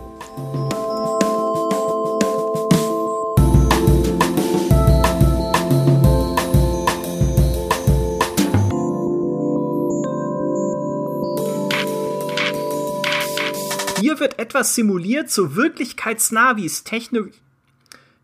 Wird 14.22 14.40
etwas 14.40 14.74
simuliert, 14.76 15.30
so 15.30 15.58
wirklichkeitsnah 15.58 16.56
wie 16.56 16.66
es 16.66 16.86
Technik. 16.86 17.34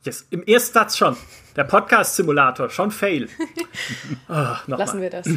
Yes, 0.03 0.25
Im 0.29 0.43
ersten 0.43 0.73
Satz 0.73 0.95
schon. 0.95 1.17
Der 1.57 1.65
Podcast-Simulator, 1.65 2.69
schon 2.69 2.91
fail. 2.91 3.27
Oh, 4.29 4.55
Lassen 4.67 5.01
wir 5.01 5.09
das. 5.09 5.27